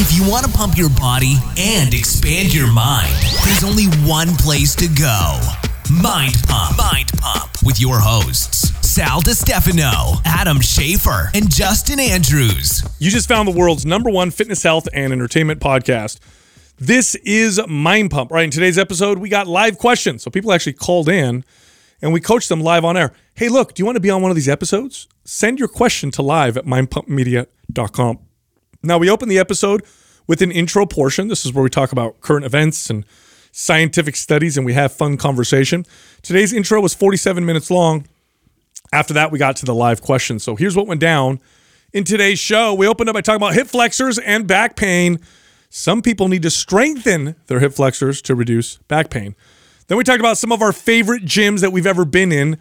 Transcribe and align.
If 0.00 0.16
you 0.16 0.30
want 0.30 0.46
to 0.46 0.52
pump 0.52 0.78
your 0.78 0.90
body 0.90 1.34
and 1.58 1.92
expand 1.92 2.54
your 2.54 2.72
mind, 2.72 3.12
there's 3.44 3.64
only 3.64 3.86
one 4.08 4.28
place 4.36 4.76
to 4.76 4.86
go 4.86 5.40
Mind 5.90 6.36
Pump. 6.46 6.78
Mind 6.78 7.10
Pump 7.18 7.50
with 7.64 7.80
your 7.80 7.98
hosts, 7.98 8.70
Sal 8.88 9.20
DiStefano, 9.20 10.22
Adam 10.24 10.58
Schafer, 10.58 11.34
and 11.34 11.50
Justin 11.50 11.98
Andrews. 11.98 12.88
You 13.00 13.10
just 13.10 13.26
found 13.26 13.48
the 13.48 13.58
world's 13.58 13.84
number 13.84 14.08
one 14.08 14.30
fitness, 14.30 14.62
health, 14.62 14.86
and 14.94 15.12
entertainment 15.12 15.60
podcast. 15.60 16.20
This 16.76 17.16
is 17.16 17.60
Mind 17.66 18.12
Pump. 18.12 18.30
Right 18.30 18.44
in 18.44 18.52
today's 18.52 18.78
episode, 18.78 19.18
we 19.18 19.28
got 19.28 19.48
live 19.48 19.78
questions. 19.78 20.22
So 20.22 20.30
people 20.30 20.52
actually 20.52 20.74
called 20.74 21.08
in 21.08 21.44
and 22.00 22.12
we 22.12 22.20
coached 22.20 22.48
them 22.48 22.60
live 22.60 22.84
on 22.84 22.96
air. 22.96 23.12
Hey, 23.34 23.48
look, 23.48 23.74
do 23.74 23.80
you 23.80 23.84
want 23.84 23.96
to 23.96 24.00
be 24.00 24.10
on 24.10 24.22
one 24.22 24.30
of 24.30 24.36
these 24.36 24.48
episodes? 24.48 25.08
Send 25.24 25.58
your 25.58 25.66
question 25.66 26.12
to 26.12 26.22
live 26.22 26.56
at 26.56 26.66
mindpumpmedia.com. 26.66 28.27
Now, 28.82 28.98
we 28.98 29.10
open 29.10 29.28
the 29.28 29.38
episode 29.38 29.84
with 30.26 30.40
an 30.42 30.52
intro 30.52 30.86
portion. 30.86 31.28
This 31.28 31.44
is 31.44 31.52
where 31.52 31.64
we 31.64 31.70
talk 31.70 31.90
about 31.90 32.20
current 32.20 32.44
events 32.44 32.90
and 32.90 33.04
scientific 33.50 34.14
studies 34.14 34.56
and 34.56 34.64
we 34.64 34.74
have 34.74 34.92
fun 34.92 35.16
conversation. 35.16 35.84
Today's 36.22 36.52
intro 36.52 36.80
was 36.80 36.94
47 36.94 37.44
minutes 37.44 37.70
long. 37.70 38.06
After 38.92 39.12
that, 39.14 39.32
we 39.32 39.38
got 39.38 39.56
to 39.56 39.64
the 39.64 39.74
live 39.74 40.00
questions. 40.00 40.44
So 40.44 40.54
here's 40.54 40.76
what 40.76 40.86
went 40.86 41.00
down 41.00 41.40
in 41.92 42.04
today's 42.04 42.38
show. 42.38 42.72
We 42.72 42.86
opened 42.86 43.08
up 43.08 43.14
by 43.14 43.20
talking 43.20 43.42
about 43.42 43.54
hip 43.54 43.66
flexors 43.66 44.18
and 44.18 44.46
back 44.46 44.76
pain. 44.76 45.18
Some 45.70 46.02
people 46.02 46.28
need 46.28 46.42
to 46.42 46.50
strengthen 46.50 47.34
their 47.48 47.58
hip 47.58 47.72
flexors 47.72 48.22
to 48.22 48.34
reduce 48.34 48.76
back 48.76 49.10
pain. 49.10 49.34
Then 49.88 49.98
we 49.98 50.04
talked 50.04 50.20
about 50.20 50.38
some 50.38 50.52
of 50.52 50.62
our 50.62 50.72
favorite 50.72 51.24
gyms 51.24 51.60
that 51.60 51.72
we've 51.72 51.86
ever 51.86 52.04
been 52.04 52.30
in 52.30 52.58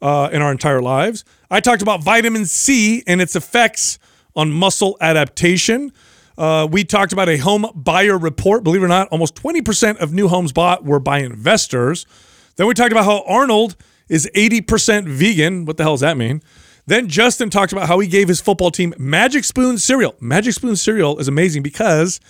uh, 0.00 0.30
in 0.32 0.40
our 0.40 0.50
entire 0.50 0.80
lives. 0.80 1.24
I 1.50 1.60
talked 1.60 1.82
about 1.82 2.02
vitamin 2.02 2.46
C 2.46 3.02
and 3.06 3.20
its 3.20 3.36
effects 3.36 3.98
on 4.38 4.52
muscle 4.52 4.96
adaptation. 5.00 5.92
Uh, 6.38 6.66
we 6.70 6.84
talked 6.84 7.12
about 7.12 7.28
a 7.28 7.36
home 7.36 7.66
buyer 7.74 8.16
report. 8.16 8.62
Believe 8.62 8.82
it 8.82 8.84
or 8.84 8.88
not, 8.88 9.08
almost 9.08 9.34
20% 9.34 9.98
of 9.98 10.14
new 10.14 10.28
homes 10.28 10.52
bought 10.52 10.84
were 10.84 11.00
by 11.00 11.18
investors. 11.18 12.06
Then 12.54 12.68
we 12.68 12.74
talked 12.74 12.92
about 12.92 13.04
how 13.04 13.24
Arnold 13.26 13.74
is 14.08 14.30
80% 14.36 15.08
vegan. 15.08 15.64
What 15.64 15.76
the 15.76 15.82
hell 15.82 15.94
does 15.94 16.00
that 16.00 16.16
mean? 16.16 16.40
Then 16.86 17.08
Justin 17.08 17.50
talked 17.50 17.72
about 17.72 17.88
how 17.88 17.98
he 17.98 18.06
gave 18.06 18.28
his 18.28 18.40
football 18.40 18.70
team 18.70 18.94
Magic 18.96 19.44
Spoon 19.44 19.76
cereal. 19.76 20.14
Magic 20.20 20.54
Spoon 20.54 20.76
cereal 20.76 21.18
is 21.18 21.26
amazing 21.26 21.62
because 21.64 22.20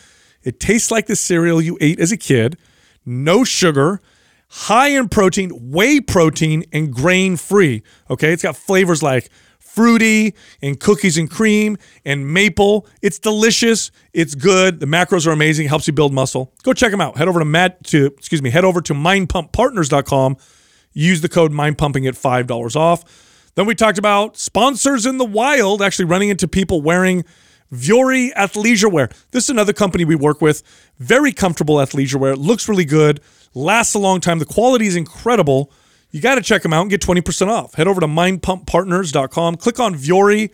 it 0.43 0.59
tastes 0.59 0.91
like 0.91 1.07
the 1.07 1.15
cereal 1.15 1.61
you 1.61 1.77
ate 1.81 2.01
as 2.01 2.11
a 2.11 2.17
kid, 2.17 2.57
no 3.05 3.45
sugar, 3.45 4.01
high 4.49 4.89
in 4.89 5.11
protein, 5.11 5.51
whey 5.71 6.01
protein, 6.01 6.65
and 6.73 6.93
grain 6.93 7.37
free. 7.37 7.83
Okay, 8.09 8.33
it's 8.33 8.43
got 8.43 8.57
flavors 8.57 9.03
like 9.03 9.31
fruity 9.69 10.35
and 10.63 10.81
cookies 10.81 11.19
and 11.19 11.31
cream 11.31 11.77
and 12.05 12.33
maple. 12.33 12.87
It's 13.03 13.19
delicious. 13.19 13.91
It's 14.13 14.35
good. 14.35 14.81
The 14.81 14.87
macros 14.87 15.27
are 15.27 15.31
amazing. 15.31 15.67
It 15.67 15.69
helps 15.69 15.87
you 15.87 15.93
build 15.93 16.13
muscle. 16.13 16.53
Go 16.63 16.73
check 16.73 16.91
them 16.91 17.01
out. 17.01 17.17
Head 17.17 17.29
over 17.29 17.39
to 17.39 17.45
Matt 17.45 17.85
to 17.85 18.07
excuse 18.07 18.43
me. 18.43 18.51
Head 18.51 18.65
over 18.65 18.81
to 18.81 18.95
mindpumppartners.com. 18.95 20.37
Use 20.93 21.21
the 21.21 21.29
code 21.29 21.53
mindpumping 21.53 22.09
at 22.09 22.17
five 22.17 22.47
dollars 22.47 22.75
off. 22.75 23.05
Then 23.55 23.67
we 23.67 23.75
talked 23.75 23.99
about 23.99 24.37
sponsors 24.37 25.07
in 25.07 25.19
the 25.19 25.25
wild. 25.25 25.83
Actually, 25.83 26.07
running 26.07 26.29
into 26.29 26.49
people 26.49 26.81
wearing 26.81 27.25
Vuori 27.73 28.33
athleisure 28.35 28.91
wear. 28.91 29.11
This 29.31 29.45
is 29.45 29.51
another 29.51 29.73
company 29.73 30.05
we 30.05 30.15
work 30.15 30.41
with. 30.41 30.63
Very 30.99 31.33
comfortable 31.33 31.77
athleisure 31.77 32.17
wear. 32.17 32.33
It 32.33 32.39
Looks 32.39 32.69
really 32.69 32.85
good. 32.85 33.21
Lasts 33.55 33.95
a 33.95 33.99
long 33.99 34.21
time. 34.21 34.39
The 34.39 34.45
quality 34.45 34.87
is 34.87 34.97
incredible. 34.97 35.73
You 36.11 36.21
got 36.21 36.37
to 36.37 36.41
check 36.41 36.63
them 36.63 36.73
out 36.73 36.83
and 36.83 36.91
get 36.91 37.03
20% 37.03 37.49
off. 37.49 37.75
Head 37.75 37.87
over 37.87 38.01
to 38.01 38.07
mindpumppartners.com, 38.07 39.57
click 39.57 39.79
on 39.79 39.95
Vuori, 39.95 40.51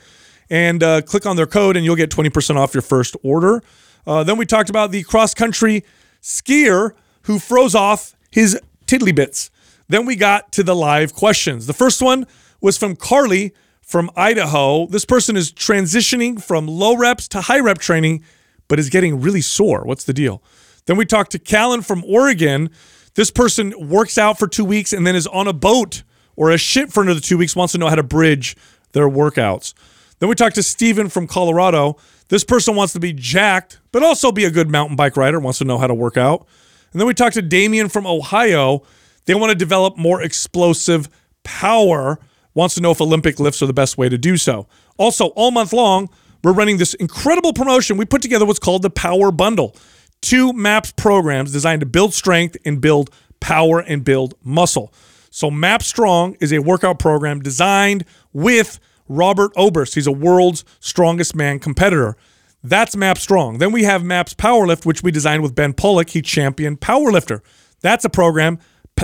and 0.50 0.82
uh, 0.82 1.02
click 1.02 1.26
on 1.26 1.36
their 1.36 1.46
code, 1.46 1.76
and 1.76 1.84
you'll 1.84 1.96
get 1.96 2.10
20% 2.10 2.56
off 2.56 2.74
your 2.74 2.82
first 2.82 3.16
order. 3.22 3.62
Uh, 4.06 4.24
then 4.24 4.36
we 4.36 4.46
talked 4.46 4.68
about 4.68 4.90
the 4.90 5.02
cross 5.04 5.32
country 5.32 5.84
skier 6.20 6.92
who 7.22 7.38
froze 7.38 7.74
off 7.74 8.14
his 8.30 8.58
tiddly 8.86 9.12
bits. 9.12 9.50
Then 9.88 10.06
we 10.06 10.16
got 10.16 10.52
to 10.52 10.62
the 10.62 10.74
live 10.74 11.14
questions. 11.14 11.66
The 11.66 11.72
first 11.72 12.02
one 12.02 12.26
was 12.60 12.76
from 12.76 12.96
Carly 12.96 13.54
from 13.80 14.10
Idaho. 14.16 14.86
This 14.86 15.04
person 15.04 15.36
is 15.36 15.52
transitioning 15.52 16.42
from 16.42 16.66
low 16.66 16.96
reps 16.96 17.28
to 17.28 17.42
high 17.42 17.60
rep 17.60 17.78
training, 17.78 18.24
but 18.66 18.78
is 18.78 18.88
getting 18.88 19.20
really 19.20 19.42
sore. 19.42 19.84
What's 19.84 20.04
the 20.04 20.14
deal? 20.14 20.42
Then 20.86 20.96
we 20.96 21.06
talked 21.06 21.32
to 21.32 21.38
Callan 21.38 21.82
from 21.82 22.02
Oregon. 22.06 22.70
This 23.14 23.30
person 23.30 23.88
works 23.88 24.18
out 24.18 24.38
for 24.38 24.48
two 24.48 24.64
weeks 24.64 24.92
and 24.92 25.06
then 25.06 25.14
is 25.14 25.26
on 25.28 25.46
a 25.46 25.52
boat 25.52 26.02
or 26.36 26.50
a 26.50 26.58
ship 26.58 26.90
for 26.90 27.02
another 27.02 27.20
two 27.20 27.38
weeks, 27.38 27.54
wants 27.54 27.72
to 27.72 27.78
know 27.78 27.88
how 27.88 27.94
to 27.94 28.02
bridge 28.02 28.56
their 28.92 29.08
workouts. 29.08 29.72
Then 30.18 30.28
we 30.28 30.34
talked 30.34 30.56
to 30.56 30.62
Steven 30.62 31.08
from 31.08 31.26
Colorado. 31.26 31.96
This 32.28 32.42
person 32.42 32.74
wants 32.74 32.92
to 32.94 33.00
be 33.00 33.12
jacked, 33.12 33.80
but 33.92 34.02
also 34.02 34.32
be 34.32 34.44
a 34.44 34.50
good 34.50 34.68
mountain 34.68 34.96
bike 34.96 35.16
rider, 35.16 35.38
wants 35.38 35.58
to 35.58 35.64
know 35.64 35.78
how 35.78 35.86
to 35.86 35.94
work 35.94 36.16
out. 36.16 36.46
And 36.92 37.00
then 37.00 37.06
we 37.06 37.14
talked 37.14 37.34
to 37.34 37.42
Damien 37.42 37.88
from 37.88 38.06
Ohio. 38.06 38.82
They 39.26 39.34
want 39.34 39.50
to 39.50 39.56
develop 39.56 39.96
more 39.96 40.22
explosive 40.22 41.08
power, 41.44 42.18
wants 42.54 42.74
to 42.76 42.80
know 42.80 42.90
if 42.90 43.00
Olympic 43.00 43.38
lifts 43.38 43.62
are 43.62 43.66
the 43.66 43.72
best 43.72 43.96
way 43.96 44.08
to 44.08 44.18
do 44.18 44.36
so. 44.36 44.66
Also, 44.96 45.26
all 45.28 45.50
month 45.50 45.72
long, 45.72 46.08
we're 46.42 46.52
running 46.52 46.78
this 46.78 46.94
incredible 46.94 47.52
promotion. 47.52 47.96
We 47.96 48.04
put 48.04 48.22
together 48.22 48.44
what's 48.44 48.58
called 48.58 48.82
the 48.82 48.90
Power 48.90 49.30
Bundle 49.30 49.76
two 50.24 50.52
MAPS 50.54 50.92
programs 50.92 51.52
designed 51.52 51.80
to 51.80 51.86
build 51.86 52.14
strength 52.14 52.56
and 52.64 52.80
build 52.80 53.10
power 53.40 53.78
and 53.80 54.02
build 54.04 54.34
muscle. 54.42 54.92
So, 55.30 55.50
MAP 55.50 55.82
Strong 55.82 56.36
is 56.40 56.52
a 56.52 56.60
workout 56.60 56.98
program 56.98 57.40
designed 57.40 58.04
with 58.32 58.80
Robert 59.08 59.52
Oberst. 59.56 59.94
He's 59.94 60.06
a 60.06 60.12
world's 60.12 60.64
strongest 60.80 61.36
man 61.36 61.58
competitor. 61.58 62.16
That's 62.62 62.96
MAP 62.96 63.18
Strong. 63.18 63.58
Then 63.58 63.70
we 63.70 63.82
have 63.82 64.02
MAPS 64.02 64.34
Powerlift, 64.34 64.86
which 64.86 65.02
we 65.02 65.10
designed 65.10 65.42
with 65.42 65.54
Ben 65.54 65.74
Pollack. 65.74 66.10
He 66.10 66.22
championed 66.22 66.80
powerlifter. 66.80 67.40
That's 67.80 68.06
a 68.06 68.10
program 68.10 68.58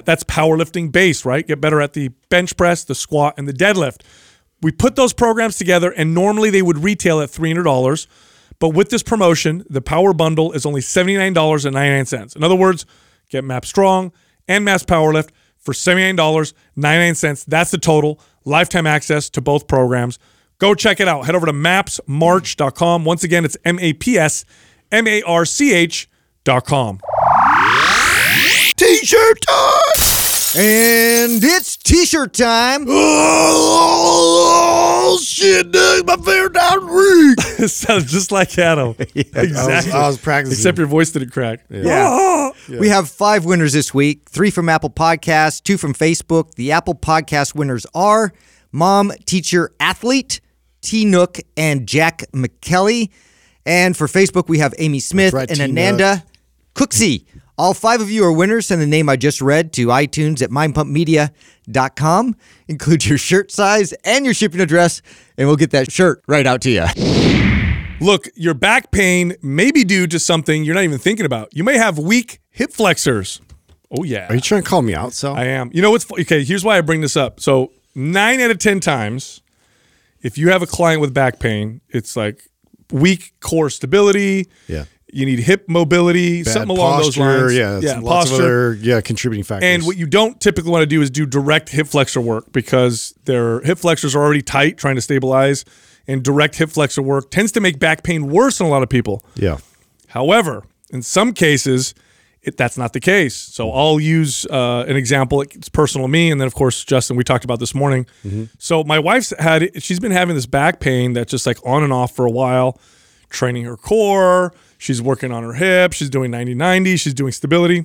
that's 0.05 0.25
powerlifting 0.25 0.91
based, 0.91 1.27
right? 1.27 1.47
Get 1.47 1.61
better 1.61 1.83
at 1.83 1.93
the 1.93 2.09
bench 2.31 2.57
press, 2.57 2.85
the 2.85 2.95
squat, 2.95 3.35
and 3.37 3.47
the 3.47 3.53
deadlift. 3.53 4.01
We 4.63 4.73
put 4.73 4.97
those 4.97 5.13
programs 5.13 5.59
together, 5.59 5.91
and 5.91 6.15
normally 6.15 6.49
they 6.49 6.63
would 6.63 6.79
retail 6.79 7.21
at 7.21 7.29
$300. 7.29 8.07
But 8.61 8.69
with 8.69 8.91
this 8.91 9.03
promotion, 9.03 9.65
the 9.69 9.81
Power 9.81 10.13
Bundle 10.13 10.53
is 10.53 10.65
only 10.65 10.81
$79.99. 10.81 12.37
In 12.37 12.45
other 12.45 12.55
words, 12.55 12.87
get 13.29 13.43
MAP 13.43 13.65
Strong 13.65 14.13
and 14.47 14.65
MAPS 14.65 14.85
Powerlift 14.85 15.31
for 15.59 15.73
$79.99. 15.73 17.45
That's 17.47 17.73
the 17.73 17.79
total. 17.79 18.21
Lifetime 18.45 18.87
access 18.87 19.29
to 19.31 19.41
both 19.41 19.67
programs. 19.67 20.21
Go 20.59 20.75
check 20.75 21.01
it 21.01 21.09
out. 21.09 21.27
Head 21.27 21.35
over 21.35 21.47
to 21.47 21.53
mapsmarch.com. 21.53 23.05
Once 23.05 23.25
again, 23.25 23.45
it's 23.45 23.57
M 23.65 23.81
A 23.81 23.95
P 23.95 24.19
S 24.19 24.45
M 24.93 25.09
A 25.09 25.23
R 25.23 25.45
C 25.45 25.75
H.com. 25.75 27.01
T 28.77 28.97
shirt 29.05 29.41
time! 29.41 29.77
And 30.57 31.45
it's 31.45 31.77
t-shirt 31.77 32.33
time. 32.33 32.85
Oh, 35.13 35.19
shit, 35.19 35.73
Doug, 35.73 36.07
my 36.07 36.17
favorite 36.17 36.55
time 36.55 36.85
of 36.85 36.91
it 37.61 37.69
sounds 37.69 38.11
just 38.11 38.31
like 38.33 38.57
Adam. 38.59 38.95
exactly. 39.15 39.43
I 39.57 39.77
was, 39.77 39.89
I 39.89 40.07
was 40.07 40.19
practicing. 40.19 40.59
Except 40.59 40.79
your 40.79 40.87
voice 40.87 41.11
didn't 41.11 41.31
crack. 41.31 41.65
Ah! 41.73 42.53
Yeah. 42.69 42.79
We 42.79 42.89
have 42.89 43.09
five 43.09 43.45
winners 43.45 43.73
this 43.73 43.93
week 43.93 44.29
three 44.29 44.51
from 44.51 44.69
Apple 44.69 44.91
Podcasts, 44.91 45.63
two 45.63 45.77
from 45.77 45.95
Facebook. 45.95 46.55
The 46.55 46.73
Apple 46.73 46.95
Podcast 46.95 47.55
winners 47.55 47.87
are 47.95 48.33
Mom, 48.73 49.13
Teacher, 49.27 49.73
Athlete, 49.81 50.41
T 50.81 51.05
Nook, 51.05 51.39
and 51.57 51.87
Jack 51.87 52.25
McKelly. 52.33 53.11
And 53.67 53.97
for 53.97 54.07
Facebook, 54.07 54.49
we 54.49 54.59
have 54.59 54.75
Amy 54.79 55.01
Smith 55.01 55.33
right, 55.35 55.49
and 55.51 55.59
T-Nook. 55.59 55.71
Ananda 55.71 56.25
Cooksey. 56.75 57.25
All 57.61 57.75
five 57.75 58.01
of 58.01 58.11
you 58.11 58.25
are 58.25 58.33
winners. 58.33 58.69
Send 58.69 58.81
the 58.81 58.87
name 58.87 59.11
I 59.11 59.17
just 59.17 59.43
read 59.43 59.75
to 59.75 59.89
iTunes 59.89 60.41
at 60.41 60.49
mindpumpmedia.com. 60.49 62.37
Include 62.69 63.05
your 63.05 63.19
shirt 63.19 63.53
size 63.53 63.93
and 64.03 64.25
your 64.25 64.33
shipping 64.33 64.63
address, 64.63 65.03
and 65.37 65.47
we'll 65.47 65.59
get 65.59 65.71
that 65.73 65.93
shirt 65.93 66.23
right 66.27 66.47
out 66.47 66.63
to 66.63 66.71
you. 66.71 66.87
Look, 68.01 68.29
your 68.35 68.55
back 68.55 68.93
pain 68.93 69.37
may 69.43 69.71
be 69.73 69.85
due 69.85 70.07
to 70.07 70.19
something 70.19 70.65
you're 70.65 70.75
not 70.75 70.85
even 70.85 70.97
thinking 70.97 71.27
about. 71.27 71.55
You 71.55 71.63
may 71.63 71.77
have 71.77 71.99
weak 71.99 72.41
hip 72.49 72.73
flexors. 72.73 73.43
Oh, 73.91 74.05
yeah. 74.05 74.29
Are 74.31 74.35
you 74.35 74.41
trying 74.41 74.63
to 74.63 74.67
call 74.67 74.81
me 74.81 74.95
out, 74.95 75.13
Sal? 75.13 75.35
I 75.35 75.45
am. 75.45 75.69
You 75.75 75.83
know 75.83 75.91
what's 75.91 76.11
okay? 76.11 76.43
Here's 76.43 76.65
why 76.65 76.79
I 76.79 76.81
bring 76.81 77.03
this 77.03 77.15
up. 77.15 77.41
So 77.41 77.73
nine 77.95 78.41
out 78.41 78.51
of 78.51 78.59
ten 78.59 78.81
times, 78.81 79.43
if 80.23 80.39
you 80.39 80.49
have 80.49 80.63
a 80.63 80.67
client 80.67 81.03
with 81.03 81.13
back 81.13 81.39
pain, 81.39 81.83
it's 81.91 82.17
like 82.17 82.43
weak 82.91 83.35
core 83.41 83.69
stability. 83.69 84.49
Yeah. 84.67 84.85
You 85.13 85.27
need 85.27 85.41
hip 85.41 85.69
mobility, 85.69 86.43
Bad 86.43 86.53
something 86.53 86.77
along 86.77 87.03
those 87.03 87.17
lines. 87.17 87.55
Yeah, 87.55 87.81
yeah, 87.81 87.99
lots 87.99 88.31
posture. 88.31 88.35
of 88.35 88.41
other 88.41 88.75
yeah 88.75 89.01
contributing 89.01 89.45
factors. 89.45 89.69
And 89.69 89.85
what 89.87 89.97
you 89.97 90.07
don't 90.07 90.41
typically 90.41 90.71
want 90.71 90.83
to 90.83 90.87
do 90.87 91.03
is 91.03 91.11
do 91.11 91.27
direct 91.27 91.69
hip 91.69 91.87
flexor 91.87 92.21
work 92.21 92.53
because 92.53 93.15
their 93.25 93.61
hip 93.61 93.79
flexors 93.79 94.15
are 94.15 94.23
already 94.23 94.43
tight, 94.43 94.79
trying 94.79 94.97
to 94.97 95.01
stabilize. 95.03 95.65
And 96.07 96.25
direct 96.25 96.57
hip 96.57 96.71
flexor 96.71 97.03
work 97.03 97.31
tends 97.31 97.53
to 97.53 97.61
make 97.61 97.79
back 97.79 98.03
pain 98.03 98.29
worse 98.29 98.59
in 98.59 98.67
a 98.67 98.69
lot 98.69 98.83
of 98.83 98.89
people. 98.89 99.23
yeah, 99.37 99.59
However, 100.09 100.65
in 100.91 101.03
some 101.03 101.33
cases, 101.33 101.95
it, 102.43 102.57
that's 102.57 102.77
not 102.77 102.95
the 102.95 103.01
case. 103.01 103.37
So 103.37 103.71
I'll 103.71 104.01
use 104.01 104.45
uh, 104.47 104.85
an 104.89 104.97
example. 104.97 105.43
It's 105.43 105.69
personal 105.69 106.07
to 106.07 106.11
me, 106.11 106.31
and 106.33 106.41
then 106.41 106.47
of 106.49 106.55
course 106.55 106.85
Justin, 106.85 107.17
we 107.17 107.23
talked 107.23 107.45
about 107.45 107.61
this 107.61 107.75
morning. 107.75 108.07
So 108.59 108.83
my 108.83 108.99
wife's 108.99 109.33
had 109.39 109.83
she's 109.83 110.01
been 110.01 110.11
having 110.11 110.35
this 110.35 110.47
back 110.47 110.81
pain 110.81 111.13
that's 111.13 111.31
just 111.31 111.47
like 111.47 111.59
on 111.65 111.85
and 111.85 111.93
off 111.93 112.17
for 112.17 112.27
a 112.27 112.31
while, 112.31 112.81
training 113.29 113.65
her 113.67 113.77
core. 113.77 114.53
She's 114.81 115.03
working 115.03 115.31
on 115.31 115.43
her 115.43 115.53
hip. 115.53 115.93
She's 115.93 116.09
doing 116.09 116.31
90 116.31 116.55
90. 116.55 116.97
She's 116.97 117.13
doing 117.13 117.33
stability. 117.33 117.85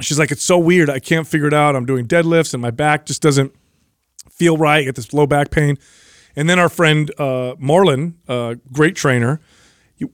She's 0.00 0.18
like, 0.18 0.32
it's 0.32 0.42
so 0.42 0.58
weird. 0.58 0.90
I 0.90 0.98
can't 0.98 1.26
figure 1.28 1.46
it 1.46 1.54
out. 1.54 1.76
I'm 1.76 1.86
doing 1.86 2.06
deadlifts 2.08 2.52
and 2.54 2.60
my 2.60 2.72
back 2.72 3.06
just 3.06 3.22
doesn't 3.22 3.54
feel 4.30 4.56
right. 4.56 4.78
I 4.80 4.82
get 4.84 4.96
this 4.96 5.12
low 5.12 5.28
back 5.28 5.50
pain. 5.52 5.78
And 6.34 6.50
then 6.50 6.58
our 6.58 6.68
friend 6.68 7.08
uh, 7.18 7.54
Marlon, 7.60 8.14
uh, 8.28 8.56
great 8.72 8.96
trainer, 8.96 9.40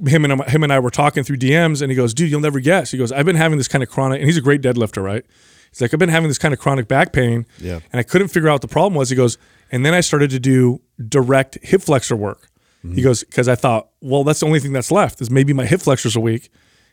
him 0.07 0.25
and 0.27 0.43
him 0.45 0.63
and 0.63 0.73
I 0.73 0.79
were 0.79 0.91
talking 0.91 1.25
through 1.25 1.37
DMs, 1.39 1.81
and 1.83 1.91
he 1.91 1.97
goes, 1.97 2.15
"Dude, 2.15 2.31
you'll 2.31 2.41
never 2.41 2.61
guess." 2.61 2.91
He 2.93 2.97
goes, 2.99 3.13
"I've 3.13 3.27
been 3.27 3.37
having 3.37 3.59
this 3.59 3.69
kind 3.69 3.83
of 3.83 3.91
chronic," 3.91 4.21
and 4.21 4.27
he's 4.27 4.39
a 4.39 4.41
great 4.41 4.63
deadlifter, 4.63 5.03
right? 5.03 5.23
He's 5.71 5.83
like, 5.83 5.93
"I've 5.93 6.01
been 6.01 6.09
having 6.09 6.29
this 6.29 6.39
kind 6.39 6.55
of 6.55 6.61
chronic 6.61 6.89
back 6.89 7.13
pain, 7.13 7.45
Yeah. 7.59 7.81
and 7.93 8.01
I 8.01 8.03
couldn't 8.03 8.29
figure 8.29 8.49
out 8.49 8.55
what 8.55 8.61
the 8.63 8.69
problem 8.69 8.95
was." 8.95 9.11
He 9.11 9.17
goes, 9.17 9.37
and 9.71 9.85
then 9.85 9.93
I 9.93 10.01
started 10.01 10.31
to 10.31 10.41
do 10.41 10.81
direct 11.07 11.59
hip 11.63 11.83
flexor 11.83 12.17
work. 12.17 12.49
He 12.93 13.01
goes, 13.01 13.25
because 13.25 13.49
I 13.49 13.55
thought, 13.55 13.89
well, 14.03 14.25
that's 14.25 14.41
the 14.41 14.47
only 14.47 14.61
thing 14.61 14.73
that's 14.73 14.91
left 14.91 15.21
is 15.23 15.31
maybe 15.31 15.53
my 15.55 15.65
hip 15.65 15.81
flexors 15.81 16.17
are 16.17 16.21
weak. 16.21 16.51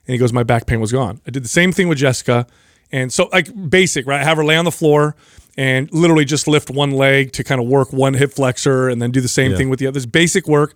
And 0.08 0.14
he 0.14 0.18
goes, 0.18 0.32
my 0.32 0.44
back 0.44 0.66
pain 0.66 0.80
was 0.80 0.92
gone. 0.92 1.20
I 1.28 1.32
did 1.32 1.44
the 1.44 1.50
same 1.50 1.72
thing 1.74 1.88
with 1.90 1.98
Jessica. 1.98 2.48
And 2.92 3.12
so, 3.12 3.30
like, 3.32 3.50
basic, 3.70 4.08
right? 4.08 4.22
I 4.22 4.24
have 4.24 4.38
her 4.38 4.46
lay 4.46 4.56
on 4.56 4.66
the 4.66 4.72
floor 4.72 5.16
and 5.58 5.92
literally 5.92 6.24
just 6.26 6.48
lift 6.48 6.70
one 6.70 6.92
leg 6.92 7.34
to 7.34 7.44
kind 7.44 7.60
of 7.60 7.68
work 7.68 7.92
one 7.92 8.14
hip 8.14 8.32
flexor 8.32 8.88
and 8.90 9.02
then 9.02 9.12
do 9.12 9.20
the 9.22 9.28
same 9.28 9.52
thing 9.58 9.70
with 9.70 9.80
the 9.80 9.86
other. 9.88 9.92
others. 9.98 10.06
Basic 10.06 10.48
work. 10.48 10.74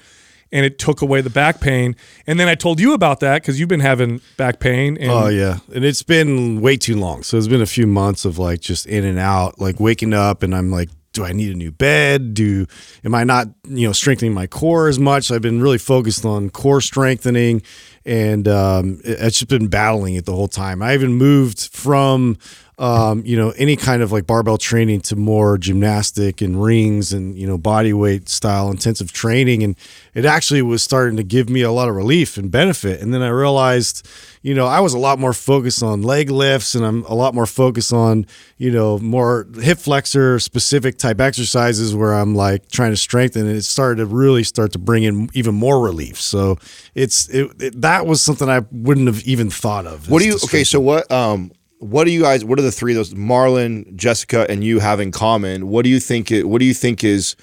And 0.52 0.66
it 0.66 0.78
took 0.78 1.02
away 1.02 1.22
the 1.22 1.30
back 1.30 1.60
pain. 1.60 1.96
And 2.28 2.40
then 2.40 2.48
I 2.48 2.56
told 2.56 2.80
you 2.80 2.94
about 2.94 3.20
that 3.22 3.42
because 3.42 3.60
you've 3.60 3.68
been 3.70 3.80
having 3.80 4.22
back 4.38 4.60
pain. 4.60 4.96
And 4.98 5.12
Oh 5.12 5.28
yeah, 5.28 5.58
and 5.74 5.84
it's 5.84 6.04
been 6.04 6.62
way 6.62 6.78
too 6.78 6.96
long. 6.96 7.24
So 7.24 7.36
it's 7.38 7.48
been 7.48 7.64
a 7.64 7.66
few 7.66 7.88
months 7.88 8.26
of 8.26 8.38
like 8.38 8.60
just 8.62 8.86
in 8.86 9.04
and 9.06 9.18
out, 9.18 9.60
like 9.60 9.80
waking 9.80 10.14
up, 10.14 10.44
and 10.44 10.54
I'm 10.56 10.70
like, 10.72 10.90
do 11.16 11.26
I 11.26 11.32
need 11.32 11.52
a 11.52 11.58
new 11.58 11.72
bed? 11.72 12.34
Do 12.36 12.68
am 13.04 13.16
I 13.16 13.24
not 13.24 13.48
you 13.68 13.88
know 13.88 13.94
strengthening 13.94 14.34
my 14.34 14.46
core 14.48 14.88
as 14.88 15.00
much? 15.00 15.32
I've 15.32 15.42
been 15.42 15.62
really 15.62 15.78
focused 15.80 16.26
on 16.26 16.50
core 16.52 16.82
strengthening, 16.82 17.62
and 18.06 18.48
um, 18.48 19.00
it- 19.04 19.18
it's 19.20 19.40
just 19.40 19.50
been 19.50 19.68
battling 19.68 20.16
it 20.16 20.26
the 20.26 20.36
whole 20.36 20.48
time. 20.48 20.82
I 20.84 20.94
even 20.94 21.14
moved 21.16 21.70
from 21.74 22.38
um, 22.78 23.24
you 23.26 23.38
know 23.38 23.52
any 23.52 23.76
kind 23.76 24.02
of 24.02 24.12
like 24.12 24.28
barbell 24.28 24.58
training 24.58 25.02
to 25.02 25.16
more 25.16 25.58
gymnastic 25.58 26.42
and 26.42 26.62
rings 26.62 27.14
and 27.14 27.38
you 27.38 27.48
know 27.48 27.58
body 27.58 27.94
weight 27.94 28.30
style 28.30 28.70
intensive 28.70 29.12
training, 29.12 29.64
and 29.64 29.76
it 30.14 30.26
actually 30.26 30.62
was 30.62 30.84
starting 30.84 31.18
to 31.18 31.24
give 31.24 31.50
me 31.50 31.62
a 31.62 31.72
lot 31.72 31.90
of 31.90 31.96
relief 31.96 32.38
and 32.38 32.52
benefit. 32.52 33.02
And 33.02 33.14
then 33.14 33.22
I 33.22 33.30
realized 33.30 34.08
you 34.46 34.54
know, 34.54 34.68
I 34.68 34.80
was 34.80 34.94
a 34.94 35.00
lot 35.00 35.18
more 35.18 35.34
focused 35.34 35.82
on 35.82 36.04
leg 36.04 36.30
lifts 36.30 36.76
and 36.76 36.86
I'm 36.86 37.04
a 37.06 37.16
lot 37.16 37.34
more 37.34 37.48
focused 37.48 37.92
on, 37.92 38.28
you 38.60 38.70
know, 38.70 39.00
more 39.00 39.48
hip 39.60 39.80
flexor 39.80 40.40
specific 40.40 41.00
type 41.00 41.20
exercises 41.20 41.96
where 41.96 42.14
I'm 42.14 42.36
like 42.36 42.70
trying 42.70 42.92
to 42.92 42.96
strengthen 42.96 43.48
and 43.48 43.58
it 43.58 43.64
started 43.64 44.02
to 44.02 44.06
really 44.06 44.44
start 44.44 44.74
to 44.74 44.78
bring 44.78 45.02
in 45.02 45.32
even 45.34 45.56
more 45.56 45.82
relief. 45.82 46.22
So 46.22 46.60
it's 46.94 47.28
it, 47.30 47.60
it 47.60 47.82
that 47.82 48.06
was 48.06 48.22
something 48.22 48.48
I 48.48 48.60
wouldn't 48.72 49.08
have 49.08 49.24
even 49.24 49.50
thought 49.50 49.88
of. 49.88 50.12
What 50.12 50.20
do 50.20 50.28
you? 50.28 50.36
Okay, 50.36 50.64
so 50.64 50.80
what? 50.80 51.12
Um, 51.12 51.52
what 51.80 52.06
do 52.06 52.12
you 52.12 52.22
guys? 52.22 52.44
What 52.46 52.60
are 52.60 52.64
the 52.64 52.72
three 52.72 52.94
of 52.94 52.98
those? 52.98 53.14
Marlon, 53.14 53.96
Jessica, 53.96 54.46
and 54.50 54.64
you 54.64 54.80
have 54.80 55.00
in 55.00 55.12
common? 55.12 55.68
What 55.68 55.84
do 55.84 55.90
you 55.90 56.00
think? 56.00 56.32
It, 56.32 56.48
what 56.48 56.60
do 56.60 56.66
you 56.66 56.74
think 56.74 57.04
is 57.04 57.36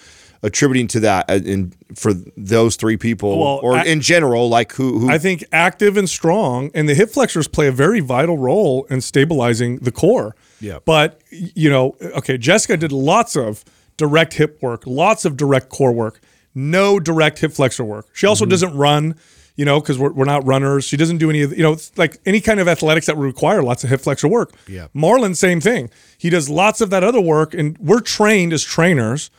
attributing 0.45 0.89
to 0.89 1.01
that 1.01 1.31
uh, 1.31 1.35
in 1.45 1.73
for 1.95 2.13
those 2.37 2.75
three 2.77 2.97
people, 2.97 3.39
Well, 3.39 3.61
or 3.63 3.75
I- 3.75 3.85
in 3.85 4.01
general? 4.01 4.49
Like 4.49 4.73
who? 4.73 4.99
who 4.99 5.11
I 5.11 5.19
think 5.19 5.45
active 5.53 5.97
and 5.97 6.09
strong, 6.09 6.71
and 6.75 6.89
the 6.89 6.95
hip 6.95 7.11
flexors 7.11 7.47
play 7.49 7.67
a 7.69 7.73
very 7.73 8.01
vital 8.01 8.39
role 8.39 8.85
in 8.91 9.01
stabilizing 9.01 9.79
the 9.79 9.93
core. 9.93 10.35
Yeah. 10.61 10.79
But 10.85 11.21
you 11.31 11.71
know, 11.71 11.97
okay, 12.01 12.39
Jessica 12.39 12.77
did 12.77 12.93
lots 12.93 13.37
of 13.37 13.65
direct 13.97 14.35
hip 14.35 14.59
work, 14.63 14.87
lots 14.87 15.25
of 15.25 15.37
direct 15.37 15.69
core 15.69 15.93
work, 15.93 16.21
no 16.55 16.99
direct 16.99 17.39
hip 17.41 17.53
flexor 17.53 17.85
work. 17.85 18.07
She 18.13 18.25
Mm-hmm. 18.27 18.31
also 18.31 18.47
doesn't 18.47 18.75
run, 18.77 19.15
you 19.57 19.65
know, 19.65 19.81
because 19.81 19.99
we're, 19.99 20.13
we're 20.13 20.25
not 20.25 20.47
runners. 20.47 20.85
She 20.85 20.97
doesn't 20.97 21.19
do 21.19 21.29
any 21.31 21.43
of 21.43 21.57
you 21.57 21.63
know, 21.63 21.77
like 21.97 22.19
any 22.27 22.41
kind 22.41 22.59
of 22.61 22.69
athletics 22.69 23.07
that 23.07 23.17
would 23.17 23.25
require 23.25 23.63
lots 23.63 23.85
of 23.85 23.91
hip 23.91 24.01
flexor 24.01 24.29
work. 24.29 24.53
Yeah. 24.67 24.89
Marlon, 24.95 25.37
same 25.37 25.61
thing. 25.61 25.91
He 26.19 26.31
does 26.31 26.49
lots 26.49 26.81
of 26.81 26.91
that 26.91 27.05
other 27.05 27.21
work, 27.21 27.53
and 27.55 27.77
we're 27.79 28.01
trained 28.01 28.53
as 28.53 28.63
trainers 28.65 29.31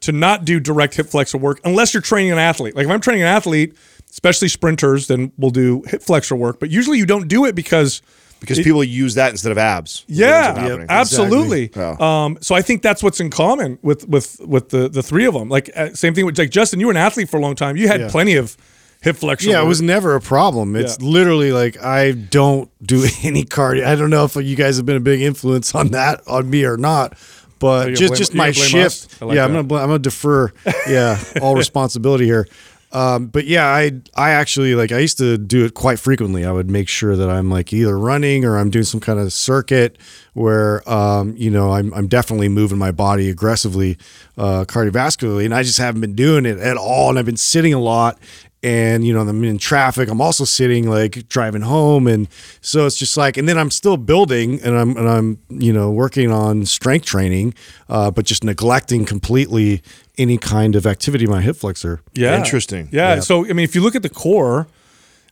to 0.00 0.12
not 0.12 0.44
do 0.44 0.60
direct 0.60 0.94
hip 0.94 1.06
flexor 1.06 1.38
work 1.38 1.60
unless 1.64 1.94
you're 1.94 2.02
training 2.02 2.30
an 2.32 2.38
athlete. 2.38 2.76
Like 2.76 2.84
if 2.84 2.90
I'm 2.90 3.00
training 3.00 3.22
an 3.22 3.28
athlete, 3.28 3.74
especially 4.10 4.48
sprinters, 4.48 5.08
then 5.08 5.32
we'll 5.38 5.50
do 5.50 5.82
hip 5.86 6.02
flexor 6.02 6.36
work. 6.36 6.60
But 6.60 6.70
usually 6.70 6.98
you 6.98 7.06
don't 7.06 7.26
do 7.28 7.44
it 7.46 7.54
because 7.54 8.02
because 8.38 8.58
people 8.58 8.84
use 8.84 9.14
that 9.14 9.30
instead 9.30 9.50
of 9.50 9.56
abs. 9.58 10.04
is 10.08 10.20
what 10.20 10.28
ends 10.28 10.48
up 10.48 10.56
yeah, 10.56 10.60
happening. 10.68 10.86
absolutely. 10.90 11.70
Yeah. 11.74 11.96
Um, 11.98 12.36
so 12.42 12.54
I 12.54 12.60
think 12.60 12.82
that's 12.82 13.02
what's 13.02 13.18
in 13.18 13.30
common 13.30 13.78
with 13.82 14.06
with 14.06 14.38
with 14.46 14.68
the 14.68 14.88
the 14.88 15.02
three 15.02 15.24
of 15.24 15.32
them. 15.34 15.48
Like 15.48 15.70
uh, 15.74 15.94
same 15.94 16.14
thing 16.14 16.26
with 16.26 16.38
like 16.38 16.50
Justin. 16.50 16.78
You 16.78 16.86
were 16.86 16.92
an 16.92 16.98
athlete 16.98 17.30
for 17.30 17.38
a 17.38 17.40
long 17.40 17.54
time. 17.56 17.76
You 17.78 17.88
had 17.88 18.00
Yeah. 18.02 18.08
plenty 18.10 18.36
of 18.36 18.56
hip 19.06 19.16
flexor. 19.16 19.48
Yeah, 19.50 19.62
it 19.62 19.66
was 19.66 19.80
never 19.80 20.14
a 20.14 20.20
problem. 20.20 20.76
It's 20.76 20.98
Yeah. 21.00 21.08
literally 21.08 21.52
like 21.52 21.82
I 21.82 22.12
don't 22.12 22.68
do 22.86 23.06
any 23.22 23.44
cardio. 23.44 23.86
I 23.86 23.94
don't 23.94 24.10
know 24.10 24.24
if 24.24 24.36
you 24.36 24.56
guys 24.56 24.76
have 24.76 24.84
been 24.86 24.96
a 24.96 25.00
big 25.00 25.20
influence 25.22 25.74
on 25.74 25.88
that 25.88 26.20
on 26.28 26.50
me 26.50 26.64
or 26.64 26.76
not, 26.76 27.16
but 27.58 27.86
Oh, 27.86 27.88
you're 27.88 27.96
just 27.96 28.10
blame- 28.10 28.18
just 28.18 28.34
my 28.34 28.50
gonna 28.52 28.70
blame 28.70 28.86
us? 28.86 29.00
shift. 29.08 29.22
Like 29.22 29.36
yeah, 29.36 29.44
I'm 29.44 29.50
gonna 29.52 29.62
bl- 29.64 29.76
I'm 29.76 29.86
gonna 29.88 29.98
defer. 30.00 30.52
Yeah, 30.88 31.18
all 31.40 31.54
responsibility 31.56 32.26
here. 32.26 32.46
Um, 32.92 33.26
but 33.26 33.46
yeah, 33.46 33.66
I 33.66 33.92
I 34.14 34.30
actually 34.30 34.74
like 34.74 34.92
I 34.92 34.98
used 34.98 35.18
to 35.18 35.36
do 35.36 35.64
it 35.64 35.74
quite 35.74 35.98
frequently. 35.98 36.44
I 36.46 36.52
would 36.52 36.70
make 36.70 36.88
sure 36.88 37.16
that 37.16 37.28
I'm 37.28 37.50
like 37.50 37.72
either 37.72 37.98
running 37.98 38.44
or 38.44 38.56
I'm 38.56 38.70
doing 38.70 38.84
some 38.84 39.00
kind 39.00 39.18
of 39.18 39.32
circuit 39.32 39.98
where 40.34 40.88
um, 40.88 41.34
you 41.36 41.50
know 41.50 41.72
I'm 41.72 41.92
I'm 41.92 42.06
definitely 42.06 42.48
moving 42.48 42.78
my 42.78 42.92
body 42.92 43.28
aggressively, 43.28 43.98
uh, 44.38 44.64
cardiovascularly, 44.66 45.44
and 45.44 45.52
I 45.54 45.62
just 45.64 45.78
haven't 45.78 46.00
been 46.00 46.14
doing 46.14 46.46
it 46.46 46.58
at 46.58 46.76
all. 46.76 47.10
And 47.10 47.18
I've 47.18 47.26
been 47.26 47.36
sitting 47.36 47.74
a 47.74 47.80
lot, 47.80 48.18
and 48.66 49.06
you 49.06 49.14
know 49.14 49.20
I'm 49.20 49.44
in 49.44 49.58
traffic. 49.58 50.08
I'm 50.08 50.20
also 50.20 50.44
sitting 50.44 50.90
like 50.90 51.28
driving 51.28 51.62
home, 51.62 52.08
and 52.08 52.26
so 52.60 52.84
it's 52.84 52.96
just 52.96 53.16
like, 53.16 53.36
and 53.36 53.48
then 53.48 53.56
I'm 53.56 53.70
still 53.70 53.96
building, 53.96 54.60
and 54.60 54.76
I'm 54.76 54.96
and 54.96 55.08
I'm 55.08 55.38
you 55.48 55.72
know 55.72 55.92
working 55.92 56.32
on 56.32 56.66
strength 56.66 57.06
training, 57.06 57.54
uh, 57.88 58.10
but 58.10 58.24
just 58.24 58.42
neglecting 58.42 59.04
completely 59.04 59.82
any 60.18 60.36
kind 60.36 60.74
of 60.74 60.84
activity 60.84 61.28
my 61.28 61.42
hip 61.42 61.54
flexor. 61.54 62.00
Yeah. 62.14 62.36
Interesting. 62.36 62.88
Yeah. 62.90 63.20
So 63.20 63.44
I 63.46 63.52
mean, 63.52 63.60
if 63.60 63.76
you 63.76 63.82
look 63.82 63.94
at 63.94 64.02
the 64.02 64.08
core, 64.08 64.66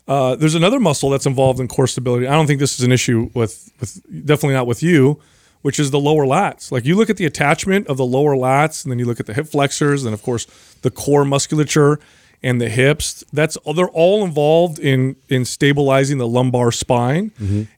uh, 0.07 0.37
there's 0.37 0.55
another 0.55 0.79
muscle 0.79 1.11
that's 1.11 1.27
involved 1.27 1.59
in 1.59 1.67
core 1.67 1.89
stability. 1.89 2.29
I 2.29 2.33
don't 2.35 2.47
think 2.47 2.61
this 2.61 2.79
is 2.79 2.85
an 2.85 2.93
issue 2.93 3.31
with 3.35 3.73
with 3.81 4.01
definitely 4.25 4.55
not 4.55 4.69
with 4.69 4.81
you, 4.81 5.21
which 5.63 5.81
is 5.81 5.91
the 5.91 5.99
lower 5.99 6.25
lats. 6.25 6.71
Like 6.71 6.85
you 6.85 6.95
look 6.95 7.11
at 7.11 7.17
the 7.17 7.27
attachment 7.27 7.89
of 7.89 7.97
the 7.97 8.07
lower 8.07 8.37
lats, 8.37 8.85
and 8.85 8.93
then 8.93 9.01
you 9.01 9.07
look 9.07 9.19
at 9.19 9.27
the 9.27 9.35
hip 9.35 9.49
flexors, 9.49 10.05
and 10.05 10.15
of 10.15 10.23
course 10.23 10.47
the 10.83 10.91
core 10.93 11.25
musculature 11.25 11.99
and 12.45 12.61
the 12.61 12.69
hips. 12.69 13.25
That's 13.33 13.57
they're 13.75 13.89
all 13.89 14.25
involved 14.25 14.79
in 14.79 15.17
in 15.29 15.45
stabilizing 15.45 16.19
the 16.19 16.29
lumbar 16.29 16.71
spine. 16.71 17.33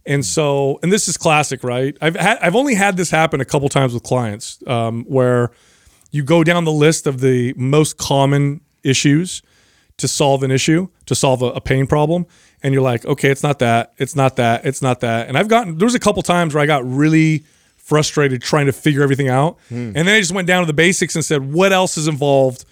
And 0.04 0.24
so, 0.24 0.78
and 0.82 0.92
this 0.92 1.08
is 1.08 1.16
classic, 1.16 1.62
right? 1.64 1.96
I've 2.02 2.16
had 2.16 2.38
I've 2.42 2.56
only 2.56 2.74
had 2.74 2.96
this 2.96 3.10
happen 3.10 3.40
a 3.40 3.44
couple 3.44 3.68
times 3.68 3.94
with 3.94 4.02
clients 4.02 4.58
um, 4.66 5.04
where 5.04 5.52
you 6.10 6.22
go 6.24 6.42
down 6.44 6.64
the 6.64 6.72
list 6.72 7.06
of 7.06 7.20
the 7.20 7.54
most 7.56 7.96
common 7.96 8.60
issues 8.82 9.40
to 9.98 10.08
solve 10.08 10.42
an 10.42 10.50
issue, 10.50 10.88
to 11.06 11.14
solve 11.14 11.42
a, 11.42 11.46
a 11.46 11.60
pain 11.60 11.86
problem, 11.86 12.26
and 12.62 12.74
you're 12.74 12.82
like, 12.82 13.06
okay, 13.06 13.30
it's 13.30 13.42
not 13.42 13.58
that, 13.60 13.92
it's 13.96 14.14
not 14.14 14.36
that, 14.36 14.66
it's 14.66 14.82
not 14.82 15.00
that. 15.00 15.28
And 15.28 15.38
I've 15.38 15.48
gotten 15.48 15.78
there 15.78 15.86
was 15.86 15.94
a 15.94 16.00
couple 16.00 16.22
times 16.22 16.54
where 16.54 16.62
I 16.62 16.66
got 16.66 16.82
really 16.84 17.44
frustrated 17.76 18.42
trying 18.42 18.66
to 18.66 18.72
figure 18.72 19.02
everything 19.02 19.28
out, 19.28 19.58
and 19.70 19.94
then 19.94 20.08
I 20.08 20.18
just 20.20 20.32
went 20.32 20.48
down 20.48 20.62
to 20.62 20.66
the 20.66 20.72
basics 20.74 21.14
and 21.14 21.24
said, 21.24 21.52
what 21.52 21.72
else 21.72 21.96
is 21.96 22.08
involved 22.08 22.64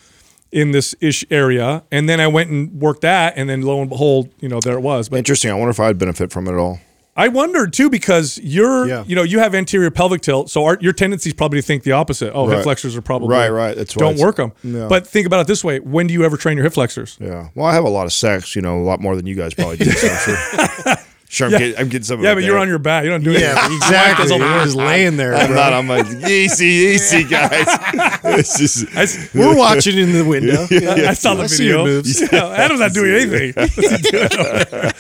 in 0.55 0.71
this 0.71 0.95
ish 1.01 1.25
area, 1.31 1.83
and 1.91 2.09
then 2.09 2.21
I 2.21 2.27
went 2.29 2.49
and 2.51 2.73
worked 2.81 3.03
that, 3.03 3.35
and 3.37 3.51
then 3.51 3.63
lo 3.63 3.81
and 3.81 3.91
behold, 3.91 4.31
you 4.41 4.49
know, 4.49 4.61
there 4.61 4.75
it 4.75 4.81
was. 4.83 5.09
But 5.09 5.17
Interesting. 5.19 5.51
I 5.51 5.55
wonder 5.55 5.71
if 5.71 5.81
I'd 5.81 5.99
benefit 5.99 6.31
from 6.33 6.47
it 6.49 6.53
at 6.53 6.59
all. 6.59 6.81
I 7.17 7.29
wondered 7.29 7.73
too 7.73 7.89
because 7.91 8.39
you're, 8.43 8.89
Yeah. 8.89 9.05
you 9.07 9.15
know, 9.15 9.23
you 9.23 9.39
have 9.39 9.55
anterior 9.55 9.91
pelvic 9.93 10.21
tilt, 10.21 10.51
so 10.51 10.65
our, 10.65 10.79
your 10.81 10.93
tendency 10.93 11.31
is 11.31 11.35
probably 11.35 11.61
to 11.61 11.67
think 11.67 11.85
the 11.85 11.93
opposite. 11.93 12.33
Oh, 12.35 12.47
hip 12.49 12.57
Right. 12.57 12.63
flexors 12.65 12.97
are 12.97 13.03
probably 13.03 13.29
Right, 13.29 13.51
right. 13.51 13.77
That's 13.77 13.95
why 13.95 14.01
don't 14.01 14.13
it's- 14.15 14.25
work 14.25 14.37
them. 14.37 14.53
Yeah. 14.65 14.89
But 14.89 15.07
think 15.07 15.25
about 15.27 15.41
it 15.41 15.47
this 15.47 15.63
way: 15.63 15.79
when 15.79 16.09
do 16.09 16.13
you 16.15 16.25
ever 16.25 16.37
train 16.37 16.57
your 16.57 16.65
hip 16.65 16.73
flexors? 16.75 17.17
Yeah. 17.21 17.49
Well, 17.55 17.67
I 17.67 17.75
have 17.75 17.85
a 17.85 17.89
lot 17.89 18.07
of 18.07 18.13
sex. 18.13 18.57
You 18.57 18.63
know, 18.63 18.79
a 18.79 18.83
lot 18.83 19.01
more 19.01 19.15
than 19.15 19.27
you 19.27 19.37
guys 19.37 19.55
probably 19.55 19.77
do. 19.77 19.91
So 19.93 20.09
I'm 20.09 20.19
sure. 20.19 20.97
Sure, 21.35 21.49
I'm, 21.49 21.53
Yeah. 21.53 21.59
getting, 21.59 21.79
I'm 21.79 21.89
getting 21.89 22.05
some. 22.05 22.23
Yeah, 22.23 22.35
but 22.35 22.45
you're 22.45 22.59
on 22.59 22.69
your 22.69 22.79
back. 22.79 23.03
You 23.03 23.11
don't 23.11 23.25
do 23.25 23.33
it. 23.33 23.41
Yeah, 23.41 23.57
anything. 23.59 23.77
exactly. 23.79 24.37
You're 24.37 24.65
just 24.65 24.77
laying 24.77 25.17
there. 25.17 25.35
I'm 25.35 25.49
bro. 25.49 25.57
not. 25.57 25.73
I'm 25.73 25.89
like 25.89 26.07
easy, 26.31 26.65
easy, 26.65 27.25
guys. 27.25 27.67
just, 28.57 28.87
I, 28.97 29.07
We're 29.37 29.57
watching 29.57 29.99
in 29.99 30.13
the 30.13 30.25
window. 30.25 30.63
I 31.09 31.13
saw 31.15 31.35
the 31.35 31.49
video. 31.49 31.85
moves. 31.85 32.21
Yeah, 32.21 32.47
Adam's 32.51 32.79
not 32.79 32.93
doing 32.93 33.15
anything. 33.15 33.53
What's 33.57 33.75
he 33.75 34.11
doing 34.11 34.25
over 34.25 34.65
there? 34.65 34.93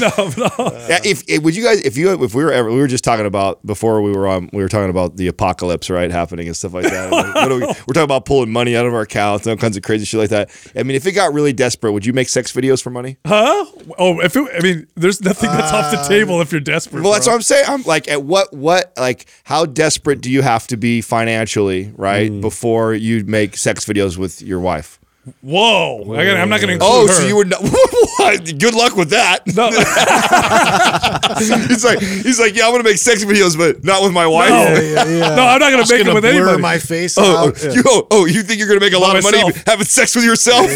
no, 0.00 0.32
no. 0.38 0.48
Yeah, 0.88 1.00
if, 1.04 1.22
if 1.28 1.42
would 1.42 1.54
you 1.54 1.62
guys 1.62 1.80
if 1.82 1.98
you 1.98 2.24
if 2.24 2.34
we 2.34 2.42
were 2.42 2.52
ever 2.52 2.70
we 2.70 2.78
were 2.78 2.86
just 2.86 3.04
talking 3.04 3.26
about 3.26 3.64
before 3.66 4.00
we 4.00 4.12
were 4.12 4.26
on 4.26 4.48
we 4.54 4.62
were 4.62 4.68
talking 4.70 4.88
about 4.88 5.16
the 5.16 5.26
apocalypse 5.26 5.90
right 5.90 6.10
happening 6.10 6.46
and 6.46 6.56
stuff 6.56 6.72
like 6.72 6.84
that. 6.84 7.12
Like, 7.12 7.36
are 7.36 7.48
we, 7.54 7.60
we're 7.60 7.92
talking 7.92 8.02
about 8.04 8.24
pulling 8.24 8.50
money 8.50 8.74
out 8.76 8.86
of 8.86 8.94
our 8.94 9.02
accounts 9.02 9.46
and 9.46 9.52
all 9.52 9.56
kinds 9.58 9.76
of 9.76 9.82
crazy 9.82 10.06
shit 10.06 10.18
like 10.20 10.30
that. 10.30 10.50
I 10.74 10.82
mean, 10.84 10.96
if 10.96 11.06
it 11.06 11.12
got 11.12 11.34
really 11.34 11.52
desperate, 11.52 11.92
would 11.92 12.06
you 12.06 12.14
make 12.14 12.30
sex 12.30 12.50
videos 12.52 12.82
for 12.82 12.88
money? 12.88 13.18
Huh? 13.26 13.66
Oh, 13.98 14.20
if 14.20 14.34
it, 14.36 14.48
I 14.56 14.60
mean, 14.62 14.86
there's 14.94 15.20
nothing 15.20 15.50
uh, 15.50 15.65
that's 15.70 15.94
off 15.94 16.08
the 16.08 16.08
table 16.08 16.40
if 16.40 16.52
you're 16.52 16.60
desperate. 16.60 17.02
Well, 17.02 17.12
that's 17.12 17.26
bro. 17.26 17.34
what 17.34 17.36
I'm 17.36 17.42
saying. 17.42 17.64
I'm 17.68 17.82
like, 17.82 18.08
at 18.08 18.22
what 18.22 18.52
what 18.52 18.92
like 18.96 19.26
how 19.44 19.66
desperate 19.66 20.20
do 20.20 20.30
you 20.30 20.42
have 20.42 20.66
to 20.68 20.76
be 20.76 21.00
financially, 21.00 21.92
right, 21.96 22.30
mm. 22.30 22.40
before 22.40 22.94
you 22.94 23.24
make 23.24 23.56
sex 23.56 23.84
videos 23.84 24.16
with 24.16 24.42
your 24.42 24.60
wife? 24.60 24.98
Whoa! 25.42 26.14
I 26.14 26.24
gotta, 26.24 26.38
I'm 26.40 26.48
not 26.48 26.60
going 26.60 26.68
to 26.68 26.74
include 26.74 26.90
Oh, 26.92 27.06
her. 27.08 27.12
so 27.12 27.26
you 27.26 27.36
were 27.36 27.44
not. 27.44 27.60
Good 28.58 28.74
luck 28.74 28.94
with 28.96 29.10
that. 29.10 29.46
No. 29.54 29.70
he's 31.68 31.84
like, 31.84 31.98
he's 32.00 32.38
like, 32.40 32.54
yeah, 32.56 32.66
I'm 32.66 32.72
gonna 32.72 32.84
make 32.84 32.98
sex 32.98 33.24
videos, 33.24 33.56
but 33.56 33.82
not 33.84 34.02
with 34.02 34.12
my 34.12 34.26
wife. 34.26 34.46
No. 34.56 34.56
yeah, 34.56 35.04
yeah. 35.04 35.34
No, 35.36 35.42
I'm 35.46 35.58
not 35.58 35.70
going 35.70 35.78
Just 35.78 35.90
to 35.90 35.94
make 35.96 36.00
it 36.02 36.04
gonna 36.06 36.14
with 36.14 36.22
blur 36.24 36.32
anybody. 36.32 36.62
my 36.62 36.78
face. 36.78 37.18
Oh, 37.18 37.48
out. 37.48 37.58
oh, 37.64 37.72
you, 37.72 37.82
oh, 37.86 38.06
oh, 38.10 38.24
you 38.26 38.42
think 38.42 38.58
you're 38.58 38.68
gonna 38.68 38.80
make 38.80 38.92
a 38.92 38.98
lot 38.98 39.16
of 39.16 39.22
money 39.24 39.38
having 39.66 39.84
sex 39.84 40.14
with 40.14 40.24
yourself? 40.24 40.66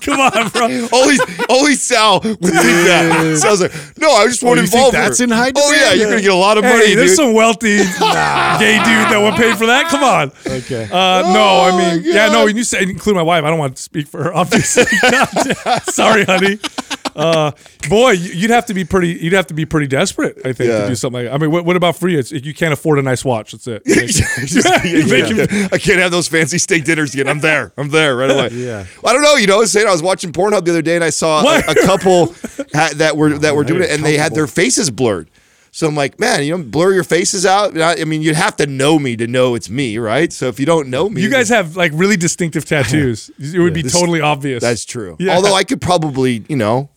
Come 0.00 0.20
on, 0.20 0.48
bro. 0.48 0.66
only, 0.92 1.16
only 1.50 1.74
Sal 1.74 2.20
would 2.20 2.38
think 2.40 2.52
that. 2.52 3.36
Sal's 3.40 3.60
like, 3.60 3.72
no, 3.98 4.10
I 4.10 4.26
just 4.26 4.42
want 4.42 4.52
Oh, 4.52 4.54
to 4.56 4.60
you 4.62 4.66
think 4.68 4.74
involve 4.86 4.92
that's 4.92 5.18
her. 5.18 5.24
in 5.24 5.30
high 5.30 5.50
demand. 5.50 5.64
Oh 5.68 5.72
yeah, 5.72 5.92
you're 5.92 6.08
gonna 6.08 6.22
get 6.22 6.30
a 6.32 6.34
lot 6.34 6.56
of 6.58 6.64
money, 6.64 6.86
Hey, 6.86 6.94
there's 6.94 7.10
dude. 7.10 7.16
some 7.18 7.34
wealthy 7.34 7.76
gay 7.78 7.84
dude 7.84 9.08
that 9.12 9.20
would 9.22 9.34
pay 9.34 9.54
for 9.54 9.66
that. 9.66 9.86
Come 9.88 10.02
on. 10.04 10.32
Okay. 10.46 10.84
Uh, 10.84 11.32
no, 11.32 11.42
I 11.42 11.70
Oh, 11.72 11.78
mean, 11.78 12.02
yeah, 12.04 12.28
no. 12.30 12.44
When 12.44 12.56
you 12.56 12.64
say 12.64 12.82
include 12.82 13.16
my 13.16 13.22
wife, 13.22 13.44
I 13.44 13.50
don't 13.50 13.58
want 13.58 13.65
to 13.74 13.82
speak 13.82 14.06
for 14.08 14.22
her. 14.24 14.34
Obviously, 14.34 14.84
sorry, 15.92 16.24
honey. 16.24 16.58
Uh, 17.14 17.50
boy, 17.88 18.10
you- 18.10 18.32
you'd 18.32 18.50
have 18.50 18.66
to 18.66 18.74
be 18.74 18.84
pretty. 18.84 19.08
You'd 19.14 19.32
have 19.32 19.46
to 19.46 19.54
be 19.54 19.64
pretty 19.64 19.86
desperate, 19.86 20.36
I 20.44 20.52
think, 20.52 20.70
to 20.70 20.88
do 20.88 20.94
something 20.94 21.22
like. 21.24 21.30
That. 21.30 21.34
I 21.34 21.38
mean, 21.38 21.50
what, 21.50 21.64
what 21.64 21.74
about 21.76 21.96
for 21.96 22.08
you? 22.08 22.18
It's, 22.18 22.30
you 22.30 22.52
can't 22.52 22.74
afford 22.74 22.98
a 22.98 23.02
nice 23.02 23.24
watch. 23.24 23.52
That's 23.52 23.66
it. 23.66 23.82
Yeah, 23.86 24.82
yeah, 24.84 25.46
yeah. 25.50 25.68
I 25.72 25.78
can't 25.78 25.98
have 25.98 26.10
those 26.10 26.28
fancy 26.28 26.58
steak 26.58 26.84
dinners 26.84 27.14
again. 27.14 27.26
I'm 27.28 27.40
there. 27.40 27.72
I'm 27.78 27.88
there 27.88 28.16
right 28.16 28.30
away. 28.30 28.48
Yeah. 28.52 28.84
I 29.04 29.12
don't 29.12 29.22
know. 29.22 29.36
You 29.36 29.46
know, 29.46 29.56
I 29.56 29.60
was 29.60 29.72
saying 29.72 29.86
I 29.86 29.92
was 29.92 30.02
watching 30.02 30.32
Pornhub 30.32 30.64
the 30.64 30.70
other 30.72 30.82
day 30.82 30.94
and 30.96 31.04
I 31.04 31.10
saw 31.10 31.40
a, 31.42 31.58
a 31.68 31.74
couple 31.86 32.34
ha- 32.74 32.90
that 32.96 33.16
were 33.16 33.38
that 33.38 33.54
were 33.56 33.64
doing 33.64 33.82
it 33.82 33.90
and 33.90 34.04
they 34.04 34.16
had 34.18 34.34
their 34.34 34.46
faces 34.46 34.90
blurred. 34.90 35.28
So 35.76 35.86
I'm 35.86 35.94
like, 35.94 36.18
man, 36.18 36.42
you 36.42 36.56
know, 36.56 36.64
blur 36.64 36.94
your 36.94 37.04
faces 37.04 37.44
out. 37.44 37.78
I 37.78 38.00
I 38.00 38.04
mean, 38.04 38.22
you'd 38.22 38.34
have 38.34 38.56
to 38.56 38.66
know 38.66 38.98
me 38.98 39.14
to 39.16 39.26
know 39.26 39.54
it's 39.54 39.68
me, 39.68 39.98
right? 39.98 40.32
So 40.32 40.48
if 40.48 40.58
you 40.58 40.64
don't 40.64 40.88
know 40.88 41.10
me, 41.10 41.20
You 41.20 41.28
guys 41.28 41.50
have 41.50 41.76
like 41.76 41.92
really 41.94 42.16
distinctive 42.16 42.64
tattoos. 42.72 43.30
It 43.38 43.58
would 43.58 43.74
be 43.74 43.82
totally 43.82 44.22
obvious. 44.22 44.62
that's 44.62 44.86
true. 44.86 45.16
Yeah. 45.18 45.36
Although 45.36 45.52
I 45.52 45.64
could 45.64 45.82
probably, 45.82 46.46
you 46.48 46.56
know, 46.56 46.88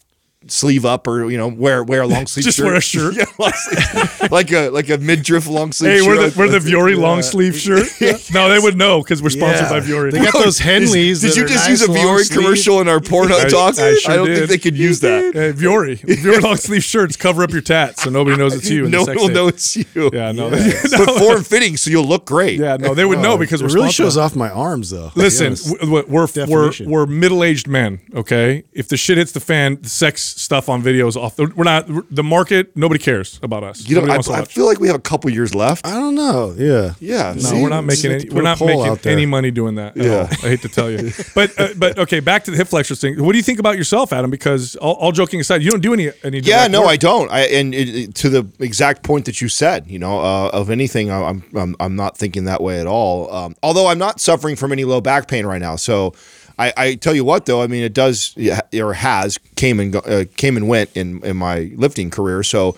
sleeve 0.48 0.86
up 0.86 1.06
or 1.06 1.30
you 1.30 1.38
know 1.38 1.50
wear 1.50 1.84
wear 1.84 2.02
a 2.02 2.08
long 2.08 2.26
sleeve 2.28 2.46
Just 2.46 2.58
shirt. 2.58 2.66
wear 2.68 2.76
a 2.76 2.82
shirt. 2.82 3.16
yeah, 3.18 3.26
sleeve. 3.52 4.32
like 4.32 4.52
a 4.54 4.70
like 4.70 4.90
a 4.90 4.98
midriff 4.98 5.48
long 5.48 5.72
sleeve. 5.74 5.92
Hey, 5.92 6.00
shirt. 6.00 6.08
we're 6.08 6.30
the, 6.30 6.40
we're 6.40 6.48
the 6.48 6.60
Vuori 6.60 6.98
long 6.98 7.22
sleeve 7.22 7.56
shirt. 7.58 7.88
No, 8.34 8.48
they 8.50 8.58
would 8.60 8.78
know 8.78 9.02
because 9.04 9.22
we're 9.22 9.30
sponsored 9.32 9.64
Yeah. 9.66 9.70
by 9.70 9.80
Vuori. 9.82 10.12
They 10.12 10.20
got 10.24 10.34
those 10.34 10.60
Henleys. 10.60 11.22
Did 11.22 11.32
that 11.32 11.36
you 11.38 11.46
just 11.48 11.68
nice, 11.68 11.70
use 11.70 11.82
a 11.82 11.92
long 11.92 12.06
Vuori 12.06 12.32
commercial 12.32 12.80
in 12.80 12.88
our 12.88 13.02
porno 13.02 13.36
I- 13.38 13.50
talk? 13.50 13.78
I 13.80 13.96
sure 13.96 14.16
don't 14.16 14.28
did. 14.28 14.38
think 14.38 14.50
they 14.50 14.58
could 14.58 14.78
use 14.78 15.02
that. 15.02 15.34
Hey, 15.34 15.52
Vuori. 15.52 16.00
Vuori 16.00 16.42
long 16.42 16.56
sleeve 16.56 16.84
shirts 16.84 17.18
cover 17.18 17.44
up 17.44 17.52
your 17.52 17.62
tats 17.62 18.04
so 18.04 18.10
nobody 18.10 18.38
knows 18.38 18.56
it's 18.56 18.70
you. 18.70 18.86
in 18.86 18.92
the 18.92 18.98
No 18.98 19.04
sex 19.06 19.18
one 19.18 19.18
will 19.18 19.28
tape. 19.28 19.36
know 19.36 19.48
it's 19.50 19.76
you. 19.76 20.10
Yeah, 20.14 20.32
no. 20.32 20.50
but 20.52 21.20
form 21.20 21.44
fitting, 21.44 21.76
so 21.76 21.90
you'll 21.90 22.06
look 22.08 22.26
great. 22.26 22.60
yeah, 22.60 22.78
no, 22.78 22.94
they 22.94 23.04
would 23.06 23.20
know 23.20 23.38
because 23.38 23.62
it 23.62 23.66
we're 23.68 23.74
really 23.74 23.92
shows 23.92 24.16
off 24.18 24.36
my 24.38 24.50
arms 24.50 24.90
though. 24.92 25.12
Listen, 25.16 25.50
Yes. 25.52 25.64
w- 25.72 26.02
w- 26.02 26.06
we're 26.08 26.28
we're, 26.48 26.72
we're 26.88 27.06
middle 27.06 27.44
aged 27.44 27.68
men. 27.68 28.00
Okay, 28.16 28.64
if 28.72 28.88
the 28.88 28.96
shit 28.98 29.18
hits 29.18 29.34
the 29.34 29.40
fan, 29.42 29.80
the 29.82 29.90
sex 29.90 30.29
stuff 30.30 30.70
on 30.70 30.82
videos 30.82 31.10
is 31.10 31.18
off. 31.18 31.38
We're 31.38 31.64
not 31.64 31.88
the 32.14 32.24
market. 32.24 32.76
Nobody 32.76 33.00
cares 33.04 33.40
about 33.44 33.64
us. 33.64 33.88
You 33.88 34.02
know, 34.02 34.12
I, 34.14 34.18
I 34.18 34.46
feel 34.46 34.66
like 34.66 34.80
we 34.80 34.88
have 34.88 34.96
a 34.96 35.02
couple 35.02 35.30
years 35.30 35.54
left. 35.56 35.86
I 35.86 35.92
don't 35.96 36.16
know. 36.16 36.54
Yeah. 36.58 36.94
Yeah, 37.00 37.34
No, 37.34 37.40
see? 37.40 37.62
we're 37.62 37.70
not 37.70 37.84
making 37.84 38.12
let's 38.12 38.26
any. 38.26 38.34
We're 38.34 38.42
not 38.42 38.60
making 38.62 38.98
any 39.12 39.26
money 39.26 39.52
doing 39.52 39.76
that. 39.76 39.98
Yeah. 39.98 40.22
all. 40.22 40.24
I 40.26 40.50
hate 40.50 40.62
to 40.62 40.70
tell 40.70 40.90
you, 40.90 41.12
but 41.36 41.60
uh, 41.60 41.70
but 41.78 41.98
okay, 42.00 42.20
back 42.20 42.44
to 42.46 42.52
the 42.52 42.58
hip 42.58 42.68
flexors 42.68 43.02
thing. 43.02 43.22
What 43.24 43.32
do 43.34 43.38
you 43.38 43.44
think 43.44 43.60
about 43.60 43.78
yourself, 43.78 44.14
Adam? 44.14 44.30
Because 44.30 44.76
all, 44.78 44.94
all 44.96 45.12
joking 45.12 45.40
aside, 45.40 45.62
you 45.64 45.72
don't 45.72 45.82
do 45.82 45.94
any 45.94 46.12
any. 46.24 46.40
Yeah, 46.40 46.68
no, 46.68 46.82
work. 46.82 46.90
I 46.92 46.98
don't. 46.98 47.32
I 47.32 47.40
and 47.42 47.74
it, 47.74 47.90
it- 47.90 48.16
to 48.16 48.30
the 48.30 48.48
exact 48.60 49.04
point 49.04 49.26
that 49.26 49.42
you 49.42 49.50
said, 49.50 49.88
you 49.88 50.00
know, 50.00 50.20
uh, 50.20 50.50
of 50.54 50.70
anything, 50.70 51.10
I- 51.12 51.24
I'm, 51.24 51.44
I'm 51.56 51.76
I'm 51.80 51.96
not 51.96 52.18
thinking 52.18 52.46
that 52.46 52.62
way 52.62 52.80
at 52.80 52.88
all. 52.88 53.34
Um, 53.34 53.56
although 53.64 53.88
I'm 53.88 54.00
not 54.00 54.20
suffering 54.20 54.56
from 54.56 54.72
any 54.72 54.84
low 54.86 55.02
back 55.02 55.28
pain 55.28 55.46
right 55.46 55.62
now, 55.62 55.76
so 55.76 56.14
I, 56.60 56.74
I 56.78 56.96
tell 56.96 57.16
you 57.16 57.24
what, 57.24 57.46
though, 57.46 57.62
I 57.64 57.68
mean, 57.68 57.84
it 57.84 57.94
does 57.94 58.36
or 58.74 58.94
has 58.94 59.40
came 59.56 59.80
and 59.80 59.96
uh, 59.96 60.26
came 60.36 60.58
and 60.58 60.68
went 60.68 60.90
in 60.96 61.24
in 61.24 61.38
my 61.38 61.72
lifting 61.76 62.10
career. 62.10 62.44
So 62.44 62.78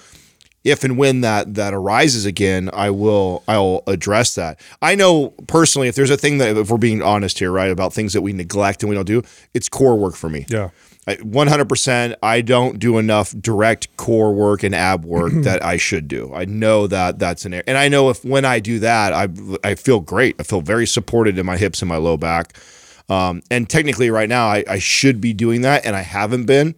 if 0.63 0.83
and 0.83 0.97
when 0.97 1.21
that 1.21 1.55
that 1.55 1.73
arises 1.73 2.25
again, 2.25 2.69
I 2.71 2.91
will 2.91 3.43
I'll 3.47 3.81
address 3.88 4.35
that. 4.35 4.59
I 4.81 4.93
know 4.95 5.29
personally, 5.47 5.88
if 5.88 5.95
there's 5.95 6.11
a 6.11 6.17
thing 6.17 6.38
that 6.38 6.55
if 6.55 6.69
we're 6.69 6.77
being 6.77 7.01
honest 7.01 7.39
here, 7.39 7.51
right, 7.51 7.71
about 7.71 7.93
things 7.93 8.13
that 8.13 8.21
we 8.21 8.33
neglect 8.33 8.83
and 8.83 8.89
we 8.89 8.95
don't 8.95 9.07
do, 9.07 9.23
it's 9.53 9.67
core 9.67 9.97
work 9.97 10.15
for 10.15 10.29
me. 10.29 10.45
Yeah. 10.47 10.69
I- 11.07 11.15
100% 11.15 12.15
I 12.21 12.41
don't 12.41 12.77
do 12.77 13.00
enough 13.00 13.33
direct 13.41 13.97
core 13.97 14.31
work 14.33 14.61
and 14.61 14.75
ab 14.75 15.03
work 15.03 15.33
that 15.41 15.65
I 15.65 15.77
should 15.77 16.07
do. 16.07 16.31
I 16.31 16.45
know 16.45 16.85
that 16.85 17.17
that's 17.17 17.43
an 17.45 17.53
area. 17.55 17.63
And 17.65 17.75
I 17.79 17.88
know 17.88 18.11
if 18.11 18.23
when 18.23 18.45
I 18.45 18.59
do 18.59 18.77
that, 18.79 19.11
I 19.13 19.27
I 19.63 19.73
feel 19.73 20.00
great. 20.00 20.35
I 20.39 20.43
feel 20.43 20.61
very 20.61 20.85
supported 20.85 21.39
in 21.39 21.45
my 21.47 21.57
hips 21.57 21.81
and 21.81 21.89
my 21.89 21.97
low 21.97 22.17
back. 22.17 22.53
Um, 23.11 23.41
and 23.51 23.69
technically 23.69 24.09
right 24.09 24.29
now 24.29 24.47
I, 24.47 24.63
I 24.67 24.79
should 24.79 25.19
be 25.19 25.33
doing 25.33 25.61
that 25.61 25.85
and 25.85 25.95
I 25.95 26.01
haven't 26.01 26.45
been. 26.45 26.75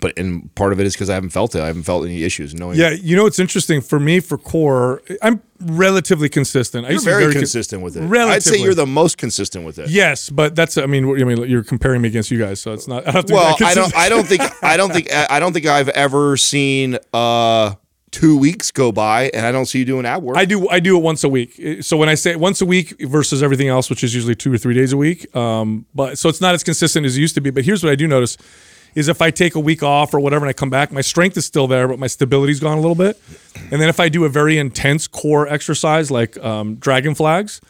But 0.00 0.18
and 0.18 0.54
part 0.54 0.72
of 0.72 0.80
it 0.80 0.86
is 0.86 0.94
because 0.94 1.08
I 1.08 1.14
haven't 1.14 1.30
felt 1.30 1.54
it. 1.54 1.62
I 1.62 1.68
haven't 1.68 1.84
felt 1.84 2.04
any 2.04 2.22
issues 2.22 2.54
knowing 2.54 2.76
Yeah, 2.76 2.90
you 2.90 3.16
know 3.16 3.22
what's 3.22 3.38
interesting 3.38 3.80
for 3.80 3.98
me 3.98 4.20
for 4.20 4.36
core, 4.36 5.00
I'm 5.22 5.40
relatively 5.60 6.28
consistent. 6.28 6.84
I 6.84 6.88
you're 6.88 6.94
used 6.94 7.04
to 7.06 7.10
be 7.12 7.20
very, 7.20 7.32
con- 7.32 7.40
consistent 7.40 7.82
with 7.82 7.96
it. 7.96 8.02
I'd 8.02 8.42
say 8.42 8.60
you're 8.60 8.74
the 8.74 8.84
most 8.86 9.16
consistent 9.16 9.64
with 9.64 9.78
it. 9.78 9.88
Yes, 9.88 10.28
but 10.28 10.54
that's 10.54 10.76
I 10.76 10.86
mean 10.86 11.08
I 11.08 11.24
mean 11.24 11.48
you're 11.48 11.64
comparing 11.64 12.02
me 12.02 12.08
against 12.08 12.30
you 12.30 12.38
guys, 12.38 12.60
so 12.60 12.72
it's 12.72 12.88
not. 12.88 13.06
I 13.06 13.12
have 13.12 13.24
to 13.26 13.28
be 13.28 13.34
Well, 13.34 13.56
I 13.64 13.74
don't. 13.74 13.96
I 13.96 14.08
don't 14.10 14.26
think. 14.26 14.42
I 14.62 14.76
don't 14.76 14.92
think. 14.92 15.10
I 15.14 15.38
don't 15.40 15.52
think 15.52 15.66
I've 15.66 15.88
ever 15.90 16.36
seen 16.36 16.98
uh 17.14 17.74
two 18.16 18.38
weeks 18.38 18.70
go 18.70 18.90
by 18.90 19.28
and 19.34 19.44
I 19.44 19.52
don't 19.52 19.66
see 19.66 19.80
you 19.80 19.84
doing 19.84 20.06
ab 20.06 20.22
work. 20.22 20.38
I 20.38 20.46
do 20.46 20.66
I 20.70 20.80
do 20.80 20.96
it 20.96 21.02
once 21.02 21.22
a 21.22 21.28
week. 21.28 21.60
So 21.82 21.98
when 21.98 22.08
I 22.08 22.14
say 22.14 22.34
once 22.34 22.62
a 22.62 22.66
week 22.66 22.98
versus 23.00 23.42
everything 23.42 23.68
else, 23.68 23.90
which 23.90 24.02
is 24.02 24.14
usually 24.14 24.34
two 24.34 24.50
or 24.50 24.56
three 24.56 24.72
days 24.72 24.94
a 24.94 24.96
week, 24.96 25.34
um, 25.36 25.84
but 25.94 26.16
so 26.16 26.30
it's 26.30 26.40
not 26.40 26.54
as 26.54 26.64
consistent 26.64 27.04
as 27.04 27.18
it 27.18 27.20
used 27.20 27.34
to 27.34 27.42
be. 27.42 27.50
But 27.50 27.66
here's 27.66 27.84
what 27.84 27.92
I 27.92 27.94
do 27.94 28.06
notice: 28.06 28.38
is 28.94 29.08
if 29.08 29.20
I 29.20 29.30
take 29.30 29.54
a 29.54 29.60
week 29.60 29.82
off 29.82 30.14
or 30.14 30.20
whatever 30.20 30.46
and 30.46 30.48
I 30.48 30.54
come 30.54 30.70
back, 30.70 30.90
my 30.90 31.02
strength 31.02 31.36
is 31.36 31.44
still 31.44 31.66
there, 31.66 31.86
but 31.86 31.98
my 31.98 32.06
stability's 32.06 32.58
gone 32.58 32.78
a 32.78 32.80
little 32.80 32.94
bit. 32.94 33.20
And 33.70 33.82
then 33.82 33.90
if 33.90 34.00
I 34.00 34.08
do 34.08 34.24
a 34.24 34.30
very 34.30 34.56
intense 34.56 35.06
core 35.06 35.46
exercise 35.46 36.10
like 36.10 36.38
um, 36.42 36.76
dragon 36.76 37.14
flags. 37.14 37.60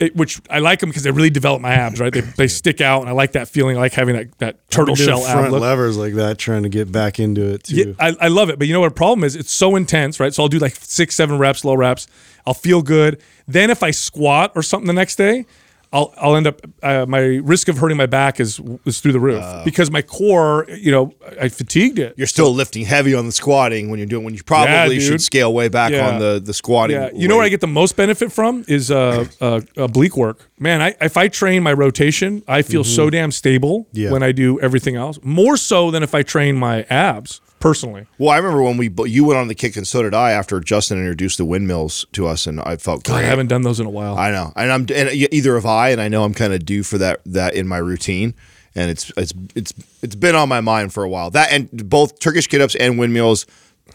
It, 0.00 0.16
which 0.16 0.40
I 0.50 0.58
like 0.58 0.80
them 0.80 0.88
because 0.88 1.04
they 1.04 1.12
really 1.12 1.30
develop 1.30 1.62
my 1.62 1.72
abs, 1.72 2.00
right? 2.00 2.12
They, 2.12 2.20
they 2.36 2.48
stick 2.48 2.80
out, 2.80 3.02
and 3.02 3.08
I 3.08 3.12
like 3.12 3.32
that 3.32 3.48
feeling. 3.48 3.76
I 3.76 3.80
like 3.80 3.92
having 3.92 4.16
that, 4.16 4.38
that 4.38 4.70
turtle 4.70 4.96
shell 4.96 5.20
front 5.20 5.52
levers 5.52 5.96
like 5.96 6.14
that, 6.14 6.36
trying 6.36 6.64
to 6.64 6.68
get 6.68 6.90
back 6.90 7.20
into 7.20 7.54
it 7.54 7.64
too. 7.64 7.76
Yeah, 7.76 7.92
I, 8.00 8.16
I 8.22 8.28
love 8.28 8.50
it. 8.50 8.58
But 8.58 8.66
you 8.66 8.74
know 8.74 8.80
what 8.80 8.88
the 8.88 8.94
problem 8.96 9.22
is? 9.22 9.36
It's 9.36 9.52
so 9.52 9.76
intense, 9.76 10.18
right? 10.18 10.34
So 10.34 10.42
I'll 10.42 10.48
do 10.48 10.58
like 10.58 10.74
six, 10.74 11.14
seven 11.14 11.38
reps, 11.38 11.64
low 11.64 11.74
reps. 11.74 12.08
I'll 12.44 12.54
feel 12.54 12.82
good. 12.82 13.22
Then 13.46 13.70
if 13.70 13.82
I 13.82 13.92
squat 13.92 14.52
or 14.56 14.62
something 14.62 14.88
the 14.88 14.92
next 14.92 15.16
day, 15.16 15.46
I'll, 15.94 16.12
I'll 16.16 16.34
end 16.34 16.48
up, 16.48 16.60
uh, 16.82 17.06
my 17.06 17.20
risk 17.20 17.68
of 17.68 17.78
hurting 17.78 17.96
my 17.96 18.06
back 18.06 18.40
is, 18.40 18.60
is 18.84 19.00
through 19.00 19.12
the 19.12 19.20
roof 19.20 19.44
because 19.64 19.92
my 19.92 20.02
core, 20.02 20.66
you 20.68 20.90
know, 20.90 21.14
I 21.40 21.48
fatigued 21.48 22.00
it. 22.00 22.14
You're 22.16 22.26
still 22.26 22.52
lifting 22.52 22.84
heavy 22.84 23.14
on 23.14 23.26
the 23.26 23.32
squatting 23.32 23.90
when 23.90 24.00
you're 24.00 24.06
doing 24.08 24.24
when 24.24 24.34
you 24.34 24.42
probably 24.42 24.96
Yeah, 24.96 25.00
should 25.08 25.22
scale 25.22 25.54
way 25.54 25.68
back 25.68 25.92
Yeah. 25.92 26.08
on 26.08 26.18
the 26.18 26.40
the 26.44 26.52
squatting. 26.52 26.96
Yeah, 26.96 27.10
you 27.14 27.28
know 27.28 27.36
where 27.36 27.44
I 27.46 27.48
get 27.48 27.60
the 27.60 27.68
most 27.68 27.94
benefit 27.96 28.32
from 28.32 28.64
is 28.66 28.90
uh, 28.90 29.26
uh, 29.40 29.60
oblique 29.76 30.16
work. 30.16 30.50
Man, 30.58 30.82
I, 30.82 30.96
if 31.00 31.16
I 31.16 31.28
train 31.28 31.62
my 31.62 31.72
rotation, 31.72 32.42
I 32.48 32.62
feel 32.62 32.82
so 32.82 33.08
damn 33.08 33.30
stable 33.30 33.86
Yeah. 33.92 34.10
when 34.10 34.22
I 34.24 34.32
do 34.32 34.58
everything 34.60 34.96
else. 34.96 35.20
More 35.22 35.56
so 35.56 35.92
than 35.92 36.02
if 36.02 36.12
I 36.14 36.22
train 36.24 36.56
my 36.56 36.82
abs 36.90 37.40
personally. 37.64 38.06
Well, 38.18 38.28
I 38.28 38.36
remember 38.36 38.62
when 38.62 38.76
we 38.76 38.90
you 39.06 39.24
went 39.24 39.38
on 39.40 39.48
the 39.48 39.54
kick 39.54 39.74
and 39.76 39.88
so 39.88 40.02
did 40.02 40.12
I 40.12 40.32
after 40.32 40.60
Justin 40.60 40.98
introduced 40.98 41.38
the 41.38 41.46
windmills 41.46 42.04
to 42.12 42.26
us, 42.26 42.46
and 42.46 42.60
I 42.60 42.76
felt 42.76 43.04
God, 43.04 43.16
I 43.16 43.22
haven't 43.22 43.46
done 43.46 43.62
those 43.62 43.80
in 43.80 43.86
a 43.86 43.90
while. 43.90 44.18
I 44.18 44.30
know, 44.30 44.52
and 44.54 44.70
I'm 44.70 44.86
and 44.94 45.08
either 45.10 45.54
have 45.54 45.64
I, 45.64 45.88
and 45.88 45.98
I 45.98 46.08
know 46.08 46.24
I'm 46.24 46.34
kind 46.34 46.52
of 46.52 46.66
due 46.66 46.82
for 46.82 46.98
that 46.98 47.22
that 47.24 47.54
in 47.54 47.66
my 47.66 47.78
routine, 47.78 48.34
and 48.74 48.90
it's 48.90 49.10
it's 49.16 49.32
it's 49.54 49.72
it's 50.02 50.14
been 50.14 50.34
on 50.34 50.46
my 50.46 50.60
mind 50.60 50.92
for 50.92 51.04
a 51.04 51.08
while. 51.08 51.30
That 51.30 51.50
and 51.52 51.70
both 51.88 52.20
Turkish 52.20 52.50
get 52.50 52.60
ups 52.60 52.74
and 52.74 52.98
windmills, 52.98 53.46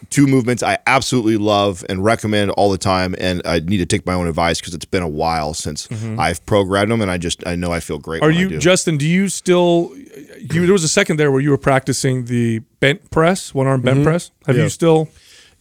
two 0.10 0.28
movements 0.28 0.64
I 0.64 0.78
absolutely 0.88 1.38
love 1.38 1.84
and 1.90 2.04
recommend 2.04 2.52
all 2.52 2.72
the 2.72 2.78
time, 2.78 3.16
and 3.20 3.42
I 3.46 3.60
need 3.60 3.78
to 3.78 3.86
take 3.86 4.06
my 4.06 4.14
own 4.14 4.28
advice 4.28 4.60
because 4.60 4.74
it's 4.74 4.86
been 4.86 5.04
a 5.04 5.08
while 5.10 5.54
since 5.54 5.88
I've 6.18 6.46
programmed 6.46 6.92
them, 6.92 7.02
and 7.02 7.12
I 7.12 7.18
just 7.18 7.46
I 7.48 7.56
know 7.56 7.72
I 7.72 7.80
feel 7.80 7.98
great. 8.00 8.22
Mm-hmm. 8.22 8.26
Are 8.26 8.30
when 8.30 8.38
I 8.38 8.42
you 8.42 8.50
do. 8.50 8.60
Justin? 8.60 8.98
Do 8.98 9.08
you 9.08 9.30
still? 9.30 9.92
You, 10.40 10.66
there 10.66 10.74
was 10.74 10.84
a 10.84 10.88
second 10.90 11.18
there 11.18 11.32
where 11.32 11.42
you 11.42 11.50
were 11.50 11.58
practicing 11.58 12.26
the 12.26 12.60
bent 12.80 13.12
press, 13.12 13.54
one 13.54 13.68
arm 13.68 13.82
bent 13.82 14.04
press. 14.04 14.32
Have 14.48 14.56
Yeah. 14.58 14.64
you 14.64 14.70
still? 14.70 15.10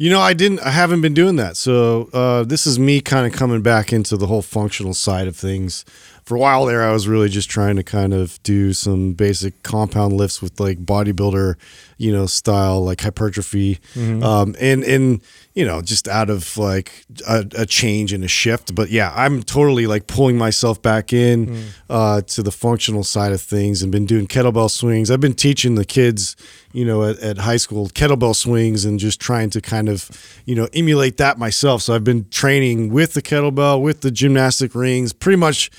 You 0.01 0.11
know, 0.11 0.21
I 0.21 0.33
didn't. 0.33 0.61
I 0.61 0.71
haven't 0.71 1.01
been 1.01 1.15
doing 1.15 1.37
that. 1.37 1.57
So 1.57 2.09
uh, 2.13 2.45
this 2.45 2.67
is 2.69 2.79
me 2.79 3.01
kind 3.01 3.27
of 3.27 3.33
coming 3.37 3.63
back 3.63 3.93
into 3.93 4.17
the 4.17 4.29
whole 4.29 4.43
functional 4.43 4.95
side 4.95 5.27
of 5.27 5.37
things. 5.37 5.85
For 6.29 6.35
a 6.35 6.39
while 6.39 6.67
there, 6.67 6.85
I 6.85 6.93
was 6.93 7.09
really 7.09 7.31
just 7.31 7.49
trying 7.49 7.77
to 7.77 7.83
kind 7.83 8.13
of 8.13 8.39
do 8.43 8.75
some 8.75 9.15
basic 9.15 9.63
compound 9.63 10.13
lifts 10.13 10.43
with 10.43 10.61
like 10.61 10.77
bodybuilder, 10.85 11.55
you 11.97 12.13
know, 12.13 12.27
style 12.27 12.85
like 12.85 13.01
hypertrophy, 13.01 13.79
um, 14.23 14.55
and 14.61 14.85
and 14.85 15.23
you 15.55 15.65
know, 15.65 15.81
just 15.81 16.07
out 16.07 16.29
of 16.29 16.59
like 16.59 17.07
a, 17.27 17.47
a 17.57 17.65
change 17.65 18.13
and 18.13 18.23
a 18.25 18.29
shift. 18.29 18.75
But 18.75 18.91
yeah, 18.91 19.11
I'm 19.17 19.43
totally 19.43 19.87
like 19.87 20.07
pulling 20.07 20.37
myself 20.37 20.83
back 20.83 21.15
in 21.15 21.71
uh, 21.89 22.21
to 22.21 22.43
the 22.43 22.53
functional 22.53 23.05
side 23.05 23.33
of 23.33 23.41
things, 23.41 23.83
and 23.83 23.91
been 23.91 24.05
doing 24.05 24.27
kettlebell 24.27 24.71
swings. 24.71 25.11
I've 25.11 25.21
been 25.21 25.33
teaching 25.33 25.77
the 25.77 25.87
kids 25.87 26.37
you 26.75 26.85
know, 26.85 27.05
at, 27.05 27.19
at 27.21 27.39
high 27.39 27.57
school, 27.57 27.89
kettlebell 27.89 28.37
swings, 28.37 28.85
and 28.85 28.99
just 28.99 29.19
trying 29.19 29.49
to 29.49 29.61
kind 29.63 29.89
of, 29.89 30.11
you 30.45 30.55
know, 30.55 30.69
emulate 30.75 31.17
that 31.17 31.39
myself. 31.39 31.81
So 31.81 31.95
I've 31.95 32.05
been 32.05 32.29
training 32.29 32.91
with 32.93 33.15
the 33.15 33.23
kettlebell, 33.23 33.81
with 33.81 34.03
the 34.03 34.11
gymnastic 34.11 34.75
rings, 34.75 35.15
pretty 35.15 35.39
much. 35.39 35.71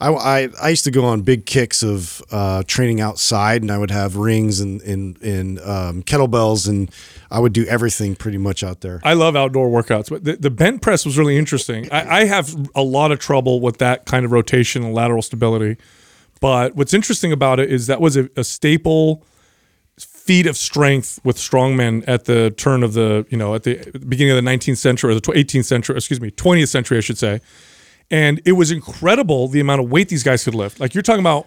I, 0.00 0.10
I, 0.10 0.48
I 0.62 0.68
used 0.68 0.84
to 0.84 0.90
go 0.90 1.04
on 1.04 1.22
big 1.22 1.44
kicks 1.44 1.82
of 1.82 2.22
uh, 2.30 2.62
training 2.66 3.00
outside, 3.00 3.62
and 3.62 3.70
I 3.70 3.78
would 3.78 3.90
have 3.90 4.16
rings 4.16 4.60
and 4.60 4.80
and 4.82 5.58
um, 5.60 6.02
kettlebells, 6.02 6.68
and 6.68 6.90
I 7.30 7.40
would 7.40 7.52
do 7.52 7.64
everything 7.66 8.14
pretty 8.14 8.38
much 8.38 8.62
out 8.62 8.80
there. 8.80 9.00
I 9.02 9.14
love 9.14 9.34
outdoor 9.34 9.68
workouts, 9.68 10.08
but 10.08 10.24
the, 10.24 10.36
the 10.36 10.50
bent 10.50 10.82
press 10.82 11.04
was 11.04 11.18
really 11.18 11.36
interesting. 11.36 11.88
I, 11.90 12.20
I 12.20 12.24
have 12.26 12.54
a 12.74 12.82
lot 12.82 13.10
of 13.10 13.18
trouble 13.18 13.60
with 13.60 13.78
that 13.78 14.06
kind 14.06 14.24
of 14.24 14.32
rotation 14.32 14.84
and 14.84 14.94
lateral 14.94 15.22
stability. 15.22 15.76
But 16.40 16.76
what's 16.76 16.94
interesting 16.94 17.32
about 17.32 17.58
it 17.58 17.70
is 17.70 17.88
that 17.88 18.00
was 18.00 18.16
a, 18.16 18.30
a 18.36 18.44
staple 18.44 19.24
feat 19.98 20.46
of 20.46 20.56
strength 20.56 21.18
with 21.24 21.36
strongmen 21.36 22.04
at 22.06 22.26
the 22.26 22.50
turn 22.52 22.84
of 22.84 22.92
the, 22.92 23.26
you 23.30 23.36
know, 23.36 23.54
at 23.54 23.64
the 23.64 23.76
beginning 24.06 24.36
of 24.36 24.44
the 24.44 24.48
19th 24.48 24.76
century 24.76 25.10
or 25.10 25.14
the 25.14 25.20
18th 25.20 25.64
century, 25.64 25.96
excuse 25.96 26.20
me, 26.20 26.30
20th 26.30 26.68
century, 26.68 26.98
I 26.98 27.00
should 27.00 27.18
say. 27.18 27.40
And 28.10 28.40
it 28.44 28.52
was 28.52 28.70
incredible 28.70 29.48
the 29.48 29.60
amount 29.60 29.82
of 29.82 29.90
weight 29.90 30.08
these 30.08 30.22
guys 30.22 30.44
could 30.44 30.54
lift. 30.54 30.80
Like 30.80 30.94
you're 30.94 31.02
talking 31.02 31.20
about 31.20 31.46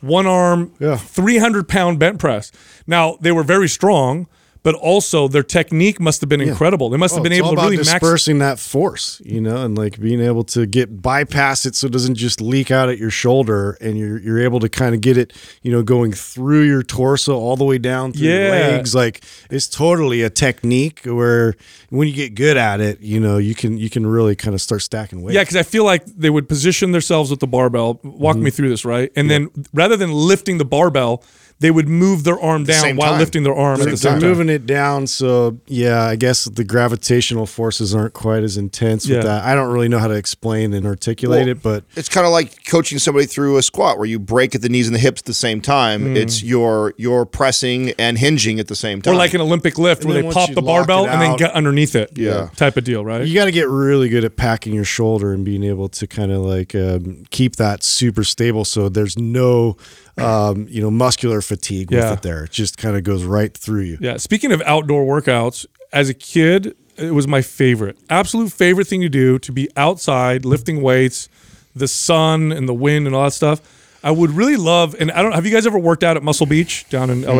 one 0.00 0.26
arm, 0.26 0.72
Yeah. 0.78 0.96
300 0.96 1.68
pound 1.68 1.98
bent 1.98 2.18
press. 2.18 2.50
Now, 2.86 3.18
they 3.20 3.32
were 3.32 3.42
very 3.42 3.68
strong, 3.68 4.26
but 4.62 4.74
also 4.74 5.28
their 5.28 5.42
technique 5.42 6.00
must 6.00 6.20
have 6.20 6.28
been 6.28 6.40
incredible. 6.40 6.90
They 6.90 6.96
must 6.96 7.14
have 7.14 7.20
Oh, 7.20 7.22
been 7.22 7.32
able 7.32 7.50
to 7.54 7.62
really 7.62 7.76
max. 7.76 7.88
dispersing 7.90 8.38
that 8.38 8.58
force, 8.58 9.20
you 9.24 9.40
know, 9.40 9.64
and 9.64 9.76
like 9.78 9.98
being 10.00 10.20
able 10.20 10.44
to 10.44 10.66
get 10.66 11.00
bypass 11.00 11.64
it 11.66 11.74
so 11.74 11.86
it 11.86 11.92
doesn't 11.92 12.16
just 12.16 12.40
leak 12.40 12.70
out 12.70 12.88
at 12.88 12.98
your 12.98 13.10
shoulder, 13.10 13.78
and 13.80 13.98
you're 13.98 14.18
you're 14.20 14.40
able 14.40 14.60
to 14.60 14.68
kind 14.68 14.94
of 14.94 15.00
get 15.00 15.16
it, 15.16 15.32
you 15.62 15.70
know, 15.72 15.82
going 15.82 16.12
through 16.12 16.62
your 16.62 16.82
torso 16.82 17.36
all 17.38 17.56
the 17.56 17.64
way 17.64 17.78
down 17.78 18.12
through 18.12 18.28
your 18.28 18.50
legs. 18.50 18.94
Like 18.94 19.22
it's 19.50 19.68
totally 19.68 20.22
a 20.22 20.30
technique 20.30 21.00
where 21.04 21.54
when 21.90 22.08
you 22.08 22.14
get 22.14 22.34
good 22.34 22.56
at 22.56 22.80
it, 22.80 23.00
you 23.00 23.20
know, 23.20 23.38
you 23.38 23.54
can 23.54 23.78
you 23.78 23.88
can 23.90 24.06
really 24.06 24.34
kind 24.36 24.54
of 24.54 24.60
start 24.60 24.82
stacking 24.82 25.22
weight. 25.22 25.34
Yeah, 25.34 25.42
because 25.42 25.56
I 25.56 25.62
feel 25.62 25.84
like 25.84 26.04
they 26.04 26.30
would 26.30 26.48
position 26.48 26.92
themselves 26.92 27.30
with 27.30 27.40
the 27.40 27.46
barbell. 27.46 28.00
Walk 28.02 28.36
Mm-hmm. 28.36 28.44
me 28.44 28.50
through 28.50 28.68
this, 28.68 28.84
right? 28.84 29.10
And 29.16 29.30
then 29.30 29.48
rather 29.72 29.96
than 29.96 30.12
lifting 30.12 30.58
the 30.58 30.64
barbell, 30.64 31.22
they 31.60 31.70
would 31.70 31.88
move 31.88 32.24
their 32.24 32.38
arm 32.40 32.64
down 32.64 32.80
same 32.80 32.96
while 32.96 33.10
time. 33.12 33.18
lifting 33.20 33.42
their 33.42 33.54
arm 33.54 33.80
at 33.80 33.84
They're, 33.84 33.90
the 33.92 33.96
same 33.96 34.12
they're 34.12 34.20
time. 34.20 34.28
moving 34.28 34.48
it 34.48 34.64
down, 34.66 35.06
so 35.06 35.58
yeah, 35.66 36.04
I 36.04 36.16
guess 36.16 36.44
the 36.44 36.62
gravitational 36.64 37.46
forces 37.46 37.94
aren't 37.94 38.12
quite 38.14 38.42
as 38.44 38.56
intense 38.56 39.06
Yeah. 39.06 39.16
with 39.16 39.26
that. 39.26 39.44
I 39.44 39.54
don't 39.54 39.72
really 39.72 39.88
know 39.88 39.98
how 39.98 40.08
to 40.08 40.14
explain 40.14 40.72
and 40.72 40.86
articulate 40.86 41.40
Well, 41.46 41.48
it, 41.48 41.62
but 41.62 41.84
It's 41.96 42.08
kind 42.08 42.26
of 42.26 42.32
like 42.32 42.64
coaching 42.66 42.98
somebody 42.98 43.26
through 43.26 43.56
a 43.58 43.62
squat 43.62 43.98
where 43.98 44.06
you 44.06 44.18
break 44.18 44.54
at 44.54 44.62
the 44.62 44.68
knees 44.68 44.86
and 44.86 44.94
the 44.94 45.00
hips 45.00 45.22
at 45.22 45.24
the 45.26 45.34
same 45.34 45.60
time. 45.60 46.04
Mm. 46.14 46.16
It's 46.16 46.42
your 46.42 46.94
your 46.96 47.26
pressing 47.26 47.90
and 47.98 48.18
hinging 48.18 48.60
at 48.60 48.68
the 48.68 48.76
same 48.76 49.02
time. 49.02 49.14
Or 49.14 49.16
like 49.16 49.34
an 49.34 49.40
Olympic 49.40 49.78
lift 49.78 50.02
And 50.04 50.12
where 50.12 50.22
they 50.22 50.30
pop 50.30 50.52
the 50.52 50.62
barbell 50.62 51.04
it 51.06 51.08
and 51.10 51.20
then 51.20 51.36
get 51.36 51.52
underneath 51.52 51.94
it. 51.96 52.12
Yeah. 52.16 52.50
Type 52.56 52.76
of 52.76 52.84
deal, 52.84 53.04
right? 53.04 53.26
You 53.26 53.34
got 53.34 53.46
to 53.46 53.50
get 53.52 53.68
really 53.68 54.08
good 54.08 54.24
at 54.24 54.36
packing 54.36 54.74
your 54.74 54.84
shoulder 54.84 55.32
and 55.32 55.44
being 55.44 55.64
able 55.64 55.88
to 55.88 56.06
kind 56.06 56.30
of 56.30 56.38
like 56.42 56.74
um, 56.74 57.24
keep 57.30 57.56
that 57.56 57.82
super 57.82 58.22
stable, 58.22 58.64
so 58.64 58.88
there's 58.88 59.18
no, 59.18 59.76
um, 60.20 60.66
you 60.68 60.80
know, 60.80 60.90
muscular 60.90 61.40
fatigue 61.40 61.90
with 61.90 62.12
it. 62.12 62.22
There, 62.22 62.44
it 62.44 62.50
just 62.50 62.78
kind 62.78 62.96
of 62.96 63.04
goes 63.04 63.24
right 63.24 63.56
through 63.56 63.82
you. 63.82 63.98
Yeah. 64.00 64.16
Speaking 64.16 64.52
of 64.52 64.62
outdoor 64.62 65.04
workouts, 65.04 65.66
as 65.92 66.08
a 66.08 66.14
kid, 66.14 66.76
it 66.96 67.12
was 67.12 67.28
my 67.28 67.42
favorite, 67.42 67.96
absolute 68.10 68.52
favorite 68.52 68.86
thing 68.86 69.00
to 69.02 69.08
do 69.08 69.38
to 69.38 69.52
be 69.52 69.68
outside 69.76 70.44
lifting 70.44 70.82
weights, 70.82 71.28
the 71.74 71.88
sun 71.88 72.52
and 72.52 72.68
the 72.68 72.74
wind 72.74 73.06
and 73.06 73.14
all 73.14 73.24
that 73.24 73.32
stuff. 73.32 73.60
I 74.02 74.10
would 74.10 74.30
really 74.30 74.56
love, 74.56 74.94
and 74.98 75.10
I 75.10 75.22
don't. 75.22 75.32
Have 75.32 75.44
you 75.46 75.52
guys 75.52 75.66
ever 75.66 75.78
worked 75.78 76.04
out 76.04 76.16
at 76.16 76.22
Muscle 76.22 76.46
Beach 76.46 76.88
down 76.88 77.10
in 77.10 77.22
LA? 77.22 77.34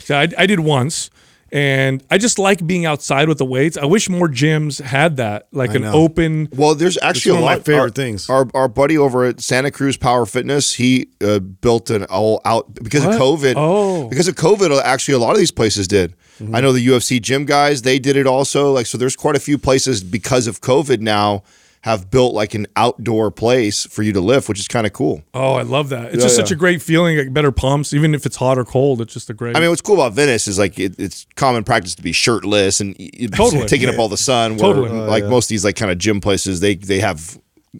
So 0.00 0.16
I, 0.16 0.28
I 0.38 0.46
did 0.46 0.60
once, 0.60 1.10
and 1.50 2.02
I 2.10 2.18
just 2.18 2.38
like 2.38 2.66
being 2.66 2.84
outside 2.86 3.28
with 3.28 3.38
the 3.38 3.44
weights. 3.44 3.76
I 3.76 3.84
wish 3.86 4.08
more 4.08 4.28
gyms 4.28 4.80
had 4.80 5.16
that, 5.16 5.48
like 5.52 5.70
I 5.70 5.74
an 5.76 5.82
know. 5.82 5.92
open. 5.92 6.48
Well, 6.52 6.74
there's 6.74 6.98
actually 7.00 7.32
one 7.32 7.42
a 7.42 7.44
of 7.44 7.48
my 7.50 7.54
lot. 7.56 7.64
favorite 7.64 7.80
our, 7.82 7.88
things. 7.90 8.28
Our, 8.30 8.48
our 8.54 8.68
buddy 8.68 8.98
over 8.98 9.24
at 9.24 9.40
Santa 9.40 9.70
Cruz 9.70 9.96
Power 9.96 10.26
Fitness, 10.26 10.74
he 10.74 11.08
uh, 11.22 11.38
built 11.38 11.90
an 11.90 12.04
all 12.04 12.40
out 12.44 12.74
because 12.74 13.04
What? 13.04 13.14
of 13.14 13.20
COVID. 13.20 13.54
Oh. 13.56 14.08
because 14.08 14.28
of 14.28 14.34
COVID, 14.34 14.80
actually, 14.82 15.14
a 15.14 15.18
lot 15.18 15.32
of 15.32 15.38
these 15.38 15.52
places 15.52 15.88
did. 15.88 16.14
Mm-hmm. 16.38 16.54
I 16.54 16.60
know 16.60 16.72
the 16.72 16.86
UFC 16.86 17.20
gym 17.20 17.44
guys; 17.46 17.82
they 17.82 17.98
did 17.98 18.16
it 18.16 18.26
also. 18.26 18.72
Like, 18.72 18.86
so 18.86 18.98
there's 18.98 19.16
quite 19.16 19.36
a 19.36 19.40
few 19.40 19.58
places 19.58 20.02
because 20.04 20.46
of 20.46 20.60
COVID 20.60 21.00
now 21.00 21.42
have 21.82 22.10
built 22.10 22.34
like 22.34 22.54
an 22.54 22.66
outdoor 22.76 23.30
place 23.30 23.86
for 23.86 24.02
you 24.02 24.12
to 24.12 24.20
lift, 24.20 24.48
which 24.48 24.58
is 24.58 24.66
kind 24.68 24.86
of 24.86 24.92
cool. 24.92 25.22
Oh, 25.32 25.54
I 25.54 25.62
love 25.62 25.88
that. 25.90 26.06
It's 26.06 26.16
Yeah, 26.16 26.22
just 26.22 26.36
such 26.36 26.50
a 26.50 26.56
great 26.56 26.82
feeling, 26.82 27.16
like 27.16 27.32
better 27.32 27.52
pumps, 27.52 27.92
even 27.92 28.14
if 28.14 28.26
it's 28.26 28.36
hot 28.36 28.58
or 28.58 28.64
cold. 28.64 29.00
It's 29.00 29.14
just 29.14 29.30
a 29.30 29.34
great. 29.34 29.56
I 29.56 29.60
mean, 29.60 29.68
what's 29.70 29.80
cool 29.80 29.94
about 29.94 30.12
Venice 30.14 30.48
is 30.48 30.58
like 30.58 30.78
it, 30.78 30.96
it's 30.98 31.26
common 31.36 31.64
practice 31.64 31.94
to 31.94 32.02
be 32.02 32.12
shirtless 32.12 32.80
and 32.80 32.96
y- 32.98 33.10
y- 33.20 33.26
Totally. 33.28 33.66
taking 33.68 33.88
up 33.88 33.98
all 33.98 34.08
the 34.08 34.16
sun. 34.16 34.56
Where, 34.56 34.74
Totally. 34.74 34.88
like 34.90 35.24
oh, 35.24 35.30
most 35.30 35.46
of 35.46 35.50
these 35.50 35.64
like 35.64 35.76
kind 35.76 35.90
of 35.90 35.98
gym 35.98 36.20
places, 36.20 36.60
they 36.60 36.74
they 36.74 36.98
have 37.00 37.38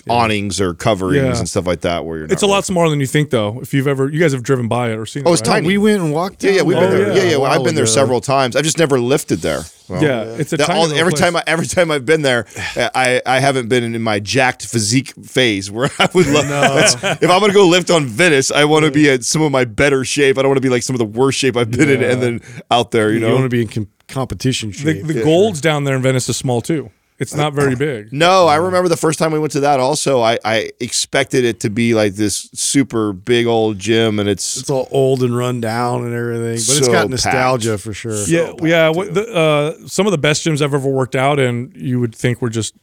awnings 0.09 0.61
or 0.61 0.75
coverings 0.75 1.17
Yeah. 1.17 1.39
and 1.39 1.49
stuff 1.49 1.67
like 1.67 1.81
that. 1.83 2.05
Where 2.05 2.19
you're 2.19 2.27
it's 2.27 2.43
a 2.43 2.47
lot 2.47 2.57
really- 2.57 2.63
smaller 2.63 2.91
than 2.91 3.01
you 3.01 3.07
think, 3.07 3.31
though. 3.31 3.59
If 3.61 3.73
you've 3.75 3.87
ever, 3.89 4.09
you 4.09 4.21
guys 4.21 4.33
have 4.33 4.43
driven 4.43 4.69
by 4.69 4.91
it 4.91 4.99
or 4.99 5.07
seen 5.07 5.23
Oh, 5.27 5.31
it. 5.31 5.35
it's 5.41 5.49
right? 5.49 5.55
tiny. 5.57 5.69
We 5.69 5.79
went 5.79 6.03
and 6.03 6.13
walked. 6.13 6.45
Yeah, 6.45 6.53
yeah, 6.53 6.63
we've 6.63 6.77
been 6.77 6.85
Oh, 6.85 6.91
there. 6.91 7.09
yeah. 7.09 7.23
Yeah, 7.25 7.31
yeah. 7.31 7.37
well, 7.39 7.51
A 7.53 7.57
I've 7.59 7.65
been 7.65 7.75
there 7.75 7.87
several 7.87 8.21
times. 8.21 8.57
I've 8.57 8.65
just 8.65 8.79
never 8.79 8.99
lifted 9.01 9.41
there. 9.41 9.63
Well, 9.89 10.03
Yeah, 10.03 10.23
it's 10.39 10.53
a 10.53 10.59
that- 10.59 10.67
tiny 10.67 10.79
all- 10.81 10.93
every 10.93 11.13
place. 11.13 11.21
time 11.23 11.35
I, 11.37 11.43
every 11.47 11.67
time 11.67 11.91
I've 11.91 12.05
been 12.05 12.21
there, 12.23 12.45
I 12.77 13.23
I 13.25 13.41
haven't 13.41 13.69
been 13.69 13.83
in 13.95 14.03
my 14.03 14.21
jacked 14.21 14.67
physique 14.67 15.15
phase 15.25 15.71
where 15.71 15.89
I 15.99 16.09
would 16.13 16.27
love. 16.27 16.47
that's- 16.47 17.19
If 17.23 17.31
I'm 17.31 17.41
gonna 17.41 17.55
go 17.55 17.67
lift 17.67 17.91
on 17.91 18.05
Venice, 18.07 18.51
I 18.51 18.65
want 18.67 18.85
to 18.85 18.91
be 18.91 19.09
at 19.09 19.25
some 19.25 19.41
of 19.41 19.51
my 19.51 19.65
better 19.65 20.05
shape. 20.05 20.37
I 20.37 20.43
don't 20.43 20.51
want 20.51 20.59
to 20.59 20.63
be 20.63 20.69
like 20.69 20.83
some 20.83 20.95
of 20.95 20.99
the 20.99 21.07
worst 21.07 21.39
shape 21.39 21.57
I've 21.57 21.71
been 21.71 21.89
in, 21.89 22.03
and 22.03 22.23
then 22.23 22.41
out 22.71 22.91
there, 22.91 23.09
you 23.09 23.15
You, 23.15 23.21
know. 23.27 23.33
want 23.35 23.45
to 23.47 23.49
be 23.49 23.63
in 23.63 23.69
com- 23.69 23.89
competition 24.09 24.71
The, 24.73 24.77
shape. 24.77 25.07
the 25.07 25.23
golds 25.23 25.61
down 25.63 25.85
there 25.85 25.97
in 25.97 26.03
Venice 26.03 26.29
is 26.29 26.37
small 26.37 26.61
too. 26.61 26.91
It's 27.19 27.35
not 27.35 27.53
very 27.53 27.75
big. 27.75 28.13
No, 28.13 28.47
I 28.47 28.57
remember 28.57 28.89
the 28.89 28.97
first 28.97 29.19
time 29.19 29.33
we 29.33 29.39
went 29.41 29.53
to 29.53 29.61
that. 29.61 29.81
Also, 29.81 30.21
I, 30.21 30.39
I 30.45 30.71
expected 30.79 31.45
it 31.45 31.61
to 31.61 31.71
be 31.71 31.93
like 31.95 32.15
this 32.15 32.49
super 32.55 33.13
big 33.13 33.47
old 33.47 33.79
gym, 33.79 34.19
and 34.21 34.29
it's 34.29 34.57
it's 34.57 34.71
all 34.71 34.87
old 34.93 35.23
and 35.25 35.37
run 35.37 35.61
down 35.61 36.05
and 36.05 36.15
everything, 36.15 36.55
but 36.67 36.79
it's 36.79 36.89
got 36.89 37.11
nostalgia 37.11 37.71
packed. 37.73 37.83
for 37.83 37.93
sure. 37.93 38.25
Yeah, 38.27 38.53
yeah. 38.63 38.89
What 38.91 39.15
the, 39.15 39.35
uh, 39.35 39.87
some 39.89 40.07
of 40.07 40.13
the 40.13 40.19
best 40.19 40.47
gyms 40.47 40.63
I've 40.63 40.75
ever 40.75 40.89
worked 40.89 41.17
out 41.17 41.39
in, 41.41 41.73
you 41.75 41.99
would 42.01 42.15
think 42.15 42.41
were 42.41 42.51
just 42.51 42.75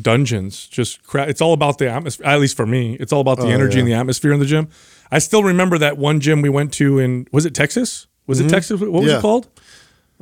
dungeons. 0.00 0.66
Just 0.68 1.02
crap. 1.02 1.28
It's 1.28 1.40
all 1.40 1.52
about 1.52 1.78
the 1.78 1.90
atmosphere. 1.90 2.26
At 2.26 2.40
least 2.40 2.56
for 2.56 2.66
me, 2.66 2.96
it's 3.00 3.12
all 3.12 3.20
about 3.20 3.38
the 3.38 3.48
energy 3.48 3.78
and 3.78 3.88
the 3.88 3.94
atmosphere 3.94 4.32
in 4.32 4.40
the 4.40 4.46
gym. 4.46 4.68
I 5.10 5.18
still 5.18 5.42
remember 5.42 5.76
that 5.78 5.98
one 5.98 6.20
gym 6.20 6.40
we 6.40 6.48
went 6.48 6.72
to 6.74 6.98
in 6.98 7.26
was 7.32 7.44
it 7.44 7.54
Texas? 7.54 8.06
Was 8.26 8.40
it 8.40 8.48
Texas? 8.48 8.80
What 8.80 8.90
was 8.92 9.10
Yeah. 9.10 9.18
it 9.18 9.20
called? 9.20 9.48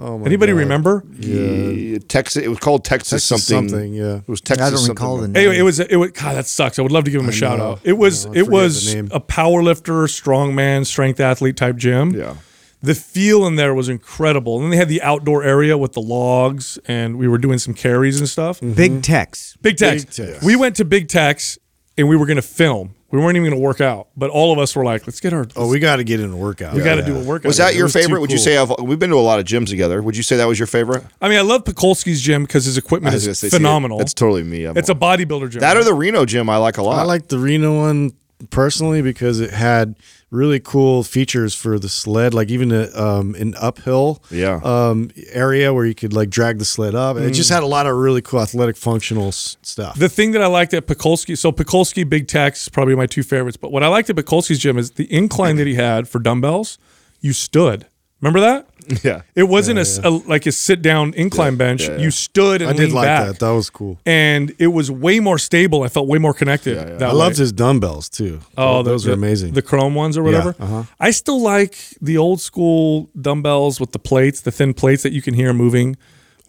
Oh 0.01 0.17
my 0.17 0.25
Anybody 0.25 0.53
God. 0.53 0.59
remember? 0.61 1.05
yeah, 1.19 1.99
Texas. 2.09 2.43
It 2.43 2.49
was 2.49 2.59
called 2.59 2.87
Texas, 2.87 3.29
Texas 3.29 3.47
something. 3.47 3.69
something, 3.69 3.93
yeah. 3.93 4.17
it 4.17 4.29
was 4.29 4.41
Texas. 4.41 4.67
I 4.67 4.71
don't 4.71 4.79
something. 4.79 4.95
recall 4.95 5.19
the 5.19 5.29
name. 5.29 5.37
Anyway, 5.37 5.59
it 5.59 5.63
was 5.63 5.79
it 5.79 5.97
was 5.97 6.13
God. 6.13 6.37
That 6.37 6.47
sucks. 6.47 6.79
I 6.79 6.83
would 6.83 6.91
love 6.91 7.05
to 7.05 7.11
give 7.11 7.21
him 7.21 7.29
a 7.29 7.33
shout 7.33 7.59
know. 7.59 7.73
out. 7.73 7.81
It 7.85 7.93
was 7.93 8.25
I 8.25 8.33
it 8.33 8.49
was 8.49 8.95
a 8.95 9.21
power 9.21 9.63
lifter, 9.63 10.05
strongman, 10.05 10.87
strength 10.87 11.21
athlete 11.21 11.59
type 11.59 11.77
gym. 11.77 12.13
Yeah. 12.13 12.37
The 12.83 12.95
feel 12.95 13.47
in 13.47 13.57
there 13.57 13.75
was 13.75 13.91
incredible. 13.91 14.57
And 14.57 14.65
then 14.65 14.71
they 14.71 14.79
had 14.79 14.89
the 14.89 15.03
outdoor 15.03 15.43
area 15.43 15.77
with 15.77 15.93
the 15.93 16.01
logs, 16.01 16.79
and 16.87 17.19
we 17.19 17.29
were 17.29 17.37
doing 17.37 17.59
some 17.59 17.75
carries 17.75 18.19
and 18.19 18.27
stuff. 18.27 18.61
Big 18.61 18.73
mm-hmm. 18.73 19.01
Tex. 19.03 19.59
Big 19.61 19.77
Tex. 19.77 20.05
Big 20.05 20.15
Tex. 20.15 20.43
We 20.43 20.57
went 20.57 20.77
to 20.77 20.87
Big 20.87 21.09
Tex, 21.09 21.59
and 22.01 22.09
we 22.09 22.17
were 22.17 22.27
going 22.27 22.37
to 22.37 22.43
film. 22.43 22.95
We 23.13 23.19
weren't 23.19 23.37
even 23.37 23.51
going 23.51 23.61
to 23.61 23.65
work 23.65 23.81
out, 23.81 24.07
but 24.17 24.31
all 24.31 24.53
of 24.53 24.59
us 24.59 24.75
were 24.77 24.85
like, 24.85 25.07
"Let's 25.07 25.21
get 25.21 25.33
our. 25.33 25.47
Oh, 25.57 25.69
we 25.69 25.81
got 25.81 25.97
to 25.97 26.05
get 26.05 26.21
in 26.21 26.31
a 26.33 26.37
workout. 26.37 26.75
we 26.75 26.83
got 26.83 26.95
to 26.95 27.03
do 27.03 27.17
a 27.17 27.25
workout." 27.25 27.47
Was 27.49 27.57
that 27.57 27.73
It 27.75 27.77
your 27.77 27.87
was 27.87 27.93
favorite? 27.93 28.21
Would 28.21 28.31
you 28.31 28.37
cool. 28.39 28.45
say 28.45 28.57
of, 28.57 28.73
we've 28.81 28.99
been 29.01 29.11
to 29.11 29.17
a 29.17 29.19
lot 29.19 29.41
of 29.41 29.47
gyms 29.47 29.69
together? 29.69 30.01
Would 30.01 30.17
you 30.17 30.23
say 30.23 30.37
that 30.37 30.47
was 30.47 30.59
your 30.61 30.69
favorite? 30.69 31.05
I 31.21 31.29
mean, 31.29 31.39
I 31.39 31.43
love 31.43 31.65
Pekolsky's 31.65 32.21
gym 32.21 32.45
because 32.45 32.65
his 32.67 32.79
equipment 32.79 33.13
I 33.13 33.17
was 33.17 33.25
gonna 33.25 33.33
is 33.33 33.39
say, 33.41 33.49
see, 33.49 33.57
phenomenal. 33.57 33.99
That's 33.99 34.15
totally 34.15 34.45
me. 34.45 34.65
I'm 34.65 34.77
it's 34.77 34.89
a 34.89 34.95
bodybuilder 34.95 35.51
gym. 35.51 35.61
that 35.61 35.77
or 35.77 35.83
the 35.85 35.93
Reno 35.95 36.25
gym. 36.25 36.49
I 36.49 36.59
like 36.59 36.79
a 36.79 36.83
lot. 36.83 37.01
I 37.01 37.03
like 37.03 37.27
the 37.29 37.39
Reno 37.39 37.81
one 37.81 38.13
personally 38.51 39.03
because 39.03 39.41
it 39.41 39.51
had 39.51 39.97
really 40.31 40.61
cool 40.61 41.03
features 41.03 41.55
for 41.55 41.79
the 41.79 41.89
sled, 41.89 42.33
like 42.33 42.51
even 42.51 42.71
a, 42.71 42.89
um, 42.97 43.35
an 43.35 43.55
uphill 43.61 44.23
Yeah. 44.31 44.61
um, 44.63 45.11
area 45.33 45.75
where 45.75 45.85
you 45.85 45.95
could 45.95 46.13
like 46.13 46.31
drag 46.31 46.59
the 46.61 46.65
sled 46.65 46.95
up. 46.95 47.17
It 47.17 47.33
just 47.33 47.51
had 47.51 47.63
a 47.63 47.67
lot 47.67 47.87
of 47.87 47.97
really 47.97 48.23
cool 48.23 48.41
athletic 48.41 48.77
functional 48.77 49.29
s- 49.29 49.57
stuff. 49.63 49.99
The 49.99 50.09
thing 50.09 50.31
that 50.33 50.41
I 50.43 50.47
liked 50.47 50.73
at 50.73 50.87
Pekolsky, 50.87 51.37
so 51.37 51.51
Pekolsky, 51.51 52.09
Big 52.09 52.29
Tex, 52.29 52.63
is 52.63 52.69
probably 52.69 52.95
my 52.95 53.07
two 53.07 53.25
favorites. 53.25 53.57
But 53.57 53.73
what 53.73 53.83
I 53.83 53.89
liked 53.89 54.09
at 54.09 54.17
Pekolsky's 54.17 54.61
gym 54.61 54.79
is 54.79 54.93
the 54.93 55.13
incline 55.13 55.57
that 55.57 55.67
he 55.67 55.75
had 55.75 56.07
for 56.09 56.21
dumbbells. 56.21 56.79
You 57.21 57.33
stood. 57.33 57.87
Remember 58.21 58.41
that? 58.41 58.69
Yeah. 59.05 59.23
It 59.35 59.45
wasn't 59.45 59.79
a 59.79 59.83
s 59.83 59.99
a 60.03 60.11
like 60.11 60.47
a 60.47 60.53
sit 60.53 60.83
down 60.83 61.15
incline 61.15 61.57
bench. 61.57 61.83
yeah, 61.83 61.93
yeah. 61.97 62.03
You 62.05 62.11
stood 62.11 62.63
and 62.63 62.71
I 62.71 62.75
did 62.75 62.93
like 62.93 63.07
back. 63.07 63.27
that. 63.27 63.39
That 63.39 63.51
was 63.55 63.71
cool. 63.71 63.99
and 64.07 64.55
it 64.59 64.69
was 64.69 64.91
way 64.91 65.21
more 65.21 65.39
stable. 65.39 65.83
I 65.83 65.89
felt 65.89 66.07
way 66.09 66.19
more 66.19 66.35
connected. 66.35 66.77
that 66.77 67.03
I 67.03 67.13
way. 67.13 67.19
loved 67.25 67.37
his 67.39 67.53
dumbbells 67.53 68.09
too. 68.09 68.41
Oh, 68.57 68.83
the- 68.83 68.91
those 68.91 69.05
the, 69.05 69.11
are 69.11 69.15
amazing. 69.15 69.53
The 69.55 69.63
chrome 69.63 69.95
ones 69.95 70.17
or 70.19 70.23
whatever. 70.23 70.55
uh-huh. 70.59 70.85
I 70.99 71.11
still 71.13 71.41
like 71.41 71.77
the 72.01 72.17
old 72.19 72.41
school 72.41 73.09
dumbbells 73.21 73.81
with 73.81 73.93
the 73.93 73.99
plates, 73.99 74.41
the 74.43 74.51
thin 74.53 74.75
plates 74.75 75.03
that 75.05 75.13
you 75.13 75.23
can 75.23 75.35
hear 75.35 75.53
moving. 75.53 75.97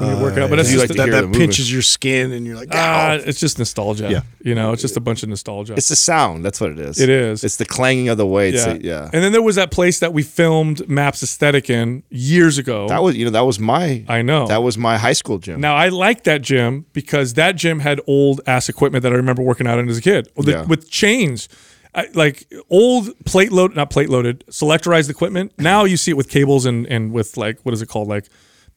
When 0.01 0.09
you're 0.09 0.21
working 0.21 0.43
out. 0.43 0.49
But 0.49 0.59
it's 0.59 0.69
you 0.71 0.77
just 0.79 0.89
like 0.89 0.91
to 0.91 0.97
that, 0.97 1.03
hear 1.05 1.11
that 1.13 1.21
the 1.21 1.27
movement. 1.27 1.41
pinches 1.49 1.71
your 1.71 1.81
skin, 1.81 2.31
and 2.31 2.45
you're 2.45 2.55
like, 2.55 2.69
ah, 2.73 3.13
it's 3.13 3.39
just 3.39 3.57
nostalgia. 3.59 4.09
Yeah. 4.09 4.21
you 4.43 4.55
know, 4.55 4.73
it's 4.73 4.81
just 4.81 4.97
a 4.97 4.99
bunch 4.99 5.23
of 5.23 5.29
nostalgia. 5.29 5.73
It's 5.73 5.89
the 5.89 5.95
sound. 5.95 6.43
That's 6.43 6.59
what 6.59 6.71
it 6.71 6.79
is. 6.79 6.99
It 6.99 7.09
is. 7.09 7.43
It's 7.43 7.57
the 7.57 7.65
clanging 7.65 8.09
of 8.09 8.17
the 8.17 8.25
weights. 8.27 8.65
yeah. 8.65 8.73
Yeah. 8.73 8.79
yeah. 8.81 9.09
And 9.13 9.23
then 9.23 9.31
there 9.31 9.41
was 9.41 9.55
that 9.55 9.71
place 9.71 9.99
that 9.99 10.13
we 10.13 10.23
filmed 10.23 10.87
Maps 10.89 11.23
Aesthetic 11.23 11.69
in 11.69 12.03
years 12.09 12.57
ago. 12.57 12.87
that 12.89 13.01
was 13.03 13.15
you 13.15 13.25
know 13.25 13.31
that 13.31 13.41
was 13.45 13.59
my 13.59 14.03
I 14.07 14.21
know. 14.21 14.47
that 14.47 14.63
was 14.63 14.77
my 14.77 14.97
high 14.97 15.13
school 15.13 15.37
gym. 15.37 15.61
Now 15.61 15.75
I 15.75 15.89
like 15.89 16.23
that 16.23 16.41
gym 16.41 16.85
because 16.93 17.35
that 17.35 17.55
gym 17.55 17.79
had 17.79 18.01
old 18.07 18.41
ass 18.47 18.69
equipment 18.69 19.03
that 19.03 19.11
I 19.11 19.15
remember 19.15 19.41
working 19.41 19.67
out 19.67 19.79
in 19.79 19.87
as 19.89 19.97
a 19.97 20.01
kid 20.01 20.29
with, 20.35 20.47
Yeah. 20.47 20.65
with 20.65 20.89
chains, 20.89 21.47
I, 21.93 22.07
like 22.13 22.47
old 22.69 23.09
plate 23.25 23.51
load, 23.51 23.75
not 23.75 23.89
plate 23.89 24.09
loaded, 24.09 24.45
selectorized 24.49 25.09
equipment. 25.09 25.51
Now 25.57 25.83
you 25.83 25.97
see 25.97 26.11
it 26.11 26.15
with 26.17 26.29
cables 26.29 26.65
and 26.65 26.87
and 26.87 27.11
with 27.11 27.35
like 27.37 27.59
what 27.63 27.73
is 27.73 27.81
it 27.81 27.87
called, 27.89 28.07
like 28.07 28.27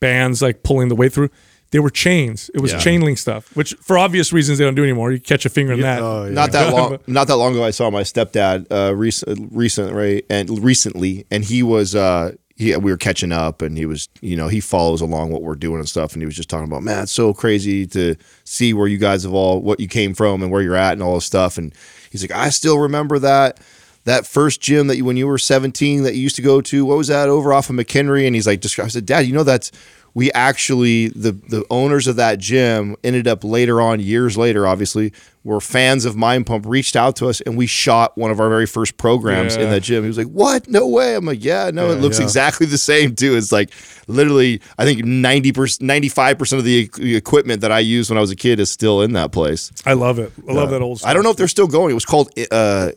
bands, 0.00 0.42
like 0.42 0.62
pulling 0.62 0.88
the 0.88 0.94
weight 0.96 1.12
through. 1.12 1.30
They 1.70 1.80
were 1.80 1.90
chains. 1.90 2.50
It 2.54 2.61
was 2.61 2.70
Yeah. 2.72 2.78
chain 2.78 3.00
link 3.00 3.18
stuff, 3.18 3.50
which 3.57 3.74
for 3.80 3.98
obvious 3.98 4.33
reasons 4.33 4.59
they 4.59 4.64
don't 4.64 4.76
do 4.76 4.85
anymore. 4.85 5.11
You 5.11 5.18
catch 5.18 5.44
a 5.44 5.48
finger 5.48 5.72
in 5.72 5.80
that. 5.80 6.00
oh, 6.00 6.26
yeah. 6.26 6.30
not 6.30 6.52
that 6.52 6.72
long 6.72 6.98
not 7.09 7.26
that 7.26 7.37
long 7.37 7.54
ago 7.54 7.64
I 7.64 7.70
saw 7.70 7.90
my 7.90 8.02
stepdad 8.02 8.66
uh 8.70 8.94
recent 8.94 9.48
recent 9.52 9.92
right 9.92 10.24
and 10.30 10.62
recently 10.62 11.26
and 11.33 11.44
he 11.44 11.64
was 11.64 11.96
uh 11.96 12.33
he, 12.57 12.76
we 12.76 12.92
were 12.92 12.96
catching 12.96 13.33
up 13.33 13.61
and 13.61 13.76
he 13.76 13.87
was 13.87 14.09
you 14.20 14.37
know 14.37 14.46
he 14.46 14.61
follows 14.61 15.00
along 15.00 15.33
what 15.33 15.42
we're 15.42 15.57
doing 15.57 15.80
and 15.80 15.88
stuff 15.88 16.12
and 16.12 16.22
he 16.22 16.26
was 16.26 16.37
just 16.37 16.48
talking 16.48 16.68
about 16.68 16.85
man 16.85 17.02
it's 17.02 17.11
so 17.12 17.35
crazy 17.35 17.85
to 17.88 18.14
see 18.44 18.72
where 18.72 18.87
you 18.87 18.98
guys 18.98 19.24
have 19.24 19.33
all 19.35 19.61
what 19.61 19.80
you 19.80 19.88
came 19.88 20.14
from 20.14 20.40
and 20.44 20.52
where 20.52 20.62
you're 20.62 20.76
at 20.76 20.92
and 20.92 21.02
all 21.02 21.16
this 21.16 21.24
stuff 21.24 21.59
and 21.59 21.74
he's 22.11 22.22
like 22.22 22.30
I 22.30 22.50
still 22.50 22.78
remember 22.78 23.18
that 23.18 23.59
that 24.04 24.26
first 24.26 24.60
gym 24.60 24.86
that 24.86 24.96
you 24.96 25.04
when 25.04 25.16
you 25.16 25.26
were 25.26 25.38
17 25.38 26.02
that 26.02 26.14
you 26.14 26.22
used 26.22 26.36
to 26.36 26.42
go 26.42 26.60
to 26.60 26.84
what 26.84 26.96
was 26.96 27.08
that 27.08 27.28
over 27.28 27.52
off 27.52 27.70
of 27.70 27.76
McHenry 27.76 28.26
and 28.26 28.34
he's 28.34 28.46
like 28.46 28.64
I 28.78 28.88
said 28.88 29.06
dad 29.06 29.20
you 29.20 29.32
know 29.32 29.44
that's 29.44 29.70
we 30.14 30.30
actually 30.32 31.08
the 31.08 31.32
the 31.32 31.66
owners 31.70 32.06
of 32.06 32.16
that 32.16 32.38
gym 32.38 32.96
ended 33.04 33.26
up 33.26 33.44
later 33.44 33.80
on 33.80 34.00
years 34.00 34.38
later 34.38 34.66
obviously 34.66 35.12
were 35.42 35.60
fans 35.60 36.04
of 36.04 36.16
mind 36.16 36.46
pump 36.46 36.64
reached 36.66 36.96
out 36.96 37.16
to 37.16 37.28
us 37.28 37.40
and 37.42 37.56
we 37.56 37.66
shot 37.66 38.16
one 38.16 38.30
of 38.30 38.40
our 38.40 38.48
very 38.48 38.66
first 38.66 38.96
programs 38.96 39.56
in 39.56 39.68
that 39.68 39.82
gym 39.82 40.02
he 40.02 40.08
was 40.08 40.16
like 40.16 40.28
what 40.28 40.66
no 40.68 40.86
way 40.86 41.14
i'm 41.14 41.24
like 41.24 41.44
yeah 41.44 41.70
no 41.74 41.90
it 41.90 41.96
looks 41.96 42.18
yeah. 42.18 42.24
exactly 42.24 42.66
the 42.66 42.78
same 42.78 43.14
too 43.14 43.36
it's 43.36 43.52
like 43.52 43.70
literally 44.06 44.60
i 44.78 44.84
think 44.84 45.00
90% 45.00 45.52
95% 45.80 46.58
of 46.58 46.64
the 46.64 46.88
equipment 47.16 47.60
that 47.60 47.72
i 47.72 47.80
used 47.80 48.08
when 48.10 48.16
i 48.16 48.20
was 48.20 48.30
a 48.30 48.36
kid 48.36 48.60
is 48.60 48.70
still 48.70 49.02
in 49.02 49.12
that 49.12 49.32
place 49.32 49.72
I 49.84 49.92
love 49.92 50.18
it. 50.18 50.32
I 50.48 50.52
love 50.52 50.70
that 50.70 50.80
old. 50.80 50.98
Stuff. 50.98 51.10
i 51.10 51.12
don't 51.12 51.24
know 51.24 51.30
if 51.30 51.36
they're 51.36 51.48
still 51.48 51.66
going 51.66 51.90
it 51.90 51.94
was 51.94 52.06
called 52.06 52.30
uh 52.50 52.90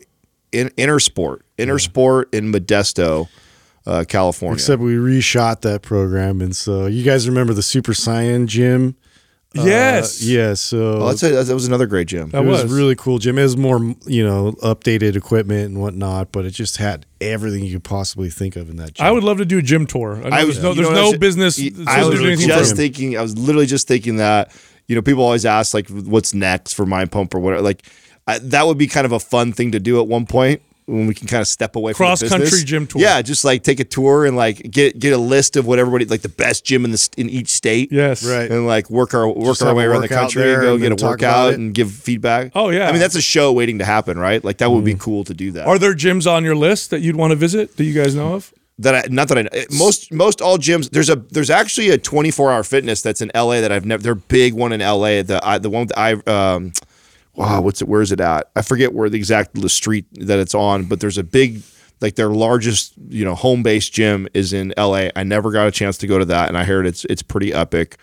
in, 0.52 0.68
Intersport, 0.70 1.40
Intersport 1.58 2.34
in 2.34 2.52
Modesto, 2.52 3.28
uh, 3.86 4.04
California. 4.08 4.54
Except 4.54 4.80
we 4.82 4.94
reshot 4.94 5.62
that 5.62 5.82
program, 5.82 6.40
and 6.40 6.54
so 6.54 6.86
you 6.86 7.02
guys 7.04 7.28
remember 7.28 7.54
the 7.54 7.62
Super 7.62 7.92
Saiyan 7.92 8.46
gym? 8.46 8.96
Yes. 9.54 10.22
Uh, 10.22 10.26
yeah. 10.26 10.54
So 10.54 10.98
oh, 11.02 11.08
that's 11.08 11.22
a, 11.22 11.42
that 11.42 11.54
was 11.54 11.66
another 11.66 11.86
great 11.86 12.06
gym. 12.08 12.30
That 12.30 12.44
it 12.44 12.46
was, 12.46 12.64
was. 12.64 12.72
a 12.72 12.76
really 12.76 12.94
cool 12.94 13.18
gym. 13.18 13.38
It 13.38 13.42
was 13.42 13.56
more, 13.56 13.78
you 14.06 14.24
know, 14.24 14.52
updated 14.62 15.16
equipment 15.16 15.70
and 15.70 15.80
whatnot, 15.80 16.32
but 16.32 16.44
it 16.44 16.50
just 16.50 16.76
had 16.76 17.06
everything 17.20 17.64
you 17.64 17.72
could 17.72 17.84
possibly 17.84 18.28
think 18.28 18.56
of 18.56 18.68
in 18.68 18.76
that 18.76 18.94
gym. 18.94 19.06
I 19.06 19.10
would 19.10 19.24
love 19.24 19.38
to 19.38 19.46
do 19.46 19.58
a 19.58 19.62
gym 19.62 19.86
tour. 19.86 20.16
I 20.16 20.20
know 20.20 20.26
I 20.26 20.30
there's 20.44 20.46
was 20.48 20.62
no, 20.62 20.68
you 20.70 20.74
there's 20.76 20.88
know 20.88 20.94
what 20.94 21.00
no 21.00 21.10
was- 21.10 21.18
business. 21.18 21.58
I 21.58 21.62
was 21.64 21.74
says 21.74 22.08
there's 22.08 22.20
anything 22.20 22.48
for 22.48 22.54
just 22.56 22.76
thinking. 22.76 23.16
I 23.16 23.22
was 23.22 23.38
literally 23.38 23.66
just 23.66 23.88
thinking 23.88 24.16
that. 24.16 24.54
You 24.86 24.94
know, 24.94 25.02
people 25.02 25.22
always 25.22 25.44
ask 25.44 25.74
like, 25.74 25.88
"What's 25.88 26.32
next 26.32 26.72
for 26.72 26.86
Mind 26.86 27.12
Pump 27.12 27.34
or 27.34 27.40
whatever?" 27.40 27.62
Like, 27.62 27.82
I, 28.28 28.38
that 28.38 28.66
would 28.66 28.78
be 28.78 28.86
kind 28.86 29.06
of 29.06 29.12
a 29.12 29.18
fun 29.18 29.52
thing 29.52 29.72
to 29.72 29.80
do 29.80 30.00
at 30.00 30.06
one 30.06 30.26
point 30.26 30.60
when 30.84 31.06
we 31.06 31.14
can 31.14 31.26
kind 31.26 31.40
of 31.40 31.48
step 31.48 31.76
away 31.76 31.92
from 31.92 32.04
the 32.04 32.08
Cross-country 32.08 32.64
gym 32.64 32.86
tour. 32.86 33.00
Yeah, 33.00 33.20
just 33.22 33.44
like 33.44 33.62
take 33.62 33.80
a 33.80 33.84
tour 33.84 34.26
and 34.26 34.36
like 34.36 34.70
get 34.70 34.98
get 34.98 35.12
a 35.12 35.18
list 35.18 35.56
of 35.56 35.66
what 35.66 35.78
everybody 35.78 36.04
like 36.04 36.22
the 36.22 36.28
best 36.28 36.64
gym 36.64 36.84
in 36.84 36.90
the 36.90 37.08
in 37.16 37.30
each 37.30 37.48
state. 37.48 37.90
Yes. 37.90 38.24
Right. 38.24 38.50
and 38.50 38.66
like 38.66 38.90
work 38.90 39.14
our 39.14 39.26
work 39.28 39.46
Just 39.46 39.62
our 39.62 39.74
way 39.74 39.84
around 39.84 40.02
the 40.02 40.08
country 40.08 40.52
and 40.52 40.62
go 40.62 40.74
and 40.74 40.82
get 40.82 41.00
a 41.00 41.04
workout 41.04 41.54
and 41.54 41.74
give 41.74 41.90
feedback. 41.90 42.52
Oh, 42.54 42.70
yeah. 42.70 42.88
I 42.88 42.92
mean 42.92 43.00
that's 43.00 43.16
a 43.16 43.22
show 43.22 43.52
waiting 43.52 43.78
to 43.78 43.84
happen, 43.84 44.18
right? 44.18 44.42
Like 44.44 44.58
that 44.58 44.70
would 44.70 44.84
be 44.84 44.94
cool 44.94 45.24
to 45.24 45.34
do 45.34 45.52
that. 45.52 45.66
Are 45.66 45.78
there 45.78 45.94
gyms 45.94 46.30
on 46.30 46.44
your 46.44 46.56
list 46.56 46.90
that 46.90 47.00
you'd 47.00 47.16
want 47.16 47.30
to 47.30 47.36
visit? 47.36 47.76
Do 47.76 47.84
you 47.84 47.94
guys 47.94 48.14
know 48.14 48.34
of? 48.34 48.52
that 48.80 48.94
I 48.94 49.08
not 49.10 49.28
that 49.28 49.38
I 49.38 49.42
know. 49.42 49.64
most 49.72 50.12
most 50.12 50.40
all 50.40 50.56
gyms 50.56 50.90
there's 50.90 51.10
a 51.10 51.16
there's 51.16 51.50
actually 51.50 51.90
a 51.90 51.98
24 51.98 52.52
hour 52.52 52.62
fitness 52.62 53.02
that's 53.02 53.20
in 53.20 53.30
LA 53.34 53.60
that 53.60 53.72
I've 53.72 53.84
never 53.84 54.02
they're 54.02 54.14
big 54.14 54.54
one 54.54 54.72
in 54.72 54.80
LA 54.80 55.22
the 55.22 55.40
I, 55.42 55.58
the 55.58 55.68
one 55.68 55.88
that 55.88 55.98
I 55.98 56.12
um 56.26 56.72
wow 57.38 57.60
what's 57.62 57.80
it 57.80 57.88
where 57.88 58.02
is 58.02 58.12
it 58.12 58.20
at 58.20 58.50
I 58.56 58.62
forget 58.62 58.92
where 58.92 59.08
the 59.08 59.16
exact 59.16 59.54
the 59.54 59.68
street 59.68 60.04
that 60.26 60.38
it's 60.38 60.54
on 60.54 60.84
but 60.84 61.00
there's 61.00 61.16
a 61.18 61.24
big 61.24 61.62
like 62.00 62.14
their 62.16 62.28
largest 62.30 62.92
you 63.08 63.24
know 63.24 63.34
home 63.34 63.62
based 63.62 63.92
gym 63.92 64.28
is 64.34 64.52
in 64.52 64.74
LA 64.76 65.08
I 65.16 65.22
never 65.24 65.50
got 65.50 65.66
a 65.66 65.70
chance 65.70 65.96
to 65.98 66.06
go 66.06 66.18
to 66.18 66.24
that 66.26 66.48
and 66.48 66.58
I 66.58 66.64
heard 66.64 66.86
it's 66.86 67.04
it's 67.06 67.22
pretty 67.22 67.52
epic 67.54 67.96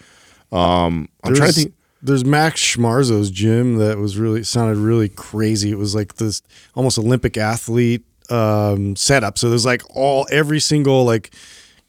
um 0.51 1.09
I'm 1.23 1.33
trying 1.33 1.35
to 1.35 1.39
There's- 1.41 1.55
think 1.55 1.73
There's 2.01 2.25
Max 2.25 2.61
Schmarzo's 2.61 3.29
gym 3.31 3.77
that 3.77 3.97
was 3.97 4.17
really 4.17 4.43
sounded 4.43 4.77
really 4.77 5.09
crazy. 5.09 5.71
It 5.71 5.77
was 5.77 5.95
like 5.95 6.15
this 6.15 6.41
almost 6.75 6.97
Olympic 6.99 7.35
athlete 7.35 8.05
um, 8.29 8.95
setup. 8.95 9.37
So 9.37 9.49
there's 9.49 9.65
like 9.65 9.81
all 9.95 10.27
every 10.31 10.59
single 10.59 11.03
like 11.03 11.31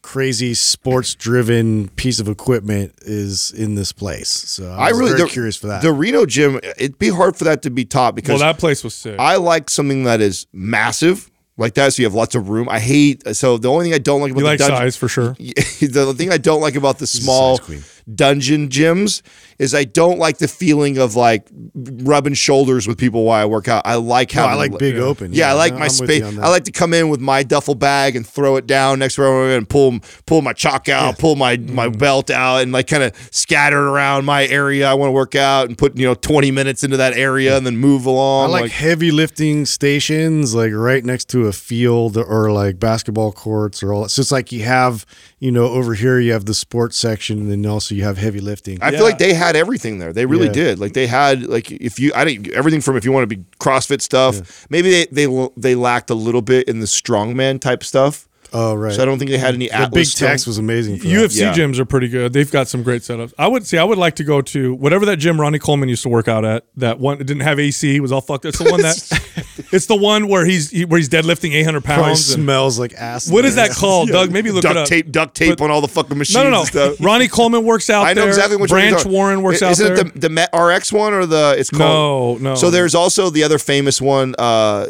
crazy 0.07 0.55
sports 0.55 1.17
driven 1.17 1.89
piece 1.97 2.21
of 2.21 2.29
equipment 2.29 2.95
is 3.03 3.51
in 3.51 3.75
this 3.75 3.91
place. 3.91 4.29
So 4.29 4.71
I, 4.71 4.87
I 4.87 4.89
really 4.91 5.11
very 5.11 5.23
the- 5.23 5.27
curious 5.27 5.57
for 5.57 5.67
that. 5.67 5.83
the 5.83 5.93
Reno 5.93 6.25
gym 6.27 6.61
it'd 6.79 6.97
be 6.97 7.09
hard 7.09 7.37
for 7.37 7.43
that 7.43 7.63
to 7.63 7.71
be 7.71 7.85
top 7.85 8.15
because 8.15 8.39
Well, 8.41 8.53
that 8.53 8.61
place 8.61 8.85
was 8.85 8.95
sick. 8.95 9.19
I 9.19 9.35
like 9.35 9.69
something 9.69 10.05
that 10.05 10.21
is 10.21 10.47
massive 10.53 11.29
like 11.57 11.75
that, 11.75 11.93
so 11.93 12.03
you 12.03 12.07
have 12.07 12.15
lots 12.15 12.37
of 12.37 12.49
room. 12.51 12.69
I 12.69 12.79
hate 12.79 13.35
so 13.35 13.59
the 13.59 13.69
only 13.69 13.87
thing 13.87 13.95
I 13.95 13.99
don't 13.99 14.21
like 14.21 14.31
about 14.31 14.39
you 14.39 14.45
the 14.45 14.51
like 14.51 14.59
dungeon, 14.61 14.77
size 14.77 14.97
for 14.97 15.09
sure. 15.09 15.31
the 15.41 16.15
thing 16.17 16.31
I 16.31 16.39
don't 16.39 16.61
like 16.61 16.77
about 16.77 16.99
the 16.99 17.07
small 17.09 17.57
size 17.57 17.67
queen. 17.67 17.83
Dungeon 18.15 18.69
gyms 18.69 19.23
is 19.59 19.75
I 19.75 19.85
don't 19.85 20.19
like 20.19 20.39
the 20.39 20.49
feeling 20.49 20.99
of 20.99 21.17
like 21.17 21.49
rubbing 21.75 22.35
shoulders 22.35 22.87
with 22.87 22.99
people 22.99 23.25
while 23.25 23.43
I 23.43 23.47
work 23.47 23.69
out. 23.69 23.83
I 23.85 23.97
like 23.97 24.35
No, 24.35 24.43
how 24.43 24.49
I 24.49 24.55
like 24.55 24.79
big 24.79 24.97
open. 24.99 25.33
Yeah, 25.33 25.51
I 25.51 25.55
like 25.55 25.73
no, 25.73 25.79
my 25.81 25.85
I'm 25.87 25.91
space. 25.91 26.21
you 26.21 26.27
on 26.27 26.37
that. 26.37 26.45
I 26.45 26.49
like 26.49 26.65
to 26.65 26.73
come 26.73 26.93
in 26.95 27.09
with 27.09 27.21
my 27.21 27.43
duffel 27.43 27.75
bag 27.75 28.15
and 28.17 28.27
throw 28.27 28.57
it 28.57 28.67
down 28.67 28.99
next 29.01 29.17
to 29.17 29.23
everyone 29.25 29.51
and 29.51 29.69
pull 29.69 29.99
pull 30.27 30.43
my 30.43 30.53
chalk 30.53 30.89
out, 30.89 31.19
pull 31.19 31.37
my 31.37 31.57
my 31.57 31.87
Mm-hmm. 31.89 31.99
belt 31.99 32.31
out, 32.31 32.63
and 32.63 32.73
like 32.73 32.87
kind 32.89 33.03
of 33.03 33.15
scatter 33.33 33.77
it 33.87 33.91
around 33.91 34.25
my 34.25 34.47
area. 34.47 34.89
I 34.89 34.95
want 34.95 35.09
to 35.09 35.13
work 35.13 35.35
out 35.35 35.69
and 35.69 35.77
put 35.79 35.97
you 35.97 36.05
know 36.07 36.15
twenty 36.15 36.51
minutes 36.51 36.85
into 36.85 36.97
that 36.99 37.15
area 37.17 37.57
and 37.57 37.65
then 37.67 37.77
move 37.77 38.07
along. 38.07 38.47
I 38.47 38.49
along. 38.49 38.61
like, 38.63 38.71
heavy 38.73 39.11
lifting 39.11 39.67
stations, 39.67 40.55
like 40.55 40.73
right 40.73 41.05
next 41.05 41.29
to 41.31 41.47
a 41.47 41.53
field 41.53 42.17
or 42.17 42.51
like 42.53 42.79
basketball 42.79 43.33
courts 43.33 43.83
or 43.83 43.93
all. 43.93 44.03
that. 44.05 44.09
So 44.11 44.21
it's 44.21 44.33
like 44.33 44.53
you 44.53 44.63
have, 44.65 45.07
you 45.39 45.53
know, 45.53 45.67
over 45.67 45.93
here 45.95 46.19
you 46.19 46.33
have 46.33 46.47
the 46.47 46.55
sports 46.55 46.97
section, 46.99 47.39
and 47.39 47.51
then 47.51 47.67
also 47.67 47.95
you 47.95 48.05
have 48.05 48.17
heavy 48.19 48.41
lifting. 48.41 48.79
I 48.81 48.87
Yeah. 48.91 48.99
feel 48.99 49.05
like 49.07 49.19
they 49.19 49.35
had 49.35 49.55
everything 49.57 49.99
there. 49.99 50.13
They 50.13 50.25
really 50.27 50.47
Yeah. 50.47 50.53
did. 50.53 50.79
Like 50.79 50.95
they 50.95 51.07
had 51.07 51.43
like 51.43 51.71
if 51.71 51.99
you 52.01 52.13
I 52.15 52.25
didn't 52.25 52.53
everything 52.55 52.81
from 52.81 52.97
if 52.97 53.05
you 53.05 53.13
want 53.13 53.29
to 53.29 53.37
be 53.37 53.45
CrossFit 53.61 54.01
stuff. 54.01 54.67
Maybe 54.71 54.91
they 54.91 55.07
they 55.27 55.49
they 55.57 55.75
lacked 55.75 56.09
a 56.11 56.15
little 56.15 56.43
bit 56.43 56.69
in 56.69 56.81
the 56.81 56.87
strongman 56.87 57.61
type 57.61 57.85
stuff. 57.85 58.29
oh 58.53 58.75
right. 58.75 58.95
So 58.95 59.03
I 59.03 59.05
don't 59.05 59.19
think 59.19 59.31
they 59.31 59.39
had 59.39 59.55
any 59.55 59.67
the 59.67 59.73
Atlas 59.73 59.91
big 59.93 60.07
strong- 60.07 60.31
text 60.31 60.47
was 60.47 60.57
amazing. 60.57 60.99
For 60.99 61.09
that. 61.09 61.13
UFC 61.15 61.41
Yeah. 61.41 61.53
gyms 61.53 61.79
are 61.79 61.85
pretty 61.85 62.09
good. 62.09 62.33
They've 62.33 62.51
got 62.51 62.69
some 62.69 62.83
great 62.83 63.03
setups. 63.03 63.35
I 63.39 63.49
would 63.49 63.67
see. 63.67 63.77
I 63.77 63.85
would 63.85 63.99
like 63.99 64.15
to 64.17 64.25
go 64.25 64.41
to 64.41 64.73
whatever 64.75 65.05
that 65.07 65.17
gym 65.19 65.39
Ronnie 65.41 65.59
Coleman 65.59 65.89
used 65.91 66.05
to 66.05 66.09
work 66.09 66.29
out 66.29 66.45
at. 66.45 66.65
That 66.77 66.99
one 67.01 67.21
it 67.21 67.27
didn't 67.27 67.43
have 67.43 67.59
AC. 67.59 67.97
It 67.97 68.01
was 68.01 68.13
all 68.13 68.21
fucked. 68.23 68.45
It's 68.47 68.59
the 68.59 68.71
one 68.71 68.81
that. 68.83 68.97
it's 69.73 69.87
the 69.87 69.97
one 69.97 70.29
where 70.29 70.45
he's 70.45 70.71
he, 70.71 70.85
where 70.85 70.99
he's 70.99 71.09
deadlifting 71.09 71.53
800 71.55 71.85
pounds. 71.85 72.31
and- 72.33 72.43
smells 72.43 72.79
like 72.79 72.93
ass. 72.95 73.31
what 73.31 73.45
is 73.45 73.55
that 73.57 73.71
called, 73.71 74.09
Doug? 74.13 74.31
Maybe 74.31 74.51
look 74.51 74.65
it 74.65 74.69
duct 74.69 74.77
up. 74.79 74.87
tape 74.89 75.11
duct 75.11 75.35
tape 75.35 75.59
But- 75.59 75.65
on 75.65 75.71
all 75.71 75.81
the 75.81 75.89
fucking 75.89 76.17
machines 76.17 76.35
No, 76.37 76.45
no, 76.45 76.51
no. 76.51 76.59
and 76.61 76.69
stuff. 76.69 76.97
Ronnie 77.01 77.29
Coleman 77.29 77.65
works 77.65 77.89
out 77.91 78.07
I 78.07 78.13
know 78.13 78.23
there. 78.23 78.29
exactly 78.31 78.57
which 78.57 78.71
one 78.71 78.81
you're 78.83 78.91
Branch 78.93 79.07
Warren 79.07 79.43
works 79.43 79.63
out 79.63 79.73
Isn't 79.73 79.95
there. 79.95 80.07
it 80.07 80.15
the, 80.15 80.21
the 80.21 80.29
Met 80.31 80.51
RX 80.55 80.93
one 80.93 81.15
or 81.15 81.27
the 81.27 81.55
it's 81.59 81.71
called 81.71 82.41
No, 82.43 82.51
no. 82.51 82.55
So 82.57 82.71
there's 82.71 82.95
also 82.95 83.31
the 83.31 83.45
other 83.45 83.59
famous 83.59 84.01
one 84.01 84.35
uh 84.39 84.87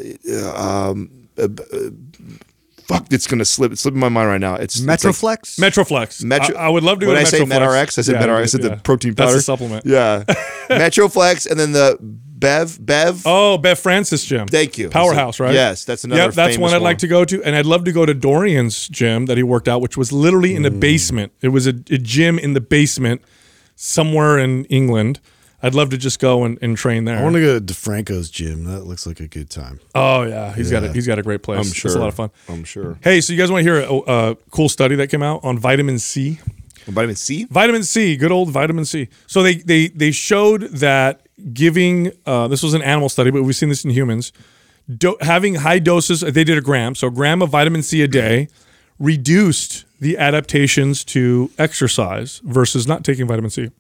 um 0.56 1.10
uh, 1.38 1.42
uh, 1.44 1.48
fuck 2.86 3.04
it's 3.12 3.26
going 3.26 3.38
to 3.40 3.44
slip 3.44 3.72
it's 3.72 3.80
slipping 3.82 4.00
my 4.00 4.08
mind 4.08 4.28
right 4.28 4.40
now. 4.40 4.54
It's 4.54 4.78
it's 4.78 4.86
like- 4.86 5.40
Metroflex. 5.42 5.58
Metroflex. 5.58 6.24
Metro, 6.24 6.56
I, 6.56 6.66
I 6.66 6.68
would 6.68 6.82
love 6.84 7.00
to 7.00 7.06
go 7.06 7.12
When 7.12 7.16
to 7.20 7.26
I 7.26 7.30
say 7.30 7.40
Metroflex. 7.40 7.48
MetRx, 7.86 7.98
I 7.98 8.02
said 8.02 8.14
Yeah, 8.14 8.22
MetRx. 8.26 8.36
I 8.42 8.46
said 8.46 8.62
yeah. 8.62 8.68
the 8.70 8.76
protein 8.76 9.14
powder. 9.14 9.32
That's 9.32 9.42
a 9.42 9.44
supplement. 9.44 9.84
Yeah, 9.86 10.22
Metroflex, 10.70 11.50
and 11.50 11.58
then 11.58 11.72
the 11.72 11.98
Bev 12.38 12.78
Bev. 12.84 13.22
Oh, 13.24 13.56
Bev 13.56 13.78
Francis 13.78 14.24
gym. 14.24 14.46
Thank 14.46 14.76
you. 14.76 14.90
Powerhouse, 14.90 15.40
right? 15.40 15.54
Yes, 15.54 15.84
that's 15.86 16.04
another 16.04 16.22
Yep, 16.22 16.34
that's 16.34 16.58
one 16.58 16.74
I'd 16.74 16.82
like 16.82 16.98
to 16.98 17.08
go 17.08 17.24
to, 17.24 17.42
and 17.42 17.56
I'd 17.56 17.64
love 17.66 17.84
to 17.84 17.92
go 17.92 18.04
to 18.04 18.12
Dorian's 18.12 18.88
gym 18.88 19.26
that 19.26 19.36
he 19.38 19.42
worked 19.42 19.68
out, 19.68 19.80
which 19.80 19.96
was 19.96 20.12
literally 20.12 20.54
in 20.54 20.62
the 20.62 20.70
Mm. 20.70 20.80
basement. 20.80 21.32
It 21.40 21.48
was 21.48 21.66
a, 21.66 21.70
a 21.70 21.98
gym 21.98 22.38
in 22.38 22.52
the 22.52 22.60
basement 22.60 23.22
somewhere 23.74 24.38
in 24.38 24.64
England. 24.66 25.20
I'd 25.62 25.74
love 25.74 25.88
to 25.90 25.96
just 25.96 26.20
go 26.20 26.44
and, 26.44 26.58
and 26.60 26.76
train 26.76 27.06
there. 27.06 27.18
I 27.18 27.22
want 27.22 27.34
to 27.36 27.40
go 27.40 27.58
to 27.58 27.64
DeFranco's 27.64 28.30
gym. 28.30 28.64
That 28.64 28.84
looks 28.84 29.06
like 29.06 29.20
a 29.20 29.26
good 29.26 29.48
time. 29.48 29.80
oh 29.94 30.22
yeah, 30.22 30.52
he's 30.54 30.70
got 30.70 30.84
a, 30.84 30.92
he's 30.92 31.06
got 31.06 31.18
a 31.18 31.22
great 31.22 31.42
place. 31.42 31.66
I'm 31.66 31.72
sure. 31.72 31.88
it's 31.88 31.96
a 31.96 31.98
lot 32.00 32.08
of 32.08 32.14
fun. 32.14 32.30
I'm 32.48 32.64
sure. 32.64 32.98
Hey, 33.02 33.20
so 33.22 33.32
you 33.32 33.38
guys 33.38 33.50
want 33.50 33.64
to 33.64 33.72
hear 33.72 33.80
a, 33.82 33.94
a 34.30 34.36
cool 34.50 34.68
study 34.68 34.94
that 34.96 35.08
came 35.08 35.22
out 35.22 35.40
on 35.42 35.58
vitamin 35.58 35.98
C? 35.98 36.38
Vitamin 36.86 37.16
C. 37.16 37.44
Vitamin 37.50 37.82
C, 37.82 38.16
good 38.16 38.30
old 38.30 38.50
vitamin 38.50 38.84
C. 38.84 39.08
So 39.26 39.42
they 39.42 39.54
they 39.56 39.88
they 39.88 40.10
showed 40.12 40.62
that 40.72 41.25
giving 41.52 42.12
uh, 42.24 42.48
this 42.48 42.62
was 42.62 42.74
an 42.74 42.82
animal 42.82 43.08
study, 43.08 43.30
but 43.30 43.42
we've 43.42 43.56
seen 43.56 43.68
this 43.68 43.84
in 43.84 43.90
humans. 43.90 44.32
Do, 44.96 45.16
having 45.20 45.56
high 45.56 45.78
doses, 45.80 46.20
they 46.20 46.44
did 46.44 46.56
a 46.56 46.60
gram, 46.60 46.94
so 46.94 47.08
a 47.08 47.10
gram 47.10 47.42
of 47.42 47.50
vitamin 47.50 47.82
C 47.82 48.02
a 48.02 48.08
day 48.08 48.48
reduced 48.98 49.84
the 50.00 50.16
adaptations 50.18 51.04
to 51.04 51.50
exercise 51.58 52.40
versus 52.44 52.86
not 52.86 53.04
taking 53.04 53.26
vitamin 53.26 53.50
C. 53.50 53.70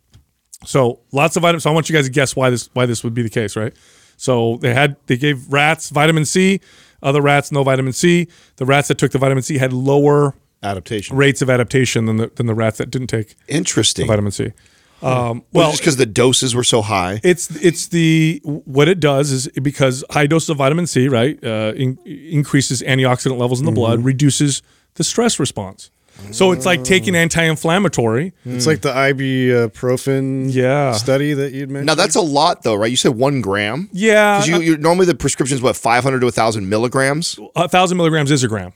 So 0.64 1.00
lots 1.12 1.36
of 1.36 1.42
vitamins. 1.42 1.62
So 1.64 1.70
I 1.70 1.72
want 1.72 1.88
you 1.88 1.94
guys 1.94 2.06
to 2.06 2.10
guess 2.12 2.34
why 2.34 2.50
this 2.50 2.68
why 2.72 2.86
this 2.86 3.04
would 3.04 3.14
be 3.14 3.22
the 3.22 3.30
case, 3.30 3.56
right? 3.56 3.74
So 4.16 4.56
they 4.62 4.74
had 4.74 4.96
they 5.06 5.16
gave 5.16 5.52
rats 5.52 5.90
vitamin 5.90 6.24
C, 6.24 6.60
other 7.02 7.20
rats 7.20 7.52
no 7.52 7.62
vitamin 7.62 7.92
C. 7.92 8.28
The 8.56 8.64
rats 8.66 8.88
that 8.88 8.98
took 8.98 9.12
the 9.12 9.18
vitamin 9.18 9.42
C 9.42 9.58
had 9.58 9.72
lower 9.72 10.34
Adaptation. 10.62 11.16
rates 11.16 11.42
of 11.42 11.50
adaptation 11.50 12.06
than 12.06 12.16
the 12.16 12.32
than 12.34 12.46
the 12.46 12.54
rats 12.54 12.78
that 12.78 12.90
didn't 12.90 13.08
take 13.08 13.36
Interesting. 13.46 14.06
vitamin 14.06 14.32
C. 14.32 14.52
Um, 15.02 15.10
Well, 15.12 15.42
well, 15.52 15.70
just 15.72 15.82
because 15.82 15.96
the 15.96 16.06
doses 16.06 16.54
were 16.54 16.64
so 16.64 16.80
high. 16.82 17.20
it's 17.22 17.50
it's 17.62 17.88
the 17.88 18.40
what 18.44 18.88
it 18.88 18.98
does 18.98 19.30
is 19.30 19.46
because 19.62 20.02
high 20.10 20.26
doses 20.26 20.48
of 20.50 20.56
vitamin 20.56 20.86
C, 20.86 21.08
right, 21.08 21.38
uh, 21.44 21.72
in, 21.76 21.98
increases 22.06 22.82
antioxidant 22.82 23.38
levels 23.38 23.60
in 23.60 23.66
the 23.66 23.72
blood, 23.72 23.98
Mm-hmm. 23.98 24.06
reduces 24.06 24.62
the 24.94 25.04
stress 25.04 25.38
response. 25.38 25.90
So 26.30 26.52
it's 26.52 26.64
like 26.64 26.82
taking 26.82 27.14
Oh. 27.14 27.18
anti-inflammatory. 27.18 28.32
It's 28.46 28.66
like 28.66 28.80
the 28.80 28.88
ibuprofen 28.90 30.52
Yeah. 30.52 30.92
study 30.92 31.34
that 31.34 31.52
you'd 31.52 31.70
mentioned. 31.70 31.86
Now 31.86 31.94
that's 31.94 32.16
a 32.16 32.20
lot, 32.22 32.62
though, 32.62 32.74
right? 32.74 32.90
You 32.90 32.96
said 32.96 33.12
one 33.14 33.40
gram. 33.40 33.88
Yeah, 33.92 34.38
'Cause 34.38 34.48
you, 34.48 34.60
you 34.60 34.76
normally 34.78 35.06
the 35.06 35.14
prescription's 35.14 35.60
what 35.62 35.76
500 35.76 36.20
to 36.20 36.26
1,000 36.26 36.68
milligrams. 36.68 37.38
a 37.54 37.68
thousand 37.68 37.96
milligrams 37.98 38.30
is 38.30 38.42
a 38.44 38.48
gram. 38.48 38.72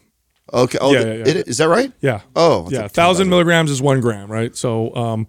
Okay. 0.53 0.79
Oh, 0.81 0.93
Yeah, 0.93 1.05
th- 1.05 1.19
yeah, 1.19 1.25
yeah. 1.33 1.41
it- 1.41 1.49
is 1.49 1.59
that 1.59 1.69
right? 1.69 1.93
Yeah. 2.01 2.21
Oh, 2.35 2.67
I 2.67 2.71
yeah. 2.71 2.89
Thousand 2.89 3.29
milligrams 3.29 3.71
is 3.71 3.81
one 3.81 4.01
gram, 4.01 4.31
right? 4.31 4.55
So, 4.57 4.95
um, 4.97 5.27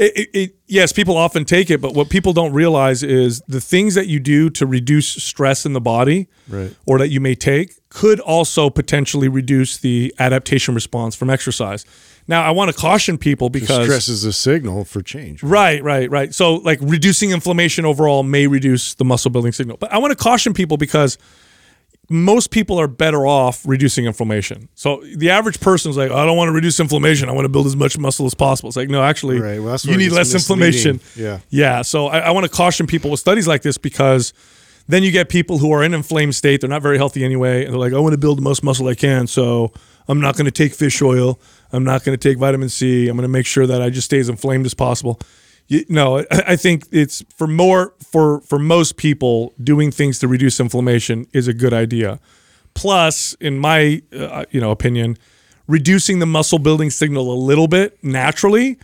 it, 0.00 0.16
it, 0.16 0.28
it, 0.32 0.54
yes, 0.66 0.92
people 0.92 1.16
often 1.16 1.44
take 1.44 1.70
it, 1.70 1.80
but 1.80 1.94
what 1.94 2.08
people 2.08 2.32
don't 2.32 2.52
realize 2.54 3.02
is 3.02 3.42
the 3.46 3.60
things 3.60 3.94
that 3.94 4.06
you 4.06 4.18
do 4.18 4.48
to 4.50 4.64
reduce 4.66 5.06
stress 5.08 5.66
in 5.66 5.74
the 5.74 5.80
body, 5.80 6.28
Right. 6.48 6.74
or 6.86 6.98
that 6.98 7.08
you 7.08 7.20
may 7.20 7.34
take, 7.34 7.74
could 7.90 8.18
also 8.20 8.70
potentially 8.70 9.28
reduce 9.28 9.76
the 9.78 10.14
adaptation 10.18 10.74
response 10.74 11.14
from 11.14 11.28
exercise. 11.28 11.84
Now, 12.26 12.42
I 12.42 12.50
want 12.52 12.70
to 12.70 12.76
caution 12.76 13.18
people 13.18 13.50
because 13.50 13.84
stress 13.84 14.08
is 14.08 14.24
a 14.24 14.32
signal 14.32 14.84
for 14.84 15.02
change. 15.02 15.42
Right, 15.42 15.82
right, 15.82 16.08
right. 16.10 16.32
So, 16.34 16.54
like 16.56 16.78
reducing 16.80 17.30
inflammation 17.32 17.84
overall 17.84 18.22
may 18.22 18.46
reduce 18.46 18.94
the 18.94 19.04
muscle 19.04 19.30
building 19.30 19.52
signal. 19.52 19.76
But 19.76 19.92
I 19.92 19.98
want 19.98 20.12
to 20.16 20.16
caution 20.22 20.54
people 20.54 20.76
because 20.76 21.18
most 22.12 22.50
people 22.50 22.78
are 22.78 22.88
better 22.88 23.24
off 23.24 23.62
reducing 23.64 24.04
inflammation. 24.04 24.68
So, 24.74 25.02
the 25.16 25.30
average 25.30 25.60
person 25.60 25.92
is 25.92 25.96
like, 25.96 26.10
I 26.10 26.26
don't 26.26 26.36
want 26.36 26.48
to 26.48 26.52
reduce 26.52 26.80
inflammation. 26.80 27.28
I 27.28 27.32
want 27.32 27.44
to 27.44 27.48
build 27.48 27.66
as 27.66 27.76
much 27.76 27.96
muscle 27.96 28.26
as 28.26 28.34
possible. 28.34 28.68
It's 28.68 28.76
like, 28.76 28.88
no, 28.90 29.00
actually, 29.00 29.40
Right, 29.40 29.62
well, 29.62 29.78
you 29.84 29.96
need 29.96 30.10
less 30.10 30.34
inflammation. 30.34 31.00
Yeah. 31.14 31.38
Yeah. 31.50 31.82
So, 31.82 32.08
I, 32.08 32.18
I 32.18 32.30
want 32.32 32.44
to 32.44 32.50
caution 32.50 32.88
people 32.88 33.12
with 33.12 33.20
studies 33.20 33.46
like 33.46 33.62
this 33.62 33.78
because 33.78 34.32
then 34.88 35.04
you 35.04 35.12
get 35.12 35.28
people 35.28 35.58
who 35.58 35.70
are 35.70 35.84
in 35.84 35.94
inflamed 35.94 36.34
state. 36.34 36.60
They're 36.60 36.68
not 36.68 36.82
very 36.82 36.98
healthy 36.98 37.24
anyway. 37.24 37.64
And 37.64 37.72
they're 37.72 37.80
like, 37.80 37.92
I 37.92 38.00
want 38.00 38.12
to 38.12 38.18
build 38.18 38.38
the 38.38 38.42
most 38.42 38.64
muscle 38.64 38.88
I 38.88 38.96
can. 38.96 39.28
So, 39.28 39.72
I'm 40.08 40.20
not 40.20 40.36
going 40.36 40.46
to 40.46 40.50
take 40.50 40.74
fish 40.74 41.00
oil. 41.00 41.40
I'm 41.72 41.84
not 41.84 42.02
going 42.02 42.18
to 42.18 42.28
take 42.28 42.38
vitamin 42.38 42.68
C. 42.68 43.06
I'm 43.08 43.16
going 43.16 43.22
to 43.22 43.28
make 43.28 43.46
sure 43.46 43.68
that 43.68 43.80
I 43.80 43.88
just 43.90 44.06
stay 44.06 44.18
as 44.18 44.28
inflamed 44.28 44.66
as 44.66 44.74
possible. 44.74 45.20
You, 45.70 45.84
no, 45.88 46.26
I, 46.32 46.56
think 46.56 46.88
it's 46.90 47.24
for 47.36 47.46
more 47.46 47.94
for 48.02 48.40
for 48.40 48.58
most 48.58 48.96
people 48.96 49.54
doing 49.62 49.92
things 49.92 50.18
to 50.18 50.26
reduce 50.26 50.58
inflammation 50.58 51.28
is 51.32 51.46
a 51.46 51.54
good 51.54 51.72
idea. 51.72 52.18
Plus, 52.74 53.34
in 53.34 53.56
my 53.56 54.02
uh, 54.12 54.44
you 54.50 54.60
know 54.60 54.72
opinion, 54.72 55.16
reducing 55.68 56.18
the 56.18 56.26
muscle 56.26 56.58
building 56.58 56.90
signal 56.90 57.32
a 57.32 57.38
little 57.38 57.68
bit 57.68 58.02
naturally, 58.02 58.78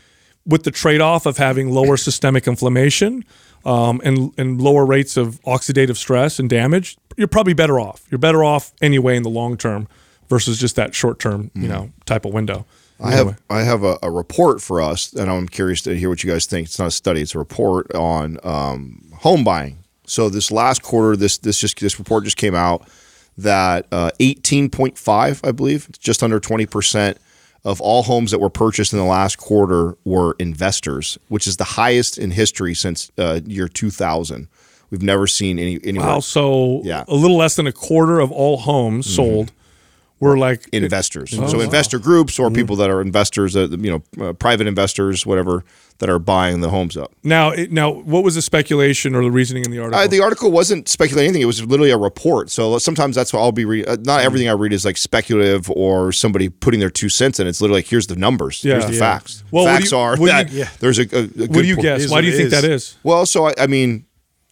with 0.47 0.63
the 0.63 0.71
trade 0.71 1.01
off 1.01 1.27
of 1.27 1.39
having 1.39 1.71
lower 1.71 1.97
systemic 1.97 2.47
inflammation 2.47 3.25
um, 3.65 4.01
and 4.05 4.33
and 4.39 4.61
lower 4.61 4.87
rates 4.87 5.17
of 5.17 5.43
oxidative 5.43 5.97
stress 5.97 6.39
and 6.39 6.49
damage, 6.49 6.97
you're 7.17 7.27
probably 7.27 7.55
better 7.55 7.81
off. 7.81 8.07
You're 8.13 8.19
better 8.19 8.45
off 8.45 8.73
anyway 8.81 9.17
in 9.17 9.25
the 9.25 9.31
long 9.31 9.57
term 9.57 9.89
versus 10.29 10.57
just 10.57 10.77
that 10.77 10.95
short 10.95 11.19
term 11.19 11.51
you 11.53 11.67
know 11.67 11.91
type 12.05 12.25
of 12.25 12.33
window. 12.33 12.65
I 13.01 13.13
have 13.13 13.41
I 13.51 13.63
have 13.63 13.83
a, 13.85 13.99
a 14.03 14.11
report 14.11 14.63
for 14.63 14.81
us, 14.81 15.13
and 15.13 15.31
I'm 15.31 15.49
curious 15.49 15.83
to 15.83 15.95
hear 15.97 16.09
what 16.09 16.25
you 16.25 16.31
guys 16.31 16.47
think. 16.47 16.67
It's 16.67 16.79
not 16.79 16.89
a 16.89 16.91
study; 16.93 17.21
it's 17.21 17.35
a 17.35 17.39
report 17.39 17.95
on 17.95 18.39
um, 18.43 19.03
home 19.19 19.45
buying. 19.45 19.79
So 20.07 20.29
this 20.29 20.51
last 20.51 20.83
quarter, 20.83 21.17
this 21.17 21.37
this 21.39 21.59
just 21.61 21.79
this 21.81 21.99
report 21.99 22.25
just 22.25 22.37
came 22.37 22.55
out 22.55 22.89
that 23.39 23.87
uh, 23.93 24.11
18.5, 24.19 25.47
I 25.47 25.53
believe, 25.53 25.89
just 25.99 26.23
under 26.23 26.41
20 26.41 26.65
percent 26.67 27.19
of 27.65 27.81
all 27.81 28.05
homes 28.05 28.31
that 28.31 28.39
were 28.39 28.49
purchased 28.49 28.93
in 28.93 28.99
the 28.99 29.05
last 29.05 29.37
quarter 29.39 29.97
were 30.05 30.37
investors, 30.39 31.19
which 31.29 31.47
is 31.47 31.57
the 31.57 31.65
highest 31.65 32.17
in 32.17 32.31
history 32.31 32.75
since 32.75 33.11
uh, 33.19 33.41
year 33.45 33.67
2000. 33.69 34.49
We've 34.91 35.03
never 35.03 35.27
seen 35.27 35.59
any 35.59 35.81
anywhere 35.83 36.07
Wow, 36.09 36.21
so 36.21 36.81
Yeah. 36.85 37.05
a 37.09 37.15
little 37.15 37.37
less 37.37 37.57
than 37.57 37.67
a 37.67 37.73
quarter 37.73 38.21
of 38.21 38.31
all 38.31 38.57
homes 38.59 39.13
sold 39.13 39.51
were 40.19 40.39
like 40.39 40.67
investors. 40.73 41.39
Oh, 41.39 41.47
so 41.47 41.61
investor 41.61 41.99
groups 41.99 42.39
or 42.39 42.51
people 42.51 42.77
that 42.77 42.89
are 42.91 43.01
investors, 43.03 43.55
uh, 43.55 43.69
you 43.71 44.03
know, 44.19 44.29
uh, 44.29 44.33
private 44.33 44.67
investors, 44.67 45.27
whatever, 45.27 45.63
that 45.99 46.09
are 46.09 46.19
buying 46.19 46.61
the 46.63 46.71
homes 46.71 46.97
up. 46.97 47.13
now. 47.23 47.51
It, 47.51 47.71
now, 47.73 47.91
what 47.91 48.25
was 48.25 48.35
the 48.35 48.41
speculation 48.43 49.15
or 49.15 49.23
the 49.23 49.31
reasoning 49.31 49.65
in 49.65 49.71
the 49.71 49.79
article? 49.79 49.99
Uh, 50.01 50.07
the 50.07 50.21
article 50.21 50.51
wasn't 50.51 50.89
speculating 50.89 51.29
anything; 51.29 51.43
it 51.43 51.47
was 51.47 51.65
literally 51.65 51.91
a 51.91 51.99
report. 51.99 52.51
So 52.51 52.79
sometimes 52.79 53.15
that's 53.17 53.33
what 53.33 53.41
I'll 53.41 53.53
be 53.53 53.65
reading. 53.67 53.89
Uh, 53.91 53.97
not 54.05 54.21
everything 54.23 54.49
I 54.49 54.53
read 54.53 54.73
is 54.73 54.85
like 54.87 54.97
speculative 54.97 55.71
or 55.71 56.13
somebody 56.13 56.49
putting 56.49 56.81
their 56.81 56.91
two 56.91 57.09
cents 57.11 57.39
in. 57.41 57.47
It's 57.47 57.61
literally 57.61 57.81
like 57.81 57.89
here's 57.89 58.07
the 58.07 58.17
numbers, 58.17 58.65
Yeah. 58.65 58.73
here's 58.75 58.87
the 58.87 58.93
Yeah. 58.95 58.99
facts. 58.99 59.45
Well, 59.51 59.65
facts 59.67 59.93
you- 59.93 59.99
are 59.99 60.17
that 60.17 60.51
you- 60.53 60.65
there's 60.81 60.99
a, 60.99 61.03
a, 61.03 61.05
a 61.25 61.27
good 61.27 61.49
what 61.51 61.63
do 61.63 61.67
you 61.67 61.77
guess? 61.77 62.11
Why 62.11 62.21
do 62.23 62.27
you 62.27 62.33
think 62.37 62.49
it 62.49 62.51
that 62.51 62.65
is. 62.65 62.83
is? 62.83 62.97
Well, 63.03 63.25
so 63.27 63.49
I, 63.49 63.55
I 63.59 63.67
mean, 63.67 64.05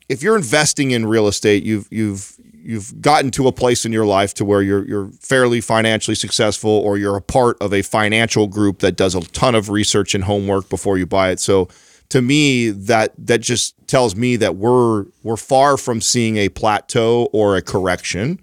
if 0.08 0.22
you're 0.22 0.36
investing 0.36 0.90
in 0.92 1.06
real 1.06 1.26
estate, 1.28 1.62
you've 1.62 1.88
you've 1.90 2.36
you've 2.64 3.00
gotten 3.00 3.30
to 3.32 3.46
a 3.46 3.52
place 3.52 3.84
in 3.84 3.92
your 3.92 4.06
life 4.06 4.34
to 4.34 4.44
where 4.44 4.62
you're 4.62 4.86
you're 4.86 5.10
fairly 5.20 5.60
financially 5.60 6.14
successful, 6.14 6.70
or 6.70 6.96
you're 6.96 7.16
a 7.16 7.22
part 7.22 7.56
of 7.60 7.72
a 7.72 7.82
financial 7.82 8.46
group 8.46 8.78
that 8.80 8.96
does 8.96 9.14
a 9.14 9.20
ton 9.20 9.54
of 9.54 9.68
research 9.68 10.14
and 10.14 10.24
homework 10.24 10.68
before 10.68 10.98
you 10.98 11.06
buy 11.06 11.30
it. 11.30 11.40
So, 11.40 11.68
to 12.08 12.22
me, 12.22 12.70
that 12.70 13.12
that 13.18 13.40
just 13.40 13.74
tells 13.86 14.16
me 14.16 14.36
that 14.36 14.56
we're 14.56 15.06
we're 15.22 15.36
far 15.36 15.76
from 15.76 16.00
seeing 16.00 16.36
a 16.38 16.48
plateau 16.48 17.28
or 17.32 17.56
a 17.56 17.62
correction 17.62 18.40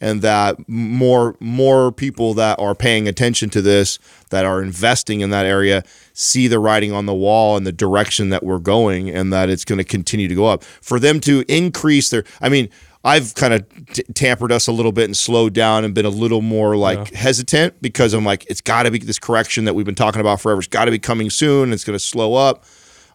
and 0.00 0.22
that 0.22 0.68
more 0.68 1.36
more 1.40 1.90
people 1.90 2.34
that 2.34 2.58
are 2.58 2.74
paying 2.74 3.08
attention 3.08 3.48
to 3.50 3.62
this 3.62 3.98
that 4.30 4.44
are 4.44 4.62
investing 4.62 5.20
in 5.20 5.30
that 5.30 5.46
area 5.46 5.82
see 6.12 6.46
the 6.48 6.58
writing 6.58 6.92
on 6.92 7.06
the 7.06 7.14
wall 7.14 7.56
and 7.56 7.66
the 7.66 7.72
direction 7.72 8.28
that 8.28 8.42
we're 8.42 8.58
going 8.58 9.08
and 9.08 9.32
that 9.32 9.48
it's 9.48 9.64
going 9.64 9.78
to 9.78 9.84
continue 9.84 10.28
to 10.28 10.34
go 10.34 10.46
up 10.46 10.62
for 10.62 10.98
them 10.98 11.20
to 11.20 11.44
increase 11.48 12.10
their 12.10 12.24
i 12.40 12.48
mean 12.48 12.68
i've 13.04 13.34
kind 13.34 13.54
of 13.54 13.64
t- 13.92 14.02
tampered 14.14 14.50
us 14.50 14.66
a 14.66 14.72
little 14.72 14.92
bit 14.92 15.04
and 15.04 15.16
slowed 15.16 15.52
down 15.52 15.84
and 15.84 15.94
been 15.94 16.06
a 16.06 16.10
little 16.10 16.40
more 16.42 16.76
like 16.76 17.12
hesitant 17.12 17.80
because 17.82 18.14
i'm 18.14 18.24
like 18.24 18.44
it's 18.48 18.60
got 18.60 18.84
to 18.84 18.90
be 18.90 18.98
this 18.98 19.18
correction 19.18 19.64
that 19.64 19.74
we've 19.74 19.86
been 19.86 19.94
talking 19.94 20.20
about 20.20 20.40
forever 20.40 20.58
it's 20.58 20.68
got 20.68 20.86
to 20.86 20.90
be 20.90 20.98
coming 20.98 21.30
soon 21.30 21.72
it's 21.72 21.84
going 21.84 21.94
to 21.96 22.04
slow 22.04 22.34
up 22.34 22.64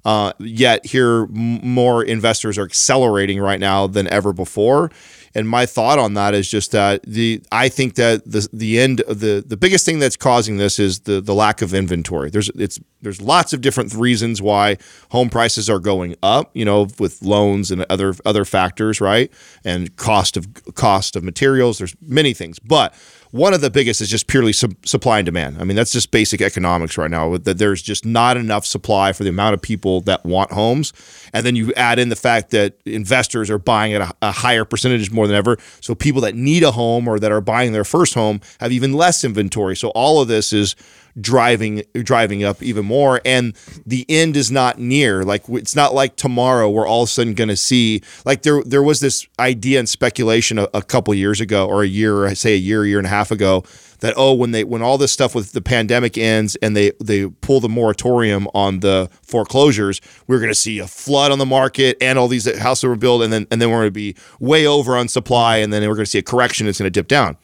uh, 0.05 0.31
yet 0.39 0.85
here, 0.85 1.23
m- 1.23 1.59
more 1.61 2.03
investors 2.03 2.57
are 2.57 2.63
accelerating 2.63 3.39
right 3.39 3.59
now 3.59 3.85
than 3.87 4.07
ever 4.07 4.31
before. 4.31 4.91
And 5.35 5.47
my 5.47 5.65
thought 5.65 5.99
on 5.99 6.13
that 6.15 6.33
is 6.33 6.49
just 6.49 6.71
that 6.71 7.03
the 7.03 7.41
I 7.51 7.69
think 7.69 7.95
that 7.95 8.25
the 8.25 8.47
the 8.51 8.79
end 8.79 9.03
the 9.07 9.43
the 9.45 9.57
biggest 9.57 9.85
thing 9.85 9.99
that's 9.99 10.15
causing 10.15 10.57
this 10.57 10.79
is 10.79 11.01
the 11.01 11.21
the 11.21 11.33
lack 11.33 11.61
of 11.61 11.73
inventory. 11.73 12.29
There's 12.29 12.49
it's 12.49 12.79
there's 13.01 13.21
lots 13.21 13.53
of 13.53 13.61
different 13.61 13.93
reasons 13.93 14.41
why 14.41 14.77
home 15.11 15.29
prices 15.29 15.69
are 15.69 15.79
going 15.79 16.15
up. 16.23 16.49
You 16.53 16.65
know, 16.65 16.87
with 16.99 17.21
loans 17.21 17.71
and 17.71 17.85
other 17.89 18.13
other 18.25 18.45
factors, 18.45 18.99
right? 18.99 19.31
And 19.63 19.95
cost 19.95 20.37
of 20.37 20.47
cost 20.75 21.15
of 21.15 21.23
materials. 21.23 21.77
There's 21.77 21.95
many 22.01 22.33
things, 22.33 22.59
but 22.59 22.93
one 23.31 23.53
of 23.53 23.61
the 23.61 23.69
biggest 23.69 24.01
is 24.01 24.09
just 24.09 24.27
purely 24.27 24.51
sub- 24.53 24.85
supply 24.85 25.19
and 25.19 25.25
demand. 25.25 25.57
I 25.59 25.63
mean, 25.63 25.75
that's 25.75 25.91
just 25.91 26.11
basic 26.11 26.41
economics 26.41 26.97
right 26.97 27.11
now. 27.11 27.37
That 27.37 27.57
there's 27.57 27.81
just 27.81 28.05
not 28.05 28.37
enough 28.37 28.65
supply 28.65 29.13
for 29.13 29.23
the 29.23 29.29
amount 29.29 29.53
of 29.53 29.61
people 29.61 30.01
that 30.01 30.25
want 30.25 30.51
homes, 30.51 30.93
and 31.33 31.45
then 31.45 31.55
you 31.55 31.73
add 31.73 31.99
in 31.99 32.09
the 32.09 32.15
fact 32.15 32.51
that 32.51 32.79
investors 32.85 33.49
are 33.49 33.59
buying 33.59 33.93
at 33.93 34.01
a, 34.01 34.13
a 34.21 34.31
higher 34.31 34.65
percentage 34.65 35.11
more 35.11 35.27
than 35.27 35.35
ever. 35.35 35.57
So 35.81 35.93
people 35.93 36.21
that 36.21 36.35
need 36.35 36.63
a 36.63 36.71
home 36.71 37.07
or 37.07 37.19
that 37.19 37.31
are 37.31 37.41
buying 37.41 37.71
their 37.71 37.83
first 37.83 38.13
home 38.13 38.41
have 38.59 38.71
even 38.71 38.93
less 38.93 39.23
inventory. 39.23 39.75
So 39.75 39.89
all 39.89 40.21
of 40.21 40.27
this 40.27 40.51
is 40.51 40.75
driving 41.21 41.83
driving 41.93 42.43
up 42.43 42.61
even 42.61 42.85
more. 42.85 43.21
And 43.25 43.55
the 43.85 44.05
end 44.09 44.35
is 44.35 44.51
not 44.51 44.79
near. 44.79 45.23
Like 45.23 45.43
it's 45.49 45.75
not 45.75 45.93
like 45.93 46.15
tomorrow 46.15 46.69
we're 46.69 46.87
all 46.87 47.03
of 47.03 47.09
a 47.09 47.11
sudden 47.11 47.33
going 47.33 47.49
to 47.49 47.57
see 47.57 48.01
like 48.25 48.43
there 48.43 48.63
there 48.63 48.83
was 48.83 48.99
this 48.99 49.27
idea 49.39 49.79
and 49.79 49.89
speculation 49.89 50.59
a, 50.59 50.67
a 50.73 50.81
couple 50.81 51.13
years 51.13 51.41
ago 51.41 51.67
or 51.67 51.83
a 51.83 51.87
year 51.87 52.25
I 52.25 52.33
say 52.33 52.53
a 52.53 52.57
year 52.57 52.85
year 52.85 52.97
and 52.97 53.07
a 53.07 53.09
half 53.09 53.31
ago 53.31 53.63
that 53.99 54.13
oh 54.17 54.33
when 54.33 54.51
they 54.51 54.63
when 54.63 54.81
all 54.81 54.97
this 54.97 55.11
stuff 55.11 55.35
with 55.35 55.51
the 55.51 55.61
pandemic 55.61 56.17
ends 56.17 56.55
and 56.57 56.75
they 56.75 56.91
they 57.01 57.27
pull 57.27 57.59
the 57.59 57.69
moratorium 57.69 58.47
on 58.53 58.79
the 58.79 59.09
foreclosures 59.21 60.01
we're 60.27 60.39
going 60.39 60.51
to 60.51 60.55
see 60.55 60.79
a 60.79 60.87
flood 60.87 61.31
on 61.31 61.39
the 61.39 61.45
market 61.45 61.97
and 62.01 62.17
all 62.17 62.27
these 62.27 62.57
houses 62.59 62.83
were 62.83 62.95
built 62.95 63.21
and 63.21 63.31
then 63.31 63.47
and 63.51 63.61
then 63.61 63.69
we're 63.69 63.77
going 63.77 63.87
to 63.87 63.91
be 63.91 64.15
way 64.39 64.65
over 64.65 64.95
on 64.95 65.07
supply 65.07 65.57
and 65.57 65.71
then 65.71 65.81
we're 65.87 65.95
going 65.95 66.05
to 66.05 66.11
see 66.11 66.17
a 66.19 66.23
correction 66.23 66.67
it's 66.67 66.79
going 66.79 66.85
to 66.85 66.89
dip 66.89 67.07
down 67.07 67.37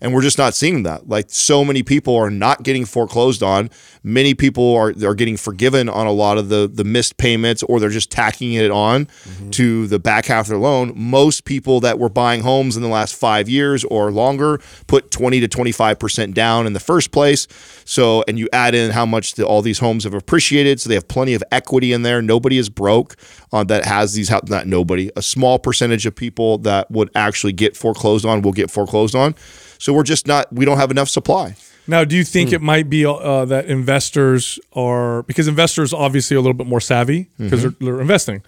and 0.00 0.14
we're 0.14 0.22
just 0.22 0.38
not 0.38 0.54
seeing 0.54 0.82
that. 0.84 1.08
Like 1.08 1.26
so 1.28 1.64
many 1.64 1.82
people 1.82 2.16
are 2.16 2.30
not 2.30 2.62
getting 2.62 2.84
foreclosed 2.84 3.42
on. 3.42 3.70
Many 4.02 4.34
people 4.34 4.74
are 4.74 4.92
are 5.04 5.14
getting 5.14 5.36
forgiven 5.36 5.88
on 5.88 6.06
a 6.06 6.12
lot 6.12 6.38
of 6.38 6.48
the 6.48 6.70
the 6.72 6.84
missed 6.84 7.16
payments, 7.16 7.62
or 7.64 7.80
they're 7.80 7.90
just 7.90 8.10
tacking 8.10 8.52
it 8.54 8.70
on 8.70 9.08
to 9.50 9.86
the 9.86 9.98
back 9.98 10.26
half 10.26 10.46
of 10.46 10.50
their 10.50 10.58
loan. 10.58 10.92
Most 10.94 11.44
people 11.44 11.80
that 11.80 11.98
were 11.98 12.08
buying 12.08 12.42
homes 12.42 12.76
in 12.76 12.82
the 12.82 12.88
last 12.88 13.14
five 13.14 13.48
years 13.48 13.84
or 13.84 14.10
longer 14.10 14.60
put 14.86 15.10
twenty 15.10 15.40
to 15.40 15.48
twenty 15.48 15.72
five 15.72 15.98
percent 15.98 16.34
down 16.34 16.66
in 16.66 16.72
the 16.72 16.80
first 16.80 17.10
place. 17.10 17.48
So, 17.84 18.24
and 18.28 18.38
you 18.38 18.48
add 18.52 18.74
in 18.74 18.90
how 18.92 19.06
much 19.06 19.34
the, 19.34 19.46
all 19.46 19.62
these 19.62 19.78
homes 19.78 20.04
have 20.04 20.14
appreciated, 20.14 20.80
so 20.80 20.88
they 20.88 20.94
have 20.94 21.08
plenty 21.08 21.34
of 21.34 21.42
equity 21.50 21.92
in 21.92 22.02
there. 22.02 22.22
Nobody 22.22 22.58
is 22.58 22.68
broke 22.68 23.16
uh, 23.52 23.64
that 23.64 23.84
has 23.84 24.14
these. 24.14 24.30
Not 24.30 24.66
nobody. 24.66 25.10
A 25.16 25.22
small 25.22 25.58
percentage 25.58 26.06
of 26.06 26.14
people 26.14 26.58
that 26.58 26.90
would 26.90 27.10
actually 27.14 27.52
get 27.52 27.76
foreclosed 27.76 28.24
on 28.24 28.42
will 28.42 28.52
get 28.52 28.70
foreclosed 28.70 29.14
on. 29.14 29.34
So 29.78 29.92
we're 29.92 30.02
just 30.02 30.26
not. 30.26 30.52
We 30.52 30.64
don't 30.64 30.78
have 30.78 30.90
enough 30.90 31.08
supply. 31.08 31.56
Now, 31.86 32.04
do 32.04 32.16
you 32.16 32.24
think 32.24 32.52
it 32.52 32.60
might 32.60 32.90
be 32.90 33.06
uh, 33.06 33.46
that 33.46 33.66
investors 33.66 34.58
are 34.74 35.22
because 35.22 35.48
investors 35.48 35.94
obviously 35.94 36.36
are 36.36 36.38
a 36.38 36.42
little 36.42 36.54
bit 36.54 36.66
more 36.66 36.80
savvy 36.82 37.30
because 37.38 37.62
they're, 37.62 37.74
they're 37.80 38.00
investing? 38.00 38.42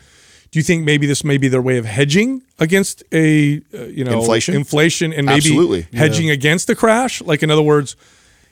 Do 0.50 0.58
you 0.58 0.62
think 0.62 0.84
maybe 0.84 1.06
this 1.06 1.24
may 1.24 1.38
be 1.38 1.48
their 1.48 1.62
way 1.62 1.78
of 1.78 1.84
hedging 1.86 2.42
against 2.58 3.02
a 3.12 3.62
uh, 3.72 3.84
you 3.84 4.04
know 4.04 4.20
Inflation? 4.20 4.54
inflation, 4.54 5.12
and 5.12 5.24
maybe 5.26 5.38
Absolutely. 5.38 5.86
hedging 5.94 6.28
against 6.28 6.66
the 6.66 6.74
crash? 6.74 7.22
Like 7.22 7.42
in 7.42 7.50
other 7.50 7.62
words, 7.62 7.96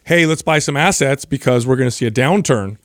hey, 0.04 0.24
let's 0.24 0.42
buy 0.42 0.58
some 0.58 0.76
assets 0.76 1.24
because 1.24 1.66
we're 1.66 1.76
going 1.76 1.88
to 1.88 1.94
see 1.94 2.06
a 2.06 2.10
downturn 2.10 2.78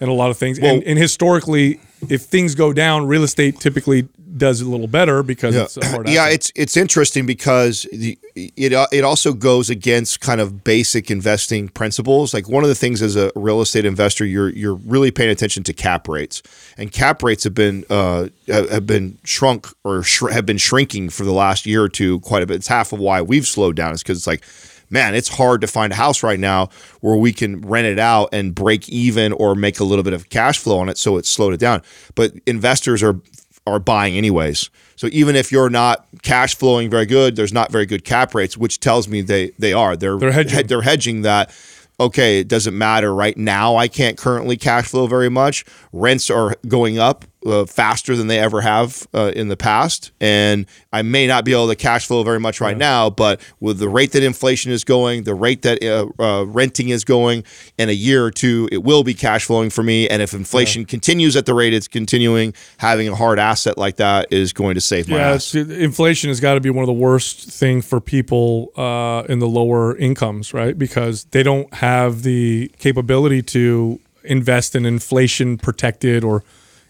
in 0.00 0.08
a 0.08 0.14
lot 0.14 0.30
of 0.30 0.38
things. 0.38 0.58
and, 0.58 0.82
and 0.84 0.98
historically, 0.98 1.78
if 2.08 2.22
things 2.22 2.54
go 2.54 2.72
down, 2.72 3.06
real 3.06 3.22
estate 3.22 3.60
typically 3.60 4.08
does 4.36 4.60
a 4.60 4.68
little 4.68 4.86
better 4.86 5.22
because 5.22 5.54
it's 5.54 5.76
a 5.76 5.86
hard 5.86 6.08
yeah, 6.08 6.22
asset. 6.22 6.34
it's 6.34 6.52
it's 6.54 6.76
interesting 6.76 7.26
because 7.26 7.86
the, 7.92 8.18
it 8.34 8.72
it 8.92 9.04
also 9.04 9.32
goes 9.32 9.70
against 9.70 10.20
kind 10.20 10.40
of 10.40 10.64
basic 10.64 11.10
investing 11.10 11.68
principles. 11.68 12.32
Like 12.32 12.48
one 12.48 12.62
of 12.62 12.68
the 12.68 12.74
things 12.74 13.02
as 13.02 13.16
a 13.16 13.32
real 13.34 13.60
estate 13.60 13.84
investor, 13.84 14.24
you're 14.24 14.50
you're 14.50 14.74
really 14.74 15.10
paying 15.10 15.30
attention 15.30 15.62
to 15.64 15.72
cap 15.72 16.08
rates, 16.08 16.42
and 16.76 16.92
cap 16.92 17.22
rates 17.22 17.44
have 17.44 17.54
been 17.54 17.84
uh, 17.90 18.28
have 18.48 18.86
been 18.86 19.18
shrunk 19.24 19.66
or 19.84 20.02
sh- 20.02 20.30
have 20.30 20.46
been 20.46 20.58
shrinking 20.58 21.10
for 21.10 21.24
the 21.24 21.32
last 21.32 21.66
year 21.66 21.82
or 21.82 21.88
two 21.88 22.20
quite 22.20 22.42
a 22.42 22.46
bit. 22.46 22.56
It's 22.56 22.68
half 22.68 22.92
of 22.92 22.98
why 22.98 23.22
we've 23.22 23.46
slowed 23.46 23.76
down 23.76 23.92
is 23.92 24.02
because 24.02 24.18
it's 24.18 24.26
like. 24.26 24.44
Man, 24.92 25.14
it's 25.14 25.28
hard 25.28 25.60
to 25.60 25.68
find 25.68 25.92
a 25.92 25.94
house 25.94 26.24
right 26.24 26.40
now 26.40 26.68
where 27.00 27.14
we 27.14 27.32
can 27.32 27.60
rent 27.60 27.86
it 27.86 28.00
out 28.00 28.30
and 28.32 28.52
break 28.52 28.88
even 28.88 29.32
or 29.32 29.54
make 29.54 29.78
a 29.78 29.84
little 29.84 30.02
bit 30.02 30.14
of 30.14 30.30
cash 30.30 30.58
flow 30.58 30.80
on 30.80 30.88
it, 30.88 30.98
so 30.98 31.16
it's 31.16 31.28
slowed 31.28 31.54
it 31.54 31.60
down. 31.60 31.82
But 32.16 32.32
investors 32.44 33.00
are 33.00 33.20
are 33.66 33.78
buying 33.78 34.16
anyways. 34.16 34.70
So 34.96 35.08
even 35.12 35.36
if 35.36 35.52
you're 35.52 35.70
not 35.70 36.06
cash 36.22 36.54
flowing 36.54 36.90
very 36.90 37.06
good, 37.06 37.36
there's 37.36 37.52
not 37.52 37.70
very 37.70 37.86
good 37.86 38.04
cap 38.04 38.34
rates, 38.34 38.56
which 38.56 38.80
tells 38.80 39.08
me 39.08 39.22
they 39.22 39.50
they 39.58 39.72
are. 39.72 39.96
They're 39.96 40.18
They're 40.18 40.32
hedging. 40.32 40.66
They're 40.66 40.82
hedging 40.82 41.22
that. 41.22 41.54
Okay, 41.98 42.40
it 42.40 42.48
doesn't 42.48 42.76
matter 42.76 43.14
right 43.14 43.36
now. 43.36 43.76
I 43.76 43.86
can't 43.86 44.16
currently 44.16 44.56
cash 44.56 44.86
flow 44.86 45.06
very 45.06 45.28
much. 45.28 45.66
Rents 45.92 46.30
are 46.30 46.56
going 46.66 46.98
up 46.98 47.26
uh, 47.46 47.64
faster 47.64 48.14
than 48.16 48.26
they 48.26 48.38
ever 48.38 48.60
have 48.60 49.06
uh, 49.14 49.32
in 49.34 49.48
the 49.48 49.56
past, 49.56 50.12
and 50.20 50.66
I 50.92 51.02
may 51.02 51.26
not 51.26 51.44
be 51.44 51.52
able 51.52 51.68
to 51.68 51.76
cash 51.76 52.06
flow 52.06 52.22
very 52.22 52.40
much 52.40 52.60
right 52.60 52.76
now. 52.76 53.08
But 53.10 53.40
with 53.60 53.78
the 53.78 53.88
rate 53.88 54.12
that 54.12 54.22
inflation 54.22 54.72
is 54.72 54.84
going, 54.84 55.24
the 55.24 55.34
rate 55.34 55.62
that 55.62 55.82
uh, 55.82 56.06
uh, 56.22 56.44
renting 56.44 56.90
is 56.90 57.04
going, 57.04 57.44
in 57.78 57.88
a 57.88 57.92
year 57.92 58.24
or 58.24 58.30
two, 58.30 58.68
it 58.70 58.82
will 58.82 59.04
be 59.04 59.14
cash 59.14 59.44
flowing 59.46 59.70
for 59.70 59.82
me. 59.82 60.08
And 60.08 60.20
if 60.20 60.34
inflation 60.34 60.84
continues 60.84 61.36
at 61.36 61.46
the 61.46 61.54
rate 61.54 61.72
it's 61.72 61.88
continuing, 61.88 62.52
having 62.78 63.08
a 63.08 63.14
hard 63.14 63.38
asset 63.38 63.78
like 63.78 63.96
that 63.96 64.30
is 64.30 64.52
going 64.52 64.74
to 64.74 64.80
save 64.80 65.08
my 65.08 65.16
Yeah, 65.16 65.30
ass. 65.30 65.54
inflation 65.54 66.28
has 66.28 66.40
got 66.40 66.54
to 66.54 66.60
be 66.60 66.70
one 66.70 66.82
of 66.82 66.88
the 66.88 66.92
worst 66.92 67.50
thing 67.50 67.80
for 67.80 68.00
people 68.00 68.70
uh, 68.76 69.24
in 69.28 69.38
the 69.38 69.48
lower 69.48 69.96
incomes, 69.96 70.52
right? 70.52 70.78
Because 70.78 71.24
they 71.30 71.42
don't 71.42 71.72
have 71.74 72.22
the 72.22 72.70
capability 72.78 73.42
to 73.42 73.98
invest 74.24 74.74
in 74.74 74.84
inflation 74.84 75.56
protected 75.56 76.22
or 76.22 76.44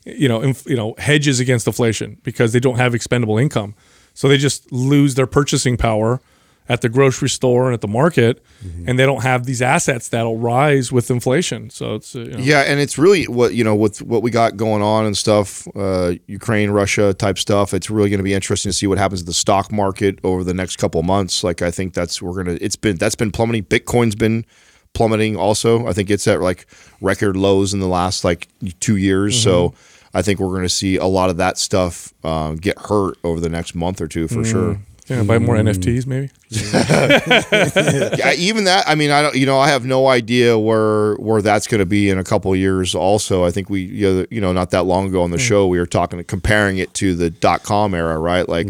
you 0.04 0.28
know, 0.28 0.40
inf- 0.42 0.66
you 0.66 0.76
know, 0.76 0.94
hedges 0.98 1.40
against 1.40 1.66
inflation 1.66 2.18
because 2.22 2.52
they 2.52 2.60
don't 2.60 2.76
have 2.76 2.94
expendable 2.94 3.38
income. 3.38 3.74
So 4.14 4.28
they 4.28 4.38
just 4.38 4.70
lose 4.72 5.14
their 5.14 5.26
purchasing 5.26 5.76
power 5.76 6.20
at 6.68 6.82
the 6.82 6.88
grocery 6.88 7.28
store 7.28 7.66
and 7.66 7.74
at 7.74 7.80
the 7.80 7.88
market, 7.88 8.40
and 8.86 8.96
they 8.96 9.04
don't 9.04 9.22
have 9.22 9.44
these 9.44 9.60
assets 9.60 10.08
that'll 10.08 10.36
rise 10.36 10.92
with 10.92 11.10
inflation. 11.10 11.68
So 11.68 11.96
it's 11.96 12.14
uh, 12.14 12.20
you 12.20 12.30
know, 12.30 12.38
Yeah, 12.38 12.60
and 12.60 12.78
it's 12.78 12.96
really 12.96 13.24
what 13.24 13.54
you 13.54 13.64
know 13.64 13.74
with 13.74 14.02
what 14.02 14.22
we 14.22 14.30
got 14.30 14.56
going 14.56 14.80
on 14.80 15.04
and 15.04 15.16
stuff, 15.16 15.66
uh, 15.74 16.14
Ukraine, 16.28 16.70
Russia 16.70 17.12
type 17.12 17.38
stuff. 17.38 17.74
It's 17.74 17.90
really 17.90 18.08
going 18.08 18.18
to 18.18 18.24
be 18.24 18.34
interesting 18.34 18.70
to 18.70 18.72
see 18.72 18.86
what 18.86 18.98
happens 18.98 19.20
to 19.22 19.26
the 19.26 19.32
stock 19.32 19.72
market 19.72 20.20
over 20.22 20.44
the 20.44 20.54
next 20.54 20.76
couple 20.76 21.00
of 21.00 21.06
months. 21.06 21.42
Like 21.42 21.60
I 21.60 21.72
think 21.72 21.92
that's 21.92 22.22
we're 22.22 22.34
gonna. 22.34 22.58
It's 22.60 22.76
been 22.76 22.96
that's 22.96 23.16
been 23.16 23.32
plummeting. 23.32 23.64
Bitcoin's 23.64 24.14
been 24.14 24.44
plummeting. 24.92 25.36
Also, 25.36 25.86
I 25.86 25.92
think 25.92 26.10
it's 26.10 26.26
at 26.28 26.40
like 26.40 26.66
record 27.00 27.36
lows 27.36 27.72
in 27.74 27.80
the 27.80 27.88
last 27.88 28.24
like 28.24 28.48
two 28.80 28.96
years. 28.96 29.40
So 29.40 29.74
I 30.12 30.22
think 30.22 30.40
we're 30.40 30.48
going 30.48 30.62
to 30.62 30.68
see 30.68 30.96
a 30.96 31.06
lot 31.06 31.30
of 31.30 31.36
that 31.38 31.58
stuff 31.58 32.12
uh, 32.24 32.52
get 32.52 32.78
hurt 32.78 33.16
over 33.24 33.40
the 33.40 33.48
next 33.48 33.74
month 33.74 34.00
or 34.00 34.08
two 34.08 34.26
for 34.28 34.44
sure. 34.44 34.78
yeah, 35.06 35.22
buy 35.22 35.38
more 35.38 35.56
NFTs 35.56 36.06
maybe. 36.06 36.30
yeah, 36.50 38.32
even 38.34 38.64
that. 38.64 38.84
I 38.88 38.94
mean, 38.94 39.10
I 39.10 39.22
don't. 39.22 39.34
You 39.36 39.46
know, 39.46 39.58
I 39.58 39.68
have 39.68 39.84
no 39.84 40.08
idea 40.08 40.58
where 40.58 41.14
where 41.16 41.42
that's 41.42 41.66
going 41.66 41.78
to 41.78 41.86
be 41.86 42.10
in 42.10 42.18
a 42.18 42.24
couple 42.24 42.52
of 42.52 42.58
years. 42.58 42.94
Also, 42.94 43.44
I 43.44 43.50
think 43.50 43.70
we, 43.70 43.82
you 43.82 44.40
know, 44.40 44.52
not 44.52 44.70
that 44.70 44.82
long 44.84 45.06
ago 45.06 45.22
on 45.22 45.30
the 45.30 45.38
show, 45.38 45.66
we 45.66 45.78
were 45.78 45.86
talking, 45.86 46.22
comparing 46.24 46.78
it 46.78 46.92
to 46.94 47.14
the 47.14 47.30
dot 47.30 47.62
com 47.62 47.94
era, 47.94 48.18
right? 48.18 48.48
Like, 48.48 48.66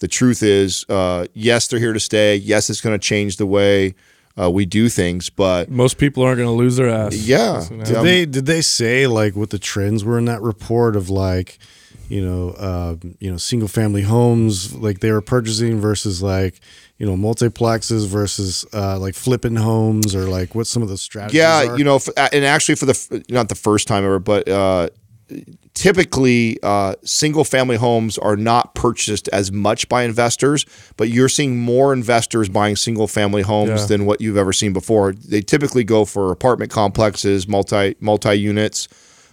the 0.00 0.08
truth 0.08 0.42
is, 0.42 0.84
uh, 0.88 1.26
yes, 1.34 1.68
they're 1.68 1.80
here 1.80 1.92
to 1.92 2.00
stay. 2.00 2.36
Yes, 2.36 2.70
it's 2.70 2.80
going 2.80 2.98
to 2.98 3.04
change 3.04 3.36
the 3.36 3.46
way 3.46 3.94
uh, 4.40 4.50
we 4.50 4.64
do 4.66 4.88
things, 4.88 5.30
but 5.30 5.68
Most 5.70 5.98
people 5.98 6.22
aren't 6.22 6.36
going 6.38 6.48
to 6.48 6.52
lose 6.54 6.76
their 6.76 6.88
ass. 6.88 7.14
yeah, 7.16 7.64
Did 7.68 7.96
um, 7.96 8.04
they 8.04 8.24
did 8.26 8.46
they 8.46 8.60
say 8.62 9.06
like 9.06 9.34
what 9.36 9.50
the 9.50 9.58
trends 9.58 10.04
were 10.04 10.18
in 10.18 10.26
that 10.26 10.40
report 10.42 10.94
of 10.96 11.10
like, 11.10 11.58
you 12.08 12.24
know, 12.24 12.50
uh, 12.50 12.96
you 13.18 13.30
know, 13.30 13.36
single 13.36 13.68
family 13.68 14.02
homes 14.02 14.74
like 14.74 15.00
they 15.00 15.10
were 15.12 15.20
purchasing 15.20 15.80
versus 15.80 16.22
like, 16.22 16.60
you 16.98 17.06
know, 17.06 17.16
multiplexes 17.16 18.06
versus 18.06 18.64
uh, 18.72 18.98
like 18.98 19.14
flipping 19.14 19.56
homes 19.56 20.14
or 20.14 20.26
like 20.28 20.54
what 20.54 20.66
some 20.66 20.82
of 20.82 20.88
the 20.88 20.96
strategies 20.98 21.38
Yeah, 21.38 21.64
are? 21.72 21.78
you 21.78 21.84
know, 21.84 21.96
f- 21.96 22.08
and 22.32 22.44
actually 22.44 22.76
for 22.76 22.86
the 22.86 22.92
f- 23.12 23.28
not 23.28 23.48
the 23.48 23.54
first 23.54 23.88
time 23.88 24.04
ever, 24.04 24.18
but 24.18 24.48
uh, 24.48 24.88
typically 25.78 26.58
uh, 26.64 26.94
single 27.04 27.44
family 27.44 27.76
homes 27.76 28.18
are 28.18 28.36
not 28.36 28.74
purchased 28.74 29.28
as 29.28 29.52
much 29.52 29.88
by 29.88 30.02
investors, 30.02 30.66
but 30.96 31.08
you're 31.08 31.28
seeing 31.28 31.56
more 31.56 31.92
investors 31.92 32.48
buying 32.48 32.74
single 32.74 33.06
family 33.06 33.42
homes 33.42 33.82
Yeah. 33.82 33.86
than 33.86 34.04
what 34.04 34.20
you've 34.20 34.36
ever 34.36 34.52
seen 34.52 34.72
before. 34.72 35.12
They 35.12 35.40
typically 35.40 35.84
go 35.84 36.04
for 36.04 36.32
apartment 36.32 36.72
complexes, 36.72 37.46
multi 37.46 37.94
multi 38.00 38.34
units, 38.34 38.88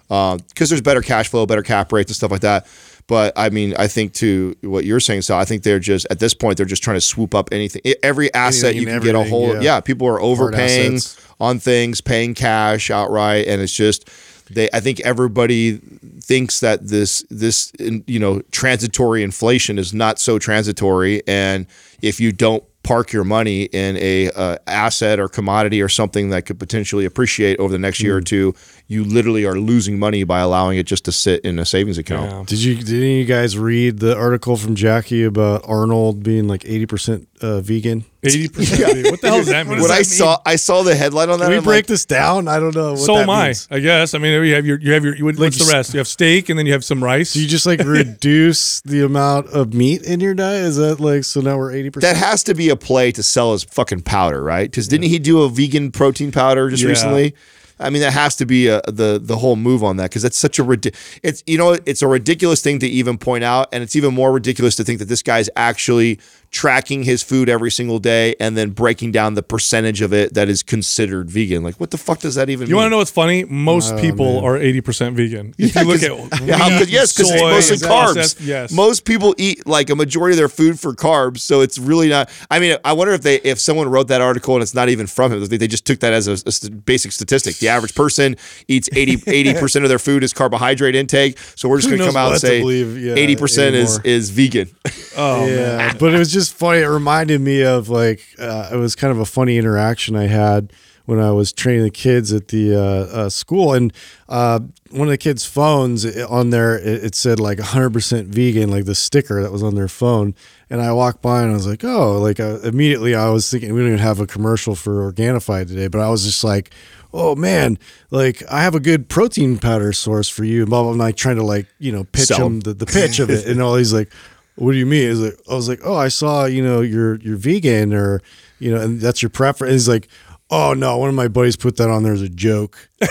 because 0.07 0.69
there's 0.69 0.81
better 0.81 1.01
cash 1.01 1.29
flow, 1.29 1.47
better 1.47 1.63
cap 1.63 1.91
rates, 1.91 2.11
and 2.11 2.15
stuff 2.15 2.29
like 2.29 2.41
that. 2.41 2.67
But 3.07 3.33
I 3.35 3.49
mean, 3.49 3.73
I 3.77 3.87
think 3.87 4.13
to 4.15 4.55
what 4.61 4.85
you're 4.85 4.99
saying, 4.99 5.23
so 5.23 5.35
I 5.37 5.45
think 5.45 5.63
they're 5.63 5.79
just 5.79 6.05
at 6.11 6.19
this 6.19 6.35
point 6.35 6.57
they're 6.57 6.65
just 6.67 6.83
trying 6.83 6.97
to 6.97 7.01
swoop 7.01 7.33
up 7.33 7.49
anything, 7.51 7.81
every 8.03 8.31
asset 8.35 8.75
Anything 8.75 8.81
you 8.87 8.93
can 8.99 9.03
get 9.03 9.15
a 9.15 9.23
hold. 9.23 9.57
of. 9.57 9.63
yeah. 9.63 9.75
Yeah, 9.75 9.79
people 9.79 10.07
are 10.07 10.19
overpaying 10.21 10.99
on 11.39 11.57
things, 11.59 12.01
paying 12.01 12.33
cash 12.35 12.89
outright, 12.91 13.47
and 13.47 13.61
it's 13.61 13.73
just 13.73 14.09
they. 14.49 14.69
I 14.73 14.79
think 14.79 14.99
everybody 15.01 15.77
thinks 16.21 16.59
that 16.59 16.87
this 16.87 17.25
this 17.29 17.71
you 17.79 18.19
know 18.19 18.41
transitory 18.51 19.23
inflation 19.23 19.77
is 19.77 19.93
not 19.93 20.19
so 20.19 20.39
transitory, 20.39 21.21
and 21.27 21.67
if 22.01 22.19
you 22.19 22.31
don't 22.31 22.63
park 22.85 23.11
your 23.11 23.23
money 23.23 23.63
in 23.63 23.97
a 23.97 24.29
uh, 24.31 24.57
asset 24.67 25.19
or 25.19 25.27
commodity 25.27 25.81
or 25.81 25.89
something 25.89 26.29
that 26.29 26.45
could 26.45 26.59
potentially 26.59 27.03
appreciate 27.03 27.59
over 27.59 27.71
the 27.71 27.79
next 27.79 27.99
year 28.01 28.15
or 28.15 28.21
two, 28.21 28.53
you 28.87 29.03
literally 29.03 29.45
are 29.45 29.55
losing 29.57 29.97
money 29.97 30.23
by 30.23 30.39
allowing 30.41 30.77
it 30.77 30.85
just 30.85 31.05
to 31.05 31.11
sit 31.11 31.41
in 31.43 31.57
a 31.57 31.65
savings 31.65 31.97
account. 31.97 32.31
Yeah. 32.31 32.43
Did 32.45 32.59
you 32.63 32.75
did 32.75 32.89
any 33.01 33.13
of 33.13 33.19
you 33.19 33.25
guys 33.25 33.57
read 33.57 33.97
the 33.99 34.15
article 34.15 34.57
from 34.57 34.75
Jackie 34.75 35.23
about 35.23 35.61
Arnold 35.67 36.21
being 36.21 36.47
like 36.47 36.63
eighty 36.65 36.85
percent 36.85 37.27
uh, 37.41 37.61
vegan? 37.61 38.05
Eighty 38.23 38.47
percent. 38.47 39.07
What 39.09 39.21
the 39.21 39.27
hell 39.27 39.37
does 39.37 39.47
that 39.47 39.65
mean? 39.67 39.81
When 39.81 39.89
I 39.89 40.03
saw 40.03 40.37
I 40.45 40.55
saw 40.57 40.83
the 40.83 40.93
headline 40.95 41.31
on 41.31 41.39
that, 41.39 41.45
Can 41.45 41.51
we 41.53 41.57
I'm 41.57 41.63
break 41.63 41.77
like, 41.85 41.87
this 41.87 42.05
down? 42.05 42.47
I 42.47 42.59
don't 42.59 42.75
know. 42.75 42.91
What 42.91 42.99
so 42.99 43.15
that 43.15 43.23
am 43.23 43.29
I. 43.31 43.45
means. 43.47 43.67
I 43.71 43.79
guess. 43.79 44.13
I 44.13 44.19
mean, 44.19 44.43
you 44.43 44.53
have 44.53 44.67
your 44.67 44.79
you 44.79 44.91
have 44.93 45.03
your. 45.03 45.15
What's 45.25 45.39
Like 45.39 45.53
the 45.53 45.57
just- 45.57 45.73
rest? 45.73 45.93
You 45.95 45.97
have 45.97 46.07
steak, 46.07 46.49
and 46.49 46.59
then 46.59 46.67
you 46.67 46.73
have 46.73 46.85
some 46.85 47.03
rice. 47.03 47.33
Do 47.33 47.41
you 47.41 47.47
just 47.47 47.65
like 47.65 47.79
reduce 47.83 48.81
the 48.81 49.03
amount 49.03 49.47
of 49.47 49.73
meat 49.73 50.03
in 50.03 50.19
your 50.19 50.35
diet? 50.35 50.63
Is 50.65 50.75
that 50.77 50.99
like 50.99 51.23
so 51.23 51.41
now 51.41 51.57
we're 51.57 51.71
eighty 51.71 51.89
percent? 51.89 52.13
That 52.15 52.23
has 52.23 52.43
to 52.43 52.53
be 52.53 52.69
a 52.69 52.75
play 52.75 53.11
to 53.13 53.23
sell 53.23 53.53
his 53.53 53.63
fucking 53.63 54.03
powder, 54.03 54.43
right? 54.43 54.69
Because 54.69 54.87
didn't 54.87 55.07
he 55.09 55.17
do 55.17 55.41
a 55.41 55.49
vegan 55.49 55.91
protein 55.91 56.31
powder 56.31 56.69
just 56.69 56.83
Yeah. 56.83 56.89
recently? 56.89 57.35
I 57.79 57.89
mean, 57.89 58.01
that 58.01 58.13
has 58.13 58.35
to 58.37 58.45
be 58.45 58.67
a, 58.67 58.81
the 58.83 59.19
the 59.21 59.37
whole 59.37 59.55
move 59.55 59.83
on 59.83 59.97
that 59.97 60.09
because 60.09 60.21
that's 60.21 60.37
such 60.37 60.59
a. 60.59 60.91
It's 61.23 61.43
you 61.45 61.57
know 61.57 61.77
it's 61.85 62.01
a 62.01 62.07
ridiculous 62.07 62.61
thing 62.61 62.79
to 62.79 62.87
even 62.87 63.17
point 63.17 63.43
out, 63.43 63.67
and 63.73 63.83
it's 63.83 63.95
even 63.95 64.13
more 64.13 64.31
ridiculous 64.31 64.75
to 64.77 64.83
think 64.83 64.99
that 64.99 65.05
this 65.05 65.21
guy's 65.21 65.49
actually 65.55 66.19
tracking 66.55 67.03
his 67.03 67.21
food 67.21 67.49
every 67.49 67.69
single 67.69 67.99
day 67.99 68.33
and 68.39 68.55
then 68.55 68.69
breaking 68.69 69.11
down 69.11 69.33
the 69.33 69.43
percentage 69.43 69.99
of 70.01 70.13
it 70.13 70.33
that 70.35 70.47
is 70.47 70.63
considered 70.63 71.29
vegan. 71.29 71.61
Like, 71.63 71.75
what 71.81 71.91
the 71.91 71.97
fuck 71.97 72.19
does 72.19 72.35
that 72.35 72.49
even 72.49 72.61
mean? 72.61 72.69
You 72.69 72.75
mean? 72.75 72.83
want 72.83 72.85
to 72.85 72.89
know 72.91 72.97
what's 72.99 73.11
funny? 73.11 73.43
Most 73.43 73.93
oh, 73.93 73.99
people 73.99 74.39
are 74.39 74.57
80% 74.57 75.15
vegan. 75.15 75.53
If 75.57 75.75
Yeah, 75.75 75.81
you 75.81 75.87
look 75.89 76.01
at 76.01 76.41
yeah, 76.47 76.55
how 76.55 76.69
wheat, 76.69 76.79
could- 76.79 76.89
yes, 76.89 77.11
because 77.13 77.29
it's 77.29 77.41
soy, 77.41 77.49
mostly 77.49 77.77
carbs. 77.77 77.87
processed- 78.13 78.39
Yes. 78.39 78.71
Most 78.71 79.03
people 79.03 79.35
eat 79.37 79.67
like 79.67 79.89
a 79.89 79.95
majority 79.97 80.31
of 80.35 80.37
their 80.37 80.47
food 80.47 80.79
for 80.79 80.93
carbs, 80.93 81.39
so 81.39 81.59
it's 81.59 81.77
really 81.77 82.07
not. 82.07 82.29
I 82.49 82.59
mean, 82.59 82.77
I 82.85 82.93
wonder 82.93 83.11
if 83.13 83.21
they, 83.21 83.35
if 83.41 83.59
someone 83.59 83.89
wrote 83.89 84.07
that 84.07 84.21
article 84.21 84.53
and 84.55 84.63
it's 84.63 84.73
not 84.73 84.87
even 84.87 85.07
from 85.07 85.33
him, 85.33 85.43
they, 85.45 85.57
they 85.57 85.67
just 85.67 85.85
took 85.85 85.99
that 85.99 86.13
as 86.13 86.29
a, 86.29 86.33
a 86.47 86.51
st- 86.53 86.85
basic 86.85 87.11
statistic. 87.11 87.57
The 87.57 87.67
average 87.67 87.95
person 87.95 88.37
eats 88.69 88.87
80 88.95 89.53
percent 89.59 89.83
of 89.83 89.89
their 89.89 89.99
food 89.99 90.23
is 90.23 90.31
carbohydrate 90.31 90.95
intake, 90.95 91.37
so 91.55 91.67
we're 91.67 91.79
just 91.79 91.89
going 91.89 91.99
to 91.99 92.05
come 92.07 92.15
out 92.15 92.31
and 92.31 92.39
say 92.39 92.61
believe, 92.61 92.97
yeah, 92.97 93.15
eighty 93.15 93.35
percent 93.35 93.75
is 93.75 93.99
is 94.05 94.29
vegan. 94.29 94.69
Oh, 95.17 95.45
yeah, 95.47 95.93
but 95.99 96.13
it 96.13 96.17
was 96.19 96.31
just 96.31 96.44
funny. 96.49 96.79
It 96.79 96.87
reminded 96.87 97.41
me 97.41 97.63
of 97.63 97.89
like 97.89 98.21
uh, 98.39 98.69
it 98.73 98.77
was 98.77 98.95
kind 98.95 99.11
of 99.11 99.19
a 99.19 99.25
funny 99.25 99.57
interaction 99.57 100.15
I 100.15 100.27
had 100.27 100.71
when 101.05 101.19
I 101.19 101.31
was 101.31 101.53
training 101.53 101.83
the 101.83 101.91
kids 101.91 102.33
at 102.33 102.47
the 102.47 102.75
uh, 102.75 102.79
uh, 102.79 103.29
school, 103.29 103.73
and 103.73 103.93
uh, 104.27 104.59
one 104.89 105.07
of 105.07 105.11
the 105.11 105.17
kids' 105.17 105.45
phones 105.45 106.05
on 106.23 106.49
there 106.49 106.77
it, 106.77 107.03
it 107.03 107.15
said 107.15 107.39
like 107.39 107.59
100% 107.59 108.25
vegan, 108.27 108.71
like 108.71 108.85
the 108.85 108.95
sticker 108.95 109.41
that 109.43 109.51
was 109.51 109.61
on 109.61 109.75
their 109.75 109.87
phone. 109.87 110.33
And 110.69 110.81
I 110.81 110.91
walked 110.93 111.21
by 111.21 111.43
and 111.43 111.51
I 111.51 111.53
was 111.53 111.67
like, 111.67 111.83
oh, 111.83 112.17
like 112.17 112.39
uh, 112.39 112.59
immediately 112.61 113.13
I 113.13 113.29
was 113.29 113.49
thinking 113.49 113.73
we 113.73 113.81
don't 113.81 113.89
even 113.89 113.99
have 113.99 114.19
a 114.19 114.25
commercial 114.25 114.73
for 114.73 115.11
Organifi 115.11 115.67
today, 115.67 115.87
but 115.87 116.01
I 116.01 116.09
was 116.09 116.25
just 116.25 116.43
like, 116.43 116.73
oh 117.13 117.35
man, 117.35 117.77
like 118.09 118.43
I 118.51 118.61
have 118.61 118.75
a 118.75 118.79
good 118.79 119.07
protein 119.07 119.57
powder 119.57 119.93
source 119.93 120.27
for 120.27 120.43
you, 120.43 120.61
and 120.61 120.69
blah 120.69 120.81
blah. 120.81 120.93
blah. 120.93 121.05
And 121.05 121.09
I 121.09 121.11
trying 121.11 121.37
to 121.37 121.43
like 121.43 121.67
you 121.79 121.91
know 121.91 122.03
pitch 122.03 122.31
'em. 122.31 122.41
him 122.41 122.59
the, 122.61 122.73
the 122.73 122.85
pitch 122.85 123.19
of 123.19 123.29
it, 123.29 123.45
and 123.47 123.61
all 123.61 123.75
he's 123.75 123.93
like, 123.93 124.11
"What 124.55 124.71
do 124.73 124.77
you 124.77 124.85
mean?" 124.85 125.07
Is 125.09 125.21
like, 125.21 125.37
I 125.49 125.53
was 125.55 125.67
like, 125.69 125.81
"Oh, 125.83 125.95
I 125.95 126.07
saw 126.07 126.45
you 126.45 126.63
know 126.63 126.81
you're 126.81 127.15
you're 127.17 127.37
vegan 127.37 127.93
or 127.93 128.21
you 128.59 128.73
know, 128.73 128.81
and 128.81 128.99
that's 129.01 129.21
your 129.21 129.29
preference." 129.29 129.71
He's 129.73 129.87
like. 129.89 130.07
Oh 130.51 130.73
no! 130.75 130.95
One 130.99 131.09
of 131.09 131.15
my 131.15 131.27
buddies 131.27 131.55
put 131.55 131.77
that 131.77 131.89
on 131.89 132.03
there 132.03 132.13
as 132.13 132.21
a 132.21 132.29
joke, 132.29 132.87
like 133.01 133.09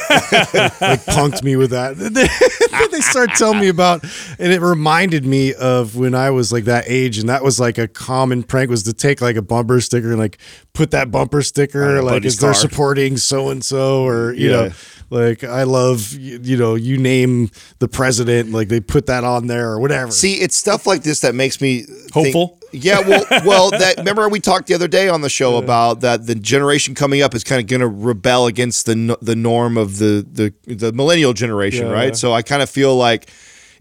punked 1.05 1.43
me 1.43 1.57
with 1.57 1.71
that. 1.71 1.97
Then 2.05 2.13
they, 2.13 2.29
then 2.71 2.91
they 2.93 3.01
start 3.01 3.31
telling 3.35 3.59
me 3.59 3.67
about, 3.69 4.05
and 4.39 4.53
it 4.53 4.61
reminded 4.61 5.27
me 5.27 5.53
of 5.53 5.97
when 5.97 6.15
I 6.15 6.31
was 6.31 6.53
like 6.53 6.65
that 6.67 6.85
age, 6.87 7.19
and 7.19 7.29
that 7.29 7.43
was 7.43 7.59
like 7.59 7.77
a 7.77 7.89
common 7.89 8.45
prank 8.45 8.71
was 8.71 8.85
to 8.85 8.93
take 8.93 9.21
like 9.21 9.35
a 9.35 9.43
bumper 9.43 9.81
sticker 9.81 10.11
and 10.11 10.19
like 10.21 10.39
put 10.75 10.93
that 10.93 11.11
bumper 11.11 11.43
sticker 11.43 12.01
like 12.03 12.25
is 12.25 12.37
they're 12.39 12.55
supporting 12.55 13.17
so 13.17 13.51
and 13.51 13.65
so 13.65 14.05
or 14.07 14.33
you 14.33 14.51
Yeah. 14.51 14.57
know 14.57 14.71
like 15.11 15.45
I 15.45 15.63
love 15.65 16.13
you, 16.13 16.39
you 16.43 16.57
know 16.57 16.75
you 16.75 16.97
name 16.99 17.51
the 17.79 17.89
president 17.89 18.53
like 18.53 18.69
they 18.69 18.81
put 18.81 19.07
that 19.07 19.25
on 19.25 19.47
there 19.47 19.71
or 19.71 19.81
whatever. 19.81 20.11
See, 20.11 20.35
it's 20.35 20.57
stuff 20.57 20.87
like 20.87 21.03
this 21.03 21.21
that 21.21 21.35
makes 21.35 21.61
me 21.61 21.83
think- 21.83 22.13
Hopeful? 22.13 22.59
yeah, 22.73 23.01
well, 23.01 23.25
well, 23.45 23.71
that 23.71 23.99
remember 23.99 24.29
we 24.29 24.41
talked 24.41 24.67
the 24.67 24.75
other 24.75 24.89
day 24.89 25.09
on 25.09 25.21
the 25.21 25.29
show 25.29 25.57
about 25.59 26.01
that 26.01 26.27
the 26.27 26.35
generation 26.35 26.95
coming 26.95 27.23
up 27.23 27.35
is 27.35 27.45
kind 27.45 27.61
of 27.61 27.67
going 27.69 27.81
to 27.81 27.89
rebel 27.89 28.47
against 28.47 28.87
the 28.87 29.17
the 29.23 29.37
norm 29.37 29.77
of 29.77 29.99
the 29.99 30.27
the 30.67 30.75
the 30.75 30.93
millennial 30.93 31.33
generation, 31.33 31.87
Yeah. 31.87 31.93
right? 31.93 32.17
So 32.17 32.33
I 32.33 32.43
kind 32.43 32.63
of 32.63 32.71
feel 32.71 32.97
like 32.97 33.31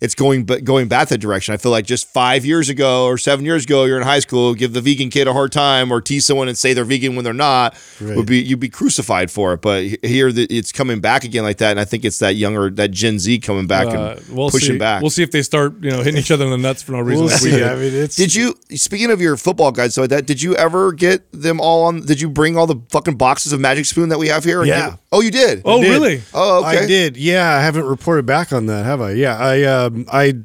it's 0.04 0.16
going 0.16 0.43
but 0.43 0.66
going 0.66 0.89
back 0.89 1.08
that 1.08 1.20
direction. 1.20 1.54
I 1.54 1.58
feel 1.58 1.72
like 1.72 1.86
just 1.86 2.12
five 2.12 2.45
years 2.45 2.68
ago 2.68 3.06
or 3.06 3.18
seven 3.18 3.45
years 3.45 3.64
ago, 3.64 3.86
you're 3.86 3.95
in 3.97 4.04
high 4.04 4.20
school, 4.20 4.54
give 4.54 4.74
the 4.74 4.82
vegan 4.82 5.10
kid 5.10 5.28
a 5.30 5.34
hard 5.34 5.54
time 5.54 5.91
or 5.93 6.01
tease 6.01 6.26
someone 6.26 6.49
and 6.49 6.58
say 6.58 6.74
they're 6.74 6.84
vegan 6.84 7.16
when 7.16 7.24
they're 7.24 7.34
not, 7.34 7.76
would 8.01 8.26
be 8.26 8.39
you'd 8.41 8.60
be 8.60 8.68
crucified 8.68 9.32
for 9.32 9.54
it. 9.54 9.62
But 9.62 9.86
here 10.04 10.32
the, 10.34 10.43
it's 10.49 10.74
coming 10.74 10.99
back 10.99 11.24
again 11.24 11.43
like 11.43 11.58
that, 11.60 11.72
and 11.72 11.80
I 11.80 11.86
think 11.86 12.04
it's 12.04 12.20
that 12.20 12.36
younger 12.36 12.70
that 12.72 12.91
Gen 12.91 13.18
Z 13.18 13.39
coming 13.39 13.66
back 13.66 13.88
Uh, 13.88 14.16
and 14.18 14.38
we'll 14.38 14.49
pushing 14.49 14.74
see. 14.74 14.78
back. 14.78 15.01
We'll 15.01 15.10
see 15.10 15.24
if 15.24 15.32
they 15.32 15.41
start, 15.41 15.82
you 15.82 15.89
know, 15.89 16.01
hitting 16.04 16.20
each 16.20 16.32
other 16.32 16.43
in 16.43 16.51
the 16.51 16.58
nuts 16.58 16.84
for 16.84 16.91
no 16.91 16.99
reason. 16.99 17.24
we'll 17.26 17.34
like 17.34 17.41
we 17.41 17.51
did. 17.51 17.64
I 17.64 17.76
mean, 17.76 17.93
it's 17.93 18.18
Did 18.18 18.36
you 18.36 18.56
speaking 18.72 19.10
of 19.10 19.22
your 19.22 19.38
football 19.38 19.72
guides 19.72 19.97
like 19.97 20.10
that? 20.10 20.26
Did 20.26 20.41
you 20.41 20.54
ever 20.58 20.91
get 20.91 21.24
them 21.32 21.62
all 21.62 21.86
on? 21.86 22.01
Did 22.06 22.20
you 22.20 22.30
bring 22.30 22.58
all 22.58 22.68
the 22.68 22.82
fucking 22.89 23.16
boxes 23.16 23.54
of 23.54 23.62
Magic 23.62 23.86
Spoon 23.86 24.10
that 24.10 24.20
we 24.20 24.28
have 24.28 24.43
here? 24.43 24.66
Yeah. 24.66 24.89
give- 24.91 24.99
oh, 25.14 25.22
you 25.22 25.32
did. 25.32 25.62
Oh, 25.64 25.82
did. 25.82 25.89
really? 25.89 26.22
Oh, 26.34 26.60
okay. 26.68 26.80
I 26.84 26.86
did. 26.88 27.16
Yeah, 27.16 27.56
I 27.56 27.62
haven't 27.62 27.86
reported 27.86 28.26
back 28.26 28.51
on 28.51 28.66
that, 28.66 28.84
have 28.86 28.99
I? 28.99 29.12
Yeah, 29.14 29.38
I 29.38 29.64
um, 29.93 30.05
I 30.11 30.35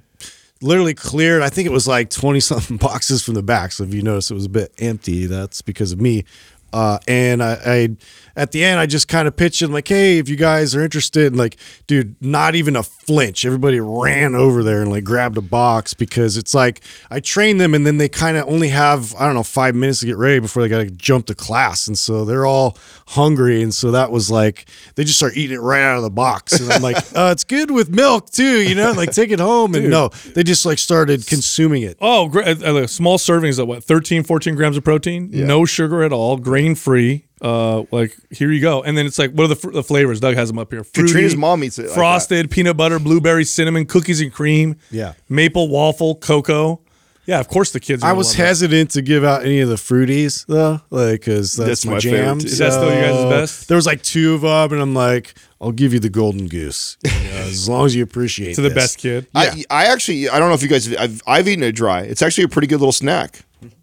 literally 0.61 0.95
cleared. 0.95 1.43
I 1.43 1.49
think 1.49 1.67
it 1.67 1.73
was 1.73 1.89
like 1.89 2.11
twenty 2.11 2.41
something 2.41 2.77
boxes 2.89 3.23
from 3.25 3.35
the 3.35 3.43
back. 3.43 3.73
So 3.73 3.85
if 3.85 3.95
you 3.95 4.03
notice, 4.03 4.31
it 4.31 4.35
was 4.35 4.47
a 4.47 4.51
bit 4.51 4.73
empty. 4.79 5.27
That's 5.27 5.63
because 5.63 5.93
of 5.93 6.01
me. 6.01 6.25
Uh, 6.73 6.99
and 7.09 7.43
I, 7.43 7.59
I, 7.65 7.97
at 8.39 8.53
the 8.53 8.63
end, 8.63 8.79
I 8.79 8.87
just 8.87 9.09
kind 9.09 9.27
of 9.27 9.37
pitched 9.37 9.63
it 9.63 9.69
like, 9.69 9.89
"Hey, 9.89 10.19
if 10.19 10.29
you 10.29 10.37
guys 10.37 10.75
are 10.77 10.83
interested," 10.83 11.27
and 11.27 11.37
like, 11.37 11.57
dude, 11.89 12.15
not 12.21 12.55
even 12.55 12.77
a 12.77 12.85
flinch. 12.85 13.45
Everybody 13.45 13.81
ran 13.81 14.35
over 14.35 14.63
there 14.63 14.81
and 14.81 14.91
like 14.91 15.03
grabbed 15.03 15.37
a 15.37 15.43
box 15.43 15.93
because 15.93 16.37
it's 16.37 16.55
like 16.55 16.81
I 17.11 17.19
train 17.21 17.59
them, 17.59 17.75
and 17.75 17.85
then 17.85 17.99
they 17.99 18.09
kind 18.09 18.37
of 18.37 18.49
only 18.49 18.69
have 18.69 19.15
I 19.17 19.27
don't 19.27 19.35
know 19.35 19.43
five 19.43 19.75
minutes 19.75 20.01
to 20.01 20.07
get 20.07 20.17
ready 20.17 20.39
before 20.39 20.63
they 20.63 20.69
got 20.69 20.79
to 20.79 20.91
jump 20.91 21.27
to 21.27 21.35
class, 21.35 21.89
and 21.89 21.99
so 21.99 22.25
they're 22.25 22.47
all 22.47 22.79
hungry, 23.09 23.61
and 23.63 23.75
so 23.75 23.91
that 23.91 24.11
was 24.13 24.31
like 24.31 24.67
they 24.95 25.05
just 25.05 25.19
start 25.19 25.37
eating 25.37 25.57
it 25.57 25.61
right 25.61 25.83
out 25.83 25.97
of 25.97 26.03
the 26.05 26.11
box, 26.11 26.61
and 26.61 26.71
I'm 26.73 26.83
like, 26.83 26.97
uh, 27.17 27.31
"It's 27.33 27.45
good 27.45 27.73
with 27.73 27.91
milk 27.91 28.31
too, 28.31 28.63
you 28.63 28.77
know, 28.77 28.93
like 28.93 29.11
take 29.13 29.31
it 29.31 29.41
home." 29.41 29.75
And 29.75 29.91
no, 29.91 30.11
they 30.35 30.45
just 30.45 30.65
like 30.65 30.79
started 30.79 31.27
consuming 31.27 31.83
it. 31.83 31.97
Oh, 32.01 32.29
great. 32.29 32.63
Uh, 32.63 32.77
uh, 32.77 32.87
small 32.87 33.19
servings 33.19 33.59
of 33.59 33.67
what? 33.67 33.83
13, 33.83 34.23
14 34.23 34.55
grams 34.55 34.77
of 34.77 34.85
protein, 34.85 35.31
no 35.33 35.65
sugar 35.65 36.05
at 36.05 36.13
all, 36.13 36.37
grain 36.37 36.75
free. 36.77 37.25
Uh, 37.41 37.85
like 37.91 38.17
here 38.31 38.51
you 38.51 38.61
go. 38.61 38.83
And 38.83 38.97
then 38.99 39.07
it's 39.07 39.19
like, 39.19 39.31
what 39.33 39.45
are 39.45 39.49
the, 39.49 39.57
fr- 39.57 39.71
the 39.71 39.83
flavors? 39.83 40.21
Doug 40.21 40.35
has 40.35 40.49
them 40.49 40.59
up 40.59 40.73
here. 40.73 40.83
Fruity, 40.85 41.09
Katrina's 41.13 41.37
mom 41.37 41.63
eats 41.65 41.79
it 41.79 41.83
like 41.83 41.89
that. 41.91 41.95
frosted, 41.95 42.51
peanut 42.51 42.77
butter, 42.77 42.99
blueberry, 42.99 43.45
cinnamon, 43.45 43.87
cookies 43.87 44.21
and 44.21 44.33
cream. 44.33 44.77
Yeah. 44.91 45.13
Maple, 45.29 45.69
waffle, 45.69 46.17
cocoa. 46.17 46.81
Yeah, 47.27 47.41
of 47.41 47.49
course 47.49 47.73
the 47.73 47.81
kids. 47.81 48.03
are 48.03 48.09
I 48.09 48.15
was 48.15 48.29
love 48.29 48.37
that. 48.39 48.43
hesitant 48.47 48.91
to 48.93 49.03
give 49.03 49.23
out 49.23 49.45
any 49.45 49.61
of 49.61 49.69
the 49.69 49.75
fruities 49.75 50.47
though, 50.47 50.81
like 50.89 51.21
because 51.21 51.55
that's, 51.57 51.83
That's 51.83 51.85
my, 51.87 51.93
my 51.93 51.99
jam. 51.99 52.13
favorite, 52.13 52.41
too. 52.41 52.47
Is 52.47 52.57
that 52.59 52.73
still 52.73 52.91
your 52.91 53.03
guys' 53.03 53.15
So, 53.17 53.29
best? 53.31 53.69
There 53.69 53.77
was 53.77 53.85
like 53.85 54.03
two 54.03 54.33
of 54.33 54.41
them, 54.41 54.73
and 54.73 54.81
I'm 54.81 54.95
like, 54.95 55.35
I'll 55.61 55.71
give 55.71 55.93
you 55.93 56.01
the 56.01 56.09
golden 56.09 56.49
goose, 56.49 56.97
you 57.05 57.11
know, 57.11 57.37
as 57.41 57.69
long 57.69 57.85
as 57.85 57.95
you 57.95 58.03
appreciate 58.03 58.53
it. 58.53 58.55
to 58.55 58.63
the 58.63 58.71
best 58.71 58.97
kid. 58.97 59.27
I, 59.35 59.63
I 59.69 59.85
actually 59.89 60.31
I 60.31 60.39
don't 60.39 60.49
know 60.49 60.55
if 60.55 60.63
you 60.63 60.69
guys 60.71 60.91
I've 60.97 61.21
I've 61.27 61.47
eaten 61.47 61.65
it 61.65 61.73
dry. 61.73 62.01
It's 62.01 62.23
actually 62.23 62.45
a 62.45 62.49
pretty 62.49 62.67
good 62.67 62.81
little 62.81 62.93
snack. 62.93 63.41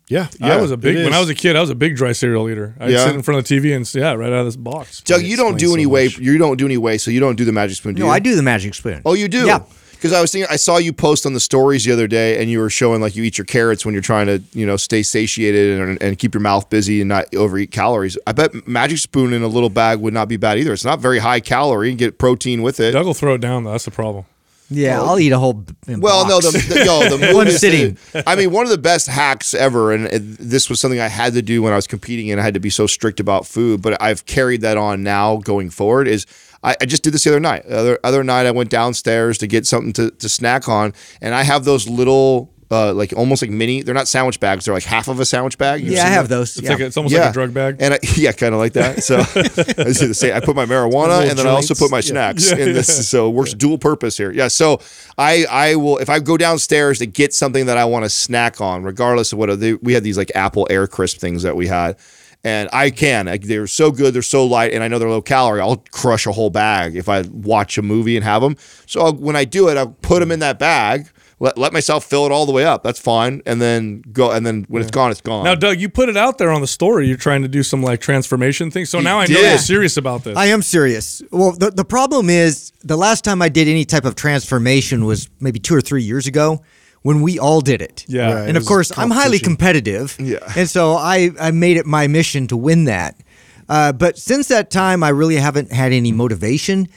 Yeah, 0.07 0.27
I 0.41 0.57
was 0.61 0.71
a 0.71 0.77
big 0.77 0.95
when. 0.97 1.13
I 1.13 1.19
was 1.19 1.29
a 1.29 1.35
kid. 1.35 1.55
I 1.55 1.61
was 1.61 1.69
a 1.71 1.75
big 1.75 1.95
dry 1.95 2.11
cereal 2.11 2.47
eater. 2.49 2.75
I'd 2.79 2.91
Yeah. 2.91 3.05
sit 3.05 3.15
in 3.15 3.23
front 3.23 3.39
of 3.39 3.47
the 3.47 3.55
TV 3.59 3.73
and 3.75 3.91
yeah, 3.95 4.13
right 4.13 4.31
out 4.31 4.39
of 4.39 4.45
this 4.45 4.55
box. 4.55 5.01
Doug, 5.01 5.23
you 5.23 5.35
don't 5.35 5.57
do 5.57 5.73
any 5.73 5.83
so 5.83 5.89
way. 5.89 6.07
You 6.19 6.37
don't 6.37 6.57
do 6.57 6.65
any 6.65 6.77
way, 6.77 6.97
so 6.99 7.09
you 7.11 7.19
don't 7.19 7.35
do 7.35 7.45
the 7.45 7.51
magic 7.51 7.77
spoon. 7.77 7.95
Do 7.95 8.01
No, 8.01 8.05
you? 8.07 8.11
I 8.11 8.19
do 8.19 8.35
the 8.35 8.43
magic 8.43 8.75
spoon. 8.75 9.01
Oh, 9.05 9.13
you 9.13 9.27
do. 9.27 9.45
Yeah. 9.47 9.59
Because 9.93 10.11
I 10.13 10.21
was 10.21 10.31
thinking, 10.31 10.47
I 10.51 10.57
saw 10.57 10.77
you 10.77 10.93
post 10.93 11.25
on 11.25 11.33
the 11.33 11.39
stories 11.39 11.85
the 11.85 11.91
other 11.91 12.05
day, 12.05 12.39
and 12.39 12.51
you 12.51 12.59
were 12.59 12.69
showing 12.69 13.01
like 13.01 13.15
you 13.15 13.23
eat 13.23 13.39
your 13.39 13.45
carrots 13.45 13.85
when 13.85 13.93
you're 13.93 14.03
trying 14.03 14.27
to, 14.27 14.43
you 14.53 14.65
know, 14.67 14.77
stay 14.77 15.01
satiated 15.01 15.79
and, 15.79 15.99
and 16.03 16.17
keep 16.19 16.35
your 16.35 16.41
mouth 16.41 16.69
busy 16.69 17.01
and 17.01 17.07
not 17.09 17.33
overeat 17.33 17.71
calories. 17.71 18.15
I 18.27 18.33
bet 18.33 18.67
Magic 18.67 18.99
Spoon 18.99 19.33
in 19.33 19.41
a 19.41 19.47
little 19.47 19.69
bag 19.71 19.99
would 20.01 20.13
not 20.13 20.27
be 20.27 20.37
bad 20.37 20.59
either. 20.59 20.73
It's 20.73 20.85
not 20.85 20.99
very 20.99 21.17
high 21.19 21.39
calorie. 21.39 21.89
You 21.89 21.95
get 21.95 22.19
protein 22.19 22.61
with 22.61 22.79
it. 22.79 22.91
Doug 22.91 23.07
will 23.07 23.15
throw 23.15 23.33
it 23.33 23.41
down 23.41 23.63
though. 23.63 23.71
That's 23.71 23.85
the 23.85 23.91
problem. 23.91 24.25
Yeah, 24.69 25.01
I'll 25.01 25.19
eat 25.19 25.31
a 25.31 25.37
whole. 25.37 25.53
b- 25.53 25.73
Well, 25.87 26.27
no, 26.27 26.41
box. 26.41 26.51
the, 26.67 26.73
the, 26.73 26.85
yo, 26.85 27.17
the 27.17 27.33
One 27.35 27.47
is 27.47 27.59
sitting. 27.59 27.97
I 28.25 28.35
mean, 28.35 28.51
one 28.51 28.63
of 28.65 28.71
the 28.71 28.77
best 28.79 29.07
hacks 29.07 29.53
ever, 29.53 29.91
and 29.93 30.05
it, 30.07 30.19
this 30.39 30.69
was 30.69 30.79
something 30.79 30.99
I 30.99 31.07
had 31.07 31.33
to 31.33 31.41
do 31.41 31.61
when 31.61 31.71
I 31.71 31.75
was 31.75 31.85
competing, 31.87 32.31
and 32.31 32.41
I 32.41 32.43
had 32.43 32.55
to 32.55 32.59
be 32.59 32.71
so 32.71 32.87
strict 32.87 33.19
about 33.19 33.45
food. 33.45 33.81
But 33.81 34.01
I've 34.01 34.25
carried 34.25 34.61
that 34.61 34.77
on 34.77 35.03
now 35.03 35.37
going 35.37 35.69
forward. 35.69 36.07
Is 36.07 36.25
I, 36.63 36.75
I 36.81 36.85
just 36.85 37.03
did 37.03 37.13
this 37.13 37.25
the 37.25 37.29
other 37.29 37.39
night. 37.39 37.67
The 37.67 37.77
other 37.77 37.99
other 38.03 38.23
night, 38.23 38.47
I 38.47 38.51
went 38.51 38.69
downstairs 38.71 39.37
to 39.37 39.47
get 39.47 39.67
something 39.67 39.93
to, 39.93 40.09
to 40.11 40.27
snack 40.29 40.67
on, 40.67 40.93
and 41.21 41.35
I 41.35 41.43
have 41.43 41.63
those 41.65 41.87
little. 41.87 42.51
Uh, 42.71 42.91
like 42.93 43.13
almost 43.15 43.43
like 43.43 43.51
mini. 43.51 43.83
They're 43.83 43.93
not 43.93 44.07
sandwich 44.07 44.39
bags. 44.39 44.65
They're 44.65 44.73
like 44.73 44.83
half 44.83 45.07
of 45.07 45.19
a 45.19 45.25
sandwich 45.25 45.57
bag. 45.59 45.81
You've 45.81 45.93
yeah, 45.93 46.05
I 46.05 46.09
have 46.09 46.29
that? 46.29 46.35
those. 46.35 46.57
It's 46.57 46.65
yeah. 46.65 46.71
like 46.71 46.79
a, 46.79 46.85
it's 46.87 46.97
almost 46.97 47.13
like 47.13 47.29
a 47.29 47.33
drug 47.33 47.53
bag. 47.53 47.77
And 47.79 47.93
I, 47.93 47.99
yeah, 48.15 48.31
kind 48.31 48.53
of 48.55 48.59
like 48.59 48.73
that. 48.73 49.03
So 49.03 49.17
I 49.19 49.83
was 49.83 49.99
going 49.99 50.09
to 50.09 50.13
say, 50.15 50.33
I 50.33 50.39
put 50.39 50.55
my 50.55 50.65
marijuana 50.65 51.09
Little 51.19 51.29
and 51.29 51.39
then 51.39 51.45
I 51.45 51.51
also 51.51 51.75
put 51.75 51.91
my 51.91 51.97
Yeah. 51.97 52.01
snacks 52.01 52.49
Yeah, 52.49 52.57
in 52.57 52.73
this. 52.73 53.07
So 53.07 53.29
it 53.29 53.33
works 53.33 53.53
dual 53.53 53.77
purpose 53.77 54.17
here. 54.17 54.31
Yeah. 54.31 54.47
So 54.47 54.79
I, 55.15 55.45
I 55.49 55.75
will, 55.75 55.99
if 55.99 56.09
I 56.09 56.17
go 56.19 56.37
downstairs 56.37 56.97
to 56.99 57.05
get 57.05 57.35
something 57.35 57.67
that 57.67 57.77
I 57.77 57.85
want 57.85 58.03
to 58.05 58.09
snack 58.09 58.59
on, 58.59 58.83
regardless 58.83 59.31
of 59.31 59.37
what 59.37 59.59
they, 59.59 59.75
we 59.75 59.93
had 59.93 60.03
these 60.03 60.17
like 60.17 60.31
Apple 60.33 60.65
Air 60.71 60.87
Crisp 60.87 61.19
things 61.19 61.43
that 61.43 61.55
we 61.55 61.67
had. 61.67 61.97
And 62.43 62.69
I 62.73 62.89
can. 62.91 63.25
Like, 63.25 63.43
they're 63.43 63.65
so 63.67 63.91
good. 63.91 64.13
They're 64.13 64.21
so 64.21 64.45
light, 64.45 64.71
and 64.71 64.83
I 64.83 64.87
know 64.87 64.99
they're 64.99 65.09
low 65.09 65.21
calorie. 65.21 65.61
I'll 65.61 65.83
crush 65.91 66.27
a 66.27 66.31
whole 66.31 66.51
bag 66.51 66.95
if 66.95 67.09
I 67.09 67.21
watch 67.31 67.77
a 67.79 67.81
movie 67.81 68.15
and 68.15 68.23
have 68.23 68.43
them. 68.43 68.55
So 68.85 69.01
I'll, 69.01 69.13
when 69.15 69.35
I 69.35 69.45
do 69.45 69.67
it, 69.69 69.77
I'll 69.77 69.95
put 70.03 70.19
them 70.19 70.31
in 70.31 70.39
that 70.39 70.59
bag. 70.59 71.09
Let, 71.45 71.59
let 71.59 71.73
myself 71.73 72.05
fill 72.05 72.25
it 72.25 72.31
all 72.31 72.47
the 72.47 72.51
way 72.51 72.65
up. 72.65 72.81
That's 72.81 72.99
fine, 72.99 73.43
and 73.45 73.61
then 73.61 74.01
go. 74.11 74.31
And 74.31 74.43
then 74.43 74.65
when 74.67 74.81
it's 74.81 74.89
gone, 74.89 75.11
it's 75.11 75.21
gone. 75.21 75.43
Now, 75.43 75.53
Doug, 75.53 75.79
you 75.79 75.89
put 75.89 76.09
it 76.09 76.17
out 76.17 76.39
there 76.39 76.49
on 76.49 76.61
the 76.61 76.67
story. 76.67 77.07
You're 77.07 77.17
trying 77.17 77.43
to 77.43 77.47
do 77.47 77.61
some 77.61 77.83
like 77.83 78.01
transformation 78.01 78.71
thing. 78.71 78.85
So 78.85 78.99
now 78.99 79.19
I 79.19 79.27
know 79.27 79.39
you're 79.39 79.59
serious 79.59 79.95
about 79.95 80.23
this. 80.23 80.35
I 80.35 80.47
am 80.47 80.63
serious. 80.63 81.21
Well, 81.29 81.51
the, 81.51 81.69
the 81.69 81.85
problem 81.85 82.31
is 82.31 82.71
the 82.83 82.97
last 82.97 83.23
time 83.23 83.43
I 83.43 83.49
did 83.49 83.67
any 83.67 83.85
type 83.85 84.05
of 84.05 84.15
transformation 84.15 85.05
was 85.05 85.29
maybe 85.39 85.59
two 85.59 85.75
or 85.75 85.81
three 85.81 86.01
years 86.01 86.25
ago 86.25 86.63
when 87.03 87.21
we 87.21 87.37
all 87.37 87.61
did 87.61 87.79
it. 87.83 88.05
Yeah. 88.07 88.33
Right. 88.33 88.47
And 88.47 88.57
It 88.57 88.61
of 88.63 88.65
course, 88.65 88.97
I'm 88.97 89.11
highly 89.11 89.37
competitive. 89.37 90.17
Yeah. 90.19 90.39
And 90.57 90.67
so 90.67 90.93
I, 90.93 91.29
I 91.39 91.51
made 91.51 91.77
it 91.77 91.85
my 91.85 92.07
mission 92.07 92.47
to 92.47 92.57
win 92.57 92.85
that. 92.85 93.21
Uh, 93.69 93.91
but 93.93 94.17
since 94.17 94.47
that 94.47 94.71
time, 94.71 95.03
I 95.03 95.09
really 95.09 95.35
haven't 95.35 95.71
had 95.71 95.91
any 95.91 96.11
motivation. 96.11 96.87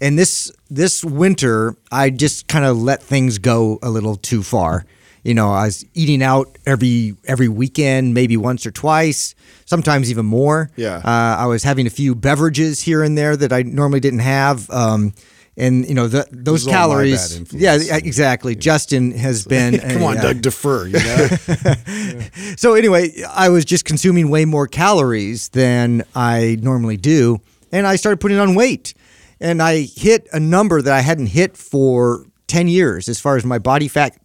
And 0.00 0.18
this 0.18 0.52
this 0.70 1.04
winter, 1.04 1.76
I 1.90 2.10
just 2.10 2.48
kind 2.48 2.64
of 2.64 2.76
let 2.76 3.02
things 3.02 3.38
go 3.38 3.78
a 3.82 3.90
little 3.90 4.16
too 4.16 4.42
far. 4.42 4.84
You 5.24 5.34
know, 5.34 5.50
I 5.50 5.66
was 5.66 5.84
eating 5.94 6.22
out 6.22 6.56
every 6.64 7.14
every 7.26 7.48
weekend, 7.48 8.14
maybe 8.14 8.36
once 8.36 8.64
or 8.64 8.70
twice, 8.70 9.34
sometimes 9.64 10.10
even 10.10 10.26
more. 10.26 10.70
Yeah. 10.76 10.96
Uh, 11.04 11.36
I 11.38 11.46
was 11.46 11.64
having 11.64 11.86
a 11.86 11.90
few 11.90 12.14
beverages 12.14 12.80
here 12.80 13.02
and 13.02 13.18
there 13.18 13.36
that 13.36 13.52
I 13.52 13.62
normally 13.62 14.00
didn't 14.00 14.20
have. 14.20 14.70
Um, 14.70 15.12
and 15.58 15.88
you 15.88 15.94
know 15.94 16.06
the, 16.06 16.26
those 16.30 16.62
is 16.62 16.68
all 16.68 16.72
my 16.72 16.78
calories. 16.78 17.52
Yeah, 17.52 17.78
exactly. 17.90 18.54
Justin 18.54 19.10
has 19.12 19.44
been. 19.44 19.78
Come 19.92 20.04
on, 20.04 20.18
uh, 20.18 20.22
Doug, 20.22 20.40
defer. 20.40 20.86
You 20.86 20.98
know? 20.98 21.28
so 22.56 22.74
anyway, 22.74 23.10
I 23.28 23.48
was 23.48 23.64
just 23.64 23.84
consuming 23.84 24.30
way 24.30 24.44
more 24.44 24.68
calories 24.68 25.48
than 25.50 26.04
I 26.14 26.58
normally 26.62 26.96
do, 26.96 27.40
and 27.72 27.86
I 27.86 27.96
started 27.96 28.18
putting 28.20 28.38
on 28.38 28.54
weight. 28.54 28.94
And 29.40 29.62
I 29.62 29.82
hit 29.82 30.28
a 30.32 30.40
number 30.40 30.82
that 30.82 30.92
I 30.92 31.00
hadn't 31.00 31.26
hit 31.28 31.56
for 31.56 32.26
10 32.48 32.68
years 32.68 33.08
as 33.08 33.20
far 33.20 33.36
as 33.36 33.44
my 33.44 33.58
body 33.58 33.88
fat 33.88 34.16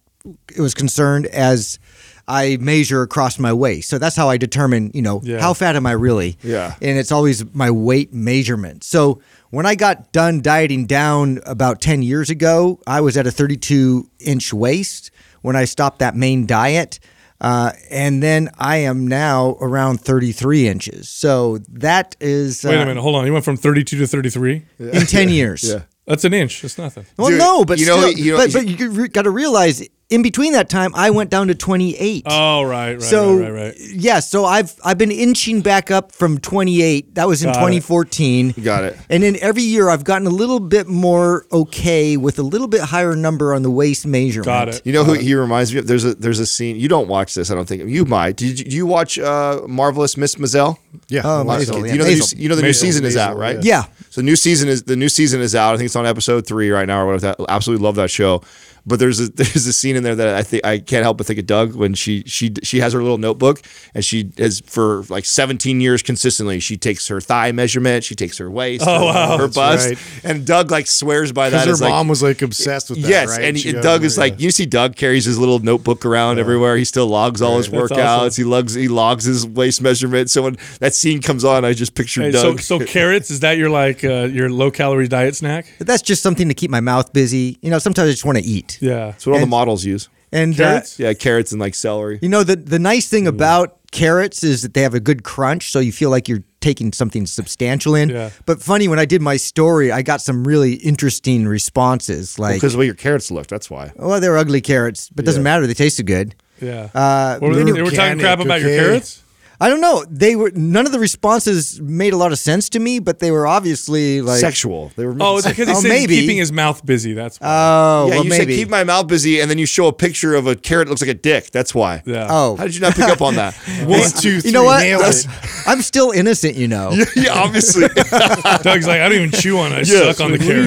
was 0.58 0.74
concerned 0.74 1.26
as 1.26 1.78
I 2.26 2.56
measure 2.58 3.02
across 3.02 3.38
my 3.38 3.52
waist. 3.52 3.90
So 3.90 3.98
that's 3.98 4.16
how 4.16 4.30
I 4.30 4.38
determine, 4.38 4.90
you 4.94 5.02
know, 5.02 5.20
Yeah. 5.22 5.40
how 5.40 5.52
fat 5.52 5.76
am 5.76 5.86
I 5.86 5.92
really? 5.92 6.38
Yeah. 6.42 6.74
And 6.80 6.98
it's 6.98 7.12
always 7.12 7.44
my 7.54 7.70
weight 7.70 8.14
measurement. 8.14 8.82
So 8.82 9.20
when 9.50 9.66
I 9.66 9.74
got 9.74 10.10
done 10.12 10.40
dieting 10.40 10.86
down 10.86 11.40
about 11.44 11.82
10 11.82 12.02
years 12.02 12.30
ago, 12.30 12.80
I 12.86 13.02
was 13.02 13.16
at 13.18 13.26
a 13.26 13.30
32 13.30 14.08
inch 14.20 14.54
waist 14.54 15.10
when 15.42 15.54
I 15.54 15.66
stopped 15.66 15.98
that 15.98 16.16
main 16.16 16.46
diet. 16.46 16.98
Uh, 17.44 17.72
and 17.90 18.22
then 18.22 18.48
I 18.58 18.78
am 18.78 19.06
now 19.06 19.58
around 19.60 20.00
33 20.00 20.66
inches. 20.66 21.10
So 21.10 21.58
that 21.68 22.16
is 22.18 22.64
uh, 22.64 22.68
Wait 22.70 22.76
a 22.76 22.86
minute, 22.86 23.02
hold 23.02 23.16
on. 23.16 23.26
You 23.26 23.34
went 23.34 23.44
from 23.44 23.58
32 23.58 23.98
to 23.98 24.06
33. 24.06 24.62
in 24.78 25.04
10 25.06 25.28
years. 25.28 25.62
Yeah. 25.62 25.82
That's 26.06 26.24
an 26.24 26.32
inch. 26.32 26.62
That's 26.62 26.78
nothing. 26.78 27.04
Well, 27.18 27.28
Dude, 27.28 27.38
no, 27.38 27.64
but 27.66 27.78
you 27.78 27.84
know- 27.86 27.98
still, 28.00 28.12
you 28.12 28.32
know- 28.32 28.38
but, 28.38 28.52
but 28.54 28.66
you 28.66 29.08
got 29.08 29.22
to 29.22 29.30
realize 29.30 29.86
in 30.14 30.22
between 30.22 30.52
that 30.52 30.70
time, 30.70 30.94
I 30.94 31.10
went 31.10 31.28
down 31.28 31.48
to 31.48 31.56
28. 31.56 32.22
Oh, 32.26 32.62
right, 32.62 32.92
right, 32.92 33.02
so 33.02 33.36
right, 33.36 33.50
right, 33.50 33.62
right. 33.66 33.74
yeah, 33.78 34.20
so 34.20 34.44
I've 34.44 34.72
I've 34.84 34.96
been 34.96 35.10
inching 35.10 35.60
back 35.60 35.90
up 35.90 36.12
from 36.12 36.38
28. 36.38 37.16
That 37.16 37.26
was 37.26 37.42
in 37.42 37.48
Got 37.48 37.56
it. 37.56 37.80
2014. 37.80 38.54
Got 38.62 38.84
it. 38.84 38.98
And 39.10 39.24
then 39.24 39.36
every 39.40 39.62
year 39.62 39.88
I've 39.88 40.04
gotten 40.04 40.28
a 40.28 40.30
little 40.30 40.60
bit 40.60 40.86
more 40.86 41.46
okay 41.50 42.16
with 42.16 42.38
a 42.38 42.44
little 42.44 42.68
bit 42.68 42.80
higher 42.80 43.16
number 43.16 43.52
on 43.52 43.62
the 43.62 43.70
waist 43.72 44.06
measurement. 44.06 44.46
Got 44.46 44.68
it. 44.68 44.82
You 44.84 44.92
know 44.92 45.02
who 45.02 45.14
he 45.14 45.34
reminds 45.34 45.72
me 45.72 45.80
of? 45.80 45.88
There's 45.88 46.04
a 46.04 46.14
there's 46.14 46.38
a 46.38 46.46
scene. 46.46 46.76
You 46.76 46.88
don't 46.88 47.08
watch 47.08 47.34
this, 47.34 47.50
I 47.50 47.56
don't 47.56 47.66
think. 47.66 47.88
You 47.88 48.04
might. 48.04 48.36
Did 48.36 48.60
you, 48.60 48.64
do 48.66 48.76
you 48.76 48.86
watch 48.86 49.18
uh, 49.18 49.62
Marvelous 49.66 50.16
Miss 50.16 50.36
Maisel? 50.36 50.78
Yeah. 51.08 51.22
Oh, 51.24 51.42
Watch 51.42 51.62
Maisel, 51.62 51.86
yeah. 51.86 51.92
You 51.92 51.98
know, 51.98 52.04
the 52.04 52.14
new, 52.14 52.42
you 52.42 52.48
know 52.48 52.54
the 52.54 52.62
new 52.62 52.68
Maisel, 52.68 52.74
season 52.80 53.04
is 53.04 53.16
out, 53.16 53.36
right? 53.36 53.58
Yeah. 53.64 53.86
So 54.10 54.22
new 54.22 54.36
season 54.36 54.68
is 54.68 54.84
the 54.84 54.94
new 54.94 55.08
season 55.08 55.40
is 55.40 55.56
out. 55.56 55.74
I 55.74 55.76
think 55.76 55.86
it's 55.86 55.96
on 55.96 56.06
episode 56.06 56.46
three 56.46 56.70
right 56.70 56.86
now 56.86 57.00
or 57.02 57.06
whatever. 57.06 57.34
That 57.36 57.46
absolutely 57.48 57.84
love 57.84 57.96
that 57.96 58.12
show. 58.12 58.42
But 58.86 58.98
there's 58.98 59.18
a 59.18 59.28
there's 59.34 59.66
a 59.66 59.72
scene 59.72 59.96
in 59.96 60.03
there 60.04 60.14
that 60.14 60.34
I 60.34 60.42
think 60.42 60.64
I 60.64 60.78
can't 60.78 61.02
help 61.02 61.18
but 61.18 61.26
think 61.26 61.38
of 61.38 61.46
Doug 61.46 61.74
when 61.74 61.94
she 61.94 62.22
she 62.26 62.52
she 62.62 62.78
has 62.80 62.92
her 62.92 63.02
little 63.02 63.18
notebook 63.18 63.60
and 63.94 64.04
she 64.04 64.30
has 64.38 64.60
for 64.60 65.02
like 65.08 65.24
17 65.24 65.80
years 65.80 66.02
consistently 66.02 66.60
she 66.60 66.76
takes 66.76 67.08
her 67.08 67.20
thigh 67.20 67.50
measurement, 67.52 68.04
she 68.04 68.14
takes 68.14 68.38
her 68.38 68.50
waist, 68.50 68.84
Oh, 68.86 68.98
her, 69.00 69.04
wow. 69.06 69.38
her 69.38 69.48
bust, 69.48 69.88
right. 69.88 69.98
and 70.24 70.46
Doug 70.46 70.70
like 70.70 70.86
swears 70.86 71.32
by 71.32 71.50
that. 71.50 71.66
Her 71.66 71.72
as, 71.72 71.80
like, 71.80 71.90
mom 71.90 72.08
was 72.08 72.22
like 72.22 72.40
obsessed 72.42 72.90
with 72.90 73.02
that. 73.02 73.08
Yes, 73.08 73.28
right? 73.30 73.44
and 73.44 73.58
She 73.58 73.68
he- 73.68 73.72
goes, 73.74 73.82
Doug 73.82 74.04
is 74.04 74.16
yeah. 74.16 74.20
like 74.24 74.40
you 74.40 74.50
see 74.50 74.66
Doug 74.66 74.96
carries 74.96 75.24
his 75.24 75.38
little 75.38 75.58
notebook 75.58 76.04
around 76.06 76.38
everywhere. 76.38 76.76
He 76.76 76.84
still 76.84 77.06
logs 77.06 77.42
all 77.42 77.56
his 77.56 77.68
That's 77.68 77.90
workouts. 77.92 78.04
awesome. 78.06 78.44
He 78.44 78.48
logs 78.48 78.74
he 78.74 78.88
logs 78.88 79.24
his 79.24 79.46
waist 79.46 79.80
measurement. 79.82 80.30
So 80.30 80.42
when 80.42 80.56
that 80.80 80.94
scene 80.94 81.20
comes 81.22 81.44
on, 81.44 81.64
I 81.64 81.72
just 81.72 81.94
picture 81.94 82.22
Hey, 82.22 82.32
so, 82.32 82.50
Doug. 82.52 82.60
so 82.60 82.78
carrots 82.84 83.30
is 83.30 83.40
that 83.40 83.56
your 83.58 83.70
like 83.70 84.04
uh, 84.04 84.24
your 84.24 84.50
low 84.50 84.70
calorie 84.70 85.08
diet 85.08 85.34
snack? 85.36 85.66
That's 85.78 86.02
just 86.02 86.22
something 86.22 86.48
to 86.48 86.54
keep 86.54 86.70
my 86.70 86.80
mouth 86.80 87.12
busy. 87.12 87.58
You 87.62 87.70
know, 87.70 87.78
sometimes 87.78 88.08
I 88.08 88.12
just 88.12 88.24
want 88.24 88.38
to 88.38 88.44
eat. 88.44 88.78
Yeah. 88.80 89.06
That's 89.06 89.26
what 89.26 89.32
all 89.32 89.38
the 89.38 89.42
and- 89.44 89.50
models 89.86 90.02
use. 90.04 90.08
And 90.32 90.54
uh, 90.54 90.56
Carrots? 90.56 90.98
Yeah, 90.98 91.12
carrots 91.14 91.52
and 91.52 91.60
like 91.60 91.74
celery. 91.74 92.18
You 92.22 92.28
know, 92.28 92.42
the 92.42 92.56
the 92.56 92.78
nice 92.78 93.08
thing 93.08 93.26
about 93.28 93.78
carrots 93.92 94.42
is 94.42 94.62
that 94.62 94.74
they 94.74 94.82
have 94.82 94.94
a 94.94 95.00
good 95.00 95.22
crunch, 95.22 95.70
so 95.70 95.78
you 95.78 95.92
feel 95.92 96.10
like 96.10 96.28
you're 96.28 96.42
taking 96.60 96.92
something 96.92 97.26
substantial 97.26 97.94
in. 97.94 98.08
Yeah. 98.08 98.30
But 98.44 98.60
funny, 98.60 98.88
when 98.88 98.98
I 98.98 99.04
did 99.04 99.22
my 99.22 99.36
story, 99.36 99.92
I 99.92 100.02
got 100.02 100.20
some 100.20 100.44
really 100.44 100.74
interesting 100.74 101.46
responses. 101.46 102.36
Like, 102.38 102.56
Because 102.56 102.72
of 102.72 102.78
the 102.78 102.80
way 102.80 102.86
your 102.86 102.94
carrots 102.96 103.30
look. 103.30 103.46
That's 103.46 103.70
why. 103.70 103.92
well, 103.96 104.20
they're 104.20 104.36
ugly 104.38 104.60
carrots, 104.60 105.08
but 105.10 105.24
it 105.24 105.26
doesn't 105.26 105.42
matter. 105.42 105.66
They 105.68 105.74
tasted 105.74 106.06
good. 106.06 106.34
Yeah. 106.60 106.88
Uh, 106.94 107.38
What 107.38 107.48
were 107.50 107.54
they, 107.54 107.60
anyway- 107.60 107.76
they 107.78 107.82
were 107.82 107.90
talking 107.90 108.18
crap 108.18 108.40
about 108.40 108.60
your 108.60 108.70
carrots? 108.70 109.22
I 109.60 109.68
don't 109.68 109.80
know. 109.80 110.04
They 110.10 110.34
were 110.36 110.50
none 110.54 110.84
of 110.86 110.92
the 110.92 110.98
responses 110.98 111.80
made 111.80 112.12
a 112.12 112.16
lot 112.16 112.32
of 112.32 112.38
sense 112.38 112.68
to 112.70 112.80
me, 112.80 112.98
but 112.98 113.20
they 113.20 113.30
were 113.30 113.46
obviously 113.46 114.20
like, 114.20 114.40
Sexual. 114.40 114.90
They 114.96 115.06
were. 115.06 115.16
Oh, 115.20 115.38
it's 115.38 115.46
because 115.46 115.68
he 115.68 115.74
Oh, 115.74 115.80
said 115.80 115.88
maybe. 115.88 116.20
keeping 116.20 116.36
his 116.38 116.50
mouth 116.52 116.84
busy. 116.84 117.12
That's 117.14 117.38
why. 117.40 117.46
oh, 117.48 118.06
yeah, 118.08 118.14
well, 118.16 118.24
you 118.24 118.30
maybe. 118.30 118.44
said 118.52 118.58
keep 118.58 118.68
my 118.68 118.82
mouth 118.84 119.06
busy, 119.06 119.40
and 119.40 119.48
then 119.50 119.58
you 119.58 119.66
show 119.66 119.86
a 119.86 119.92
picture 119.92 120.34
of 120.34 120.46
a 120.46 120.56
carrot 120.56 120.86
that 120.86 120.90
looks 120.90 121.02
like 121.02 121.10
a 121.10 121.14
dick. 121.14 121.50
That's 121.52 121.74
why. 121.74 122.02
yeah. 122.04 122.26
oh, 122.30 122.56
How 122.56 122.64
did 122.64 122.74
you 122.74 122.80
not 122.80 122.94
pick 122.94 123.04
up 123.08 123.22
on 123.22 123.36
that? 123.36 123.54
one, 123.86 124.00
two, 124.20 124.40
three, 124.40 124.50
you 124.50 124.52
know 124.52 124.64
what? 124.64 124.80
nailed 124.82 125.02
I'm 125.66 125.82
still 125.82 126.10
innocent, 126.10 126.56
you 126.56 126.68
know. 126.68 126.90
yeah, 127.16 127.32
obviously. 127.32 127.86
Doug's 127.88 128.86
like, 128.86 129.00
I 129.00 129.08
don't 129.08 129.12
even 129.18 129.30
chew 129.30 129.58
on 129.58 129.72
it. 129.72 129.76
I 129.76 129.78
Yes. 129.78 130.16
suck 130.16 130.24
on 130.24 130.32
the 130.32 130.38
carrot 130.38 130.66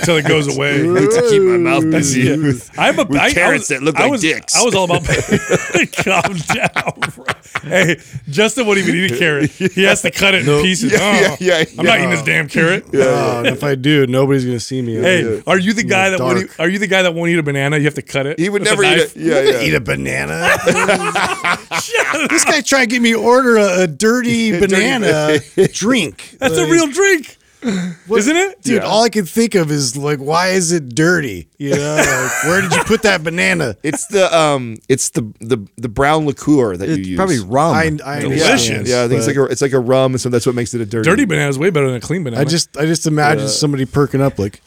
until 0.00 0.16
it 0.16 0.26
goes 0.26 0.54
away. 0.56 0.78
to 0.82 1.26
keep 1.30 1.42
my 1.42 1.56
mouth 1.58 1.88
busy. 1.90 2.22
Yeah. 2.22 2.52
I'm 2.76 2.98
a 2.98 3.04
With 3.04 3.18
I- 3.20 3.26
I 3.26 3.32
carrots 3.32 3.60
was- 3.62 3.68
that 3.68 3.82
look 3.82 3.96
I 3.96 4.02
like 4.02 4.10
was, 4.12 4.20
dicks. 4.22 4.56
I 4.56 4.64
was 4.64 4.74
all 4.74 4.84
about 4.84 5.04
calm 5.96 6.36
down. 6.54 7.00
bro. 7.14 7.24
Hey, 7.62 7.96
Justin 8.28 8.66
won't 8.66 8.78
even 8.78 8.94
eat 8.94 9.12
a 9.12 9.18
carrot. 9.18 9.50
He 9.50 9.82
has 9.84 10.02
to 10.02 10.10
cut 10.10 10.34
it 10.34 10.48
in 10.48 10.62
pieces. 10.62 10.92
Yeah, 10.92 10.98
Oh, 11.00 11.36
yeah, 11.40 11.58
yeah, 11.58 11.64
I'm 11.78 11.84
not 11.86 11.92
yeah. 11.94 11.98
eating 11.98 12.10
this 12.10 12.22
damn 12.22 12.48
carrot. 12.48 12.84
Oh, 12.94 13.38
and 13.38 13.48
if 13.48 13.62
I 13.64 13.74
do, 13.74 14.06
nobody's 14.06 14.44
gonna 14.44 14.60
see 14.60 14.82
me. 14.82 14.94
Hey, 14.94 15.42
are 15.46 15.58
you 15.58 15.72
the 15.72 15.82
guy 15.84 16.10
that 16.10 16.20
won't 16.20 16.38
dark. 16.38 16.50
eat, 16.50 16.60
are 16.60 16.68
you 16.68 16.78
the 16.78 16.86
guy 16.86 17.02
that 17.02 17.14
won't 17.14 17.30
eat 17.30 17.38
a 17.38 17.42
banana? 17.42 17.76
You 17.78 17.84
have 17.84 17.94
to 17.94 18.02
cut 18.02 18.26
it. 18.26 18.38
He 18.38 18.48
would 18.48 18.62
with 18.62 18.68
never 18.70 18.82
eat 18.84 18.96
knife? 18.96 19.16
it. 19.16 19.22
Yeah, 19.22 19.40
yeah. 19.40 19.62
eat 19.62 19.74
a 19.74 19.80
banana. 19.80 20.50
this 22.28 22.44
guy 22.44 22.60
trying 22.60 22.88
to 22.88 22.94
get 22.94 23.02
me 23.02 23.12
to 23.12 23.18
order 23.20 23.56
a, 23.56 23.82
a 23.82 23.86
dirty 23.86 24.58
banana 24.60 25.38
drink. 25.72 26.36
That's 26.38 26.56
a 26.56 26.62
Like, 26.62 26.72
real 26.72 26.86
drink, 26.88 27.36
isn't 27.66 28.36
it? 28.36 28.62
Dude, 28.62 28.76
Yeah. 28.82 28.88
all 28.88 29.02
I 29.02 29.08
can 29.08 29.24
think 29.26 29.54
of 29.54 29.70
is 29.70 29.96
like, 29.96 30.18
why 30.18 30.48
is 30.48 30.72
it 30.72 30.94
dirty? 30.94 31.48
You 31.58 31.70
know, 31.76 31.94
like, 31.96 32.44
where 32.44 32.60
did 32.60 32.72
you 32.72 32.82
put 32.84 33.02
that 33.02 33.22
banana? 33.24 33.76
It's 33.82 34.06
the 34.08 34.34
um, 34.36 34.76
it's 34.88 35.10
the 35.10 35.22
the 35.40 35.58
the 35.76 35.88
brown 35.88 36.26
liqueur 36.26 36.76
that 36.76 36.88
you 36.88 36.96
use. 36.96 37.16
probably 37.16 37.38
rum. 37.40 37.74
I, 37.74 37.96
I 38.04 38.20
Delicious. 38.20 38.88
Yeah, 38.88 39.04
I 39.04 39.08
think 39.08 39.18
it's 39.18 39.26
like 39.26 39.36
a 39.36 39.44
it's 39.44 39.62
like 39.62 39.72
a 39.72 39.80
rum, 39.80 40.12
and 40.12 40.20
so 40.20 40.28
that's 40.28 40.46
what 40.46 40.54
makes 40.54 40.74
it 40.74 40.80
a 40.80 40.86
dirty. 40.86 41.08
Dirty 41.08 41.24
banana 41.24 41.48
is 41.48 41.58
way 41.58 41.70
better 41.70 41.86
than 41.86 41.96
a 41.96 42.00
clean 42.00 42.24
banana. 42.24 42.40
I 42.40 42.44
just, 42.44 42.76
I 42.76 42.84
just 42.86 43.06
imagine 43.06 43.48
somebody 43.48 43.84
perking 43.86 44.20
up 44.20 44.38
like 44.38 44.60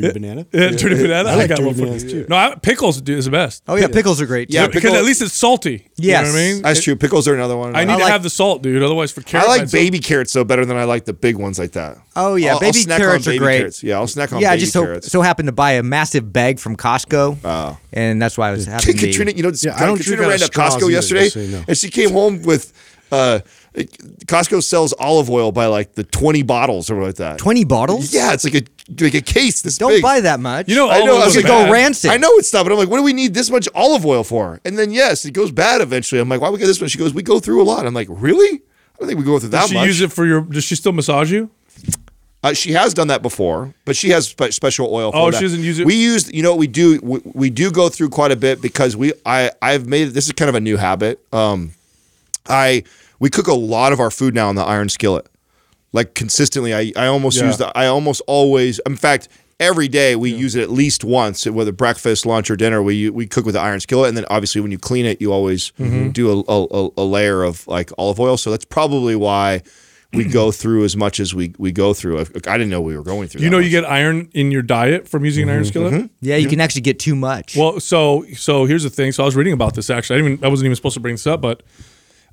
dirty 0.00 0.12
banana. 0.18 0.46
yeah, 0.52 0.68
dirty 0.70 0.96
banana. 0.96 1.28
I 1.28 1.32
I, 1.32 1.36
like 1.36 1.48
got 1.48 1.56
dirty 1.58 1.66
one 1.66 1.74
for 1.74 1.80
bananas, 1.82 2.04
too. 2.04 2.26
No, 2.28 2.36
I, 2.36 2.54
pickles 2.56 3.00
do 3.00 3.16
is 3.16 3.26
the 3.26 3.30
best. 3.30 3.62
oh 3.68 3.76
yeah, 3.76 3.86
pickles 3.88 4.20
are 4.20 4.26
great. 4.26 4.50
Yeah, 4.50 4.66
too. 4.66 4.72
because 4.72 4.94
at 4.94 5.04
least 5.04 5.22
it's 5.22 5.32
salty. 5.32 5.88
Yes. 5.96 5.98
you 5.98 6.12
know 6.12 6.20
what 6.22 6.28
I 6.28 6.52
mean. 6.54 6.62
That's 6.62 6.78
It- 6.78 6.82
true. 6.82 6.96
Pickles 6.96 7.28
are 7.28 7.34
another 7.34 7.56
one. 7.56 7.76
I 7.76 7.84
need 7.84 7.92
I 7.94 7.98
to 7.98 8.04
have 8.08 8.22
the 8.22 8.30
salt, 8.30 8.62
dude. 8.62 8.82
Otherwise, 8.82 9.12
for 9.12 9.20
carrots, 9.20 9.46
I 9.46 9.50
like 9.50 9.60
by 9.60 9.64
itself- 9.64 9.80
baby 9.82 9.98
carrots 10.00 10.32
though 10.32 10.44
better 10.44 10.64
than 10.64 10.76
I 10.76 10.84
like 10.84 11.04
the 11.04 11.12
big 11.12 11.36
ones 11.36 11.58
like 11.58 11.72
that. 11.72 11.98
Oh, 12.16 12.34
yeah, 12.34 12.48
I'll, 12.48 12.54
I'll 12.54 12.60
baby 12.60 12.78
snack 12.78 12.98
carrots 12.98 13.26
on 13.28 13.34
are 13.34 13.38
great. 13.38 13.58
Carrots. 13.58 13.82
Yeah, 13.82 13.96
I'll 13.96 14.06
snack 14.06 14.32
on 14.32 14.40
yeah, 14.40 14.48
I 14.50 14.52
baby 14.54 14.60
just 14.60 14.72
so, 14.72 14.82
carrots. 14.84 15.06
so 15.10 15.22
happened 15.22 15.46
to 15.48 15.52
buy 15.52 15.72
a 15.72 15.82
massive 15.82 16.32
bag 16.32 16.58
from 16.58 16.76
Costco, 16.76 17.38
Oh. 17.44 17.78
and 17.92 18.20
that's 18.20 18.36
why 18.36 18.48
I 18.48 18.52
was 18.52 18.66
having 18.66 18.96
the. 18.96 19.06
Katrina, 19.06 19.32
you 19.32 19.42
know, 19.42 19.52
Yeah, 19.62 19.76
I 19.76 19.86
don't 19.86 19.96
Katrina 19.96 20.22
ran 20.22 20.34
of 20.34 20.50
to 20.50 20.58
Costco 20.58 20.90
yesterday, 20.90 21.22
just 21.24 21.34
so 21.34 21.40
you 21.40 21.48
know. 21.52 21.64
and 21.68 21.76
she 21.78 21.88
came 21.90 22.10
home 22.10 22.42
with. 22.42 22.72
Uh, 23.10 23.40
Costco 24.26 24.62
sells 24.62 24.92
olive 24.98 25.28
oil 25.30 25.52
by 25.52 25.66
like 25.66 25.94
the 25.94 26.04
twenty 26.04 26.42
bottles 26.42 26.90
or 26.90 27.02
like 27.02 27.16
that. 27.16 27.38
Twenty 27.38 27.64
bottles? 27.64 28.12
Yeah, 28.12 28.32
it's 28.32 28.44
like 28.44 28.54
a 28.54 28.62
like 29.00 29.14
a 29.14 29.20
case 29.20 29.62
this 29.62 29.78
Don't 29.78 29.90
big. 29.92 30.02
buy 30.02 30.20
that 30.20 30.40
much. 30.40 30.68
You 30.68 30.76
know, 30.76 30.90
I 30.90 31.00
know, 31.04 31.14
I 31.16 31.18
oil 31.18 31.24
was 31.26 31.36
is 31.36 31.44
it 31.44 31.46
go 31.46 31.70
rancid. 31.70 32.10
I 32.10 32.16
know 32.16 32.30
it's 32.34 32.52
not, 32.52 32.64
but 32.64 32.72
I'm 32.72 32.78
like, 32.78 32.88
what 32.88 32.98
do 32.98 33.02
we 33.02 33.12
need 33.12 33.34
this 33.34 33.50
much 33.50 33.68
olive 33.74 34.04
oil 34.06 34.24
for? 34.24 34.60
And 34.64 34.78
then 34.78 34.90
yes, 34.90 35.24
it 35.24 35.32
goes 35.32 35.50
bad 35.52 35.80
eventually. 35.80 36.20
I'm 36.20 36.28
like, 36.28 36.40
why 36.40 36.50
we 36.50 36.58
get 36.58 36.66
this 36.66 36.80
much? 36.80 36.90
She 36.90 36.98
goes, 36.98 37.14
we 37.14 37.22
go 37.22 37.38
through 37.40 37.62
a 37.62 37.64
lot. 37.64 37.86
I'm 37.86 37.94
like, 37.94 38.08
really? 38.10 38.56
I 38.58 38.98
don't 38.98 39.08
think 39.08 39.18
we 39.18 39.24
go 39.24 39.38
through 39.38 39.50
that 39.50 39.62
Does 39.62 39.70
she 39.70 39.74
much. 39.76 39.86
use 39.86 40.00
it 40.00 40.12
for 40.12 40.26
your? 40.26 40.42
Does 40.42 40.64
she 40.64 40.74
still 40.76 40.92
massage 40.92 41.32
you? 41.32 41.50
Uh, 42.44 42.52
she 42.52 42.72
has 42.72 42.92
done 42.92 43.06
that 43.06 43.22
before, 43.22 43.72
but 43.84 43.94
she 43.94 44.10
has 44.10 44.28
spe- 44.28 44.50
special 44.50 44.92
oil. 44.92 45.12
For 45.12 45.18
Oh, 45.18 45.30
that. 45.30 45.36
she 45.38 45.44
doesn't 45.44 45.60
use 45.62 45.78
it? 45.78 45.86
We 45.86 45.94
use, 45.94 46.28
you 46.32 46.42
know, 46.42 46.50
what 46.50 46.58
we 46.58 46.66
do. 46.66 46.98
We, 47.00 47.20
we 47.24 47.50
do 47.50 47.70
go 47.70 47.88
through 47.88 48.08
quite 48.08 48.32
a 48.32 48.36
bit 48.36 48.60
because 48.60 48.96
we, 48.96 49.12
I, 49.24 49.52
I've 49.62 49.86
made 49.86 50.06
this 50.06 50.26
is 50.26 50.32
kind 50.32 50.48
of 50.48 50.56
a 50.56 50.60
new 50.60 50.76
habit. 50.76 51.20
Um, 51.32 51.72
I 52.48 52.82
we 53.20 53.30
cook 53.30 53.46
a 53.46 53.54
lot 53.54 53.92
of 53.92 54.00
our 54.00 54.10
food 54.10 54.34
now 54.34 54.50
in 54.50 54.56
the 54.56 54.64
iron 54.64 54.88
skillet, 54.88 55.28
like 55.92 56.14
consistently. 56.14 56.74
I, 56.74 56.92
I 56.96 57.06
almost 57.06 57.38
Yeah. 57.38 57.46
use 57.46 57.58
the, 57.58 57.76
I 57.76 57.86
almost 57.86 58.22
always, 58.26 58.80
in 58.86 58.96
fact. 58.96 59.28
Every 59.60 59.86
day 59.86 60.16
we 60.16 60.34
use 60.34 60.56
it 60.56 60.62
at 60.62 60.70
least 60.72 61.04
once, 61.04 61.46
whether 61.46 61.70
breakfast, 61.70 62.26
lunch, 62.26 62.50
or 62.50 62.56
dinner. 62.56 62.82
We 62.82 63.10
we 63.10 63.28
cook 63.28 63.44
with 63.44 63.54
the 63.54 63.60
iron 63.60 63.78
skillet, 63.78 64.08
and 64.08 64.16
then 64.16 64.24
obviously 64.28 64.60
when 64.60 64.72
you 64.72 64.78
clean 64.78 65.06
it, 65.06 65.20
you 65.20 65.32
always 65.32 65.70
Mm-hmm. 65.78 66.08
do 66.10 66.42
a, 66.48 66.52
a, 66.52 66.90
a 66.96 67.04
layer 67.04 67.44
of 67.44 67.64
like 67.68 67.92
olive 67.96 68.18
oil. 68.18 68.36
So 68.36 68.50
that's 68.50 68.64
probably 68.64 69.14
why 69.14 69.62
we 70.12 70.24
go 70.40 70.50
through 70.50 70.82
as 70.82 70.96
much 70.96 71.20
as 71.20 71.32
we 71.32 71.54
we 71.58 71.70
go 71.70 71.94
through. 71.94 72.18
I, 72.18 72.22
I 72.22 72.58
didn't 72.58 72.70
know 72.70 72.80
we 72.80 72.96
were 72.96 73.04
going 73.04 73.28
through. 73.28 73.42
You 73.42 73.50
that 73.50 73.50
know, 73.52 73.58
much. 73.58 73.66
you 73.66 73.70
get 73.70 73.84
iron 73.84 74.30
in 74.34 74.50
your 74.50 74.62
diet 74.62 75.06
from 75.06 75.24
using 75.24 75.44
an 75.44 75.50
iron 75.50 75.64
skillet. 75.64 76.10
yeah, 76.20 76.34
you 76.36 76.48
can 76.48 76.60
actually 76.60 76.80
get 76.82 76.98
too 76.98 77.14
much. 77.14 77.54
Well, 77.56 77.78
so 77.78 78.24
so 78.34 78.64
here's 78.64 78.82
the 78.82 78.90
thing. 78.90 79.12
So 79.12 79.22
I 79.22 79.26
was 79.26 79.36
reading 79.36 79.52
about 79.52 79.74
this 79.76 79.90
actually. 79.90 80.16
I 80.16 80.22
didn't 80.22 80.32
even 80.32 80.44
I 80.44 80.48
wasn't 80.48 80.64
even 80.66 80.76
supposed 80.76 80.94
to 80.94 81.00
bring 81.00 81.14
this 81.14 81.26
up, 81.28 81.40
but 81.40 81.62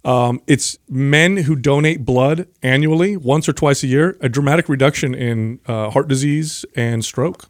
um, 0.06 0.42
it's 0.48 0.78
men 0.88 1.38
who 1.38 1.56
donate 1.56 2.06
blood 2.06 2.48
annually, 2.64 3.18
once 3.18 3.50
or 3.50 3.54
twice 3.54 3.84
a 3.84 3.88
year, 3.88 4.18
a 4.22 4.30
dramatic 4.30 4.70
reduction 4.70 5.14
in 5.14 5.60
uh, 5.68 5.90
heart 5.90 6.08
disease 6.08 6.66
and 6.76 7.04
stroke. 7.04 7.46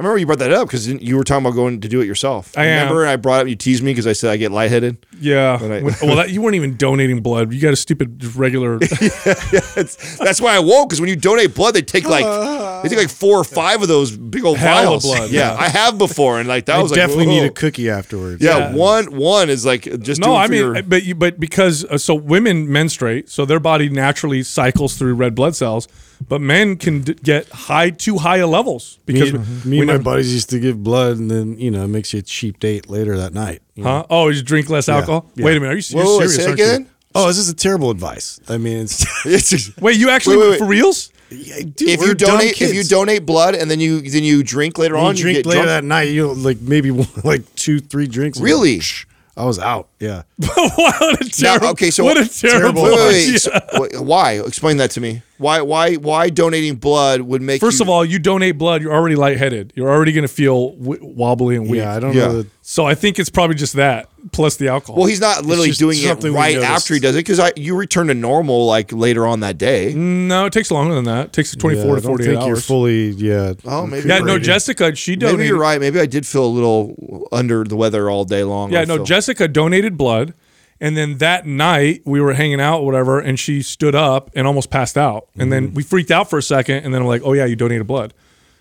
I 0.00 0.02
remember 0.02 0.16
you 0.16 0.24
brought 0.24 0.38
that 0.38 0.50
up 0.50 0.66
because 0.66 0.88
you 0.88 1.14
were 1.14 1.24
talking 1.24 1.44
about 1.44 1.54
going 1.54 1.82
to 1.82 1.88
do 1.88 2.00
it 2.00 2.06
yourself. 2.06 2.56
I 2.56 2.62
remember, 2.64 3.02
and 3.02 3.10
I 3.10 3.16
brought 3.16 3.42
up. 3.42 3.48
You 3.48 3.54
teased 3.54 3.82
me 3.82 3.90
because 3.92 4.06
I 4.06 4.14
said 4.14 4.30
I 4.30 4.38
get 4.38 4.50
lightheaded. 4.50 4.96
Yeah. 5.20 5.58
I- 5.60 5.82
well, 5.82 6.16
that, 6.16 6.30
you 6.30 6.40
weren't 6.40 6.54
even 6.56 6.78
donating 6.78 7.20
blood. 7.20 7.52
You 7.52 7.60
got 7.60 7.74
a 7.74 7.76
stupid 7.76 8.18
just 8.18 8.34
regular. 8.34 8.78
That's, 9.74 10.18
that's 10.18 10.40
why 10.40 10.56
I 10.56 10.58
won't 10.60 10.88
because 10.88 11.02
when 11.02 11.10
you 11.10 11.16
donate 11.16 11.54
blood, 11.54 11.74
they 11.74 11.82
take 11.82 12.08
like 12.08 12.24
they 12.82 12.88
take 12.88 12.98
like 12.98 13.10
four 13.10 13.36
or 13.38 13.44
five 13.44 13.82
of 13.82 13.88
those 13.88 14.16
big 14.16 14.42
old 14.44 14.56
Hell 14.56 14.78
of 14.78 14.84
vials. 14.84 15.04
blood, 15.04 15.30
yeah, 15.30 15.52
yeah. 15.52 15.58
I 15.60 15.68
have 15.68 15.98
before, 15.98 16.38
and 16.40 16.48
like 16.48 16.64
that 16.66 16.76
I 16.78 16.82
was 16.82 16.92
like 16.92 16.96
definitely 16.96 17.26
whoa. 17.26 17.32
need 17.32 17.44
a 17.44 17.50
cookie 17.50 17.90
afterwards. 17.90 18.42
Yeah, 18.42 18.74
one 18.74 19.14
one 19.14 19.50
is 19.50 19.66
like 19.66 19.82
just 20.00 20.18
no, 20.20 20.34
I 20.34 20.46
mean, 20.48 20.58
your- 20.60 20.82
but 20.82 21.02
you, 21.04 21.14
but 21.14 21.38
because 21.38 21.84
uh, 21.84 21.98
so 21.98 22.14
women 22.14 22.70
menstruate, 22.72 23.28
so 23.28 23.44
their 23.44 23.60
body 23.60 23.90
naturally 23.90 24.42
cycles 24.42 24.96
through 24.96 25.14
red 25.14 25.34
blood 25.34 25.54
cells, 25.56 25.88
but 26.28 26.40
men 26.40 26.76
can 26.76 27.00
d- 27.02 27.14
get 27.22 27.48
high 27.48 27.90
too 27.90 28.18
high 28.18 28.38
a 28.38 28.46
levels 28.46 28.98
because 29.06 29.32
Me, 29.32 29.38
we- 29.38 29.44
me 29.44 29.76
we 29.76 29.78
and 29.80 29.86
my 29.86 29.92
never- 29.94 30.02
buddies 30.04 30.32
used 30.32 30.50
to 30.50 30.60
give 30.60 30.82
blood, 30.82 31.18
and 31.18 31.30
then 31.30 31.58
you 31.58 31.70
know 31.70 31.84
it 31.84 31.88
makes 31.88 32.12
you 32.12 32.18
a 32.20 32.22
cheap 32.22 32.58
date 32.60 32.88
later 32.90 33.16
that 33.16 33.32
night. 33.34 33.62
you 33.74 33.84
know? 33.84 33.90
Huh? 33.90 34.06
Oh, 34.10 34.28
you 34.28 34.42
drink 34.42 34.68
less 34.70 34.88
alcohol. 34.88 35.26
yeah. 35.34 35.44
Wait 35.44 35.56
a 35.56 35.60
minute, 35.60 35.72
are 35.72 35.76
you, 35.76 35.82
you're 35.96 36.04
Whoa, 36.04 36.10
whoa, 36.12 36.18
serious? 36.26 36.36
say 36.36 36.46
aren't 36.46 36.58
you? 36.58 36.64
again. 36.64 36.86
Oh, 37.14 37.26
this 37.26 37.38
is 37.38 37.48
a 37.48 37.54
terrible 37.54 37.90
advice. 37.90 38.38
I 38.48 38.56
mean, 38.58 38.78
it's 38.78 39.04
It's 39.26 39.50
just- 39.50 39.80
Wait, 39.80 39.96
you 39.98 40.10
actually 40.10 40.36
Wait, 40.36 40.42
wait, 40.44 40.50
wait. 40.52 40.58
for 40.58 40.66
reals? 40.66 41.10
Yeah, 41.32 41.60
dude, 41.60 41.88
if 41.88 42.00
you 42.00 42.14
donate 42.14 42.60
if 42.60 42.74
you 42.74 42.82
donate 42.84 43.24
blood 43.24 43.54
and 43.54 43.70
then 43.70 43.78
you 43.80 44.00
then 44.00 44.24
you 44.24 44.42
drink 44.42 44.78
later 44.78 44.94
You 44.96 45.00
on, 45.00 45.14
drink 45.14 45.36
you 45.38 45.42
get 45.44 45.48
later 45.48 45.62
drunk. 45.62 45.82
that 45.82 45.84
night, 45.84 46.08
you 46.10 46.26
know, 46.26 46.32
like 46.32 46.60
maybe 46.60 46.90
one, 47.02 47.06
like 47.24 47.42
two, 47.54 47.78
three 47.80 48.06
drinks. 48.08 48.38
and 48.38 48.44
Really? 48.44 48.78
psh, 48.80 49.06
I 49.36 49.44
was 49.44 49.58
out. 49.60 49.88
Yeah. 50.00 50.22
what 50.38 51.20
a 51.20 51.28
terrible. 51.30 51.68
okay, 51.68 51.90
so- 51.90 52.02
what 52.04 52.16
a 52.16 52.28
terrible. 52.28 52.82
terrible 52.82 52.82
Wait, 52.82 52.92
wait, 52.96 53.08
idea. 53.10 53.32
wait. 53.32 53.40
So, 53.40 54.00
wh- 54.00 54.02
why? 54.06 54.32
Explain 54.40 54.76
that 54.78 54.90
to 54.92 55.00
me. 55.00 55.22
Why? 55.40 55.60
Why? 55.62 55.94
Why 55.94 56.28
donating 56.30 56.76
blood 56.76 57.22
would 57.22 57.40
make 57.42 57.60
First 57.60 57.80
you, 57.80 57.84
of 57.84 57.88
all, 57.88 58.04
you 58.04 58.18
donate 58.18 58.58
blood, 58.58 58.82
you're 58.82 58.92
already 58.92 59.16
lightheaded. 59.16 59.72
You're 59.74 59.88
already 59.88 60.12
going 60.12 60.22
to 60.26 60.32
feel 60.32 60.72
w- 60.76 61.00
wobbly 61.02 61.56
and 61.56 61.68
weak. 61.68 61.80
Yeah, 61.80 61.94
I 61.96 62.00
don't 62.00 62.14
Yeah. 62.14 62.26
know. 62.26 62.36
That, 62.42 62.46
So 62.62 62.84
I 62.86 62.94
think 62.94 63.18
it's 63.18 63.30
probably 63.30 63.56
just 63.56 63.72
that 63.74 64.08
plus 64.32 64.56
the 64.56 64.68
alcohol. 64.68 64.96
Well, 64.98 65.06
he's 65.06 65.20
not 65.20 65.44
literally 65.44 65.70
doing 65.72 65.96
it 65.98 66.22
right 66.30 66.58
after 66.58 66.94
he 66.94 67.00
does 67.00 67.16
it 67.16 67.26
because 67.26 67.40
you 67.56 67.74
return 67.74 68.06
to 68.08 68.14
normal 68.14 68.66
like 68.66 68.92
later 68.92 69.26
on 69.26 69.40
that 69.40 69.56
day. 69.58 69.92
no, 69.94 70.44
it 70.46 70.52
takes 70.52 70.70
longer 70.70 70.94
than 70.94 71.04
that. 71.04 71.26
It 71.28 71.32
takes 71.32 71.56
24 71.56 71.84
yeah, 71.84 71.86
to 71.86 71.90
I 71.90 71.94
don't 71.94 72.02
48 72.02 72.26
think 72.26 72.38
hours. 72.40 72.46
you're 72.48 72.56
fully. 72.58 73.08
Yeah. 73.10 73.54
Oh, 73.64 73.86
maybe 73.86 74.08
yeah, 74.08 74.18
no. 74.18 74.38
Jessica, 74.38 74.94
she 74.94 75.16
donated. 75.16 75.38
Maybe 75.38 75.48
you're 75.48 75.58
right. 75.58 75.80
Maybe 75.80 75.98
I 75.98 76.06
did 76.06 76.26
feel 76.26 76.44
a 76.44 76.46
little 76.46 77.26
under 77.32 77.64
the 77.64 77.76
weather 77.76 78.10
all 78.10 78.24
day 78.24 78.44
long. 78.44 78.72
Yeah, 78.72 78.82
I 78.82 78.84
no, 78.84 78.96
feel- 78.96 79.04
Jessica 79.04 79.48
donated 79.48 79.96
blood. 79.96 80.34
And 80.80 80.96
then 80.96 81.18
that 81.18 81.46
night 81.46 82.02
we 82.06 82.20
were 82.20 82.32
hanging 82.32 82.60
out, 82.60 82.84
whatever, 82.84 83.20
and 83.20 83.38
she 83.38 83.60
stood 83.62 83.94
up 83.94 84.30
and 84.34 84.46
almost 84.46 84.70
passed 84.70 84.96
out. 84.96 85.28
And 85.34 85.42
Mm-hmm. 85.42 85.50
then 85.50 85.74
we 85.74 85.82
freaked 85.82 86.10
out 86.10 86.30
for 86.30 86.38
a 86.38 86.42
second, 86.42 86.84
and 86.84 86.94
then 86.94 87.02
I'm 87.02 87.08
like, 87.08 87.22
"Oh 87.24 87.34
yeah, 87.34 87.44
you 87.44 87.54
donated 87.56 87.86
blood. 87.86 88.14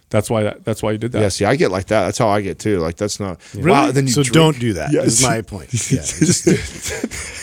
That's 0.10 0.30
why 0.30 0.44
that. 0.44 0.66
That's 0.66 0.84
why 0.84 0.92
you 0.92 0.98
did 0.98 1.12
that." 1.14 1.22
Yeah, 1.22 1.30
see, 1.30 1.46
I 1.46 1.56
get 1.56 1.72
like 1.72 1.86
that. 1.88 2.06
That's 2.06 2.18
how 2.18 2.28
I 2.28 2.42
get 2.42 2.60
too. 2.60 2.80
Like 2.80 2.98
that's 2.98 3.20
not 3.22 3.40
wow. 3.56 3.92
Then 3.92 4.08
you 4.08 4.12
So 4.12 4.24
drink- 4.24 4.34
don't 4.34 4.60
do 4.60 4.74
that. 4.74 4.92
Yes. 4.92 5.06
Is 5.08 5.24
my 5.24 5.42
point. 5.44 5.70
Yeah. 5.92 6.02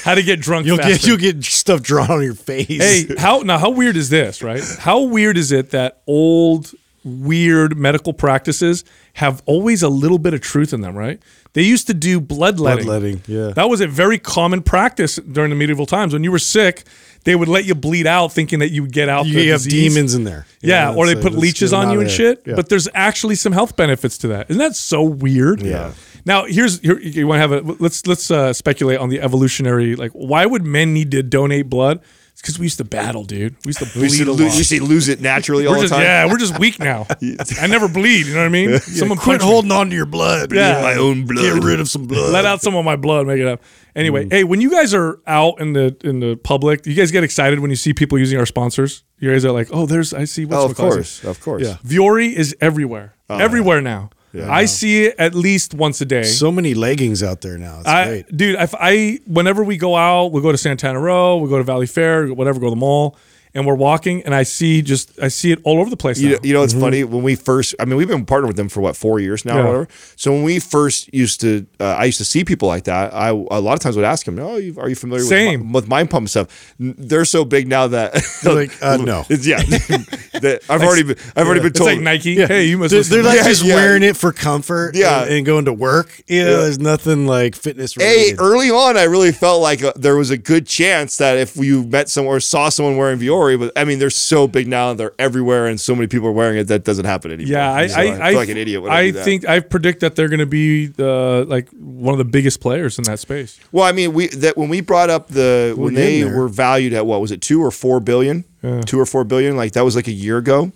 How 0.05 0.15
to 0.15 0.23
get 0.23 0.41
drunk? 0.41 0.67
you'll 0.67 0.77
faster. 0.77 0.93
get 0.93 1.07
you'll 1.07 1.17
get 1.17 1.43
stuff 1.45 1.81
drawn 1.83 2.11
on 2.11 2.23
your 2.23 2.35
face. 2.35 2.67
Hey, 2.69 3.07
how 3.19 3.39
now? 3.41 3.59
How 3.59 3.71
weird 3.71 3.97
is 3.97 4.09
this? 4.11 4.43
Right? 4.43 4.63
How 4.79 5.01
weird 5.03 5.37
is 5.37 5.53
it 5.53 5.71
that 5.71 6.03
old, 6.07 6.73
weird 7.05 7.77
medical 7.79 8.13
practices 8.13 8.85
have 9.17 9.43
always 9.47 9.83
a 9.83 9.89
little 9.89 10.19
bit 10.19 10.33
of 10.35 10.41
truth 10.41 10.73
in 10.73 10.81
them? 10.81 10.97
Right? 10.97 11.21
They 11.53 11.63
used 11.63 11.87
to 11.87 11.95
do 11.95 12.21
bloodletting. 12.21 12.85
Bloodletting, 12.85 13.23
yeah. 13.27 13.49
That 13.49 13.69
was 13.69 13.81
a 13.81 13.87
very 13.87 14.19
common 14.19 14.63
practice 14.63 15.17
during 15.17 15.51
the 15.51 15.57
medieval 15.57 15.87
times. 15.87 16.13
When 16.13 16.23
you 16.23 16.31
were 16.31 16.39
sick, 16.39 16.85
they 17.25 17.35
would 17.35 17.49
let 17.49 17.65
you 17.65 17.75
bleed 17.75 18.07
out, 18.07 18.33
thinking 18.33 18.59
that 18.61 18.71
you 18.71 18.83
would 18.83 18.93
get 18.93 19.09
out. 19.09 19.27
you, 19.27 19.35
the 19.35 19.49
have 19.49 19.63
disease. 19.63 19.95
demons 19.95 20.15
in 20.15 20.25
there. 20.25 20.47
Yeah, 20.61 20.95
or 20.95 21.07
they 21.07 21.15
so 21.15 21.23
put 21.23 21.33
leeches 21.33 21.73
on 21.73 21.93
you 21.93 22.01
and 22.01 22.09
there. 22.09 22.15
shit. 22.17 22.43
Yeah. 22.47 22.55
But 22.55 22.69
there's 22.69 22.89
actually 22.95 23.35
some 23.35 23.53
health 23.53 23.75
benefits 23.75 24.19
to 24.19 24.29
that. 24.29 24.51
Isn't 24.51 24.61
that 24.61 24.77
so 24.77 25.03
weird? 25.03 25.63
Yeah. 25.63 25.93
Now 26.25 26.45
here's 26.45 26.81
here, 26.81 26.99
you 26.99 27.27
want 27.27 27.41
to 27.43 27.49
have 27.49 27.53
a 27.53 27.77
let's 27.83 28.07
let's 28.07 28.31
uh, 28.31 28.53
speculate 28.53 28.99
on 28.99 29.09
the 29.09 29.21
evolutionary 29.21 29.97
like 29.97 30.11
why 30.13 30.45
would 30.45 30.65
men 30.65 30.93
need 30.93 31.11
to 31.13 31.23
donate 31.23 31.71
blood? 31.71 32.01
It's 32.37 32.43
because 32.43 32.59
we 32.59 32.67
used 32.67 32.77
to 32.77 32.85
battle, 32.85 33.25
dude. 33.25 33.57
We 33.65 33.71
used 33.71 33.79
to 33.79 33.87
bleed 33.87 34.03
We 34.03 34.09
see, 34.11 34.23
a 34.25 34.27
lo- 34.27 34.33
lot. 34.35 34.41
you 34.59 34.63
see 34.63 34.79
lose 34.79 35.09
it 35.09 35.23
naturally 35.23 35.67
all 35.67 35.73
the 35.77 35.81
just, 35.81 35.95
time. 35.95 36.03
yeah, 36.03 36.27
we're 36.27 36.37
just 36.37 36.59
weak 36.59 36.79
now. 36.79 37.07
I 37.63 37.67
never 37.67 37.89
bleed. 37.89 38.27
You 38.27 38.35
know 38.35 38.41
what 38.41 38.45
I 38.47 38.49
mean? 38.51 38.79
Someone 38.81 39.17
Quit 39.17 39.41
punch 39.41 39.43
me. 39.49 39.49
holding 39.49 39.73
on 39.73 39.89
to 39.89 39.97
your 39.97 40.05
blood. 40.05 40.53
Yeah. 40.53 40.83
My 40.83 40.97
own 40.97 41.25
blood. 41.25 41.43
Get 41.43 41.65
rid 41.65 41.81
of 41.81 41.89
some 41.89 42.07
blood. 42.07 42.35
Let 42.35 42.45
out 42.45 42.61
some 42.61 42.77
of 42.77 42.85
my 42.85 42.97
blood, 42.97 43.27
make 43.27 43.41
it 43.41 43.47
up. 43.47 43.63
Anyway, 43.95 44.27
Mm. 44.27 44.33
hey, 44.33 44.45
when 44.45 44.61
you 44.61 44.71
guys 44.71 44.93
are 44.93 45.19
out 45.27 45.63
in 45.63 45.73
the 45.73 45.97
in 46.05 46.21
the 46.21 46.37
public, 46.37 46.85
you 46.85 46.93
guys 46.93 47.11
get 47.11 47.25
excited 47.25 47.59
when 47.61 47.71
you 47.71 47.77
see 47.77 47.95
people 47.95 48.19
using 48.19 48.39
our 48.39 48.45
sponsors. 48.45 49.03
You 49.19 49.31
guys 49.33 49.47
are 49.47 49.53
like, 49.53 49.69
oh, 49.73 49.87
there's 49.87 50.13
I 50.13 50.25
see. 50.27 50.45
What's 50.45 50.63
Oh, 50.63 50.67
of 50.67 50.77
course, 50.77 51.25
of 51.25 51.41
course. 51.41 51.63
Yeah. 51.63 51.77
Vuori 51.87 52.35
is 52.35 52.55
everywhere, 52.61 53.15
Oh, 53.31 53.39
everywhere 53.39 53.81
now. 53.81 54.11
I 54.45 54.65
see 54.67 55.07
it 55.07 55.15
at 55.19 55.35
least 55.35 55.75
once 55.75 56.01
a 56.01 56.05
day. 56.05 56.25
So 56.25 56.53
many 56.53 56.75
leggings 56.75 57.23
out 57.23 57.41
there 57.41 57.59
now. 57.59 57.81
It's 57.81 57.89
I, 57.89 58.05
great. 58.07 58.37
dude, 58.37 58.61
if 58.61 58.75
I 58.79 59.21
whenever 59.27 59.65
we 59.65 59.77
go 59.77 59.97
out, 59.97 60.33
we 60.33 60.41
go 60.43 60.53
to 60.53 60.59
Santana 60.59 61.01
Row, 61.01 61.39
we 61.39 61.49
go 61.49 61.59
to 61.59 61.65
Valley 61.65 61.87
Fair, 61.87 62.33
whatever, 62.33 62.61
go 62.61 62.67
to 62.67 62.71
the 62.71 62.77
mall, 62.77 63.17
and 63.57 63.67
we're 63.67 63.75
walking, 63.75 64.23
and 64.25 64.35
I 64.35 64.45
see 64.45 64.83
just 64.83 65.19
I 65.21 65.29
see 65.29 65.51
it 65.51 65.59
all 65.65 65.81
over 65.81 65.91
the 65.91 65.97
place. 65.97 66.21
You 66.21 66.29
now. 66.29 66.35
know, 66.35 66.41
you 66.45 66.55
know 66.55 66.63
it's 66.63 66.75
funny 66.75 67.03
when 67.05 67.23
we 67.23 67.35
first. 67.35 67.75
I 67.81 67.85
mean, 67.87 67.97
we've 67.97 68.07
been 68.09 68.25
partnered 68.27 68.49
with 68.49 68.57
them 68.57 68.69
for 68.69 68.81
what 68.81 68.97
four 68.97 69.19
years 69.19 69.45
now, 69.45 69.55
Yeah. 69.57 69.61
or 69.61 69.65
whatever. 69.67 69.89
So 70.17 70.33
when 70.33 70.43
we 70.45 70.61
first 70.61 71.13
used 71.15 71.41
to, 71.41 71.67
uh, 71.81 71.85
I 71.85 72.05
used 72.05 72.19
to 72.19 72.25
see 72.25 72.45
people 72.45 72.69
like 72.69 72.85
that. 72.85 73.13
I 73.15 73.29
a 73.31 73.35
lot 73.35 73.73
of 73.75 73.81
times 73.81 73.97
would 73.97 74.05
ask 74.05 74.27
them, 74.27 74.39
"Oh, 74.39 74.57
you, 74.57 74.79
are 74.79 74.89
you 74.89 74.95
familiar 74.95 75.25
Same. 75.25 75.73
with, 75.73 75.83
with 75.85 75.89
mind 75.89 76.11
pump 76.11 76.29
stuff?" 76.29 76.75
They're 76.79 77.25
so 77.25 77.45
big 77.45 77.67
now 77.67 77.87
that 77.89 78.13
They're 78.43 78.55
like, 78.55 78.73
uh, 78.83 78.97
no. 79.01 79.21
It's- 79.31 79.47
yeah, 79.47 79.63
that 80.41 80.61
I've 80.69 80.83
already 80.83 81.03
been, 81.05 81.17
I've 81.35 81.47
already 81.47 81.61
been 81.63 81.73
told 81.73 81.73
it's 81.73 81.79
told. 81.79 81.91
like 81.93 82.01
Nike. 82.01 82.33
Yeah. 82.33 82.47
Hey, 82.47 82.65
you 82.67 82.79
must. 82.79 82.93
They're, 82.93 83.03
they're 83.03 83.23
like 83.23 83.37
Yeah, 83.39 83.45
just 83.49 83.65
yeah. 83.65 83.75
wearing 83.75 84.03
it 84.03 84.17
for 84.17 84.33
comfort 84.33 84.95
Yeah. 84.95 85.23
and, 85.23 85.33
and 85.33 85.47
going 85.47 85.65
to 85.67 85.73
work. 85.73 86.21
You 86.27 86.45
know, 86.45 86.63
there's 86.63 86.79
nothing 86.79 87.27
like 87.27 87.55
fitness 87.55 87.95
Hey, 87.95 88.35
early 88.39 88.71
on, 88.71 88.97
I 88.97 89.05
really 89.05 89.33
felt 89.33 89.63
like 89.63 89.83
uh, 89.83 89.93
there 89.97 90.17
was 90.17 90.31
a 90.31 90.37
good 90.39 90.67
chance 90.67 91.17
that 91.19 91.37
if 91.39 91.57
you 91.57 91.85
met 91.85 92.09
someone 92.09 92.37
or 92.37 92.41
saw 92.41 92.69
someone 92.69 92.97
wearing 92.97 93.19
Vuori, 93.47 93.59
but 93.59 93.73
I 93.77 93.85
mean, 93.85 93.99
they're 93.99 94.11
so 94.11 94.47
big 94.49 94.67
now, 94.69 94.93
they're 94.95 95.13
everywhere, 95.19 95.67
and 95.67 95.81
so 95.81 95.95
many 95.95 96.07
people 96.07 96.29
are 96.29 96.33
wearing 96.33 96.59
it 96.59 96.65
that 96.65 96.85
doesn't 96.85 97.05
happen 97.05 97.31
anymore. 97.31 97.53
Yeah, 97.53 97.73
I, 97.73 97.87
So 97.87 98.01
I, 98.01 98.03
feel 98.13 98.23
I, 98.23 98.31
like 98.33 98.49
an 98.49 98.57
idiot 98.57 98.83
when 98.83 98.93
I, 98.93 98.97
I 98.99 99.07
do 99.07 99.13
that. 99.13 99.25
think 99.25 99.49
I 99.49 99.61
predict 99.61 100.01
that 100.01 100.17
they're 100.17 100.29
going 100.29 100.41
to 100.41 100.47
be 100.47 100.87
the 100.87 101.45
like 101.49 101.69
one 101.71 102.13
of 102.15 102.19
the 102.19 102.25
biggest 102.25 102.61
players 102.61 102.99
in 102.99 103.05
that 103.05 103.19
space. 103.19 103.59
Well, 103.73 103.85
I 103.85 103.93
mean, 103.93 104.13
we 104.13 104.29
that 104.29 104.57
when 104.57 104.69
we 104.69 104.81
brought 104.81 105.11
up 105.11 105.29
the 105.29 105.75
when 105.77 105.95
We're 105.95 106.01
they 106.01 106.23
there. 106.23 106.37
were 106.37 106.49
valued 106.49 106.93
at 106.93 107.07
what 107.07 107.21
was 107.21 107.31
it, 107.33 107.41
two 107.41 107.63
or 107.63 107.71
four 107.71 108.01
billion, 108.01 108.45
two 108.87 108.99
or 108.99 109.07
four 109.07 109.25
billion, 109.25 109.57
like 109.57 109.73
that 109.73 109.83
was 109.85 109.95
like 109.97 110.09
a 110.09 110.13
year 110.13 110.39
ago, 110.39 110.73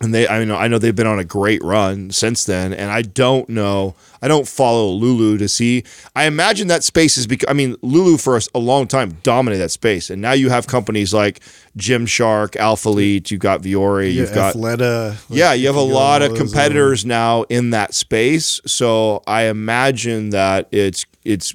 and 0.00 0.14
they, 0.14 0.28
I 0.28 0.44
know, 0.44 0.56
I 0.56 0.68
know 0.68 0.78
they've 0.78 0.94
been 0.94 1.06
on 1.08 1.18
a 1.18 1.24
great 1.24 1.62
run 1.64 2.10
since 2.10 2.44
then, 2.44 2.72
and 2.72 2.90
I 2.90 3.02
don't 3.02 3.48
know, 3.48 3.96
I 4.22 4.28
don't 4.28 4.46
follow 4.46 4.90
Lulu 4.90 5.38
to 5.38 5.48
see. 5.48 5.82
I 6.14 6.24
imagine 6.26 6.68
that 6.68 6.84
space 6.84 7.16
is 7.18 7.26
because 7.26 7.48
I 7.50 7.52
mean, 7.52 7.76
Lulu 7.82 8.16
for 8.16 8.36
us 8.36 8.48
a 8.54 8.58
long 8.60 8.86
time 8.86 9.18
dominated 9.22 9.60
that 9.62 9.70
space, 9.70 10.08
and 10.10 10.22
now 10.22 10.32
you 10.32 10.50
have 10.50 10.66
companies 10.68 11.12
like 11.12 11.40
Gymshark, 11.76 12.50
Alphalete, 12.52 13.30
you've 13.30 13.40
got 13.40 13.62
Vuori, 13.62 14.04
Yeah, 14.14 14.20
you've 14.20 14.34
got 14.34 14.54
Athleta. 14.54 15.16
yeah, 15.28 15.52
you 15.52 15.66
have 15.66 15.76
a 15.76 15.80
lot 15.80 16.22
of 16.22 16.34
competitors 16.36 17.04
now 17.04 17.42
in 17.44 17.70
that 17.70 17.94
space. 17.94 18.60
So 18.66 19.22
I 19.26 19.42
imagine 19.44 20.30
that 20.30 20.68
it's 20.70 21.04
it's. 21.24 21.54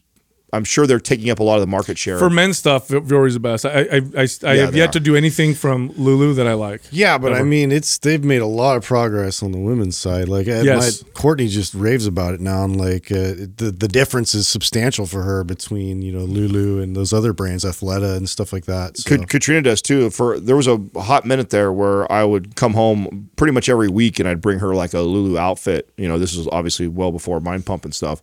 I'm 0.54 0.64
sure 0.64 0.88
they're 0.88 1.00
taking 1.00 1.30
up 1.30 1.40
a 1.40 1.44
lot 1.44 1.56
of 1.56 1.62
the 1.62 1.68
market 1.68 1.98
share. 1.98 2.18
For 2.20 2.30
men's 2.30 2.58
stuff, 2.60 2.88
Vuori's 2.88 3.34
the 3.34 3.40
best. 3.40 3.66
I 3.66 3.70
I, 3.70 4.02
I, 4.16 4.28
I 4.44 4.54
Yeah, 4.54 4.66
have 4.66 4.76
yet 4.76 4.90
are. 4.90 4.92
to 4.94 5.00
do 5.00 5.16
anything 5.16 5.54
from 5.56 5.92
Lulu 5.98 6.34
that 6.36 6.48
I 6.48 6.54
like. 6.54 6.82
Yeah, 6.92 7.18
but 7.18 7.34
I 7.34 7.44
mean, 7.44 7.72
it's 7.72 7.98
they've 7.98 8.24
made 8.24 8.42
a 8.42 8.46
lot 8.48 8.78
of 8.78 8.84
progress 8.86 9.42
on 9.44 9.52
the 9.52 9.58
women's 9.58 9.98
side. 9.98 10.30
Like, 10.30 10.48
uh, 10.48 10.62
Yes. 10.64 11.04
my, 11.04 11.10
Courtney 11.14 11.48
just 11.48 11.74
raves 11.74 12.06
about 12.06 12.34
it 12.36 12.40
now, 12.40 12.64
and 12.64 12.78
like 12.78 13.12
uh, 13.12 13.34
the 13.58 13.74
the 13.78 13.88
difference 13.88 14.34
is 14.36 14.48
substantial 14.48 15.06
for 15.06 15.24
her 15.24 15.44
between 15.44 16.02
you 16.02 16.12
know 16.14 16.24
Lulu 16.26 16.82
and 16.82 16.96
those 16.96 17.12
other 17.14 17.34
brands, 17.34 17.66
Athleta 17.66 18.16
and 18.16 18.30
stuff 18.30 18.54
like 18.54 18.66
that. 18.66 18.98
So. 18.98 19.18
Kat- 19.18 19.28
Katrina 19.30 19.62
does 19.64 19.82
too. 19.82 20.10
For 20.12 20.40
there 20.40 20.56
was 20.56 20.68
a 20.68 20.80
hot 20.98 21.26
minute 21.26 21.50
there 21.50 21.72
where 21.74 22.10
I 22.12 22.24
would 22.24 22.56
come 22.56 22.74
home 22.76 23.30
pretty 23.38 23.54
much 23.54 23.70
every 23.70 23.90
week 23.90 24.20
and 24.20 24.30
I'd 24.30 24.40
bring 24.42 24.60
her 24.60 24.76
like 24.76 24.94
a 24.94 25.00
Lulu 25.02 25.38
outfit. 25.40 25.90
You 25.98 26.08
know, 26.08 26.20
this 26.20 26.36
was 26.36 26.48
obviously 26.52 26.88
well 26.88 27.12
before 27.12 27.40
Mind 27.40 27.66
Pump 27.66 27.86
and 27.86 27.96
stuff. 27.96 28.22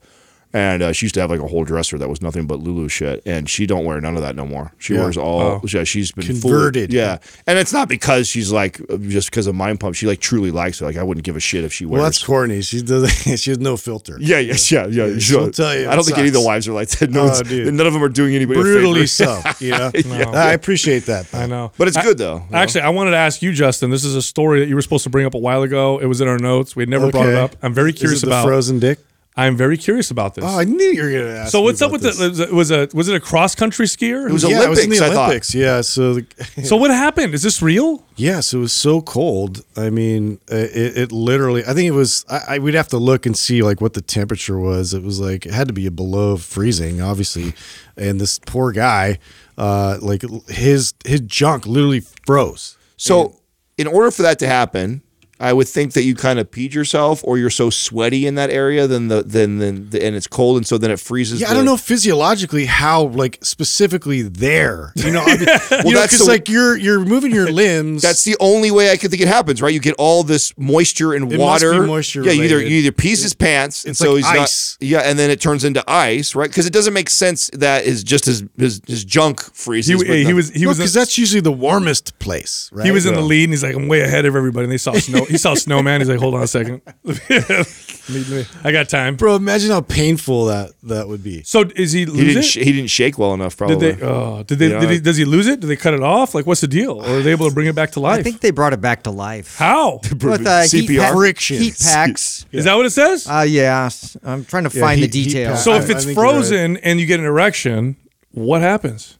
And 0.53 0.83
uh, 0.83 0.93
she 0.93 1.07
used 1.07 1.15
to 1.15 1.21
have 1.21 1.31
like 1.31 1.39
a 1.39 1.47
whole 1.47 1.63
dresser 1.63 1.97
that 1.99 2.09
was 2.09 2.21
nothing 2.21 2.49
but 2.49 2.59
Lulu 2.59 2.89
shit, 2.89 3.23
and 3.25 3.49
she 3.49 3.67
don't 3.67 3.85
wear 3.85 4.01
none 4.01 4.17
of 4.17 4.23
that 4.23 4.35
no 4.35 4.45
more. 4.45 4.73
She 4.79 4.95
Yeah. 4.95 5.03
wears 5.03 5.17
all. 5.17 5.63
Yeah, 5.69 5.85
she's 5.85 6.11
been 6.11 6.25
fully- 6.25 6.41
Converted. 6.41 6.93
yeah, 6.93 7.19
and 7.47 7.57
it's 7.57 7.73
not 7.73 7.89
because 7.89 8.27
she's 8.27 8.51
like 8.51 8.81
just 9.03 9.31
because 9.31 9.47
of 9.47 9.55
Mind 9.55 9.79
Pump. 9.79 9.95
She 9.95 10.09
like 10.09 10.19
truly 10.19 10.51
likes 10.51 10.81
it. 10.81 10.85
Like 10.87 10.97
I 10.97 11.05
wouldn't 11.05 11.25
give 11.25 11.37
a 11.37 11.41
shit 11.41 11.63
if 11.63 11.73
she 11.73 11.87
wears. 11.87 12.01
well, 12.01 12.03
that's 12.05 12.25
corny. 12.25 12.63
She 12.63 12.83
doesn't. 12.83 13.11
she 13.39 13.51
has 13.51 13.61
no 13.61 13.77
filter. 13.77 14.17
yeah, 14.21 14.41
yes, 14.41 14.73
yeah, 14.73 14.87
yeah. 14.87 15.19
she'll 15.21 15.53
tell 15.53 15.73
you 15.73 15.83
I 15.89 15.93
don't 15.93 16.01
it 16.01 16.07
think 16.07 16.19
any 16.19 16.29
of 16.29 16.35
the 16.35 16.41
wives 16.41 16.67
are 16.67 16.73
like 16.73 16.89
that. 16.89 17.11
No, 17.11 17.31
Oh, 17.33 17.43
dude. 17.45 17.73
none 17.73 17.87
of 17.87 17.93
them 17.93 18.03
are 18.03 18.09
doing 18.09 18.35
anybody 18.35 18.59
a 18.59 18.63
Brutally 18.65 19.07
favor. 19.07 19.41
so. 19.57 19.65
You 19.65 19.71
know. 19.71 19.93
I 20.35 20.53
appreciate 20.53 21.07
that. 21.07 21.31
though. 21.31 21.39
I 21.39 21.47
know, 21.47 21.71
But 21.79 21.87
it's 21.87 21.97
I- 21.97 22.03
good 22.03 22.19
though. 22.19 22.39
you 22.47 22.51
know? 22.51 22.59
Actually, 22.59 22.81
I 22.81 22.89
wanted 22.89 23.13
to 23.13 23.19
ask 23.19 23.41
you, 23.41 23.53
Justin. 23.53 23.91
This 23.91 24.03
is 24.05 24.17
a 24.17 24.23
story 24.23 24.59
that 24.59 24.67
you 24.69 24.75
were 24.75 24.83
supposed 24.83 25.05
to 25.05 25.11
bring 25.11 25.27
up 25.27 25.35
a 25.35 25.39
while 25.39 25.63
ago. 25.63 26.01
It 26.01 26.07
was 26.07 26.21
in 26.21 26.27
our 26.27 26.39
notes. 26.39 26.75
We 26.75 26.83
had 26.83 26.89
never 26.89 27.09
brought 27.13 27.29
it 27.29 27.37
up. 27.37 27.55
I'm 27.63 27.73
very 27.73 27.91
Is 27.93 27.99
curious 28.01 28.23
it 28.25 28.27
the 28.27 28.33
about. 28.33 28.47
frozen 28.47 28.81
dick? 28.81 28.99
I'm 29.41 29.57
very 29.57 29.79
curious 29.79 30.11
about 30.11 30.35
this. 30.35 30.45
Oh, 30.45 30.59
I 30.59 30.65
knew 30.65 30.85
you 30.85 31.03
were 31.03 31.11
gonna 31.11 31.39
ask. 31.39 31.53
so 31.53 31.61
me 31.61 31.65
what's 31.65 31.81
up 31.81 31.93
with 31.93 32.03
this. 32.03 32.19
the 32.19 32.49
was 32.53 32.71
it 32.71 32.93
was 32.93 33.09
it 33.09 33.15
a 33.15 33.21
cross 33.21 33.55
country 33.55 33.87
skier? 33.87 34.29
It 34.29 34.33
was 34.33 34.45
yeah, 34.45 34.65
it 34.65 34.69
was 34.69 34.85
in 34.85 34.91
the 34.91 34.99
Olympics, 34.99 35.55
I 35.55 35.59
thought. 35.59 35.61
Yeah, 35.61 35.81
so 35.81 36.15
the, 36.15 36.27
so 36.65 36.77
what 36.77 36.91
happened? 36.91 37.33
Is 37.33 37.43
this 37.43 37.63
real? 37.63 38.05
Yes, 38.17 38.53
it 38.53 38.59
was 38.59 38.73
so 38.73 39.01
cold. 39.01 39.65
I 39.77 39.89
mean, 39.89 40.41
uh, 40.53 40.57
it, 40.57 40.99
it 40.99 41.13
literally. 41.13 41.65
I 41.65 41.73
think 41.73 41.89
it 41.89 41.93
was. 41.93 42.27
I, 42.29 42.57
I 42.57 42.59
we'd 42.59 42.75
have 42.75 42.89
to 42.89 42.99
look 42.99 43.25
and 43.25 43.37
see 43.37 43.63
like 43.63 43.81
what 43.81 43.95
the 43.95 44.03
temperature 44.03 44.59
was. 44.59 44.93
It 44.93 45.03
was 45.03 45.21
like 45.21 45.47
it 45.47 45.53
had 45.53 45.69
to 45.69 45.75
be 45.75 45.89
below 45.89 46.37
freezing, 46.37 47.01
obviously. 47.01 47.55
And 47.97 48.21
this 48.21 48.39
poor 48.39 48.73
guy, 48.73 49.19
uh, 49.57 49.99
like 50.03 50.23
his 50.49 50.93
his 51.05 51.21
junk 51.21 51.67
literally 51.67 52.01
froze. 52.27 52.77
So, 52.99 53.41
in 53.79 53.87
order 53.87 54.11
for 54.11 54.21
that 54.23 54.39
to 54.41 54.47
happen, 54.47 55.03
I 55.41 55.53
would 55.55 55.67
think 55.69 55.95
that 55.95 56.03
you 56.03 56.15
kind 56.15 56.39
of 56.39 56.51
peed 56.51 56.75
yourself, 56.75 57.23
or 57.25 57.39
you're 57.39 57.49
so 57.51 57.71
sweaty 57.71 58.27
in 58.27 58.35
that 58.35 58.51
area, 58.51 58.87
then 58.87 59.09
the 59.09 59.23
then 59.23 59.59
then 59.59 59.89
the, 59.91 60.05
and 60.05 60.15
it's 60.15 60.27
cold, 60.27 60.59
and 60.59 60.67
so 60.67 60.77
then 60.79 60.91
it 60.91 61.01
freezes. 61.01 61.41
Yeah, 61.41 61.51
I 61.51 61.55
don't 61.55 61.65
know 61.65 61.79
physiologically 61.79 62.67
how 62.67 63.05
like 63.05 63.39
specifically 63.43 64.23
there. 64.23 64.93
You 64.97 65.11
know, 65.13 65.23
I 65.23 65.37
mean, 65.37 65.39
you 65.87 65.93
know, 65.93 66.01
that's 66.01 66.13
because 66.13 66.19
the- 66.19 66.25
like 66.27 66.49
you're 66.49 66.77
you're 66.77 67.01
moving 67.05 67.33
your 67.33 67.51
limbs. 67.63 68.03
That's 68.03 68.25
the 68.25 68.37
only 68.41 68.71
way 68.71 68.91
I 68.91 68.97
could 68.97 69.11
think 69.11 69.23
it 69.23 69.29
happens, 69.29 69.63
right? 69.63 69.73
You 69.73 69.81
get 69.81 69.95
all 69.99 70.23
this 70.25 70.53
moisture 70.59 71.15
and 71.15 71.33
It 71.33 71.39
must 71.39 71.65
water. 71.65 71.81
be 71.81 71.87
moisture 71.87 72.23
yeah, 72.25 72.33
you 72.33 72.43
either 72.43 72.61
you 72.61 72.77
either 72.79 72.93
pees 72.93 73.23
his 73.23 73.35
pants, 73.35 73.85
and 73.85 73.91
it's 73.93 73.99
so 73.99 74.13
like 74.15 74.17
he's 74.17 74.27
ice. 74.27 74.77
not. 74.81 74.87
Yeah, 74.89 74.99
and 75.01 75.19
then 75.19 75.31
it 75.31 75.41
turns 75.41 75.65
into 75.65 75.83
ice, 75.91 76.35
right? 76.35 76.51
Because 76.51 76.67
it 76.67 76.73
doesn't 76.73 76.93
make 76.93 77.09
sense 77.09 77.49
that 77.55 77.85
is 77.85 78.05
just 78.05 78.27
his 78.27 78.45
his, 78.59 78.81
his 78.87 79.05
junk 79.05 79.43
He, 79.43 79.51
freezes. 79.55 80.05
but 80.05 80.17
he 80.17 80.25
no. 80.25 80.35
was 80.35 80.51
he 80.51 80.67
was 80.67 80.77
because 80.79 80.93
that's 80.93 81.17
usually 81.17 81.41
the 81.41 81.53
warmest 81.53 82.19
place, 82.19 82.69
right? 82.73 82.85
he 82.85 82.93
was 82.93 83.07
in 83.07 83.15
the 83.15 83.23
lead 83.23 83.45
and 83.45 83.53
he's 83.55 83.63
like 83.63 83.75
I'm 83.75 83.89
way 83.89 84.01
ahead 84.03 84.27
of 84.27 84.37
everybody 84.37 84.65
and 84.65 84.73
they 84.73 84.77
saw 84.79 84.93
snow 84.95 85.25
he 85.31 85.39
saw 85.39 85.55
snowman 85.55 86.01
he's 86.01 86.09
like 86.09 86.19
hold 86.19 86.35
on 86.35 86.43
a 86.43 86.47
second 86.47 86.83
Lead 87.05 88.29
me. 88.29 88.45
I 88.65 88.73
got 88.73 88.89
time 88.89 89.15
Bro, 89.17 89.37
imagine 89.37 89.71
how 89.71 89.83
painful 89.83 90.47
that 90.47 90.73
that 90.85 91.07
would 91.07 91.23
be. 91.23 91.43
so 91.45 91.65
is 91.77 91.93
he 91.93 92.01
he 92.01 92.07
didn't 92.07 92.39
it 92.39 92.43
sh- 92.43 92.57
he 92.57 92.73
didn't 92.73 92.91
shake 92.91 93.19
well 93.19 93.35
enough. 93.35 93.57
Probably. 93.57 93.77
did 93.77 93.99
they 93.99 94.05
oh 94.07 94.43
did 94.43 94.59
they 94.59 94.71
Yeah. 94.71 94.81
did 94.81 94.91
he, 94.91 94.99
does 95.01 95.17
he 95.17 95.25
lose 95.25 95.47
it 95.47 95.61
do 95.61 95.67
they 95.69 95.77
cut 95.77 95.95
it 95.95 96.03
off 96.03 96.35
like 96.35 96.45
what's 96.47 96.61
the 96.61 96.67
deal 96.69 96.93
or 97.01 97.19
are 97.19 97.23
they 97.23 97.31
able 97.31 97.49
to 97.49 97.55
bring 97.55 97.69
it 97.69 97.75
back 97.75 97.93
to 97.93 98.01
life 98.01 98.19
I 98.19 98.23
think 98.23 98.41
they 98.41 98.51
brought 98.51 98.73
it 98.73 98.81
back 98.81 99.05
to 99.05 99.11
life. 99.11 99.57
how 99.57 100.01
With 100.11 100.47
uh, 100.47 100.63
heat, 100.63 100.89
CPR? 100.89 100.99
pack- 100.99 101.15
Friction. 101.15 101.59
heat 101.59 101.77
packs. 101.81 102.47
is 102.53 102.65
that 102.65 102.75
what 102.75 102.87
it 102.87 102.91
says 102.91 103.27
Uh, 103.29 103.47
yeah, 103.49 103.89
I'm 104.25 104.45
trying 104.45 104.65
to 104.69 104.77
Yeah, 104.77 104.81
find 104.85 104.99
heat- 105.01 105.13
the 105.13 105.19
heat 105.23 105.29
details. 105.29 105.63
so 105.63 105.75
if 105.75 105.89
it's 105.91 106.05
think 106.05 106.17
you're 106.17 106.25
right. 106.25 106.33
frozen 106.35 106.77
and 106.79 106.99
you 106.99 107.07
get 107.07 107.21
an 107.21 107.27
erection 107.27 107.97
what 108.33 108.61
happens 108.61 109.19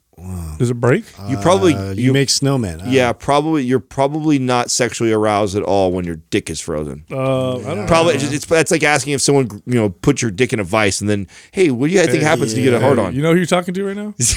does 0.59 0.71
it 0.71 0.75
break 0.75 1.05
you 1.29 1.37
probably 1.39 1.75
Uh, 1.75 1.91
you, 1.93 2.05
you 2.05 2.13
make 2.13 2.29
snowmen. 2.29 2.83
Uh, 2.87 2.91
yeah 2.91 3.13
probably 3.13 3.65
you're 3.65 3.81
probably 3.81 4.39
not 4.39 4.71
sexually 4.71 5.13
aroused 5.13 5.57
at 5.57 5.63
all 5.63 5.93
when 5.93 6.05
your 6.05 6.17
dick 6.31 6.51
is 6.51 6.61
frozen. 6.61 7.05
uh, 7.11 7.57
I 7.59 7.63
don't 7.63 7.77
know 7.79 7.87
Probably 7.87 8.15
it's, 8.15 8.31
it's 8.33 8.47
that's 8.47 8.71
like 8.71 8.83
asking 8.83 9.15
if 9.15 9.21
someone 9.21 9.49
you 9.67 9.75
know 9.75 9.89
put 9.91 10.21
your 10.23 10.31
dick 10.31 10.53
in 10.53 10.61
a 10.61 10.65
vice 10.65 11.01
and 11.01 11.09
then 11.09 11.27
hey 11.53 11.71
what 11.71 11.89
do 11.89 11.95
you 11.95 12.01
I 12.03 12.07
think 12.07 12.23
happens 12.23 12.55
to 12.55 12.63
get 12.63 12.75
a 12.75 12.81
hard 12.81 12.99
on? 12.99 13.15
you 13.15 13.23
know 13.23 13.31
who 13.33 13.37
you're 13.39 13.47
talking 13.47 13.73
to 13.75 13.85
right 13.85 13.97
now 13.97 14.15
It's 14.19 14.35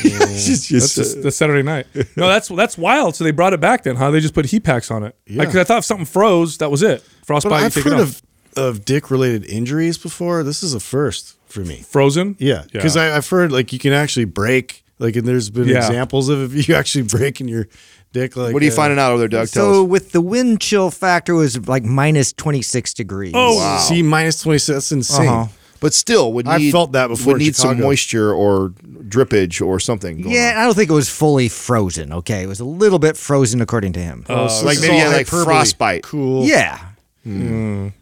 just- 0.48 0.70
That's 0.70 0.96
just, 0.96 1.22
that's 1.24 1.36
Saturday 1.38 1.64
night. 1.64 1.88
No, 2.16 2.28
that's 2.28 2.48
that's 2.50 2.78
wild. 2.78 3.16
So 3.16 3.24
they 3.24 3.32
brought 3.32 3.54
it 3.54 3.60
back 3.60 3.84
then, 3.84 3.96
huh? 3.96 4.12
They 4.12 4.20
just 4.20 4.34
put 4.34 4.46
heat 4.46 4.64
packs 4.64 4.90
on 4.92 5.04
it. 5.04 5.16
Yeah. 5.26 5.40
Because 5.42 5.56
I 5.58 5.64
thought 5.64 5.80
if 5.80 5.86
something 5.86 6.06
froze, 6.06 6.58
that 6.60 6.70
was 6.72 6.82
it. 6.84 7.02
Frostbite, 7.26 7.50
But 7.52 7.60
you 7.60 7.66
I've 7.66 7.74
take 7.74 7.86
it 7.86 7.90
heard 7.92 8.02
off. 8.02 8.22
of 8.22 8.22
of 8.56 8.86
dick 8.86 9.10
related 9.10 9.46
injuries 9.46 9.98
before. 9.98 10.44
This 10.44 10.62
is 10.62 10.74
a 10.76 10.80
first 10.80 11.36
for 11.48 11.62
me. 11.62 11.78
frozen. 11.78 12.36
Yeah, 12.40 12.64
because 12.72 12.96
I've 12.96 13.28
heard 13.28 13.52
like 13.52 13.74
you 13.74 13.80
can 13.80 13.94
actually 13.94 14.26
break. 14.26 14.83
Like, 15.04 15.16
and 15.16 15.28
there's 15.28 15.50
been 15.52 15.68
Yeah. 15.68 15.78
examples 15.78 16.30
of 16.30 16.56
if 16.58 16.68
you 16.70 16.74
actually 16.76 17.04
breaking 17.04 17.48
your 17.48 17.68
dick. 18.14 18.36
Like, 18.36 18.54
what 18.54 18.62
are 18.64 18.66
you 18.66 18.72
uh, 18.72 18.76
finding 18.76 18.98
out 18.98 19.12
over 19.12 19.20
there, 19.20 19.28
Doug? 19.28 19.50
Tell 19.50 19.74
So 19.74 19.84
us. 19.84 19.90
with 19.90 20.12
the 20.14 20.22
wind 20.22 20.62
chill 20.62 20.90
factor 20.90 21.34
it 21.34 21.38
was 21.38 21.68
like 21.68 21.84
minus 21.84 22.34
26 22.34 22.94
degrees. 22.96 23.34
Oh, 23.36 23.86
See, 23.88 24.02
minus 24.02 24.42
twenty 24.42 24.58
six. 24.60 24.74
That's 24.76 24.92
insane. 24.92 25.28
Uh-huh. 25.28 25.48
But 25.82 25.94
still, 25.94 26.32
would 26.32 26.48
I've 26.48 26.72
felt 26.72 26.94
that 26.94 27.08
before 27.08 27.34
Would 27.34 27.42
in 27.42 27.48
need 27.48 27.56
some 27.58 27.78
moisture 27.82 28.34
or 28.34 28.70
drippage 28.70 29.62
or 29.66 29.82
something. 29.82 30.22
Going 30.22 30.34
Yeah, 30.34 30.54
on. 30.56 30.62
I 30.62 30.64
don't 30.66 30.76
think 30.76 30.90
it 30.90 30.94
was 30.94 31.10
fully 31.10 31.50
frozen. 31.50 32.14
Okay, 32.14 32.42
it 32.44 32.48
was 32.48 32.62
a 32.62 32.66
little 32.66 33.00
bit 33.00 33.18
frozen 33.18 33.60
according 33.60 33.92
to 33.94 34.00
him. 34.00 34.26
Oh, 34.30 34.48
so 34.48 34.66
like 34.66 34.80
maybe 34.80 34.94
all 34.94 35.00
had, 35.00 35.08
like, 35.08 35.28
hyperbole. 35.28 35.44
frostbite. 35.44 36.04
Cool. 36.04 36.46
yeah. 36.46 36.80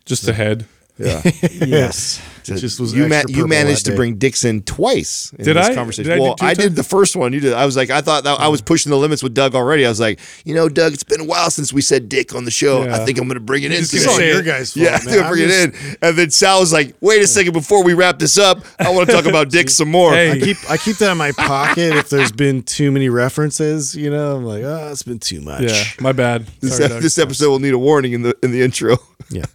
just 0.06 0.26
the 0.28 0.34
head. 0.34 0.66
Yeah, 1.62 1.66
Yes. 1.66 2.22
It 2.44 2.56
just 2.58 2.80
was 2.80 2.92
you, 2.92 3.08
ma- 3.08 3.22
you 3.28 3.46
managed 3.48 3.86
to 3.86 3.96
bring 3.96 4.16
Dixon 4.16 4.64
twice 4.64 5.32
in 5.38 5.46
Did 5.46 5.58
this 5.58 5.68
I? 5.68 5.76
conversation. 5.76 6.10
Did 6.10 6.18
I 6.18 6.22
well, 6.22 6.36
two 6.36 6.44
I 6.44 6.56
times? 6.56 6.58
did 6.58 6.76
the 6.76 6.84
first 6.84 7.16
one. 7.16 7.34
You 7.34 7.40
did. 7.40 7.54
I 7.54 7.68
was 7.68 7.78
like, 7.78 7.92
I 7.92 8.02
thought 8.02 8.24
that 8.24 8.40
I 8.40 8.48
was 8.48 8.62
pushing 8.64 8.90
the 8.90 8.98
limits 8.98 9.22
with 9.22 9.36
Doug 9.36 9.54
already. 9.54 9.86
I 9.86 9.90
was 9.90 10.00
like, 10.00 10.20
you 10.44 10.56
know, 10.56 10.68
Doug, 10.68 10.92
it's 10.94 11.04
been 11.04 11.22
a 11.22 11.24
while 11.26 11.52
since 11.52 11.72
we 11.72 11.82
said 11.82 12.10
dick 12.10 12.34
on 12.34 12.44
the 12.46 12.50
show. 12.52 12.84
Yeah. 12.84 12.96
I 12.96 13.06
think 13.06 13.20
I'm 13.20 13.26
going 13.28 13.36
to 13.36 13.40
bring 13.46 13.62
it 13.62 13.72
in. 13.72 13.82
just 13.82 13.92
today. 13.92 14.06
gonna 14.06 14.18
It's 14.18 14.20
all 14.20 14.34
your 14.34 14.42
guys' 14.42 14.74
fault, 14.74 14.84
Yeah, 14.84 15.00
man. 15.06 15.20
I'm 15.20 15.26
I'm 15.26 15.32
bring 15.32 15.44
it 15.44 15.52
in. 15.52 15.98
And 16.02 16.18
then 16.18 16.32
Sal 16.32 16.60
was 16.62 16.74
like, 16.74 16.96
wait 17.00 17.22
a 17.22 17.28
second, 17.28 17.54
before 17.54 17.84
we 17.84 17.94
wrap 17.94 18.18
this 18.18 18.40
up, 18.40 18.66
I 18.80 18.90
want 18.90 19.08
to 19.08 19.16
talk 19.16 19.26
about 19.26 19.50
dick 19.52 19.70
some 19.80 19.92
more. 19.92 20.12
Hey. 20.14 20.32
I 20.32 20.40
keep 20.40 20.58
I 20.68 20.78
keep 20.78 20.98
that 20.98 21.12
in 21.12 21.18
my 21.20 21.34
pocket 21.34 21.96
if 21.96 22.10
there's 22.10 22.32
been 22.32 22.64
too 22.64 22.92
many 22.92 23.10
references. 23.10 23.96
You 23.96 24.10
know, 24.10 24.38
I'm 24.38 24.46
like, 24.46 24.64
oh, 24.64 24.90
it's 24.92 25.04
been 25.04 25.20
too 25.20 25.42
much. 25.42 25.62
Yeah, 25.62 25.84
my 26.00 26.12
bad. 26.12 26.48
This, 26.60 26.78
Sorry, 26.78 26.90
Doug. 26.90 27.02
this 27.04 27.20
episode 27.20 27.52
will 27.52 27.60
need 27.60 27.76
a 27.76 27.80
warning 27.80 28.14
in 28.14 28.24
the 28.24 28.36
in 28.42 28.52
the 28.52 28.64
intro. 28.64 28.98
Yeah. 29.30 29.46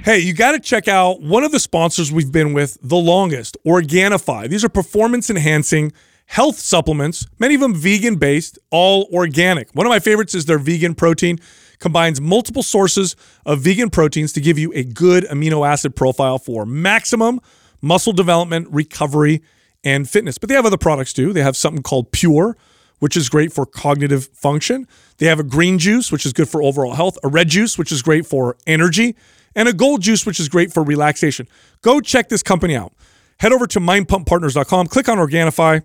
Hey, 0.06 0.20
you 0.20 0.36
got 0.36 0.52
to 0.52 0.60
check 0.60 0.88
out 0.88 1.24
one 1.24 1.44
of 1.44 1.52
the 1.52 1.60
sponsors 1.60 2.12
we've 2.12 2.32
been 2.32 2.54
with 2.54 2.78
the 2.84 2.96
longest, 2.96 3.58
Organifi. 3.66 4.48
These 4.48 4.64
are 4.64 4.70
performance 4.70 5.32
enhancing 5.32 5.94
health 6.28 6.60
supplements, 6.60 7.26
many 7.40 7.56
of 7.56 7.62
them 7.62 7.74
vegan 7.74 8.18
based, 8.18 8.60
all 8.70 9.10
organic. 9.12 9.72
One 9.74 9.88
of 9.88 9.90
my 9.90 9.98
favorites 9.98 10.36
is 10.36 10.46
their 10.46 10.60
vegan 10.60 10.94
protein. 10.94 11.40
Combines 11.80 12.22
multiple 12.22 12.62
sources 12.62 13.16
of 13.48 13.62
vegan 13.62 13.90
proteins 13.90 14.32
to 14.34 14.42
give 14.42 14.60
you 14.60 14.72
a 14.76 14.84
good 14.84 15.24
amino 15.24 15.68
acid 15.68 15.96
profile 15.96 16.38
for 16.38 16.68
maximum 16.68 17.40
muscle 17.82 18.14
development, 18.14 18.68
recovery, 18.70 19.42
and 19.84 20.08
fitness. 20.08 20.38
But 20.38 20.50
they 20.50 20.56
have 20.56 20.68
other 20.68 20.78
products 20.78 21.14
too. 21.14 21.34
They 21.34 21.42
have 21.42 21.58
something 21.58 21.82
called 21.82 22.12
Pure, 22.12 22.58
which 23.00 23.18
is 23.18 23.28
great 23.28 23.52
for 23.52 23.66
cognitive 23.66 24.28
function. 24.36 24.88
They 25.18 25.26
have 25.26 25.40
a 25.40 25.44
green 25.44 25.80
juice, 25.80 26.12
which 26.12 26.28
is 26.28 26.34
good 26.34 26.48
for 26.48 26.62
overall 26.62 26.94
health, 26.94 27.18
a 27.24 27.28
red 27.28 27.50
juice, 27.50 27.76
which 27.76 27.92
is 27.92 28.04
great 28.04 28.28
for 28.28 28.56
energy, 28.68 29.16
and 29.56 29.68
a 29.68 29.74
gold 29.74 30.02
juice, 30.02 30.26
which 30.26 30.40
is 30.40 30.50
great 30.50 30.74
for 30.74 30.84
relaxation. 30.84 31.48
Go 31.82 32.00
check 32.00 32.30
this 32.30 32.44
company 32.44 32.76
out. 32.76 32.94
Head 33.40 33.52
over 33.52 33.68
to 33.68 33.80
mindpumppartners.com, 33.80 34.88
click 34.88 35.10
on 35.10 35.18
Organifi, 35.18 35.82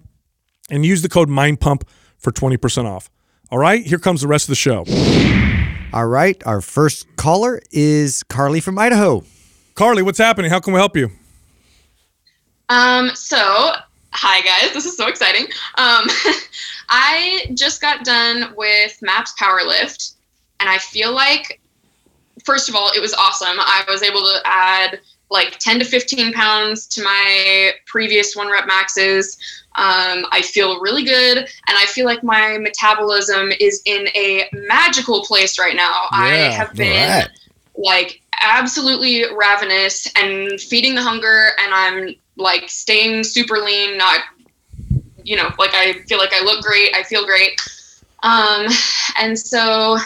and 0.71 0.85
use 0.87 1.03
the 1.03 1.09
code 1.09 1.29
MINDPUMP 1.29 1.83
for 2.19 2.31
20% 2.31 2.85
off. 2.85 3.11
All 3.51 3.59
right, 3.59 3.85
here 3.85 3.99
comes 3.99 4.21
the 4.21 4.29
rest 4.29 4.45
of 4.45 4.51
the 4.51 4.55
show. 4.55 4.85
All 5.93 6.07
right. 6.07 6.41
Our 6.47 6.61
first 6.61 7.07
caller 7.17 7.61
is 7.73 8.23
Carly 8.25 8.61
from 8.61 8.79
Idaho. 8.79 9.25
Carly, 9.75 10.03
what's 10.03 10.19
happening? 10.19 10.51
How 10.51 10.61
can 10.61 10.73
we 10.73 10.79
help 10.79 10.97
you? 10.97 11.11
Um, 12.69 13.11
so, 13.15 13.73
hi 14.13 14.41
guys, 14.43 14.73
this 14.73 14.87
is 14.87 14.97
so 14.97 15.09
exciting. 15.09 15.47
Um, 15.77 16.07
I 16.89 17.51
just 17.55 17.81
got 17.81 18.05
done 18.05 18.55
with 18.57 18.97
MAPS 19.03 19.35
Powerlift, 19.41 20.15
and 20.61 20.69
I 20.69 20.79
feel 20.79 21.13
like, 21.13 21.60
first 22.45 22.69
of 22.69 22.75
all, 22.75 22.91
it 22.95 23.01
was 23.01 23.15
awesome. 23.15 23.57
I 23.59 23.85
was 23.89 24.03
able 24.03 24.21
to 24.21 24.41
add 24.45 25.01
like 25.31 25.59
10 25.59 25.79
to 25.81 25.85
15 25.85 26.33
pounds 26.33 26.87
to 26.89 27.03
my 27.03 27.73
previous 27.87 28.35
one 28.35 28.51
rep 28.51 28.67
maxes. 28.67 29.37
Um, 29.77 30.27
I 30.33 30.43
feel 30.43 30.81
really 30.81 31.05
good, 31.05 31.39
and 31.39 31.49
I 31.69 31.87
feel 31.87 32.05
like 32.05 32.25
my 32.25 32.59
metabolism 32.59 33.51
is 33.61 33.83
in 33.85 34.09
a 34.17 34.49
magical 34.53 35.23
place 35.23 35.59
right 35.59 35.77
now. 35.77 36.07
I 36.11 36.35
have 36.35 36.75
been 36.75 37.09
alright. 37.09 37.31
like 37.77 38.21
absolutely 38.41 39.25
ravenous 39.35 40.11
and 40.17 40.61
feeding 40.61 40.95
the 40.95 41.03
hunger 41.03 41.51
and 41.63 41.75
i'm 41.75 42.15
like 42.37 42.69
staying 42.69 43.23
super 43.23 43.59
lean 43.59 43.99
not 43.99 44.21
you 45.25 45.37
know 45.37 45.51
like 45.59 45.75
i 45.75 45.93
feel 46.09 46.19
like 46.19 46.33
i 46.33 46.43
look 46.43 46.63
great 46.65 46.95
i 46.95 47.03
feel 47.03 47.25
great 47.25 47.61
um 48.23 48.67
and 49.19 49.39
so 49.39 49.99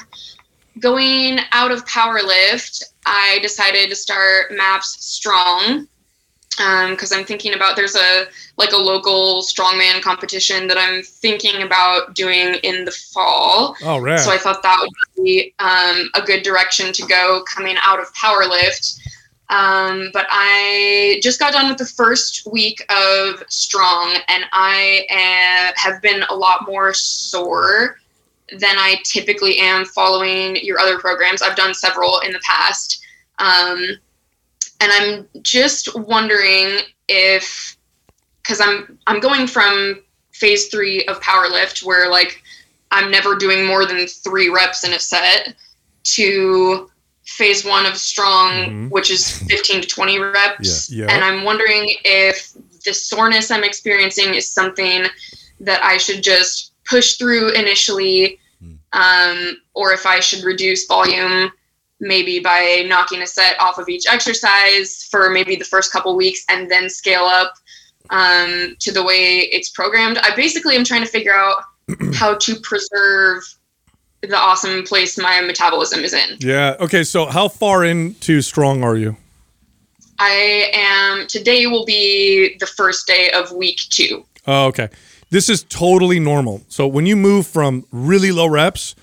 going 0.81 1.39
out 1.53 1.70
of 1.70 1.85
Powerlift, 1.87 2.83
i 3.07 3.39
decided 3.43 3.91
to 3.91 3.97
start 3.97 4.51
maps 4.53 4.97
strong 5.05 5.87
because 6.91 7.12
i'm 7.12 7.25
thinking 7.25 7.55
about 7.55 7.77
there's 7.77 7.97
a 7.97 8.27
like 8.57 8.72
a 8.72 8.77
local 8.77 9.43
strongman 9.43 10.01
competition 10.01 10.66
that 10.68 10.79
i'm 10.79 11.03
thinking 11.03 11.62
about 11.62 12.14
doing 12.14 12.55
in 12.62 12.85
the 12.85 12.91
fall 13.12 13.77
Oh, 13.83 13.99
rad. 14.01 14.20
so 14.20 14.31
I 14.31 14.39
thought 14.39 14.62
that 14.62 14.79
would 14.81 15.25
be 15.25 15.53
um, 15.59 16.09
a 16.14 16.22
good 16.22 16.43
direction 16.43 16.93
to 16.93 17.07
go 17.07 17.43
coming 17.53 17.77
out 17.83 18.01
of 18.01 18.12
powerlift. 18.14 18.99
Um, 19.51 20.09
but 20.14 20.27
I 20.31 21.20
just 21.22 21.39
got 21.39 21.53
done 21.53 21.68
with 21.68 21.77
the 21.79 21.85
first 21.85 22.49
week 22.51 22.83
of 22.91 23.43
strong, 23.49 24.16
and 24.29 24.45
I 24.53 25.05
uh, 25.11 25.72
have 25.79 26.01
been 26.01 26.22
a 26.31 26.35
lot 26.35 26.66
more 26.66 26.95
sore 26.95 27.99
than 28.51 28.77
I 28.77 28.97
typically 29.05 29.59
am 29.59 29.85
following 29.85 30.57
your 30.57 30.79
other 30.79 30.99
programs. 30.99 31.43
I've 31.43 31.57
done 31.57 31.75
several 31.75 32.21
in 32.21 32.33
the 32.33 32.41
past, 32.41 33.05
um, 33.39 33.79
and 34.81 34.93
I'm 34.93 35.29
just 35.43 35.99
wondering 35.99 36.81
if 37.09 37.77
because 38.43 38.61
I'm 38.61 38.99
I'm 39.07 39.21
going 39.21 39.47
from 39.47 40.03
phase 40.33 40.69
three 40.69 41.05
of 41.07 41.21
powerlift 41.21 41.85
where 41.85 42.11
like 42.11 42.43
I'm 42.91 43.11
never 43.11 43.35
doing 43.35 43.67
more 43.67 43.87
than 43.87 44.07
three 44.07 44.51
reps 44.51 44.85
in 44.85 44.93
a 44.93 44.99
set 44.99 45.55
to 46.05 46.91
phase 47.25 47.65
one 47.65 47.87
of 47.87 47.97
strong, 47.97 48.91
which 48.91 49.11
is 49.11 49.39
15 49.49 49.83
to 49.83 49.89
20 49.89 50.19
reps. 50.19 50.91
Yeah. 50.91 51.07
Yeah. 51.07 51.13
And 51.13 51.25
I'm 51.25 51.45
wondering 51.45 51.89
if 52.05 52.53
the 52.85 52.93
soreness 52.93 53.51
I'm 53.51 53.65
experiencing 53.65 54.35
is 54.35 54.49
something 54.49 55.05
that 55.61 55.83
I 55.83 55.97
should 55.97 56.23
just 56.23 56.74
push 56.87 57.16
through 57.16 57.51
initially, 57.53 58.39
um, 58.93 59.57
or 59.74 59.93
if 59.93 60.07
I 60.07 60.20
should 60.20 60.45
reduce 60.45 60.87
volume 60.87 61.51
maybe 62.01 62.41
by 62.41 62.85
knocking 62.87 63.22
a 63.22 63.26
set 63.26 63.59
off 63.61 63.78
of 63.78 63.89
each 63.89 64.05
exercise 64.07 65.05
for 65.11 65.30
maybe 65.30 65.57
the 65.57 65.64
first 65.64 65.93
couple 65.93 66.14
weeks 66.16 66.45
and 66.49 66.70
then 66.70 66.89
scale 66.89 67.24
up 67.24 67.55
um, 68.11 68.76
to 68.80 68.93
the 68.93 69.03
way 69.03 69.49
it's 69.53 69.70
programmed. 69.70 70.18
I 70.18 70.35
basically 70.37 70.76
am 70.76 70.85
trying 70.85 71.03
to 71.03 71.09
figure 71.09 71.35
out 71.35 71.62
how 72.14 72.35
to 72.35 72.57
preserve 72.57 73.43
the 74.22 74.37
awesome 74.37 74.85
place 74.85 75.18
my 75.18 75.41
metabolism 75.41 76.01
is 76.01 76.14
in. 76.14 76.37
Yeah. 76.41 76.76
Okay. 76.80 77.05
So 77.05 77.26
how 77.26 77.49
far 77.49 77.85
into 77.85 78.41
strong 78.41 78.82
are 78.82 78.97
you? 78.97 79.16
I 80.18 80.70
am 80.72 81.26
today 81.26 81.66
will 81.66 81.85
be 81.85 82.57
the 82.59 82.66
first 82.66 83.07
day 83.07 83.30
of 83.32 83.53
week 83.53 83.80
two. 83.91 84.24
Oh, 84.47 84.66
okay. 84.66 84.89
This 85.31 85.49
is 85.49 85.64
totally 85.64 86.20
normal. 86.20 86.62
So 86.68 86.87
when 86.87 87.07
you 87.07 87.16
move 87.16 87.47
from 87.47 87.85
really 87.91 88.31
low 88.33 88.47
reps 88.47 88.95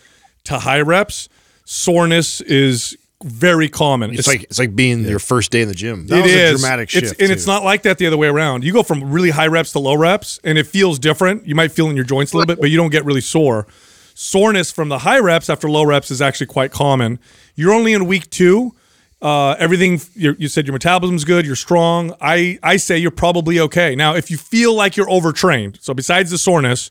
to 0.46 0.60
high 0.60 0.82
reps, 0.82 1.28
soreness 1.66 2.42
is 2.42 2.98
very 3.24 3.70
common. 3.70 4.12
It's 4.14 4.28
like 4.28 4.44
it's 4.44 4.58
like 4.58 4.76
being 4.76 5.04
your 5.04 5.20
first 5.20 5.52
day 5.52 5.62
in 5.62 5.68
the 5.68 5.76
gym. 5.76 6.08
That 6.08 6.20
It 6.20 6.24
was 6.24 6.32
a 6.32 6.44
is. 6.54 6.60
dramatic 6.62 6.90
It's- 6.96 7.10
shift, 7.12 7.22
and 7.22 7.32
it's 7.32 7.46
not 7.46 7.64
like 7.64 7.84
that 7.84 7.98
the 8.00 8.08
other 8.08 8.18
way 8.18 8.28
around. 8.28 8.64
You 8.64 8.74
go 8.74 8.82
from 8.82 9.12
really 9.12 9.30
high 9.30 9.46
reps 9.48 9.72
to 9.74 9.80
low 9.80 9.94
reps, 9.96 10.40
and 10.44 10.58
it 10.58 10.66
feels 10.66 10.98
different. 10.98 11.46
You 11.48 11.54
might 11.54 11.72
feel 11.72 11.90
in 11.90 11.96
your 11.96 12.06
joints 12.06 12.34
a 12.34 12.38
little 12.38 12.48
bit, 12.48 12.60
but 12.60 12.72
you 12.72 12.78
don't 12.78 12.90
get 12.92 13.06
really 13.06 13.22
sore. 13.22 13.68
Soreness 14.16 14.72
from 14.72 14.90
the 14.90 15.00
high 15.00 15.20
reps 15.20 15.50
after 15.50 15.70
low 15.70 15.84
reps 15.84 16.10
is 16.12 16.22
actually 16.22 16.48
quite 16.48 16.72
common. 16.72 17.20
You're 17.56 17.74
only 17.74 17.94
in 17.94 18.06
week 18.08 18.30
two. 18.32 18.74
Uh, 19.22 19.56
everything 19.60 20.02
you 20.16 20.48
said 20.48 20.66
your 20.66 20.74
metabolism's 20.74 21.24
good. 21.24 21.46
You're 21.46 21.56
strong. 21.56 22.16
I 22.20 22.58
I 22.64 22.78
say 22.78 22.98
you're 22.98 23.12
probably 23.12 23.60
okay. 23.60 23.96
Now, 23.96 24.16
if 24.16 24.32
you 24.32 24.38
feel 24.38 24.74
like 24.74 24.98
you're 24.98 25.10
overtrained, 25.10 25.78
so 25.82 25.94
besides 25.94 26.32
the 26.32 26.40
soreness, 26.40 26.90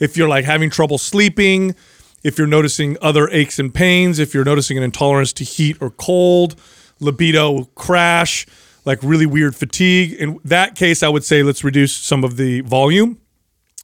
if 0.00 0.16
you're 0.16 0.28
like 0.28 0.44
having 0.44 0.70
trouble 0.70 0.98
sleeping, 0.98 1.76
if 2.24 2.36
you're 2.38 2.48
noticing 2.48 2.96
other 3.00 3.28
aches 3.30 3.60
and 3.60 3.72
pains, 3.72 4.18
if 4.18 4.34
you're 4.34 4.44
noticing 4.44 4.76
an 4.76 4.82
intolerance 4.82 5.32
to 5.34 5.44
heat 5.44 5.76
or 5.80 5.90
cold, 5.90 6.56
libido 6.98 7.64
crash, 7.76 8.44
like 8.84 8.98
really 9.02 9.26
weird 9.26 9.54
fatigue. 9.54 10.14
In 10.14 10.40
that 10.44 10.74
case, 10.74 11.04
I 11.04 11.08
would 11.08 11.22
say 11.22 11.44
let's 11.44 11.62
reduce 11.62 11.94
some 11.94 12.24
of 12.24 12.36
the 12.36 12.62
volume. 12.62 13.20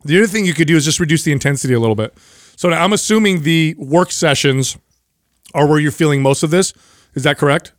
The 0.04 0.18
other 0.18 0.26
thing 0.26 0.44
you 0.44 0.54
could 0.54 0.66
do 0.66 0.76
is 0.76 0.84
just 0.84 0.98
reduce 0.98 1.22
the 1.22 1.30
intensity 1.30 1.74
a 1.74 1.80
little 1.80 1.94
bit. 1.94 2.12
So 2.56 2.68
now 2.70 2.82
I'm 2.82 2.92
assuming 2.92 3.42
the 3.42 3.76
work 3.78 4.10
sessions 4.10 4.76
are 5.54 5.66
where 5.66 5.78
you're 5.78 5.92
feeling 5.92 6.22
most 6.22 6.42
of 6.42 6.50
this. 6.50 6.72
Is 7.14 7.22
that 7.24 7.38
correct? 7.38 7.72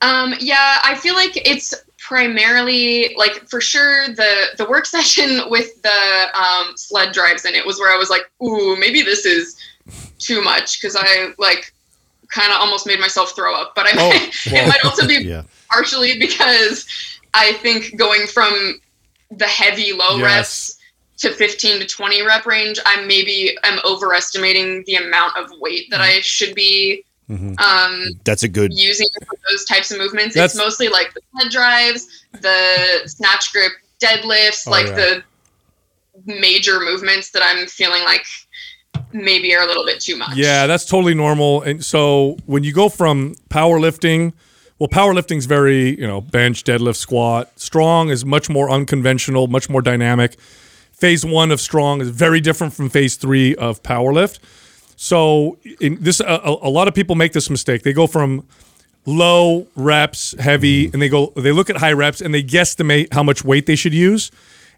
Um, 0.00 0.34
yeah, 0.40 0.78
I 0.82 0.94
feel 0.96 1.14
like 1.14 1.36
it's 1.46 1.74
primarily 1.98 3.14
like 3.16 3.48
for 3.48 3.60
sure 3.60 4.08
the 4.08 4.46
the 4.58 4.68
work 4.68 4.86
session 4.96 5.42
with 5.48 5.80
the 5.82 6.26
um, 6.34 6.72
sled 6.76 7.12
drives 7.12 7.44
in 7.44 7.54
it 7.54 7.64
was 7.64 7.78
where 7.78 7.94
I 7.94 7.96
was 7.96 8.10
like, 8.10 8.30
ooh, 8.42 8.76
maybe 8.76 9.02
this 9.02 9.24
is 9.24 9.56
too 10.18 10.42
much 10.42 10.80
because 10.80 10.96
I 10.98 11.32
like 11.38 11.72
kind 12.34 12.52
of 12.52 12.60
almost 12.60 12.86
made 12.86 12.98
myself 13.00 13.34
throw 13.36 13.54
up. 13.54 13.74
But 13.74 13.86
I 13.86 13.90
Oh, 13.98 14.08
might, 14.10 14.34
well, 14.50 14.64
it 14.64 14.68
might 14.68 14.84
also 14.84 15.06
be 15.06 15.14
Yeah. 15.24 15.42
partially 15.70 16.18
because 16.18 16.86
I 17.34 17.52
think 17.54 17.96
going 17.96 18.26
from 18.26 18.80
the 19.30 19.46
heavy 19.46 19.92
low 19.92 20.18
Yes. 20.18 20.22
reps 20.22 20.78
to 21.18 21.30
15 21.32 21.80
to 21.80 21.86
20 21.86 22.22
rep 22.22 22.46
range, 22.46 22.78
I 22.84 23.04
maybe 23.06 23.56
am 23.62 23.78
overestimating 23.84 24.82
the 24.86 24.96
amount 24.96 25.36
of 25.36 25.50
weight 25.60 25.86
that 25.90 26.00
I 26.00 26.20
should 26.20 26.54
be 26.54 27.04
um, 27.58 28.04
That's 28.24 28.42
a 28.42 28.48
good. 28.48 28.72
using 28.74 29.06
those 29.50 29.64
types 29.64 29.90
of 29.90 29.98
movements. 29.98 30.34
That's- 30.34 30.52
it's 30.54 30.58
mostly 30.58 30.88
like 30.88 31.14
the 31.14 31.20
sled 31.32 31.50
drives, 31.52 32.06
the 32.40 33.02
snatch 33.06 33.52
grip 33.52 33.72
deadlifts, 34.02 34.64
Oh, 34.66 34.70
like 34.70 34.86
yeah. 34.88 34.94
the 34.96 35.24
major 36.26 36.80
movements 36.80 37.30
that 37.30 37.42
I'm 37.44 37.66
feeling 37.66 38.02
like 38.04 38.24
maybe 39.12 39.54
are 39.54 39.62
a 39.62 39.66
little 39.66 39.84
bit 39.84 40.00
too 40.00 40.16
much. 40.16 40.36
Yeah, 40.36 40.66
that's 40.66 40.84
totally 40.84 41.14
normal. 41.14 41.62
And 41.62 41.84
so 41.84 42.36
when 42.46 42.64
you 42.64 42.72
go 42.72 42.88
from 42.88 43.34
powerlifting, 43.48 44.32
well, 44.78 44.88
powerlifting's 44.88 45.46
very, 45.46 45.98
you 45.98 46.06
know, 46.06 46.20
bench, 46.20 46.64
deadlift, 46.64 46.96
squat. 46.96 47.50
Strong 47.56 48.10
is 48.10 48.24
much 48.24 48.48
more 48.50 48.68
unconventional, 48.70 49.46
much 49.46 49.68
more 49.70 49.80
dynamic. 49.82 50.36
Phase 50.92 51.24
one 51.24 51.50
of 51.50 51.60
strong 51.60 52.00
is 52.00 52.10
very 52.10 52.40
different 52.40 52.72
from 52.72 52.88
phase 52.90 53.16
three 53.16 53.54
of 53.56 53.82
powerlift. 53.82 54.38
So 55.02 55.58
in 55.80 55.96
this, 56.00 56.20
a, 56.20 56.24
a 56.24 56.68
a 56.68 56.70
lot 56.70 56.86
of 56.86 56.94
people 56.94 57.16
make 57.16 57.32
this 57.32 57.50
mistake. 57.50 57.82
They 57.82 57.92
go 57.92 58.06
from 58.06 58.46
low 59.04 59.66
reps, 59.74 60.32
heavy, 60.38 60.86
mm. 60.86 60.92
and 60.92 61.02
they 61.02 61.08
go, 61.08 61.32
they 61.34 61.50
look 61.50 61.68
at 61.68 61.78
high 61.78 61.92
reps 61.92 62.20
and 62.20 62.32
they 62.32 62.40
guesstimate 62.40 63.12
how 63.12 63.24
much 63.24 63.44
weight 63.44 63.66
they 63.66 63.74
should 63.74 63.94
use, 63.94 64.30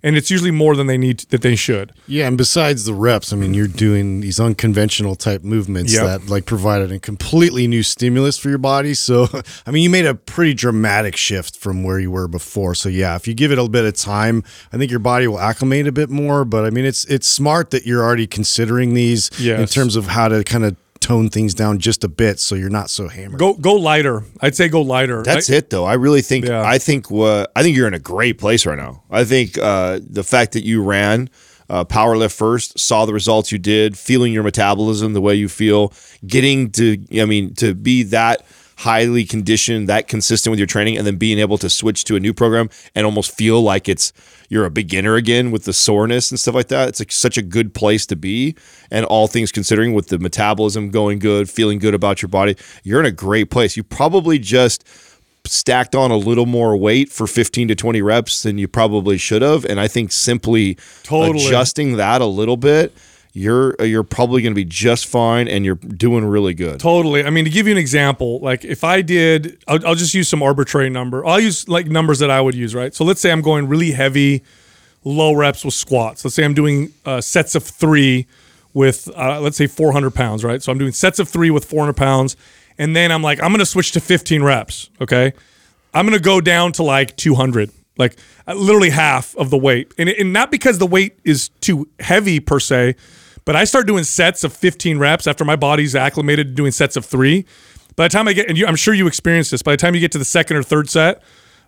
and 0.05 0.16
it's 0.18 0.30
usually 0.30 0.50
more 0.50 0.76
than 0.76 0.86
they 0.86 0.98
need 0.98 1.20
that 1.30 1.40
they 1.40 1.57
should. 1.57 1.92
Yeah, 2.07 2.28
and 2.28 2.36
besides 2.36 2.84
the 2.84 2.92
reps, 2.92 3.32
I 3.32 3.36
mean, 3.36 3.55
you're 3.55 3.66
doing 3.66 4.20
these 4.20 4.38
unconventional 4.38 5.16
type 5.16 5.42
movements 5.42 5.94
Yep. 5.94 6.05
that 6.05 6.28
like 6.30 6.44
provided 6.44 6.92
a 6.92 7.00
completely 7.00 7.66
new 7.66 7.82
stimulus 7.82 8.36
for 8.36 8.50
your 8.50 8.59
body. 8.59 8.92
So, 8.92 9.26
I 9.66 9.70
mean, 9.70 9.82
you 9.82 9.90
made 9.90 10.05
a 10.05 10.14
pretty 10.14 10.52
dramatic 10.52 11.16
shift 11.16 11.57
from 11.57 11.82
where 11.82 11.98
you 11.98 12.11
were 12.11 12.28
before. 12.28 12.74
So, 12.74 12.90
yeah, 12.90 13.16
if 13.16 13.26
you 13.26 13.32
give 13.34 13.50
it 13.50 13.55
a 13.55 13.62
little 13.62 13.68
bit 13.70 13.86
of 13.86 13.94
time, 13.94 14.44
I 14.72 14.76
think 14.76 14.90
your 14.90 15.00
body 15.00 15.26
will 15.26 15.40
acclimate 15.40 15.86
a 15.86 15.92
bit 15.92 16.11
more. 16.11 16.44
But 16.44 16.66
I 16.66 16.70
mean, 16.70 16.84
it's 16.84 17.07
it's 17.07 17.26
smart 17.26 17.70
that 17.70 17.86
you're 17.86 18.05
already 18.05 18.26
considering 18.26 18.92
these 18.92 19.30
in 19.40 19.66
terms 19.66 19.96
of 19.96 20.09
how 20.09 20.28
to 20.28 20.44
kind 20.44 20.64
of 20.64 20.76
tone 21.05 21.28
things 21.28 21.52
down 21.52 21.78
just 21.78 22.02
a 22.02 22.09
bit 22.09 22.40
so 22.40 22.55
you're 22.55 22.70
not 22.70 22.88
so 22.88 23.09
hammered. 23.09 23.38
Go 23.38 23.52
go 23.52 23.74
lighter. 23.74 24.24
I'd 24.40 24.57
say 24.57 24.68
go 24.68 24.80
lighter. 24.80 25.22
That's 25.22 25.50
I- 25.50 25.57
it, 25.57 25.68
though. 25.68 25.84
I 25.84 25.94
really 25.94 26.22
think. 26.22 26.46
Yeah. 26.46 26.62
I 26.62 26.78
think. 26.78 27.11
What 27.11 27.52
I 27.55 27.62
think 27.62 27.76
you're 27.76 27.86
in 27.86 27.94
a 27.94 27.98
great 27.98 28.38
place 28.38 28.64
right 28.64 28.78
now. 28.78 29.02
I 29.11 29.24
think 29.24 29.59
uh, 29.59 30.00
the 30.02 30.24
fact 30.24 30.52
that 30.52 30.64
you 30.64 30.82
ran 30.82 31.28
uh, 31.68 31.84
power 31.84 32.16
lift 32.16 32.34
first, 32.34 32.78
saw 32.78 33.05
the 33.05 33.12
results 33.12 33.52
you 33.52 33.59
did, 33.59 33.98
feeling 33.98 34.32
your 34.32 34.42
metabolism 34.42 35.12
the 35.12 35.20
way 35.20 35.34
you 35.34 35.48
feel, 35.48 35.92
getting 36.26 36.70
to. 36.72 36.98
I 37.20 37.26
mean, 37.26 37.55
to 37.57 37.74
be 37.74 38.05
that 38.05 38.46
highly 38.78 39.24
conditioned, 39.24 39.88
that 39.88 40.08
consistent 40.08 40.50
with 40.50 40.58
your 40.58 40.66
training, 40.66 40.98
and 40.98 41.06
then 41.06 41.16
being 41.16 41.38
able 41.38 41.58
to 41.58 41.70
switch 41.70 42.04
to 42.04 42.16
a 42.16 42.20
new 42.20 42.34
program 42.34 42.68
and 42.94 43.06
almost 43.06 43.36
feel 43.36 43.62
like 43.62 43.88
it's 43.88 44.12
you're 44.48 44.64
a 44.64 44.70
beginner 44.70 45.14
again 45.14 45.50
with 45.50 45.64
the 45.64 45.72
soreness 45.72 46.30
and 46.30 46.38
stuff 46.38 46.54
like 46.54 46.68
that. 46.68 46.88
It's 46.88 47.00
like 47.00 47.12
such 47.12 47.38
a 47.38 47.42
good 47.42 47.74
place 47.74 48.06
to 48.06 48.16
be. 48.16 48.54
And 48.90 49.04
all 49.06 49.26
things 49.26 49.50
considering, 49.50 49.94
with 49.94 50.08
the 50.08 50.18
metabolism 50.18 50.90
going 50.90 51.18
good, 51.18 51.48
feeling 51.48 51.78
good 51.78 51.94
about 51.94 52.22
your 52.22 52.28
body, 52.28 52.56
you're 52.82 53.00
in 53.00 53.06
a 53.06 53.12
great 53.12 53.50
place. 53.50 53.76
You 53.76 53.82
probably 53.82 54.38
just 54.38 54.84
stacked 55.46 55.94
on 55.94 56.10
a 56.10 56.16
little 56.16 56.46
more 56.46 56.76
weight 56.76 57.10
for 57.10 57.26
15 57.26 57.68
to 57.68 57.74
20 57.74 58.02
reps 58.02 58.42
than 58.42 58.58
you 58.58 58.68
probably 58.68 59.18
should 59.18 59.42
have. 59.42 59.64
And 59.64 59.78
I 59.78 59.88
think 59.88 60.12
simply 60.12 60.76
Totally. 61.02 61.46
adjusting 61.46 61.96
that 61.96 62.20
a 62.20 62.26
little 62.26 62.56
bit, 62.56 62.94
you're 63.37 63.74
you're 63.85 64.05
probably 64.05 64.43
going 64.43 64.53
to 64.53 64.57
be 64.57 64.64
just 64.64 65.07
fine, 65.07 65.49
and 65.49 65.64
you're 65.64 65.74
doing 65.74 66.24
really 66.24 66.55
good. 66.55 66.78
Totally. 66.78 67.24
I 67.24 67.30
mean, 67.30 67.45
to 67.45 67.51
give 67.51 67.66
you 67.66 67.72
an 67.72 67.78
example, 67.78 68.39
like 68.39 68.64
if 68.64 68.85
I 68.85 69.03
did, 69.03 69.59
I'll, 69.66 69.85
I'll 69.89 69.95
just 69.97 70.14
use 70.14 70.28
some 70.28 70.41
arbitrary 70.41 70.89
number. 70.89 71.26
I'll 71.26 71.41
use 71.41 71.68
like 71.68 71.87
numbers 71.87 72.20
that 72.20 72.30
I 72.30 72.41
would 72.41 72.55
use, 72.55 72.76
right? 72.76 72.95
So 72.95 73.05
let's 73.05 73.20
say 73.20 73.32
I'm 73.32 73.43
going 73.43 73.66
really 73.66 73.91
heavy, 73.91 74.45
low 75.03 75.35
reps 75.35 75.64
with 75.64 75.74
squats. 75.74 76.24
Let's 76.24 76.37
say 76.37 76.45
I'm 76.45 76.55
doing 76.55 76.93
uh, 77.05 77.20
sets 77.20 77.57
of 77.57 77.64
three 77.64 78.28
with, 78.72 79.11
uh, 79.16 79.41
let's 79.41 79.57
say 79.57 79.66
400 79.66 80.12
pounds, 80.14 80.45
right? 80.45 80.62
So 80.62 80.70
I'm 80.70 80.78
doing 80.78 80.93
sets 80.93 81.18
of 81.18 81.28
three 81.28 81.51
with 81.51 81.64
400 81.64 81.95
pounds. 81.95 82.37
And 82.78 82.95
then 82.95 83.11
I'm 83.11 83.22
like, 83.22 83.43
I'm 83.43 83.51
going 83.51 83.59
to 83.59 83.66
switch 83.66 83.93
to 83.93 84.01
15 84.01 84.45
reps, 84.45 84.91
okay? 85.01 85.32
I'm 85.93 86.07
going 86.07 86.18
to 86.18 86.24
go 86.24 86.41
down 86.41 86.72
to 86.72 86.85
like 86.85 87.16
200, 87.16 87.70
like 87.99 88.16
uh, 88.47 88.55
literally 88.55 88.91
half 88.91 89.37
of 89.37 89.51
the 89.51 89.59
weight. 89.59 89.93
And, 89.99 90.09
and 90.09 90.32
not 90.32 90.53
because 90.53 90.78
the 90.78 90.87
weight 90.87 91.18
is 91.24 91.49
too 91.61 91.89
heavy 91.99 92.39
per 92.39 92.61
se, 92.61 92.95
but 93.45 93.57
I 93.57 93.64
start 93.64 93.86
doing 93.86 94.05
sets 94.05 94.45
of 94.45 94.53
15 94.53 94.99
reps 94.99 95.26
after 95.26 95.45
my 95.45 95.57
body's 95.57 95.95
acclimated 95.95 96.49
to 96.49 96.53
doing 96.55 96.72
sets 96.72 96.97
of 96.97 97.05
three. 97.05 97.45
By 97.97 98.09
the 98.09 98.12
time 98.12 98.26
I 98.26 98.32
get, 98.32 98.49
and 98.49 98.59
you, 98.59 98.66
I'm 98.66 98.76
sure 98.76 98.95
you 98.95 99.07
experienced 99.07 99.51
this, 99.51 99.62
by 99.62 99.72
the 99.72 99.76
time 99.76 99.95
you 99.95 100.01
get 100.01 100.12
to 100.12 100.18
the 100.18 100.24
second 100.24 100.57
or 100.57 100.62
third 100.62 100.90
set, 100.90 101.22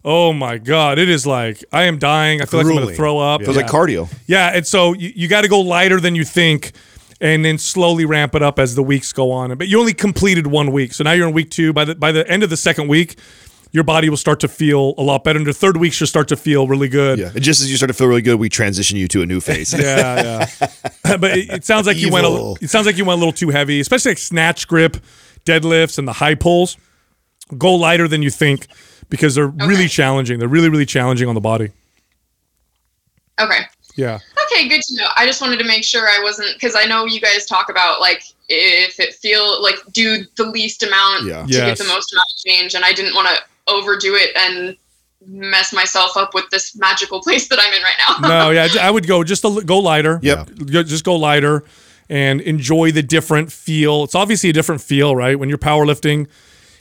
oh 0.05 0.33
my 0.33 0.59
God, 0.59 0.99
it 0.99 1.09
is 1.09 1.27
like 1.27 1.65
I 1.73 1.85
am 1.85 1.99
dying. 1.99 2.41
I 2.41 2.47
feel 2.47 2.61
like 2.61 2.67
I'm 2.67 2.75
going 2.75 2.89
to 2.89 2.95
throw 2.95 3.19
up. 3.19 3.43
It 3.43 3.45
feels 3.45 3.57
like 3.57 3.67
cardio. 3.67 4.13
Yeah, 4.27 4.51
and 4.55 4.67
so 4.67 4.93
you, 4.95 5.13
you 5.15 5.29
got 5.29 5.43
to 5.43 5.49
go 5.49 5.61
lighter 5.61 6.01
than 6.01 6.15
you 6.15 6.25
think, 6.25 6.73
and 7.21 7.45
then 7.45 7.59
slowly 7.59 8.05
ramp 8.05 8.35
it 8.35 8.43
up 8.43 8.59
as 8.59 8.75
the 8.75 8.83
weeks 8.83 9.13
go 9.13 9.31
on. 9.31 9.57
But 9.57 9.69
you 9.69 9.79
only 9.79 9.95
completed 9.95 10.47
one 10.47 10.73
week, 10.73 10.95
so 10.95 11.05
now 11.05 11.13
you're 11.13 11.29
in 11.29 11.35
week 11.35 11.51
two. 11.51 11.73
By 11.73 11.85
the 11.85 11.95
by 11.95 12.13
the 12.13 12.29
end 12.29 12.43
of 12.43 12.51
the 12.51 12.57
second 12.57 12.89
week, 12.89 13.17
your 13.77 13.85
body 13.85 14.09
will 14.09 14.17
start 14.17 14.41
to 14.41 14.49
feel 14.49 14.95
a 14.97 15.03
lot 15.03 15.23
better. 15.23 15.37
And 15.39 15.47
the 15.47 15.53
third 15.53 15.77
week 15.77 15.93
should 15.93 16.09
start 16.09 16.29
to 16.29 16.37
feel 16.37 16.67
really 16.67 16.89
good. 16.89 17.19
Yeah. 17.19 17.31
And 17.35 17.43
just 17.43 17.61
as 17.61 17.71
you 17.71 17.77
start 17.77 17.89
to 17.89 17.95
feel 17.95 18.07
really 18.09 18.23
good, 18.23 18.41
we 18.41 18.49
transition 18.49 18.97
you 18.97 19.07
to 19.09 19.21
a 19.21 19.27
new 19.27 19.39
phase. 19.41 19.73
Yeah, 19.75 20.49
yeah. 20.61 20.69
but 21.19 21.37
it, 21.37 21.51
it 21.51 21.65
sounds 21.65 21.87
like 21.87 21.99
you 21.99 22.11
went. 22.11 22.25
A, 22.27 22.31
Evil. 22.31 22.59
it 22.63 22.71
sounds 22.71 22.87
like 22.87 22.97
you 22.97 23.05
went 23.05 23.19
a 23.19 23.21
little 23.21 23.35
too 23.35 23.51
heavy, 23.51 23.79
especially 23.81 24.13
like 24.13 24.19
snatch 24.19 24.67
grip, 24.67 24.97
deadlifts, 25.45 25.99
and 25.99 26.09
the 26.09 26.15
high 26.15 26.35
pulls. 26.35 26.79
Go 27.59 27.75
lighter 27.75 28.09
than 28.09 28.23
you 28.23 28.31
think 28.31 28.67
because 29.11 29.35
they're 29.37 29.47
really 29.47 29.87
challenging. 29.89 30.39
They're 30.41 30.49
really, 30.49 30.71
really 30.71 30.87
challenging 30.87 31.29
on 31.29 31.35
the 31.37 31.41
body. 31.41 31.71
Okay. 33.39 33.61
Yeah. 33.97 34.19
Okay, 34.53 34.69
good 34.69 34.81
to 34.83 34.97
know. 34.97 35.09
I 35.17 35.27
just 35.27 35.41
wanted 35.41 35.59
to 35.59 35.65
make 35.65 35.85
sure 35.85 36.09
I 36.09 36.21
wasn't 36.23 36.55
because 36.55 36.75
I 36.75 36.85
know 36.87 37.05
you 37.05 37.21
guys 37.21 37.47
talk 37.47 37.69
about 37.71 38.01
like 38.01 38.23
if 38.49 38.99
it 39.01 39.15
feel 39.15 39.63
like 39.63 39.77
do 39.93 40.25
the 40.37 40.45
least 40.45 40.83
amount 40.83 41.25
Yeah. 41.27 41.43
to 41.45 41.49
Yes. 41.53 41.79
get 41.79 41.87
the 41.87 41.93
most 41.93 42.13
amount 42.13 42.27
of 42.33 42.39
change, 42.45 42.75
and 42.75 42.85
I 42.85 42.93
didn't 42.93 43.15
want 43.15 43.29
to 43.29 43.43
overdo 43.69 44.15
it 44.15 44.37
and 44.37 44.77
mess 45.27 45.73
myself 45.73 46.17
up 46.17 46.35
with 46.35 46.45
this 46.51 46.77
magical 46.77 47.21
place 47.21 47.49
that 47.49 47.59
I'm 47.61 47.73
in 47.73 47.83
right 47.83 48.21
now. 48.23 48.29
no, 48.29 48.51
yeah, 48.53 48.69
I 48.81 48.91
would 48.91 49.07
go 49.07 49.25
just 49.25 49.45
a, 49.45 49.63
go 49.65 49.79
lighter. 49.79 50.21
Yep. 50.23 50.51
Go- 50.71 50.83
just 50.83 51.05
go 51.05 51.17
lighter 51.17 51.65
and 52.09 52.41
enjoy 52.41 52.93
the 52.93 53.03
different 53.03 53.51
feel. 53.51 54.05
It's 54.05 54.15
obviously 54.15 54.51
a 54.51 54.53
different 54.53 54.81
feel, 54.81 55.17
right? 55.17 55.39
When 55.39 55.49
you're 55.49 55.59
powerlifting, 55.59 56.29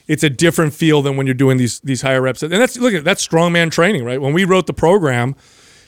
it's 0.07 0.23
a 0.23 0.29
different 0.29 0.73
feel 0.73 1.01
than 1.01 1.17
when 1.17 1.25
you're 1.25 1.33
doing 1.33 1.57
these 1.57 1.79
these 1.79 2.01
higher 2.01 2.21
reps. 2.21 2.43
And 2.43 2.51
that's 2.51 2.77
look 2.77 2.93
at 2.93 3.03
that's 3.03 3.25
strongman 3.25 3.71
training, 3.71 4.05
right? 4.05 4.21
When 4.21 4.33
we 4.33 4.43
wrote 4.43 4.67
the 4.67 4.73
program, 4.73 5.35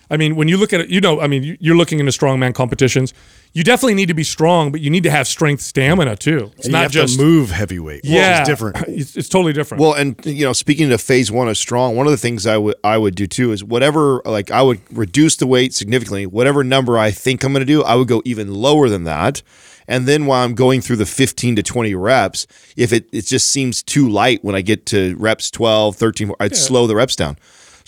I 0.10 0.18
mean, 0.18 0.36
when 0.36 0.48
you 0.48 0.58
look 0.58 0.74
at 0.74 0.82
it, 0.82 0.90
you 0.90 1.02
know, 1.02 1.22
I 1.22 1.28
mean, 1.28 1.58
you're 1.60 1.78
looking 1.78 2.00
into 2.00 2.12
strongman 2.12 2.56
competitions. 2.56 3.14
You 3.58 3.64
definitely 3.64 3.96
need 3.96 4.10
to 4.10 4.14
be 4.14 4.24
strong, 4.24 4.72
but 4.72 4.82
you 4.82 4.92
need 4.92 5.02
to 5.02 5.10
have 5.10 5.28
strength, 5.28 5.64
stamina 5.64 6.16
too. 6.16 6.52
It's 6.58 6.66
And 6.66 6.74
not 6.74 6.92
just 6.92 7.18
to 7.18 7.26
move 7.26 7.50
heavyweight. 7.50 8.02
Yeah, 8.06 8.44
is 8.44 8.48
different. 8.48 8.78
It's, 8.88 9.18
it's 9.18 9.30
totally 9.30 9.52
different. 9.52 9.82
Well, 9.82 9.94
and 9.96 10.16
you 10.24 10.46
know, 10.46 10.54
speaking 10.54 10.92
of 10.92 11.02
phase 11.02 11.32
one 11.32 11.48
of 11.48 11.58
strong, 11.58 11.96
one 11.96 12.06
of 12.06 12.12
the 12.12 12.20
things 12.20 12.46
I 12.46 12.56
would 12.58 12.76
I 12.84 13.00
would 13.00 13.16
do 13.16 13.26
too 13.26 13.52
is 13.52 13.64
whatever 13.64 14.22
like 14.26 14.52
I 14.52 14.62
would 14.62 14.82
reduce 14.96 15.38
the 15.38 15.48
weight 15.48 15.74
significantly. 15.74 16.28
Whatever 16.28 16.64
number 16.64 17.00
I 17.00 17.10
think 17.10 17.44
I'm 17.44 17.52
going 17.52 17.62
to 17.62 17.66
do, 17.66 17.82
I 17.82 17.96
would 17.96 18.08
go 18.08 18.22
even 18.26 18.54
lower 18.54 18.90
than 18.90 19.06
that. 19.06 19.42
And 19.88 20.08
then 20.08 20.28
while 20.28 20.46
I'm 20.46 20.54
going 20.54 20.82
through 20.82 20.98
the 20.98 21.08
15 21.08 21.56
to 21.56 21.64
20 21.64 21.96
reps, 21.96 22.46
if 22.76 22.94
it, 22.94 23.08
it 23.12 23.26
just 23.26 23.50
seems 23.50 23.82
too 23.82 24.08
light 24.08 24.44
when 24.44 24.54
I 24.54 24.62
get 24.62 24.86
to 24.88 25.16
reps 25.16 25.50
12, 25.50 25.96
13, 25.96 26.32
I'd 26.40 26.56
slow 26.56 26.86
the 26.86 26.96
reps 26.96 27.16
down. 27.16 27.40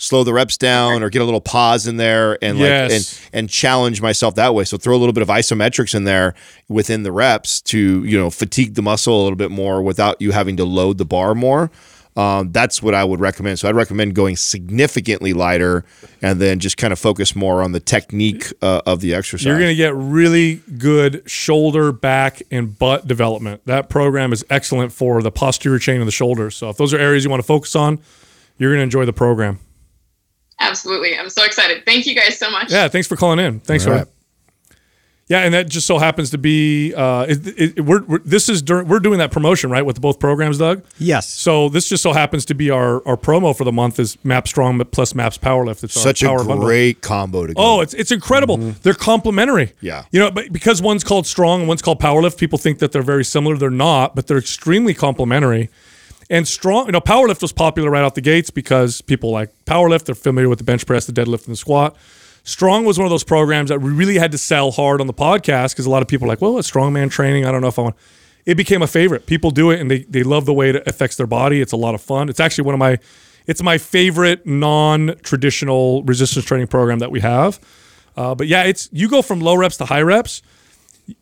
Slow 0.02 0.24
the 0.24 0.32
reps 0.32 0.56
down 0.56 1.02
or 1.02 1.10
get 1.10 1.20
a 1.20 1.26
little 1.26 1.42
pause 1.42 1.86
in 1.86 1.98
there 1.98 2.42
and 2.42 2.58
like 2.58 2.90
and 2.90 3.20
and 3.34 3.50
challenge 3.50 4.00
myself 4.00 4.34
that 4.36 4.54
way. 4.54 4.64
So 4.64 4.78
throw 4.78 4.96
a 4.96 4.98
little 4.98 5.12
bit 5.12 5.20
of 5.20 5.28
isometrics 5.28 5.94
in 5.94 6.04
there 6.04 6.34
within 6.68 7.02
the 7.02 7.12
reps 7.12 7.60
to, 7.62 8.02
you 8.04 8.18
know, 8.18 8.30
fatigue 8.30 8.76
the 8.76 8.82
muscle 8.82 9.20
a 9.20 9.22
little 9.22 9.36
bit 9.36 9.50
more 9.50 9.82
without 9.82 10.18
you 10.18 10.30
having 10.32 10.56
to 10.56 10.64
load 10.64 10.96
the 10.96 11.04
bar 11.04 11.34
more. 11.34 11.70
Um, 12.16 12.50
that's 12.50 12.82
what 12.82 12.94
I 12.94 13.04
would 13.04 13.20
recommend. 13.20 13.58
So 13.58 13.68
I'd 13.68 13.76
recommend 13.76 14.14
going 14.14 14.36
significantly 14.36 15.32
lighter 15.32 15.84
and 16.22 16.40
then 16.40 16.60
just 16.60 16.78
kind 16.78 16.92
of 16.94 16.98
focus 16.98 17.36
more 17.36 17.62
on 17.62 17.72
the 17.72 17.80
technique 17.80 18.52
uh, 18.62 18.80
of 18.86 19.00
the 19.00 19.14
exercise. 19.14 19.46
You're 19.46 19.58
going 19.58 19.68
to 19.68 19.74
get 19.74 19.94
really 19.94 20.56
good 20.78 21.22
shoulder, 21.30 21.92
back, 21.92 22.42
and 22.50 22.76
butt 22.78 23.06
development. 23.06 23.66
That 23.66 23.90
program 23.90 24.32
is 24.32 24.44
excellent 24.50 24.92
for 24.92 25.22
the 25.22 25.30
posterior 25.30 25.78
chain 25.78 26.00
of 26.00 26.06
the 26.06 26.12
shoulders. 26.12 26.56
So 26.56 26.70
if 26.70 26.78
those 26.78 26.94
are 26.94 26.98
areas 26.98 27.22
you 27.22 27.30
want 27.30 27.42
to 27.42 27.46
focus 27.46 27.76
on, 27.76 28.00
you're 28.58 28.70
going 28.70 28.80
to 28.80 28.84
enjoy 28.84 29.04
the 29.04 29.12
program. 29.12 29.60
Absolutely. 30.60 31.18
I'm 31.18 31.30
so 31.30 31.44
excited. 31.44 31.84
Thank 31.84 32.06
you 32.06 32.14
guys 32.14 32.38
so 32.38 32.50
much. 32.50 32.70
Yeah, 32.70 32.88
thanks 32.88 33.08
for 33.08 33.16
calling 33.16 33.38
in. 33.38 33.60
Thanks 33.60 33.86
All 33.86 33.92
for 33.92 33.98
right. 34.00 34.08
Yeah, 35.30 35.42
and 35.42 35.54
that 35.54 35.68
just 35.68 35.86
so 35.86 35.98
happens 35.98 36.30
to 36.30 36.38
be 36.38 36.92
uh, 36.92 37.24
it, 37.28 37.78
it, 37.78 37.80
we're, 37.84 38.02
we're 38.02 38.18
this 38.18 38.48
is 38.48 38.62
during, 38.62 38.88
we're 38.88 38.98
doing 38.98 39.18
that 39.20 39.30
promotion 39.30 39.70
right 39.70 39.86
with 39.86 40.00
both 40.00 40.18
programs, 40.18 40.58
Doug. 40.58 40.84
Yes. 40.98 41.28
So 41.28 41.68
this 41.68 41.88
just 41.88 42.02
so 42.02 42.12
happens 42.12 42.44
to 42.46 42.54
be 42.54 42.68
our 42.68 43.06
our 43.06 43.16
promo 43.16 43.56
for 43.56 43.62
the 43.62 43.70
month 43.70 44.00
is 44.00 44.18
Map 44.24 44.48
Strong 44.48 44.84
plus 44.86 45.14
Maps 45.14 45.38
Powerlift. 45.38 45.84
It's 45.84 45.96
our 45.96 46.02
Such 46.02 46.24
a 46.24 46.26
power 46.26 46.38
bundle. 46.38 46.66
great 46.66 47.00
combo 47.00 47.46
to 47.46 47.54
go. 47.54 47.62
Oh, 47.62 47.80
it's 47.80 47.94
it's 47.94 48.10
incredible. 48.10 48.56
They're 48.56 48.92
complementary. 48.92 49.72
Yeah. 49.80 50.04
You 50.10 50.18
know, 50.18 50.32
but 50.32 50.52
because 50.52 50.82
one's 50.82 51.04
called 51.04 51.28
strong 51.28 51.60
and 51.60 51.68
one's 51.68 51.80
called 51.80 52.00
powerlift, 52.00 52.36
people 52.36 52.58
think 52.58 52.80
that 52.80 52.90
they're 52.90 53.00
very 53.00 53.24
similar. 53.24 53.56
They're 53.56 53.70
not, 53.70 54.16
but 54.16 54.26
they're 54.26 54.36
extremely 54.38 54.94
complementary. 54.94 55.70
And 56.30 56.46
strong, 56.46 56.86
you 56.86 56.92
know, 56.92 57.00
powerlift 57.00 57.42
was 57.42 57.52
popular 57.52 57.90
right 57.90 58.04
out 58.04 58.14
the 58.14 58.20
gates 58.20 58.50
because 58.50 59.00
people 59.02 59.32
like 59.32 59.50
powerlift. 59.64 60.04
They're 60.04 60.14
familiar 60.14 60.48
with 60.48 60.58
the 60.58 60.64
bench 60.64 60.86
press, 60.86 61.04
the 61.04 61.12
deadlift, 61.12 61.46
and 61.46 61.52
the 61.52 61.56
squat. 61.56 61.96
Strong 62.44 62.84
was 62.84 62.98
one 62.98 63.04
of 63.04 63.10
those 63.10 63.24
programs 63.24 63.68
that 63.68 63.82
we 63.82 63.90
really 63.90 64.16
had 64.16 64.30
to 64.32 64.38
sell 64.38 64.70
hard 64.70 65.00
on 65.00 65.08
the 65.08 65.12
podcast 65.12 65.72
because 65.72 65.86
a 65.86 65.90
lot 65.90 66.02
of 66.02 66.08
people 66.08 66.26
are 66.26 66.28
like, 66.28 66.40
well, 66.40 66.56
it's 66.56 66.70
strongman 66.70 67.10
training. 67.10 67.44
I 67.44 67.52
don't 67.52 67.60
know 67.60 67.68
if 67.68 67.78
I 67.78 67.82
want. 67.82 67.96
It 68.46 68.54
became 68.54 68.80
a 68.80 68.86
favorite. 68.86 69.26
People 69.26 69.50
do 69.50 69.70
it 69.70 69.80
and 69.80 69.90
they, 69.90 70.04
they 70.04 70.22
love 70.22 70.46
the 70.46 70.54
way 70.54 70.70
it 70.70 70.86
affects 70.86 71.16
their 71.16 71.26
body. 71.26 71.60
It's 71.60 71.72
a 71.72 71.76
lot 71.76 71.94
of 71.94 72.00
fun. 72.00 72.28
It's 72.28 72.40
actually 72.40 72.64
one 72.64 72.74
of 72.74 72.78
my, 72.78 72.98
it's 73.46 73.62
my 73.62 73.76
favorite 73.76 74.46
non-traditional 74.46 76.04
resistance 76.04 76.46
training 76.46 76.68
program 76.68 77.00
that 77.00 77.10
we 77.10 77.20
have. 77.20 77.60
Uh, 78.16 78.34
but 78.34 78.46
yeah, 78.46 78.62
it's 78.62 78.88
you 78.92 79.08
go 79.08 79.20
from 79.20 79.40
low 79.40 79.56
reps 79.56 79.76
to 79.78 79.84
high 79.84 80.02
reps. 80.02 80.42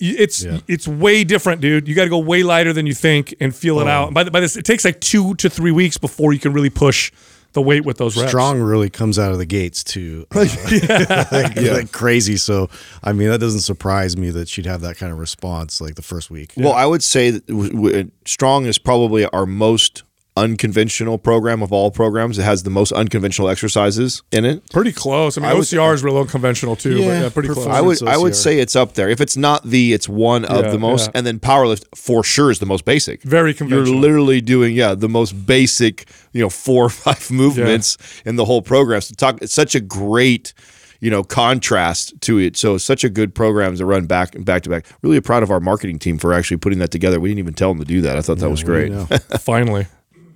Y- 0.01 0.17
It's 0.19 0.43
Yeah. 0.45 0.59
it's 0.69 0.87
way 0.89 1.25
different, 1.25 1.61
dude. 1.61 1.89
You 1.89 1.95
got 1.95 2.05
to 2.05 2.11
go 2.11 2.19
way 2.19 2.43
lighter 2.43 2.73
than 2.73 2.87
you 2.87 2.95
think 2.95 3.35
and 3.41 3.55
feel 3.55 3.81
it 3.81 3.87
out. 3.89 4.13
By 4.15 4.25
the, 4.25 4.31
by 4.31 4.41
this, 4.41 4.57
it 4.57 4.65
takes 4.65 4.85
like 4.85 5.01
two 5.01 5.35
to 5.37 5.49
three 5.51 5.73
weeks 5.73 5.99
before 5.99 6.33
you 6.33 6.39
can 6.39 6.53
really 6.53 6.71
push 6.71 7.11
the 7.55 7.63
weight 7.63 7.85
with 7.87 7.97
those 7.97 8.15
reps. 8.17 8.29
Strong 8.29 8.61
really 8.61 8.91
comes 8.91 9.19
out 9.19 9.33
of 9.33 9.39
the 9.39 9.47
gates 9.47 9.83
too, 9.83 10.27
uh, 10.35 10.41
like, 11.33 11.57
like 11.57 11.93
crazy. 11.93 12.37
So 12.37 12.69
I 13.03 13.13
mean, 13.13 13.29
that 13.31 13.39
doesn't 13.41 13.61
surprise 13.61 14.17
me 14.17 14.31
that 14.31 14.49
she'd 14.49 14.67
have 14.67 14.83
that 14.83 14.99
kind 14.99 15.11
of 15.13 15.19
response 15.19 15.81
like 15.81 15.95
the 15.95 16.03
first 16.03 16.31
week. 16.31 16.53
Well, 16.57 16.75
I 16.75 16.85
would 16.87 17.03
say 17.03 17.31
that 17.31 17.47
w- 17.47 17.71
w- 17.73 18.11
Strong 18.27 18.67
is 18.67 18.79
probably 18.79 19.25
our 19.27 19.47
most 19.47 20.03
unconventional 20.39 21.19
program 21.19 21.63
of 21.63 21.73
all 21.73 21.91
programs. 21.91 22.39
It 22.39 22.43
has 22.43 22.63
the 22.63 22.71
most 22.71 22.93
unconventional 22.93 23.49
exercises 23.49 24.23
in 24.33 24.45
it. 24.45 24.69
Pretty 24.73 24.93
close. 24.93 25.37
I 25.37 25.41
mean, 25.43 25.51
I 25.51 25.55
would- 25.55 25.65
OCR 25.65 25.95
is 25.95 26.03
real 26.03 26.19
unconventional 26.19 26.77
too, 26.77 26.97
but 26.99 27.03
Yeah, 27.05 27.21
yeah, 27.23 27.29
pretty 27.29 27.49
close. 27.51 27.67
I 27.67 27.81
would 27.81 27.93
It's 27.93 28.03
I 28.03 28.17
would 28.17 28.35
say 28.37 28.59
it's 28.59 28.77
up 28.77 28.95
there. 28.95 29.09
If 29.09 29.21
it's 29.21 29.37
not 29.37 29.65
the, 29.65 29.93
it's 29.93 30.09
one 30.09 30.45
of 30.45 30.65
Yeah, 30.65 30.71
the 30.71 30.79
most, 30.79 31.07
yeah. 31.07 31.13
and 31.19 31.27
then 31.27 31.39
powerlift 31.39 31.85
for 31.95 32.25
sure 32.25 32.51
is 32.51 32.59
the 32.59 32.67
most 32.67 32.85
basic. 32.85 33.23
Very 33.23 33.55
conventional. 33.55 33.89
You're 33.93 34.01
literally 34.01 34.41
doing 34.41 34.75
yeah 34.75 34.95
the 34.95 35.09
most 35.09 35.33
basic 35.47 36.09
you 36.33 36.41
know 36.43 36.51
four 36.51 36.85
or 36.87 36.91
five 37.05 37.31
movements 37.31 37.97
in 38.25 38.37
the 38.37 38.45
whole 38.45 38.63
program. 38.63 39.01
So 39.01 39.15
talk, 39.15 39.43
it's 39.43 39.55
such 39.55 39.75
a 39.75 39.81
great 39.81 40.53
you 41.01 41.11
know 41.11 41.23
contrast 41.23 42.21
to 42.23 42.39
it. 42.39 42.57
So 42.57 42.77
such 42.79 43.05
a 43.05 43.09
good 43.09 43.35
program 43.35 43.77
to 43.77 43.87
run 43.87 44.07
back 44.07 44.35
back 44.45 44.63
to 44.65 44.69
back. 44.71 44.85
Really 45.03 45.21
proud 45.21 45.43
of 45.43 45.51
our 45.51 45.61
marketing 45.61 45.99
team 45.99 46.19
for 46.19 46.33
actually 46.33 46.57
putting 46.59 46.79
that 46.81 46.91
together. 46.91 47.21
We 47.21 47.29
didn't 47.29 47.39
even 47.41 47.55
tell 47.55 47.71
them 47.71 47.79
to 47.79 47.85
do 47.85 48.01
that. 48.03 48.17
I 48.17 48.21
thought 48.21 48.39
that 48.39 48.51
was 48.51 48.63
great. 48.65 48.93
Finally, 49.41 49.87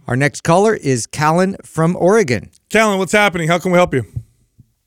Our 0.09 0.17
next 0.17 0.43
caller 0.43 0.75
is 0.75 1.07
Callan 1.07 1.57
from 1.65 1.97
Oregon. 1.97 2.51
Callan, 2.71 2.99
what's 2.99 3.13
happening? 3.13 3.49
How 3.49 3.59
can 3.59 3.71
we 3.73 3.79
help 3.79 3.95
you? 3.95 4.05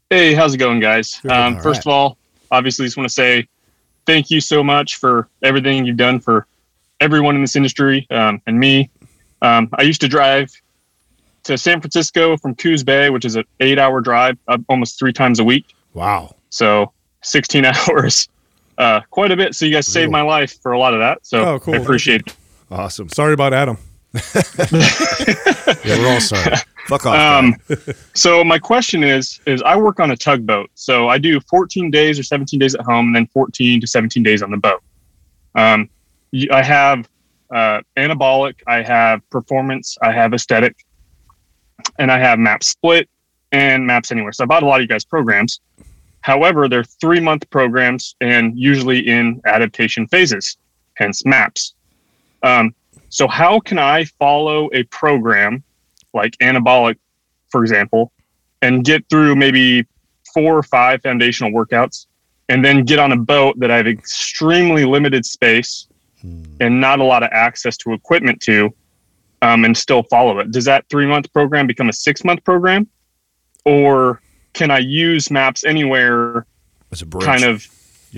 Hey, 0.09 0.33
how's 0.33 0.53
it 0.53 0.57
going, 0.57 0.79
guys? 0.79 1.19
Um, 1.29 1.55
All 1.55 1.61
first 1.61 1.81
of 1.81 1.87
all, 1.87 2.17
obviously, 2.51 2.85
just 2.85 2.97
want 2.97 3.07
to 3.09 3.13
say 3.13 3.47
thank 4.05 4.29
you 4.29 4.39
so 4.41 4.63
much 4.63 4.97
for 4.97 5.27
everything 5.41 5.85
you've 5.85 5.97
done 5.97 6.19
for 6.19 6.45
everyone 6.99 7.35
in 7.35 7.41
this 7.41 7.55
industry 7.55 8.05
um, 8.11 8.41
and 8.45 8.59
me. 8.59 8.89
Um, 9.41 9.69
I 9.73 9.81
used 9.83 10.01
to 10.01 10.07
drive 10.07 10.49
to 11.43 11.57
San 11.57 11.79
Francisco 11.81 12.37
from 12.37 12.55
Coos 12.55 12.83
Bay, 12.83 13.09
which 13.09 13.25
is 13.25 13.35
an 13.35 13.45
eight-hour 13.59 14.01
drive, 14.01 14.37
uh, 14.47 14.57
almost 14.69 14.99
three 14.99 15.13
times 15.13 15.39
a 15.39 15.43
week. 15.43 15.75
Wow. 15.93 16.35
So 16.49 16.91
16 17.21 17.65
hours, 17.89 18.27
uh, 18.77 19.01
quite 19.11 19.31
a 19.31 19.37
bit. 19.37 19.55
So 19.55 19.65
you 19.65 19.71
guys 19.73 19.87
saved 19.87 20.11
my 20.11 20.21
life 20.21 20.59
for 20.61 20.73
a 20.73 20.79
lot 20.79 20.93
of 20.93 20.99
that. 20.99 21.25
So 21.25 21.43
Oh, 21.45 21.59
cool. 21.59 21.75
I 21.75 21.77
appreciate 21.77 22.21
it. 22.27 22.35
Awesome. 22.69 23.09
Sorry 23.09 23.33
about 23.33 23.53
Adam. 23.53 23.77
Yeah, 25.83 25.97
we're 25.99 26.13
all 26.13 26.21
sorry. 26.21 26.55
Fuck 26.87 27.05
off. 27.05 27.15
Um, 27.15 27.55
so 28.13 28.43
my 28.43 28.59
question 28.59 29.03
is, 29.03 29.39
is 29.45 29.61
I 29.63 29.75
work 29.75 29.99
on 29.99 30.11
a 30.11 30.17
tugboat. 30.17 30.69
So 30.75 31.09
I 31.09 31.17
do 31.17 31.39
14 31.39 31.91
days 31.91 32.19
or 32.19 32.23
17 32.23 32.59
days 32.59 32.75
at 32.75 32.81
home, 32.81 33.07
and 33.07 33.15
then 33.15 33.27
14 33.27 33.81
to 33.81 33.87
17 33.87 34.23
days 34.23 34.43
on 34.43 34.51
the 34.51 34.57
boat. 34.57 34.81
Um, 35.55 35.89
I 36.51 36.61
have 36.61 37.07
uh, 37.53 37.81
anabolic, 37.97 38.55
I 38.67 38.81
have 38.81 39.27
performance, 39.29 39.97
I 40.01 40.11
have 40.11 40.33
aesthetic, 40.33 40.85
and 41.97 42.11
I 42.11 42.19
have 42.19 42.39
Map 42.39 42.63
Split 42.63 43.09
and 43.51 43.85
Maps 43.85 44.11
Anywhere. 44.11 44.33
So 44.33 44.43
I 44.43 44.47
bought 44.47 44.63
a 44.63 44.65
lot 44.65 44.75
of 44.75 44.81
you 44.81 44.87
guys' 44.87 45.05
programs. 45.05 45.61
However, 46.21 46.67
they're 46.67 46.83
three 46.83 47.19
month 47.19 47.49
programs 47.49 48.15
and 48.19 48.57
usually 48.57 49.07
in 49.07 49.41
adaptation 49.45 50.07
phases, 50.07 50.57
hence 50.95 51.25
Maps. 51.25 51.75
Um, 52.43 52.73
so 53.15 53.29
how 53.29 53.61
can 53.61 53.79
I 53.79 54.03
follow 54.03 54.69
a 54.73 54.83
program 54.83 55.63
like 56.13 56.35
anabolic, 56.39 56.97
for 57.47 57.61
example, 57.61 58.11
and 58.61 58.83
get 58.83 59.07
through 59.09 59.37
maybe 59.37 59.87
four 60.33 60.57
or 60.57 60.63
five 60.63 61.01
foundational 61.01 61.49
workouts 61.49 62.07
and 62.49 62.63
then 62.63 62.83
get 62.83 62.99
on 62.99 63.13
a 63.13 63.15
boat 63.15 63.57
that 63.59 63.71
I 63.71 63.77
have 63.77 63.87
extremely 63.87 64.83
limited 64.83 65.25
space 65.25 65.87
and 66.59 66.81
not 66.81 66.99
a 66.99 67.05
lot 67.05 67.23
of 67.23 67.29
access 67.31 67.77
to 67.77 67.93
equipment 67.93 68.41
to 68.41 68.75
um, 69.41 69.63
and 69.63 69.77
still 69.77 70.03
follow 70.03 70.39
it? 70.39 70.51
Does 70.51 70.65
that 70.65 70.83
three 70.89 71.05
month 71.05 71.31
program 71.31 71.67
become 71.67 71.87
a 71.87 71.93
six 71.93 72.25
month 72.25 72.43
program? 72.43 72.85
Or 73.63 74.19
can 74.51 74.71
I 74.71 74.79
use 74.79 75.31
maps 75.31 75.63
anywhere 75.63 76.45
It's 76.91 77.01
a 77.01 77.05
bridge. 77.05 77.23
kind 77.23 77.45
of 77.45 77.65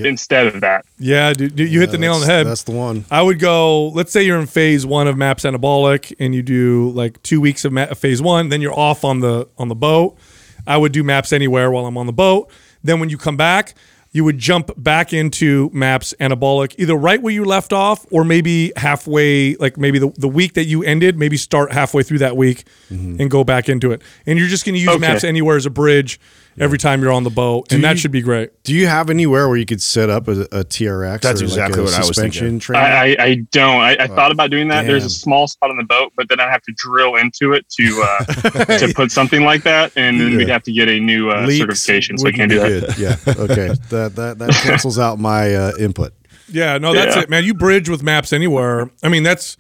instead 0.05 0.47
of 0.47 0.61
that? 0.61 0.85
Yeah, 0.99 1.33
dude, 1.33 1.55
dude, 1.55 1.69
you 1.69 1.79
hit 1.79 1.91
the 1.91 1.97
nail 1.97 2.13
on 2.13 2.21
the 2.21 2.27
head. 2.27 2.45
That's 2.47 2.63
the 2.63 2.71
one. 2.71 3.05
I 3.09 3.21
would 3.21 3.39
go. 3.39 3.87
Let's 3.89 4.11
say 4.11 4.23
you're 4.23 4.39
in 4.39 4.47
phase 4.47 4.85
one 4.85 5.07
of 5.07 5.17
Maps 5.17 5.43
Anabolic, 5.43 6.13
and 6.19 6.35
you 6.35 6.43
do 6.43 6.91
like 6.91 7.21
two 7.23 7.41
weeks 7.41 7.65
of 7.65 7.73
ma- 7.73 7.93
phase 7.93 8.21
one. 8.21 8.49
Then 8.49 8.61
you're 8.61 8.77
off 8.77 9.03
on 9.03 9.19
the 9.19 9.47
on 9.57 9.67
the 9.67 9.75
boat. 9.75 10.17
I 10.65 10.77
would 10.77 10.91
do 10.91 11.03
Maps 11.03 11.31
Anywhere 11.31 11.71
while 11.71 11.85
I'm 11.85 11.97
on 11.97 12.05
the 12.05 12.13
boat. 12.13 12.51
Then 12.83 12.99
when 12.99 13.09
you 13.09 13.17
come 13.17 13.37
back, 13.37 13.73
you 14.17 14.23
would 14.23 14.39
jump 14.39 14.71
back 14.75 15.13
into 15.13 15.69
MAPS 15.73 16.15
anabolic 16.19 16.73
either 16.79 16.95
right 16.95 17.21
where 17.21 17.31
you 17.31 17.45
left 17.45 17.71
off 17.71 18.03
or 18.11 18.23
maybe 18.23 18.73
halfway, 18.75 19.55
like 19.57 19.77
maybe 19.77 19.99
the, 19.99 20.09
the 20.17 20.27
week 20.27 20.53
that 20.53 20.65
you 20.65 20.83
ended, 20.83 21.19
maybe 21.19 21.37
start 21.37 21.71
halfway 21.71 22.01
through 22.01 22.17
that 22.17 22.35
week 22.35 22.65
and 22.89 23.29
go 23.29 23.43
back 23.43 23.69
into 23.69 23.91
it. 23.91 24.01
And 24.25 24.39
you're 24.39 24.47
just 24.47 24.65
going 24.65 24.73
to 24.73 24.79
use 24.79 24.89
Okay. 24.89 24.99
MAPS 24.99 25.23
anywhere 25.23 25.55
as 25.55 25.67
a 25.67 25.69
bridge 25.69 26.19
every 26.59 26.77
time 26.77 27.01
you're 27.01 27.11
on 27.11 27.23
the 27.23 27.29
boat, 27.29 27.71
and 27.71 27.83
that 27.83 27.99
should 27.99 28.11
be 28.11 28.21
great. 28.21 28.63
Do 28.63 28.73
you 28.73 28.87
have 28.87 29.09
anywhere 29.09 29.47
where 29.47 29.57
you 29.57 29.65
could 29.65 29.81
set 29.81 30.09
up 30.09 30.27
a, 30.27 30.41
a 30.41 30.63
TRX? 30.63 31.21
That's 31.21 31.41
or 31.41 31.45
exactly 31.45 31.81
like 31.83 31.91
a 31.91 31.91
what 31.91 32.03
I 32.03 32.07
was 32.07 32.17
thinking. 32.17 32.61
I, 32.75 33.15
I, 33.15 33.15
I 33.19 33.35
don't. 33.51 33.81
I, 33.81 33.97
I 33.99 34.07
thought 34.07 34.31
about 34.31 34.49
doing 34.49 34.67
that. 34.69 34.85
There's 34.85 35.05
a 35.05 35.09
small 35.09 35.47
spot 35.47 35.69
on 35.69 35.77
the 35.77 35.83
boat, 35.83 36.13
but 36.15 36.29
then 36.29 36.39
I 36.39 36.49
have 36.49 36.61
to 36.63 36.73
drill 36.75 37.15
into 37.15 37.53
it 37.53 37.67
to 37.77 38.03
uh, 38.03 38.25
to 38.79 38.93
put 38.95 39.11
something 39.11 39.43
like 39.43 39.63
that, 39.63 39.91
and 39.95 40.19
then 40.19 40.35
we'd 40.35 40.49
have 40.49 40.63
to 40.63 40.71
get 40.71 40.89
a 40.89 40.99
new 40.99 41.29
uh, 41.29 41.47
certification. 41.47 42.17
So 42.17 42.27
I 42.27 42.31
can't 42.31 42.49
do 42.49 42.59
that. 42.59 42.95
good. 42.95 42.97
Yeah. 42.97 43.43
Okay. 43.43 43.67
that 43.89 44.06
that 44.15 44.39
that 44.39 44.51
cancels 44.55 44.97
out 44.99 45.19
my 45.19 45.53
uh, 45.53 45.71
input. 45.79 46.13
Yeah, 46.49 46.77
no, 46.77 46.93
that's 46.93 47.15
Yeah. 47.15 47.23
it, 47.23 47.29
man. 47.29 47.43
You 47.43 47.53
bridge 47.53 47.89
with 47.89 48.01
maps 48.03 48.31
anywhere. 48.31 48.89
I 49.03 49.09
mean, 49.09 49.23
that's 49.23 49.57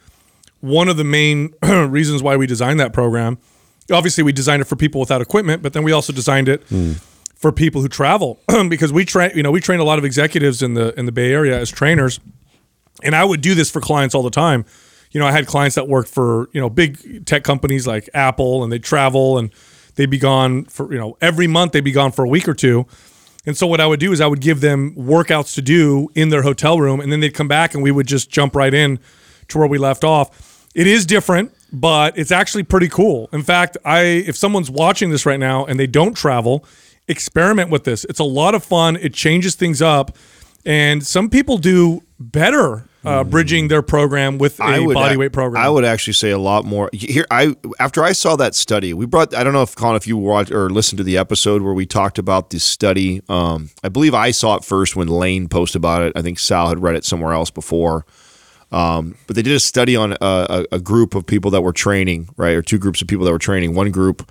one 0.61 0.87
of 0.87 0.97
the 0.97 1.03
main 1.03 1.53
reasons 1.63 2.23
why 2.23 2.37
we 2.37 2.47
designed 2.47 2.79
that 2.79 2.93
program. 2.93 3.37
Obviously, 3.91 4.23
we 4.23 4.31
designed 4.31 4.61
it 4.61 4.65
for 4.65 4.75
people 4.75 4.99
without 4.99 5.21
equipment, 5.21 5.61
but 5.61 5.73
then 5.73 5.83
we 5.83 5.91
also 5.91 6.11
designed 6.13 6.49
it 6.49 6.61
for 7.35 7.51
people 7.51 7.81
who 7.81 7.87
travel 7.87 8.39
because 8.69 8.91
we 8.91 9.05
train. 9.05 9.31
You 9.35 9.43
know, 9.43 9.51
we 9.51 9.61
train 9.61 9.79
a 9.79 9.83
lot 9.83 9.97
of 9.99 10.05
executives 10.05 10.61
in 10.61 10.73
the 10.73 10.97
in 10.99 11.05
the 11.05 11.11
Bay 11.11 11.31
Area 11.31 11.59
as 11.59 11.69
trainers, 11.69 12.19
and 13.03 13.15
I 13.15 13.23
would 13.23 13.41
do 13.41 13.53
this 13.55 13.69
for 13.71 13.79
clients 13.81 14.15
all 14.15 14.23
the 14.23 14.29
time. 14.31 14.65
You 15.11 15.21
know, 15.21 15.25
I 15.27 15.31
had 15.31 15.47
clients 15.47 15.75
that 15.75 15.87
worked 15.87 16.09
for 16.09 16.49
you 16.51 16.59
know 16.61 16.69
big 16.69 17.25
tech 17.25 17.43
companies 17.43 17.85
like 17.87 18.09
Apple, 18.13 18.63
and 18.63 18.71
they 18.71 18.79
travel 18.79 19.37
and 19.37 19.51
they'd 19.95 20.09
be 20.09 20.17
gone 20.19 20.65
for 20.65 20.91
you 20.91 20.99
know 20.99 21.17
every 21.21 21.47
month 21.47 21.71
they'd 21.71 21.81
be 21.81 21.91
gone 21.93 22.11
for 22.11 22.25
a 22.25 22.29
week 22.29 22.47
or 22.47 22.53
two. 22.53 22.85
And 23.47 23.57
so 23.57 23.65
what 23.65 23.79
I 23.79 23.87
would 23.87 24.01
do 24.01 24.11
is 24.11 24.19
I 24.19 24.27
would 24.27 24.41
give 24.41 24.59
them 24.59 24.93
workouts 24.95 25.55
to 25.55 25.61
do 25.61 26.09
in 26.13 26.29
their 26.29 26.43
hotel 26.43 26.79
room, 26.79 26.99
and 26.99 27.11
then 27.11 27.21
they'd 27.21 27.33
come 27.33 27.47
back 27.47 27.73
and 27.73 27.81
we 27.81 27.91
would 27.91 28.05
just 28.05 28.29
jump 28.29 28.55
right 28.55 28.73
in 28.73 28.99
to 29.47 29.57
where 29.57 29.67
we 29.67 29.77
left 29.77 30.03
off. 30.03 30.67
It 30.75 30.85
is 30.85 31.05
different, 31.05 31.53
but 31.71 32.17
it's 32.17 32.31
actually 32.31 32.63
pretty 32.63 32.89
cool. 32.89 33.29
In 33.31 33.41
fact, 33.41 33.77
I 33.85 34.01
if 34.01 34.35
someone's 34.35 34.69
watching 34.69 35.09
this 35.09 35.25
right 35.25 35.39
now 35.39 35.65
and 35.65 35.79
they 35.79 35.87
don't 35.87 36.13
travel, 36.13 36.65
experiment 37.07 37.71
with 37.71 37.85
this. 37.85 38.03
It's 38.05 38.19
a 38.19 38.25
lot 38.25 38.53
of 38.53 38.65
fun. 38.65 38.97
It 38.97 39.13
changes 39.13 39.55
things 39.55 39.81
up, 39.81 40.15
and 40.65 41.05
some 41.05 41.29
people 41.29 41.57
do 41.57 42.03
better 42.19 42.86
uh, 43.05 43.23
bridging 43.23 43.67
their 43.67 43.81
program 43.81 44.37
with 44.37 44.59
a 44.59 44.93
body 44.93 45.17
weight 45.17 45.31
program. 45.31 45.63
I 45.63 45.69
would 45.69 45.85
actually 45.85 46.13
say 46.13 46.31
a 46.31 46.37
lot 46.37 46.65
more. 46.65 46.89
Here, 46.93 47.25
I 47.31 47.55
after 47.79 48.03
I 48.03 48.11
saw 48.11 48.35
that 48.37 48.55
study, 48.55 48.93
we 48.93 49.05
brought. 49.05 49.33
I 49.35 49.43
don't 49.43 49.53
know 49.53 49.61
if 49.61 49.75
Callan, 49.75 49.95
if 49.95 50.07
you 50.07 50.17
watched 50.17 50.51
or 50.51 50.69
listened 50.69 50.97
to 50.97 51.03
the 51.03 51.17
episode 51.17 51.61
where 51.61 51.73
we 51.73 51.85
talked 51.85 52.17
about 52.17 52.49
this 52.49 52.63
study. 52.63 53.21
Um, 53.29 53.69
I 53.83 53.89
believe 53.89 54.13
I 54.13 54.31
saw 54.31 54.55
it 54.55 54.63
first 54.63 54.95
when 54.95 55.07
Layne 55.07 55.47
posted 55.47 55.79
about 55.79 56.01
it. 56.01 56.13
I 56.15 56.21
think 56.21 56.39
Sal 56.39 56.69
had 56.69 56.81
read 56.81 56.95
it 56.95 57.05
somewhere 57.05 57.33
else 57.33 57.49
before. 57.49 58.05
Um, 58.69 59.15
but 59.27 59.35
they 59.37 59.41
did 59.41 59.55
a 59.55 59.61
study 59.61 59.95
on 59.95 60.11
a, 60.13 60.17
a, 60.21 60.65
a 60.73 60.79
group 60.79 61.15
of 61.15 61.25
people 61.25 61.51
that 61.51 61.61
were 61.61 61.71
training, 61.71 62.29
right, 62.35 62.53
or 62.53 62.61
two 62.61 62.77
groups 62.77 63.01
of 63.01 63.07
people 63.07 63.25
that 63.25 63.31
were 63.31 63.39
training. 63.39 63.73
One 63.73 63.91
group 63.91 64.29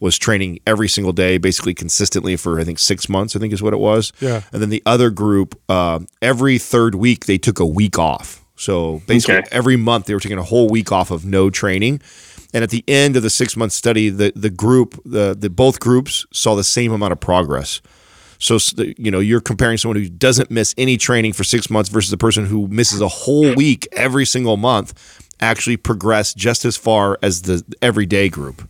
was 0.00 0.18
training 0.18 0.58
every 0.66 0.88
single 0.88 1.12
day, 1.12 1.38
basically 1.38 1.74
consistently 1.74 2.36
for 2.36 2.60
I 2.60 2.64
think 2.64 2.78
six 2.78 3.08
months. 3.08 3.34
I 3.36 3.38
think 3.38 3.52
is 3.52 3.62
what 3.62 3.72
it 3.72 3.78
was. 3.78 4.12
Yeah. 4.20 4.42
And 4.52 4.60
then 4.62 4.68
the 4.70 4.82
other 4.86 5.10
group, 5.10 5.58
uh, 5.68 6.00
every 6.20 6.58
third 6.58 6.94
week 6.94 7.26
they 7.26 7.38
took 7.38 7.58
a 7.60 7.66
week 7.66 7.98
off. 7.98 8.42
So 8.56 9.02
basically, 9.06 9.36
Okay. 9.36 9.48
every 9.52 9.76
month 9.76 10.06
they 10.06 10.14
were 10.14 10.20
taking 10.20 10.38
a 10.38 10.42
whole 10.42 10.68
week 10.68 10.90
off 10.92 11.10
of 11.10 11.24
no 11.24 11.50
training. 11.50 12.00
And 12.54 12.62
at 12.62 12.70
the 12.70 12.84
end 12.88 13.16
of 13.16 13.22
the 13.22 13.30
six 13.30 13.56
month 13.56 13.72
study, 13.72 14.08
the 14.08 14.32
the 14.36 14.50
group, 14.50 15.00
the 15.04 15.34
the 15.38 15.50
both 15.50 15.80
groups 15.80 16.24
saw 16.32 16.54
the 16.54 16.64
same 16.64 16.92
amount 16.92 17.12
of 17.12 17.20
progress. 17.20 17.80
So 18.38 18.58
you 18.98 19.10
know 19.10 19.18
you're 19.18 19.40
comparing 19.40 19.78
someone 19.78 19.96
who 19.96 20.08
doesn't 20.10 20.50
miss 20.50 20.74
any 20.76 20.96
training 20.98 21.32
for 21.32 21.42
six 21.44 21.70
months 21.70 21.88
versus 21.90 22.10
the 22.10 22.18
person 22.18 22.44
who 22.46 22.68
misses 22.68 23.00
a 23.00 23.08
whole 23.08 23.54
week 23.54 23.88
every 23.92 24.26
single 24.26 24.56
month 24.58 24.92
actually 25.40 25.76
progress 25.76 26.34
just 26.34 26.64
as 26.64 26.76
far 26.76 27.18
as 27.22 27.42
the 27.42 27.62
everyday 27.82 28.28
group. 28.28 28.68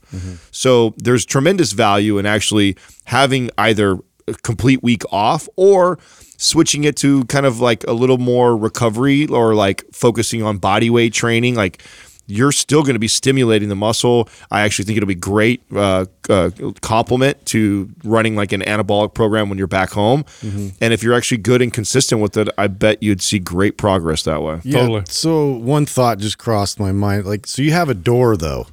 So 0.50 0.94
there's 0.96 1.24
tremendous 1.24 1.72
value 1.72 2.18
in 2.18 2.26
actually 2.26 2.76
having 3.04 3.50
either 3.58 3.98
a 4.28 4.34
complete 4.42 4.82
week 4.82 5.02
off 5.12 5.48
or 5.56 5.98
switching 6.38 6.84
it 6.84 6.96
to 6.96 7.24
kind 7.26 7.46
of 7.46 7.60
like 7.60 7.84
a 7.86 7.92
little 7.92 8.18
more 8.18 8.56
recovery 8.56 9.26
or 9.28 9.54
like 9.54 9.84
focusing 9.92 10.42
on 10.42 10.58
body 10.58 10.90
weight 10.90 11.12
training 11.14 11.54
like 11.54 11.82
you're 12.26 12.52
still 12.52 12.82
going 12.82 12.94
to 12.94 13.00
be 13.00 13.08
stimulating 13.08 13.68
the 13.68 13.76
muscle. 13.76 14.28
I 14.50 14.62
actually 14.62 14.84
think 14.84 14.96
it'll 14.96 15.06
be 15.06 15.14
great 15.14 15.62
uh, 15.74 16.06
uh, 16.28 16.50
complement 16.80 17.44
to 17.46 17.88
running 18.04 18.36
like 18.36 18.52
an 18.52 18.62
anabolic 18.62 19.14
program 19.14 19.48
when 19.48 19.58
you're 19.58 19.66
back 19.66 19.90
home. 19.90 20.24
And 20.42 20.92
if 20.92 21.02
you're 21.02 21.14
actually 21.14 21.38
good 21.38 21.62
and 21.62 21.72
consistent 21.72 22.20
with 22.20 22.36
it, 22.36 22.48
I 22.58 22.66
bet 22.66 23.02
you'd 23.02 23.22
see 23.22 23.38
great 23.38 23.76
progress 23.78 24.22
that 24.24 24.42
way. 24.42 24.60
Yeah, 24.64 24.80
Totally. 24.80 25.02
So 25.06 25.52
one 25.52 25.86
thought 25.86 26.18
just 26.18 26.38
crossed 26.38 26.80
my 26.80 26.92
mind. 26.92 27.26
Like, 27.26 27.46
so 27.46 27.62
you 27.62 27.72
have 27.72 27.88
a 27.88 27.94
door 27.94 28.36
though. 28.36 28.66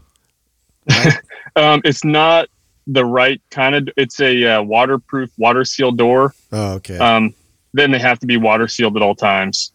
Um, 1.55 1.81
it's 1.83 2.03
not 2.03 2.47
the 2.87 3.05
right 3.05 3.39
kind 3.51 3.75
of. 3.75 3.87
It's 3.95 4.19
a 4.19 4.43
uh, 4.55 4.63
waterproof, 4.63 5.29
water 5.37 5.63
sealed 5.65 5.99
door. 5.99 6.33
Oh, 6.51 6.73
okay. 6.73 6.97
Um, 6.97 7.33
then 7.73 7.91
they 7.91 7.99
have 7.99 8.19
to 8.19 8.25
be 8.25 8.37
water 8.37 8.67
sealed 8.67 8.95
at 8.95 9.03
all 9.03 9.15
times. 9.15 9.71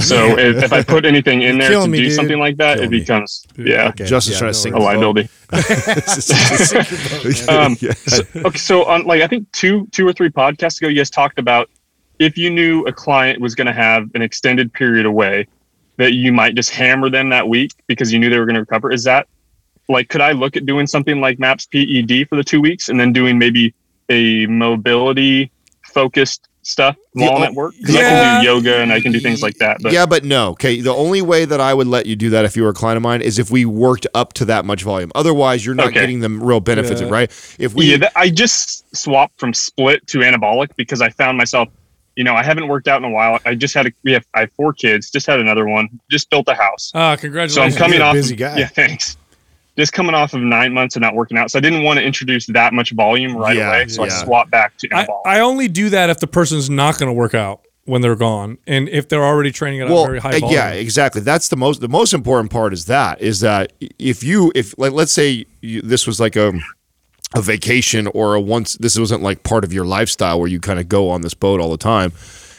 So 0.00 0.38
if, 0.38 0.62
if 0.64 0.72
I 0.72 0.82
put 0.82 1.04
anything 1.04 1.42
in 1.42 1.56
You're 1.56 1.58
there 1.58 1.68
to 1.68 1.74
killing 1.74 1.90
me, 1.90 1.98
do 1.98 2.04
dude. 2.04 2.12
something 2.14 2.38
like 2.38 2.56
that, 2.58 2.76
Killing 2.76 2.90
it 2.90 2.92
me. 2.92 3.00
becomes 3.00 3.44
yeah, 3.58 3.88
Okay. 3.88 4.04
Justin's 4.04 4.34
Yeah, 4.36 4.38
trying 4.38 4.50
to 4.52 4.58
sink 4.58 4.74
a 4.76 4.78
the 4.78 4.84
liability. 4.84 5.28
boat. 5.50 7.48
Um, 7.48 7.76
so, 7.76 8.22
okay, 8.46 8.58
so 8.58 8.84
on 8.84 9.04
like 9.04 9.22
I 9.22 9.26
think 9.26 9.50
two 9.52 9.86
two 9.92 10.06
or 10.06 10.12
three 10.12 10.30
podcasts 10.30 10.78
ago, 10.80 10.88
you 10.88 10.96
guys 10.96 11.10
talked 11.10 11.38
about 11.38 11.68
if 12.18 12.38
you 12.38 12.50
knew 12.50 12.84
a 12.86 12.92
client 12.92 13.40
was 13.40 13.54
going 13.54 13.66
to 13.66 13.72
have 13.72 14.08
an 14.14 14.22
extended 14.22 14.72
period 14.72 15.04
away, 15.06 15.46
that 15.96 16.14
you 16.14 16.32
might 16.32 16.54
just 16.54 16.70
hammer 16.70 17.10
them 17.10 17.28
that 17.30 17.48
week 17.48 17.72
because 17.86 18.12
you 18.12 18.18
knew 18.18 18.30
they 18.30 18.38
were 18.38 18.46
going 18.46 18.54
to 18.54 18.60
recover. 18.60 18.92
Is 18.92 19.04
that 19.04 19.26
like 19.88 20.08
could 20.08 20.20
I 20.20 20.32
look 20.32 20.56
at 20.56 20.66
doing 20.66 20.86
something 20.86 21.20
like 21.20 21.38
MAPS 21.38 21.66
PED 21.66 22.28
for 22.28 22.36
the 22.36 22.44
two 22.44 22.60
weeks 22.60 22.88
and 22.88 22.98
then 23.00 23.12
doing 23.12 23.38
maybe 23.38 23.74
a 24.08 24.46
mobility 24.46 25.50
focused 25.84 26.48
stuff 26.66 26.96
while 27.12 27.36
I'm 27.36 27.42
at 27.44 27.54
work? 27.54 27.74
Because 27.78 27.96
I 27.96 28.02
can 28.02 28.40
do 28.40 28.46
yoga 28.46 28.76
and 28.78 28.92
I 28.92 29.00
can 29.00 29.12
do 29.12 29.20
things 29.20 29.42
like 29.42 29.56
that. 29.58 29.78
But 29.80 29.92
yeah, 29.92 30.04
but 30.06 30.24
no. 30.24 30.50
Okay, 30.50 30.80
the 30.80 30.92
only 30.94 31.22
way 31.22 31.44
that 31.44 31.60
I 31.60 31.72
would 31.72 31.86
let 31.86 32.06
you 32.06 32.16
do 32.16 32.30
that 32.30 32.44
if 32.44 32.56
you 32.56 32.64
were 32.64 32.70
a 32.70 32.74
client 32.74 32.96
of 32.96 33.02
mine 33.02 33.22
is 33.22 33.38
if 33.38 33.50
we 33.50 33.64
worked 33.64 34.06
up 34.14 34.32
to 34.34 34.44
that 34.46 34.64
much 34.64 34.82
volume. 34.82 35.10
Otherwise, 35.14 35.64
you're 35.64 35.74
not 35.74 35.86
Okay. 35.88 36.00
getting 36.00 36.20
the 36.20 36.28
real 36.28 36.60
benefits, 36.60 37.00
Yeah. 37.00 37.06
of 37.06 37.12
right? 37.12 37.30
If 37.58 37.74
we 37.74 37.92
yeah, 37.92 37.96
that, 37.98 38.12
I 38.16 38.30
just 38.30 38.84
swapped 38.96 39.38
from 39.38 39.54
split 39.54 40.06
to 40.08 40.18
anabolic 40.18 40.70
because 40.76 41.00
I 41.00 41.10
found 41.10 41.38
myself, 41.38 41.68
you 42.16 42.24
know, 42.24 42.34
I 42.34 42.42
haven't 42.42 42.66
worked 42.68 42.88
out 42.88 42.98
in 42.98 43.04
a 43.04 43.10
while. 43.10 43.38
I 43.44 43.54
just 43.54 43.74
had 43.74 43.86
a, 43.86 43.92
we 44.02 44.12
have 44.12 44.24
I 44.34 44.40
have 44.40 44.52
four 44.56 44.72
kids, 44.72 45.10
just 45.10 45.26
had 45.26 45.38
another 45.38 45.66
one, 45.66 45.88
just 46.10 46.30
built 46.30 46.48
a 46.48 46.54
house. 46.54 46.90
Ah, 46.94 47.16
So 47.16 47.62
I'm 47.62 47.72
coming 47.72 47.98
You're 47.98 48.06
a 48.06 48.08
off 48.08 48.14
busy 48.14 48.36
guy. 48.36 48.58
Yeah, 48.58 48.66
thanks. 48.68 49.16
Just 49.76 49.92
coming 49.92 50.14
off 50.14 50.32
of 50.32 50.40
nine 50.40 50.72
months 50.72 50.96
of 50.96 51.02
not 51.02 51.14
working 51.14 51.36
out, 51.36 51.50
so 51.50 51.58
I 51.58 51.60
didn't 51.60 51.82
want 51.82 51.98
to 51.98 52.04
introduce 52.04 52.46
that 52.46 52.72
much 52.72 52.92
volume 52.92 53.36
right 53.36 53.56
Yeah, 53.56 53.68
away. 53.68 53.88
So 53.88 54.02
I 54.02 54.06
yeah. 54.06 54.24
swapped 54.24 54.50
back 54.50 54.76
to 54.78 54.88
I. 54.94 55.06
I 55.26 55.40
only 55.40 55.68
do 55.68 55.90
that 55.90 56.08
if 56.10 56.18
the 56.18 56.26
person's 56.26 56.70
not 56.70 56.98
going 56.98 57.08
to 57.08 57.12
work 57.12 57.34
out 57.34 57.60
when 57.84 58.00
they're 58.00 58.16
gone, 58.16 58.58
and 58.66 58.88
if 58.88 59.08
they're 59.08 59.24
already 59.24 59.52
training 59.52 59.80
at 59.82 59.90
a 59.90 59.94
very 60.04 60.18
high 60.18 60.36
uh, 60.36 60.40
volume. 60.40 60.52
yeah, 60.52 60.70
exactly. 60.70 61.20
That's 61.20 61.48
the 61.48 61.56
most 61.56 61.80
the 61.80 61.88
most 61.88 62.14
important 62.14 62.50
part 62.50 62.72
is 62.72 62.86
that 62.86 63.20
is 63.20 63.40
that 63.40 63.72
if 63.98 64.22
you 64.22 64.50
if 64.54 64.74
like 64.78 64.92
let's 64.92 65.12
say 65.12 65.44
you, 65.60 65.82
this 65.82 66.06
was 66.06 66.18
like 66.18 66.36
a 66.36 66.52
a 67.34 67.42
vacation 67.42 68.06
or 68.08 68.34
a 68.34 68.40
once 68.40 68.74
this 68.74 68.98
wasn't 68.98 69.22
like 69.22 69.42
part 69.42 69.62
of 69.62 69.72
your 69.72 69.84
lifestyle 69.84 70.38
where 70.38 70.48
you 70.48 70.58
kind 70.58 70.78
of 70.78 70.88
go 70.88 71.10
on 71.10 71.20
this 71.20 71.34
boat 71.34 71.60
all 71.60 71.70
the 71.70 71.76
time, 71.76 72.12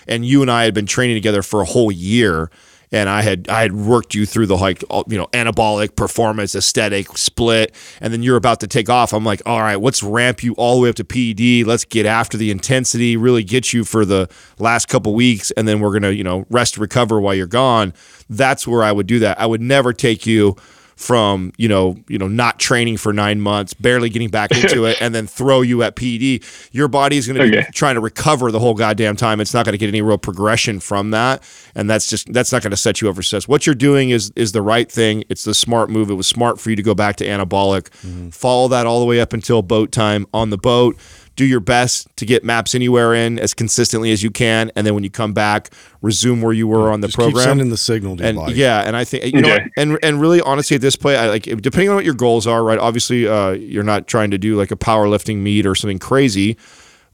and 0.07 0.23
you 0.25 0.41
and 0.41 0.51
I 0.51 0.65
had 0.65 0.73
been 0.73 0.85
training 0.85 1.15
together 1.15 1.41
for 1.41 1.61
a 1.61 1.65
whole 1.65 1.91
year. 1.91 2.51
And 2.91 3.09
I 3.09 3.21
had 3.21 3.49
I 3.49 3.61
had 3.61 3.73
worked 3.73 4.15
you 4.15 4.25
through 4.25 4.45
the 4.45 4.55
like 4.55 4.81
you 5.07 5.17
know 5.17 5.27
anabolic 5.33 5.95
performance 5.95 6.55
aesthetic 6.55 7.17
split, 7.17 7.75
and 7.99 8.13
then 8.13 8.23
you're 8.23 8.37
about 8.37 8.61
to 8.61 8.67
take 8.67 8.89
off. 8.89 9.13
I'm 9.13 9.25
like, 9.25 9.41
all 9.45 9.59
right, 9.59 9.79
let's 9.79 10.01
ramp 10.01 10.43
you 10.43 10.53
all 10.53 10.75
the 10.75 10.83
way 10.83 10.89
up 10.89 10.95
to 10.95 11.03
PED. 11.03 11.67
Let's 11.67 11.83
get 11.83 12.05
after 12.05 12.37
the 12.37 12.49
intensity, 12.49 13.17
really 13.17 13.43
get 13.43 13.73
you 13.73 13.83
for 13.83 14.05
the 14.05 14.29
last 14.57 14.87
couple 14.87 15.13
weeks, 15.13 15.51
and 15.51 15.67
then 15.67 15.79
we're 15.81 15.93
gonna 15.93 16.11
you 16.11 16.23
know 16.23 16.45
rest 16.49 16.77
recover 16.77 17.19
while 17.19 17.35
you're 17.35 17.47
gone. 17.47 17.93
That's 18.29 18.67
where 18.67 18.83
I 18.83 18.91
would 18.91 19.07
do 19.07 19.19
that. 19.19 19.39
I 19.39 19.45
would 19.45 19.61
never 19.61 19.91
take 19.91 20.25
you 20.25 20.55
from 20.97 21.53
you 21.57 21.69
know 21.69 21.95
you 22.09 22.17
know 22.17 22.27
not 22.27 22.59
training 22.59 22.97
for 22.97 23.13
nine 23.13 23.39
months, 23.39 23.73
barely 23.73 24.09
getting 24.09 24.29
back 24.29 24.51
into 24.63 24.85
it, 24.85 25.01
and 25.01 25.15
then 25.15 25.27
throw 25.27 25.61
you 25.61 25.83
at 25.83 25.95
PD. 25.95 26.43
Your 26.73 26.89
body 26.89 27.17
is 27.17 27.27
going 27.27 27.39
to 27.39 27.57
be 27.57 27.63
trying 27.71 27.95
to 27.95 28.01
recover 28.01 28.51
the 28.51 28.59
whole 28.59 28.73
goddamn 28.73 29.15
time. 29.15 29.39
It's 29.39 29.53
not 29.53 29.63
going 29.65 29.73
to 29.73 29.77
get 29.77 29.87
any 29.87 30.01
real 30.01 30.17
progression 30.17 30.79
from 30.79 31.11
that, 31.11 31.43
and 31.75 31.89
that's 31.89 32.07
just 32.07 32.33
that's 32.33 32.51
not 32.51 32.63
going 32.63 32.71
to 32.71 32.77
set 32.77 32.99
you 32.99 33.09
up 33.09 33.15
for 33.15 33.21
success. 33.21 33.47
What 33.47 33.65
you're 33.65 33.75
doing 33.75 34.09
is 34.09 34.33
is 34.35 34.51
the 34.51 34.61
right 34.61 34.91
thing. 34.91 35.23
It's 35.29 35.43
the 35.43 35.53
smart 35.53 35.89
move. 35.89 36.09
It 36.09 36.15
was 36.15 36.27
smart 36.27 36.59
for 36.59 36.71
you 36.71 36.75
to 36.75 36.83
go 36.83 36.95
back 36.95 37.15
to 37.17 37.25
anabolic. 37.25 37.89
Mm-hmm. 38.01 38.29
Follow 38.29 38.67
that 38.69 38.85
all 38.85 38.99
the 38.99 39.05
way 39.05 39.21
up 39.21 39.33
until 39.33 39.61
boat 39.61 39.91
time 39.91 40.25
on 40.33 40.49
the 40.49 40.57
boat. 40.57 40.97
Do 41.37 41.45
your 41.45 41.59
best 41.61 42.07
to 42.17 42.25
get 42.25 42.43
maps 42.43 42.75
anywhere 42.75 43.13
in 43.13 43.37
as 43.39 43.53
consistently 43.53 44.11
as 44.11 44.21
you 44.23 44.29
can, 44.31 44.71
and 44.75 44.85
then 44.85 44.93
when 44.95 45.03
you 45.05 45.09
come 45.09 45.33
back, 45.33 45.69
resume 46.01 46.41
where 46.41 46.51
you 46.51 46.67
were 46.67 46.91
on 46.91 46.99
the 47.01 47.07
Just 47.07 47.15
program 47.15 47.35
keep 47.35 47.43
sending 47.43 47.69
the 47.69 47.77
signal 47.77 48.17
to 48.17 48.25
and 48.25 48.35
body. 48.37 48.55
yeah, 48.55 48.81
and 48.81 48.97
I 48.97 49.03
think 49.05 49.23
you 49.33 49.41
know, 49.41 49.53
Okay. 49.53 49.63
what, 49.63 49.71
and 49.77 49.99
and 50.03 50.19
really 50.19 50.41
honestly, 50.41 50.75
at 50.75 50.81
this 50.81 50.95
point, 50.95 51.15
I 51.17 51.29
like 51.29 51.43
depending 51.43 51.89
on 51.89 51.95
what 51.95 52.03
your 52.05 52.15
goals 52.15 52.45
are, 52.47 52.63
right? 52.63 52.79
Obviously, 52.79 53.27
uh, 53.27 53.51
you're 53.51 53.83
not 53.83 54.07
trying 54.07 54.31
to 54.31 54.37
do 54.37 54.57
like 54.57 54.71
a 54.71 54.75
powerlifting 54.75 55.37
meet 55.37 55.65
or 55.65 55.75
something 55.75 55.99
crazy. 55.99 56.57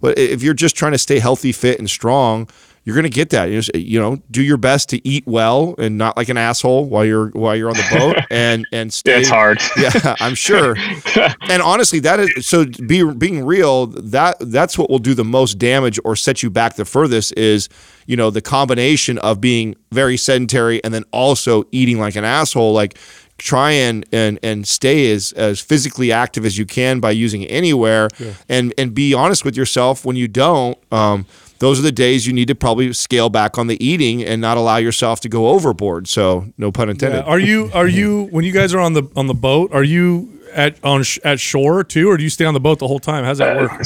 But 0.02 0.18
if 0.18 0.42
you're 0.42 0.54
just 0.54 0.76
trying 0.76 0.94
to 0.94 0.98
stay 0.98 1.20
healthy, 1.20 1.52
fit, 1.52 1.78
and 1.80 1.90
strong, 1.90 2.48
you're 2.86 2.96
gonna 2.96 3.10
get 3.10 3.30
that. 3.30 3.46
You, 3.46 3.62
just, 3.62 3.76
you 3.76 4.00
know, 4.00 4.18
do 4.30 4.44
your 4.44 4.58
best 4.58 4.90
to 4.90 5.08
eat 5.08 5.26
well 5.26 5.74
and 5.78 5.98
not 5.98 6.18
like 6.18 6.28
an 6.30 6.38
asshole 6.38 6.86
while 6.86 7.06
you're 7.06 7.30
while 7.30 7.56
you're 7.56 7.70
on 7.70 7.78
the 7.78 7.88
boat, 7.92 8.18
and 8.30 8.66
and 8.72 8.94
stay. 8.94 9.14
Yeah, 9.14 9.20
it's 9.20 9.30
hard. 9.30 9.60
Yeah, 9.78 10.16
I'm 10.20 10.36
sure. 10.36 10.76
and 11.50 11.62
honestly, 11.62 12.00
that 12.00 12.20
is 12.20 12.46
so. 12.46 12.66
Be, 12.66 13.04
being 13.14 13.46
real, 13.46 13.88
that 13.88 14.38
that's 14.40 14.78
what 14.78 14.90
will 14.90 15.00
do 15.00 15.14
the 15.14 15.24
most 15.24 15.58
damage 15.58 16.00
or 16.04 16.16
set 16.16 16.44
you 16.44 16.50
back 16.50 16.76
the 16.76 16.86
furthest. 16.86 17.38
Is 17.38 17.70
you 18.06 18.18
know 18.18 18.30
the 18.30 18.42
combination 18.42 19.18
of 19.20 19.40
being 19.40 19.76
very 19.92 20.18
sedentary 20.18 20.84
and 20.84 20.94
then 20.94 21.04
also 21.12 21.64
eating 21.72 22.00
like 22.00 22.16
an 22.16 22.26
asshole. 22.26 22.74
Like 22.74 22.98
try 23.38 23.72
and 23.72 24.06
and 24.12 24.40
and 24.44 24.68
stay 24.68 25.12
as 25.12 25.32
as 25.34 25.60
physically 25.60 26.12
active 26.12 26.46
as 26.46 26.58
you 26.58 26.66
can 26.66 27.00
by 27.00 27.12
using 27.12 27.46
anywhere, 27.46 28.10
and 28.50 28.74
and 28.78 28.94
be 28.94 29.14
honest 29.14 29.46
with 29.46 29.56
yourself 29.56 30.06
when 30.06 30.16
you 30.16 30.28
don't. 30.28 30.78
Um, 30.92 31.26
those 31.64 31.80
are 31.80 31.84
the 31.84 31.92
days 31.94 32.28
you 32.28 32.34
need 32.34 32.50
to 32.50 32.56
probably 32.56 32.92
scale 32.92 33.30
back 33.30 33.58
on 33.58 33.68
the 33.68 33.82
eating 33.84 34.22
and 34.22 34.42
not 34.42 34.58
allow 34.58 34.76
yourself 34.76 35.22
to 35.22 35.30
go 35.30 35.48
overboard. 35.48 36.10
So, 36.10 36.46
no 36.58 36.72
pun 36.74 36.88
Yeah. 36.88 36.92
intended. 36.92 37.24
Are 37.24 37.40
you 37.40 37.70
are 37.74 37.88
you 38.00 38.26
when 38.32 38.44
you 38.44 38.52
guys 38.52 38.74
are 38.74 38.80
on 38.82 38.94
the 38.94 39.04
on 39.16 39.28
the 39.28 39.34
boat? 39.34 39.72
Are 39.74 39.84
you 39.84 40.30
at 40.54 40.76
on 40.84 41.04
sh- 41.04 41.20
at 41.24 41.40
shore 41.40 41.84
too, 41.84 42.10
or 42.10 42.18
do 42.18 42.24
you 42.24 42.30
stay 42.30 42.44
on 42.46 42.54
the 42.54 42.60
boat 42.60 42.80
the 42.80 42.88
whole 42.88 43.00
time? 43.00 43.24
How's 43.24 43.38
that 43.38 43.56
work? 43.56 43.84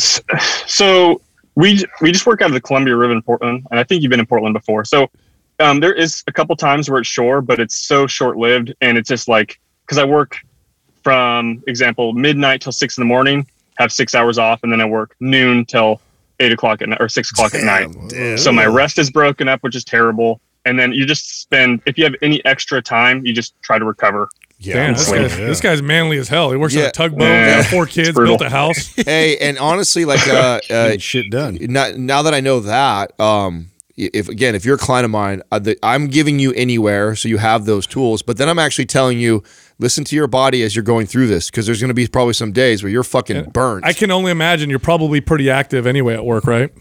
So 0.68 1.22
we 1.56 1.84
we 2.02 2.12
just 2.12 2.26
work 2.26 2.41
out 2.41 2.48
of 2.48 2.54
the 2.54 2.62
Columbia 2.62 2.95
River 2.95 3.14
in 3.14 3.22
Portland, 3.22 3.66
and 3.70 3.80
I 3.80 3.84
think 3.84 4.02
you've 4.02 4.10
been 4.10 4.20
in 4.20 4.26
Portland 4.26 4.54
before. 4.54 4.84
So 4.84 5.08
um, 5.60 5.80
there 5.80 5.94
is 5.94 6.24
a 6.28 6.32
couple 6.32 6.56
times 6.56 6.90
where 6.90 6.99
it's 6.99 7.08
shore, 7.10 7.41
but 7.41 7.60
it's 7.60 7.76
so 7.76 8.08
short 8.08 8.38
lived, 8.38 8.74
and 8.82 8.98
it's 8.98 9.08
just 9.10 9.28
like 9.28 9.60
because 9.86 9.98
I 9.99 10.04
work 10.06 10.38
from 11.04 11.64
example 11.68 12.14
midnight 12.14 12.62
till 12.62 12.72
six 12.72 12.98
in 12.98 13.02
the 13.02 13.06
morning, 13.06 13.48
have 13.78 13.91
six 13.91 14.14
hours 14.16 14.38
off, 14.38 14.64
and 14.64 14.72
then 14.72 14.82
I 14.82 14.86
work 14.86 15.16
noon 15.20 15.64
till 15.66 16.02
eight 16.39 16.51
o'clock 16.51 16.81
at 16.81 16.89
night 16.89 17.01
or 17.01 17.09
six 17.09 17.31
o'clock 17.31 17.53
at 17.53 17.64
night. 17.64 18.38
So 18.39 18.51
my 18.51 18.65
rest 18.65 18.97
is 18.99 19.09
broken 19.09 19.47
up, 19.47 19.61
which 19.64 19.76
is 19.76 19.84
terrible. 19.84 20.39
And 20.65 20.77
then 20.77 20.91
you 20.91 21.05
just 21.05 21.41
spend 21.41 21.81
if 21.85 21.97
you 21.97 22.03
have 22.03 22.15
any 22.22 22.43
extra 22.45 22.81
time, 22.81 23.26
you 23.26 23.34
just 23.34 23.53
try 23.61 23.80
to 23.80 23.85
recover. 23.85 24.30
Damn, 24.59 24.93
this, 24.93 25.07
Sweet. 25.07 25.19
guy's, 25.19 25.38
this 25.38 25.61
guy's 25.61 25.81
manly 25.84 26.18
as 26.18 26.27
hell. 26.30 26.49
He 26.49 26.57
works 26.57 26.76
on 26.76 26.81
Yeah. 26.81 26.88
a 26.88 26.91
tugboat, 26.91 27.22
Yeah. 27.27 27.61
got 27.61 27.65
four 27.69 27.85
kids, 27.85 28.11
built 28.18 28.41
a 28.41 28.49
house. 28.49 28.88
hey, 28.95 29.38
and 29.38 29.57
honestly, 29.59 30.03
like 30.03 30.27
uh, 30.27 30.59
uh, 30.69 30.97
shit 30.97 31.30
done. 31.30 31.57
now, 31.61 31.91
now 31.95 32.22
that 32.23 32.34
I 32.34 32.39
know 32.39 32.59
that, 32.61 33.18
um, 33.19 33.68
if 33.95 34.27
again, 34.30 34.55
if 34.55 34.65
you're 34.65 34.76
a 34.76 34.80
client 34.80 35.05
of 35.05 35.11
mine, 35.11 35.41
uh, 35.51 35.59
I'm 35.84 36.07
giving 36.07 36.39
you 36.39 36.53
anywhere, 36.53 37.15
so 37.15 37.30
you 37.30 37.38
have 37.38 37.65
those 37.65 37.85
tools. 37.88 38.22
But 38.23 38.38
then 38.38 38.49
I'm 38.49 38.59
actually 38.59 38.88
telling 38.88 39.19
you, 39.19 39.43
listen 39.80 40.04
to 40.06 40.16
your 40.16 40.28
body 40.28 40.64
as 40.64 40.76
you're 40.76 40.84
going 40.84 41.08
through 41.08 41.28
this, 41.28 41.49
because 41.49 41.66
there's 41.66 41.80
going 41.82 41.90
to 41.90 41.94
be 41.94 42.08
probably 42.08 42.34
some 42.34 42.52
days 42.52 42.84
where 42.84 42.91
you're 42.91 43.04
fucking 43.04 43.52
burnt. 43.52 43.86
I 43.86 43.94
can 43.94 44.12
only 44.12 44.32
imagine 44.32 44.70
you're 44.70 44.80
probably 44.80 45.22
pretty 45.22 45.49
active 45.49 45.86
anyway 45.88 46.14
at 46.16 46.26
work, 46.26 46.45
right? 46.45 46.72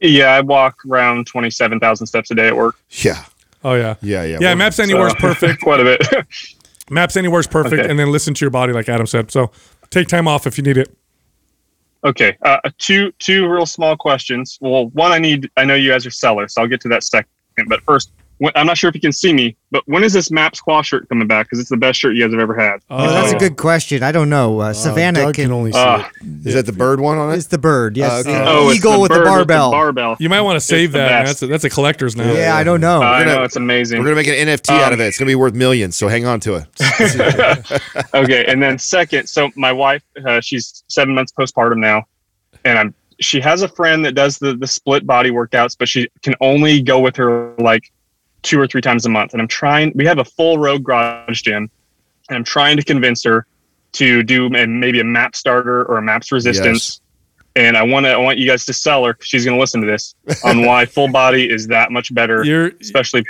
Yeah, 0.00 0.26
I 0.32 0.40
walk 0.42 0.78
around 0.88 1.26
twenty 1.26 1.50
seven 1.50 1.80
thousand 1.80 2.06
steps 2.06 2.30
a 2.30 2.34
day 2.34 2.46
at 2.48 2.56
work. 2.56 2.76
yeah, 2.90 3.24
Oh 3.64 3.74
yeah, 3.74 3.96
yeah, 4.00 4.22
yeah. 4.24 4.38
yeah. 4.40 4.54
Maps 4.54 4.78
Anywhere's 4.78 5.12
So, 5.12 5.18
perfect. 5.18 5.60
Quite 5.62 5.80
a 5.80 5.84
bit. 5.84 6.06
Maps 6.90 7.16
Anywhere's 7.16 7.46
perfect, 7.48 7.80
Okay. 7.82 7.90
and 7.90 7.98
then 7.98 8.10
listen 8.12 8.32
to 8.34 8.44
your 8.44 8.50
body, 8.50 8.72
like 8.72 8.88
Adam 8.88 9.06
said. 9.06 9.30
So 9.32 9.50
take 9.90 10.06
time 10.08 10.28
off 10.28 10.46
if 10.46 10.56
you 10.56 10.62
need 10.64 10.76
it. 10.78 10.94
Okay, 12.04 12.36
uh, 12.42 12.58
two 12.78 13.10
two 13.18 13.48
real 13.48 13.66
small 13.66 13.96
questions. 13.96 14.56
Well, 14.60 14.86
one 14.90 15.10
I 15.10 15.18
need. 15.18 15.50
I 15.56 15.64
know 15.64 15.74
you 15.74 15.90
guys 15.90 16.06
are 16.06 16.12
sellers, 16.12 16.54
so 16.54 16.62
I'll 16.62 16.68
get 16.68 16.80
to 16.82 16.88
that 16.90 17.02
second. 17.02 17.28
But 17.66 17.82
first, 17.82 18.12
when, 18.38 18.52
I'm 18.54 18.66
not 18.66 18.78
sure 18.78 18.88
if 18.88 18.94
you 18.94 19.00
can 19.00 19.12
see 19.12 19.32
me, 19.32 19.56
but 19.70 19.82
when 19.86 20.02
is 20.04 20.12
this 20.12 20.30
Map 20.30 20.54
Squaw 20.54 20.84
shirt 20.84 21.08
coming 21.08 21.26
back? 21.28 21.46
Because 21.46 21.58
it's 21.58 21.68
the 21.68 21.76
best 21.76 21.98
shirt 21.98 22.14
you 22.16 22.24
guys 22.24 22.32
have 22.32 22.40
ever 22.40 22.54
had. 22.54 22.80
Oh, 22.88 23.10
that's 23.10 23.30
yeah. 23.32 23.36
a 23.36 23.40
good 23.40 23.56
question. 23.56 24.02
I 24.02 24.12
don't 24.12 24.28
know. 24.30 24.60
Uh, 24.60 24.72
Savannah 24.72 25.20
Doug 25.20 25.34
can, 25.34 25.44
can 25.46 25.52
only 25.52 25.72
see 25.72 25.78
Uh, 25.78 26.04
it. 26.20 26.46
is 26.46 26.54
that 26.54 26.66
the 26.66 26.72
bird 26.72 27.00
one 27.00 27.18
on 27.18 27.30
it? 27.30 27.34
it? 27.34 27.38
is 27.38 27.48
the 27.48 27.58
bird. 27.58 27.96
Yes, 27.96 28.26
okay. 28.26 28.42
oh, 28.46 28.68
it's 28.70 28.78
eagle 28.78 29.00
with 29.00 29.10
the 29.12 29.18
bird 29.18 29.24
barbell. 29.26 29.70
barbell. 29.70 30.16
You 30.20 30.28
might 30.28 30.40
want 30.42 30.56
to 30.56 30.60
save 30.60 30.92
that. 30.92 31.26
That's 31.26 31.42
a, 31.42 31.46
that's 31.46 31.64
a 31.64 31.70
collector's 31.70 32.16
now. 32.16 32.32
yeah, 32.32 32.56
I 32.56 32.64
don't 32.64 32.80
know. 32.80 33.02
I 33.02 33.24
gonna- 33.24 33.36
know 33.36 33.42
it's 33.44 33.56
amazing. 33.56 33.98
We're 33.98 34.04
gonna 34.04 34.16
make 34.16 34.28
an 34.28 34.48
NFT 34.48 34.70
out 34.70 34.92
of 34.92 35.00
it. 35.00 35.06
It's 35.06 35.18
gonna 35.18 35.28
be 35.30 35.34
worth 35.34 35.54
millions. 35.54 35.96
So 35.96 36.08
hang 36.08 36.24
on 36.26 36.40
to 36.40 36.54
it. 36.56 36.66
okay, 38.14 38.44
and 38.46 38.62
then 38.62 38.78
second, 38.78 39.28
so 39.28 39.50
my 39.56 39.72
wife, 39.72 40.02
uh, 40.24 40.40
she's 40.40 40.84
seven 40.88 41.14
months 41.14 41.32
postpartum 41.32 41.78
now, 41.78 42.04
and 42.64 42.78
I'm 42.78 42.94
she 43.20 43.40
has 43.40 43.62
a 43.62 43.68
friend 43.68 44.04
that 44.04 44.12
does 44.14 44.38
the 44.38 44.54
the 44.56 44.66
split 44.66 45.06
body 45.06 45.30
workouts, 45.30 45.76
but 45.78 45.88
she 45.88 46.08
can 46.22 46.34
only 46.40 46.80
go 46.80 47.00
with 47.00 47.16
her 47.16 47.52
like 47.58 47.90
two 48.42 48.60
or 48.60 48.66
three 48.66 48.80
times 48.80 49.06
a 49.06 49.08
month. 49.08 49.32
And 49.32 49.42
I'm 49.42 49.48
trying. 49.48 49.92
We 49.94 50.04
have 50.06 50.18
a 50.18 50.24
full 50.24 50.58
road 50.58 50.84
garage 50.84 51.42
gym, 51.42 51.70
and 52.28 52.36
I'm 52.36 52.44
trying 52.44 52.76
to 52.76 52.82
convince 52.82 53.24
her 53.24 53.46
to 53.92 54.22
do 54.22 54.48
maybe 54.48 55.00
a 55.00 55.04
map 55.04 55.34
starter 55.34 55.84
or 55.84 55.98
a 55.98 56.02
maps 56.02 56.30
resistance. 56.30 57.00
And 57.56 57.76
I 57.76 57.82
want 57.82 58.06
to, 58.06 58.12
I 58.12 58.16
want 58.16 58.38
you 58.38 58.48
guys 58.48 58.64
to 58.66 58.72
sell 58.72 59.04
her. 59.04 59.16
She's 59.20 59.44
going 59.44 59.56
to 59.56 59.60
listen 59.60 59.80
to 59.80 59.86
this 59.86 60.14
on 60.44 60.62
why 60.66 60.86
full 60.86 61.10
body 61.10 61.50
is 61.50 61.66
that 61.68 61.90
much 61.90 62.14
better, 62.14 62.44
You're 62.44 62.68
especially 62.80 63.24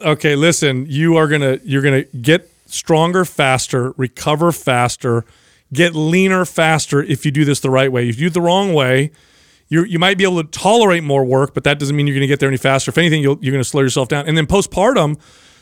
okay. 0.00 0.36
Listen, 0.36 0.86
you 0.88 1.16
are 1.16 1.28
gonna 1.28 1.58
you're 1.64 1.82
gonna 1.82 2.04
get 2.04 2.50
stronger 2.66 3.24
faster, 3.24 3.92
recover 3.96 4.52
faster, 4.52 5.24
get 5.72 5.94
leaner 5.94 6.44
faster 6.44 7.02
if 7.02 7.24
you 7.24 7.30
do 7.30 7.44
this 7.44 7.60
the 7.60 7.70
right 7.70 7.90
way. 7.90 8.08
If 8.08 8.18
you 8.18 8.22
do 8.22 8.26
it 8.28 8.34
the 8.34 8.40
wrong 8.40 8.72
way, 8.72 9.10
you 9.68 9.84
you 9.84 9.98
might 9.98 10.18
be 10.18 10.24
able 10.24 10.42
to 10.42 10.48
tolerate 10.50 11.04
more 11.04 11.24
work, 11.24 11.54
but 11.54 11.64
that 11.64 11.78
doesn't 11.78 11.96
mean 11.96 12.06
you're 12.06 12.14
going 12.14 12.22
to 12.22 12.26
get 12.26 12.40
there 12.40 12.48
any 12.48 12.58
faster. 12.58 12.90
If 12.90 12.98
anything, 12.98 13.22
you'll, 13.22 13.38
you're 13.40 13.52
going 13.52 13.62
to 13.62 13.68
slow 13.68 13.82
yourself 13.82 14.08
down. 14.08 14.26
And 14.26 14.36
then 14.36 14.46
postpartum, 14.46 15.18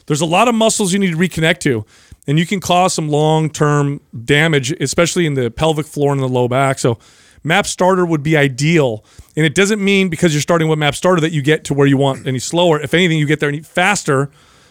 there's 0.07 0.21
a 0.21 0.27
lot 0.27 0.49
of 0.49 0.55
muscles 0.55 0.93
you 0.93 0.99
need 0.99 1.13
to 1.13 1.17
reconnect 1.17 1.61
to, 1.61 1.85
and 2.27 2.39
you 2.39 2.47
can 2.47 2.61
cause 2.61 2.95
some 2.95 3.09
long 3.09 3.51
term 3.51 4.01
damage, 4.25 4.73
especially 4.73 5.27
in 5.27 5.35
the 5.35 5.51
pelvic 5.51 5.87
floor 5.87 6.13
and 6.13 6.21
the 6.21 6.29
low 6.29 6.49
back. 6.49 6.79
So. 6.79 6.99
Map 7.47 7.67
starter 7.67 8.07
would 8.07 8.23
be 8.23 8.39
ideal. 8.39 9.05
And 9.37 9.45
it 9.45 9.55
doesn't 9.55 9.79
mean 9.79 10.09
because 10.09 10.33
you're 10.33 10.41
starting 10.41 10.67
with 10.67 10.79
map 10.79 10.95
starter 10.95 11.21
that 11.21 11.31
you 11.31 11.43
get 11.43 11.65
to 11.65 11.75
where 11.75 11.87
you 11.87 11.99
want 11.99 12.27
any 12.27 12.39
slower. 12.39 12.81
If 12.81 12.95
anything, 12.95 13.19
you 13.19 13.27
get 13.27 13.39
there 13.39 13.51
any 13.51 13.61
faster 13.61 14.31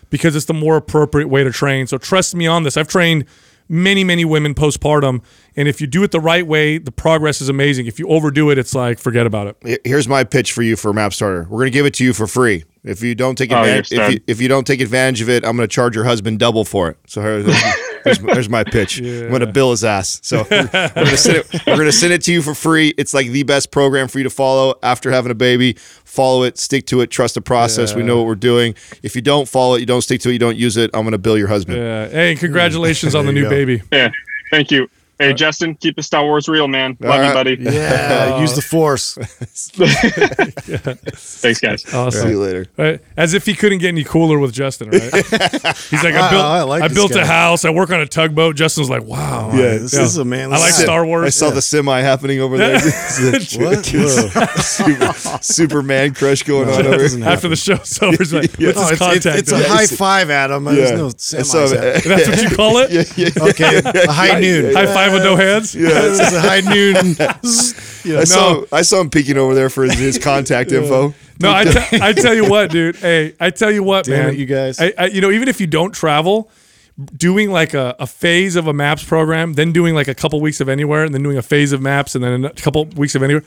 because 0.10 0.36
it's 0.36 0.46
the 0.46 0.54
more 0.56 0.76
appropriate 0.76 1.28
way 1.28 1.44
to 1.44 1.52
train. 1.52 1.88
So 1.88 1.98
trust 1.98 2.34
me 2.34 2.48
on 2.48 2.64
this. 2.64 2.76
I've 2.76 2.88
trained 2.88 3.26
many, 3.74 4.04
many 4.04 4.24
women 4.24 4.54
postpartum. 4.54 5.22
And 5.56 5.68
if 5.68 5.82
you 5.82 5.88
do 5.88 6.04
it 6.04 6.12
the 6.12 6.20
right 6.20 6.46
way, 6.46 6.78
the 6.78 6.92
progress 6.92 7.42
is 7.42 7.50
amazing. 7.50 7.88
If 7.88 8.00
you 8.00 8.08
overdo 8.08 8.50
it, 8.52 8.58
it's 8.58 8.76
like, 8.76 9.00
forget 9.00 9.26
about 9.26 9.56
it. 9.64 9.82
Here's 9.84 10.08
my 10.08 10.24
pitch 10.24 10.54
for 10.54 10.62
you 10.62 10.76
for 10.76 10.94
Map 10.94 11.14
Starter. 11.14 11.48
We're 11.50 11.60
gonna 11.60 11.72
give 11.72 11.86
it 11.86 11.94
to 11.96 12.04
you 12.04 12.14
for 12.14 12.28
free. 12.28 12.64
If 12.84 13.02
you 13.02 13.16
don't 13.16 13.38
take 13.38 13.52
Oh, 13.52 13.60
advantage, 13.62 13.92
if 13.94 14.12
you, 14.14 14.20
if 14.28 14.42
you 14.42 14.48
don't 14.50 14.68
take 14.68 14.82
advantage 14.82 15.22
of 15.22 15.30
it, 15.30 15.46
I'm 15.46 15.56
gonna 15.56 15.68
charge 15.68 15.96
your 15.96 16.04
husband 16.04 16.40
double 16.40 16.66
for 16.66 16.90
it. 16.90 16.98
So 17.08 17.22
here- 17.22 17.42
there's, 17.44 17.64
there's, 18.04 18.20
there's 18.34 18.50
my 18.50 18.64
pitch. 18.66 19.00
I'm 19.00 19.32
gonna 19.32 19.48
bill 19.52 19.72
his 19.72 19.86
ass. 19.86 20.20
So 20.22 20.46
we're 20.52 20.68
gonna 20.68 21.16
send 21.18 21.38
it. 21.38 21.66
We're 21.66 21.78
gonna 21.78 21.92
send 21.94 22.12
it 22.12 22.22
to 22.24 22.34
you 22.34 22.42
for 22.42 22.54
free. 22.54 22.94
It's 22.98 23.14
like 23.14 23.28
the 23.30 23.44
best 23.44 23.72
program 23.72 24.10
for 24.10 24.18
you 24.18 24.24
to 24.26 24.30
follow 24.30 24.76
after 24.84 25.12
having 25.12 25.32
a 25.32 25.36
baby. 25.36 25.74
Follow 26.04 26.44
it, 26.44 26.58
stick 26.58 26.86
to 26.88 27.00
it, 27.02 27.10
trust 27.10 27.36
the 27.36 27.42
process. 27.42 27.96
We 27.96 28.04
know 28.04 28.18
what 28.18 28.28
we're 28.28 28.36
doing. 28.36 28.76
If 29.02 29.16
you 29.16 29.22
don't 29.22 29.48
follow 29.48 29.76
it, 29.76 29.80
you 29.80 29.86
don't 29.86 30.02
stick 30.02 30.20
to 30.22 30.30
it, 30.30 30.34
you 30.34 30.40
don't 30.40 30.58
use 30.58 30.76
it. 30.76 30.92
I'm 30.94 31.06
gonna 31.06 31.18
bill 31.18 31.38
your 31.38 31.48
husband. 31.48 31.78
Yeah. 31.78 32.10
Hey, 32.10 32.36
congratulations 32.36 33.16
on 33.16 33.26
the 33.26 33.32
new 33.32 33.44
go. 33.44 33.50
baby. 33.50 33.82
yeah. 33.94 34.12
Thank 34.52 34.72
you. 34.72 34.90
Hey, 35.20 35.34
Justin, 35.34 35.76
keep 35.76 35.96
the 35.96 36.02
Star 36.04 36.24
Wars 36.26 36.50
real, 36.50 36.68
man. 36.68 36.98
Love 37.00 37.10
right. 37.20 37.24
you, 37.26 37.30
uh, 37.30 37.34
buddy. 37.34 37.58
Yeah, 37.74 38.40
use 38.42 38.56
the 38.56 38.62
force. 38.62 39.14
Thanks, 41.16 41.60
guys. 41.60 41.86
Awesome. 41.94 42.22
See 42.24 42.30
you 42.30 42.40
later. 42.40 42.66
Right? 42.78 43.00
As 43.16 43.34
if 43.34 43.46
he 43.46 43.54
couldn't 43.54 43.78
get 43.80 43.90
any 43.90 44.04
cooler 44.04 44.40
with 44.40 44.54
Justin, 44.54 44.90
right? 44.90 45.02
He's 45.14 45.32
like, 46.04 46.16
I 46.16 46.20
Wow, 46.20 46.30
built, 46.32 46.44
I 46.46 46.62
like 46.64 46.84
I 46.84 46.88
this 46.88 46.98
built 46.98 47.12
a 47.16 47.26
house. 47.26 47.64
I 47.66 47.70
work 47.70 47.92
on 47.92 48.00
a 48.02 48.06
tugboat. 48.08 48.56
Justin's 48.56 48.90
like, 48.90 49.04
wow. 49.04 49.52
Yeah, 49.54 49.78
this 49.78 49.94
is 49.94 50.18
a 50.18 50.26
man. 50.26 50.52
I 50.54 50.58
like 50.58 50.72
Star 50.74 51.06
Wars. 51.06 51.26
I 51.26 51.30
saw 51.30 51.50
the 51.52 51.62
semi 51.62 52.02
happening 52.02 52.40
over 52.40 52.58
there. 52.58 52.80
What? 52.80 53.86
Super, 53.86 55.14
Superman 55.42 56.14
crush 56.14 56.44
going 56.44 56.70
on 56.70 56.86
over 56.88 56.98
doesn't. 56.98 57.24
After 57.24 57.50
the 57.50 57.56
show's 57.56 58.02
over, 58.02 58.18
he's 58.18 58.34
like, 58.34 58.52
what's 58.52 58.60
No, 58.60 58.68
his 58.68 58.78
it's, 58.78 58.92
it's, 58.92 59.00
contact? 59.00 59.38
it's 59.40 59.52
a 59.52 59.68
high 59.70 59.86
five, 59.88 60.30
Adam. 60.30 60.64
There's 60.66 60.92
no 60.92 61.08
I 61.08 61.10
semis. 61.10 61.46
saw 61.46 61.66
Adam. 61.66 61.78
it. 61.84 62.04
That's 62.04 62.28
what 62.28 62.42
you 62.42 62.56
call 62.56 62.78
it? 62.78 62.92
Yeah, 62.92 63.04
yeah. 63.16 63.50
Okay, 63.50 63.82
a 63.84 64.12
high 64.12 64.40
noon. 64.40 64.74
High 64.74 64.88
five 64.88 65.03
with 65.12 65.24
no 65.24 65.36
hands? 65.36 65.76
Yeah, 65.76 65.90
this 65.90 66.20
is 66.20 66.34
a 66.34 66.42
high 66.42 66.62
noon. 66.62 67.16
Yeah, 68.06 68.20
I 68.20 68.24
saw 68.26 68.54
No. 68.54 68.66
I 68.72 68.82
saw 68.82 69.00
him 69.00 69.10
peeking 69.10 69.38
over 69.38 69.56
there 69.56 69.70
for 69.70 69.84
his, 69.84 69.94
his 69.94 70.18
contact 70.20 70.74
info. 70.74 71.14
No, 71.40 71.52
I, 71.54 72.12
tell 72.14 72.34
you 72.34 72.50
what, 72.50 72.70
dude. 72.70 72.98
Hey, 72.98 73.34
I 73.40 73.50
tell 73.50 73.72
you 73.72 73.82
what, 73.82 74.06
Damn 74.06 74.26
man. 74.26 74.34
it, 74.34 74.40
you 74.40 74.46
guys. 74.46 74.80
I, 74.80 74.94
I, 74.98 75.06
you 75.06 75.22
know, 75.22 75.32
even 75.32 75.48
if 75.48 75.62
you 75.62 75.68
don't 75.68 75.94
travel, 75.94 76.50
doing 77.16 77.50
like 77.50 77.74
a, 77.74 77.96
a 78.00 78.08
phase 78.08 78.56
of 78.56 78.68
a 78.68 78.74
maps 78.74 79.04
program, 79.04 79.54
then 79.54 79.72
doing 79.72 79.96
like 79.96 80.08
a 80.08 80.14
couple 80.16 80.40
weeks 80.42 80.60
of 80.60 80.68
anywhere, 80.70 81.04
and 81.04 81.14
then 81.14 81.24
doing 81.24 81.38
a 81.38 81.42
phase 81.42 81.72
of 81.72 81.82
maps, 81.82 82.14
and 82.14 82.24
then 82.24 82.46
a 82.46 82.54
couple 82.54 82.86
weeks 82.86 83.16
of 83.16 83.24
anywhere, 83.24 83.44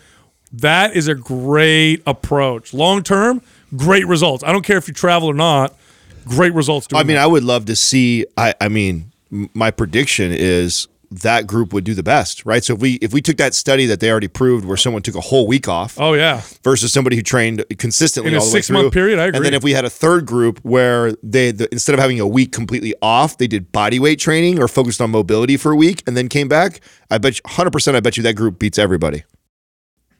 that 0.52 0.96
is 0.96 1.06
a 1.08 1.14
great 1.14 2.02
approach. 2.06 2.72
Long 2.72 3.02
term, 3.02 3.42
great 3.76 4.06
results. 4.06 4.42
I 4.42 4.52
don't 4.52 4.64
care 4.64 4.78
if 4.78 4.88
you 4.88 4.94
travel 4.94 5.28
or 5.28 5.34
not. 5.34 5.76
Great 6.24 6.54
results. 6.54 6.86
Doing 6.86 7.00
I 7.00 7.04
mean, 7.04 7.16
that. 7.16 7.24
I 7.24 7.26
would 7.26 7.44
love 7.44 7.66
to 7.66 7.76
see. 7.76 8.26
I 8.36 8.54
I 8.60 8.68
mean, 8.68 9.12
my 9.30 9.70
prediction 9.70 10.32
is 10.32 10.88
that 11.10 11.46
group 11.46 11.72
would 11.72 11.84
do 11.84 11.94
the 11.94 12.02
best, 12.02 12.44
right? 12.44 12.64
So 12.64 12.74
if 12.74 12.80
we 12.80 12.94
if 12.94 13.12
we 13.12 13.20
took 13.20 13.36
that 13.36 13.54
study 13.54 13.86
that 13.86 14.00
they 14.00 14.10
already 14.10 14.28
proved, 14.28 14.64
where 14.64 14.76
someone 14.76 15.02
took 15.02 15.14
a 15.14 15.20
whole 15.20 15.46
week 15.46 15.68
off, 15.68 15.98
oh 16.00 16.14
yeah, 16.14 16.42
versus 16.62 16.92
somebody 16.92 17.16
who 17.16 17.22
trained 17.22 17.64
consistently 17.78 18.32
In 18.32 18.36
a 18.36 18.40
all 18.40 18.46
the 18.46 18.54
way 18.54 18.60
six-month 18.60 18.92
period, 18.92 19.18
I 19.18 19.26
agree. 19.26 19.36
And 19.36 19.44
then 19.44 19.54
if 19.54 19.62
we 19.62 19.72
had 19.72 19.84
a 19.84 19.90
third 19.90 20.26
group 20.26 20.58
where 20.62 21.12
they 21.22 21.50
the, 21.50 21.68
instead 21.72 21.94
of 21.94 22.00
having 22.00 22.20
a 22.20 22.26
week 22.26 22.52
completely 22.52 22.94
off, 23.00 23.38
they 23.38 23.46
did 23.46 23.72
body 23.72 23.98
weight 23.98 24.18
training 24.18 24.60
or 24.60 24.68
focused 24.68 25.00
on 25.00 25.10
mobility 25.10 25.56
for 25.56 25.72
a 25.72 25.76
week 25.76 26.02
and 26.06 26.16
then 26.16 26.28
came 26.28 26.48
back. 26.48 26.80
I 27.10 27.18
bet 27.18 27.36
you 27.36 27.42
100%. 27.42 27.94
I 27.94 28.00
bet 28.00 28.16
you 28.16 28.22
that 28.24 28.34
group 28.34 28.58
beats 28.58 28.78
everybody. 28.78 29.24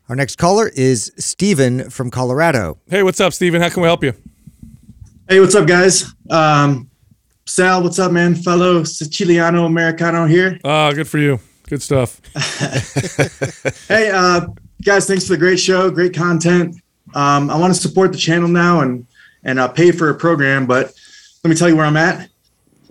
Our 0.09 0.15
next 0.15 0.37
caller 0.37 0.69
is 0.69 1.13
Steven 1.19 1.91
from 1.91 2.11
Colorado. 2.13 2.79
Hey, 2.89 3.03
what's 3.03 3.21
up, 3.21 3.33
Steven? 3.33 3.61
How 3.61 3.69
can 3.69 3.83
we 3.83 3.89
help 3.89 4.05
you? 4.05 4.13
Hey, 5.29 5.41
what's 5.41 5.57
up, 5.57 5.67
guys? 5.67 6.15
Um, 6.31 6.89
Sal, 7.49 7.85
what's 7.85 8.01
up, 8.01 8.11
man? 8.11 8.35
Fellow 8.35 8.83
Siciliano 8.83 9.67
Americano 9.67 10.27
here. 10.27 10.59
Ah, 10.65 10.93
good 10.93 11.07
for 11.07 11.19
you. 11.19 11.39
Good 11.69 11.81
stuff. 11.81 12.21
Hey, 13.89 14.11
uh, 14.11 14.49
guys, 14.85 15.07
thanks 15.07 15.27
for 15.27 15.35
the 15.35 15.39
great 15.39 15.61
show, 15.61 15.89
great 15.91 16.13
content. 16.13 16.75
Um, 17.15 17.49
I 17.49 17.57
want 17.57 17.73
to 17.73 17.81
support 17.81 18.11
the 18.11 18.19
channel 18.19 18.49
now 18.49 18.81
and 18.81 19.07
and 19.45 19.61
uh, 19.61 19.69
pay 19.69 19.93
for 19.93 20.11
a 20.11 20.15
program, 20.15 20.67
but 20.67 20.93
let 21.45 21.51
me 21.51 21.55
tell 21.55 21.69
you 21.69 21.77
where 21.77 21.87
I'm 21.87 21.97
at. 21.97 22.29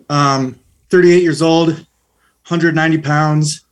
Um, 0.09 0.57
38 0.89 1.21
years 1.21 1.41
old, 1.41 1.67
190 1.67 2.99
pounds. 2.99 3.65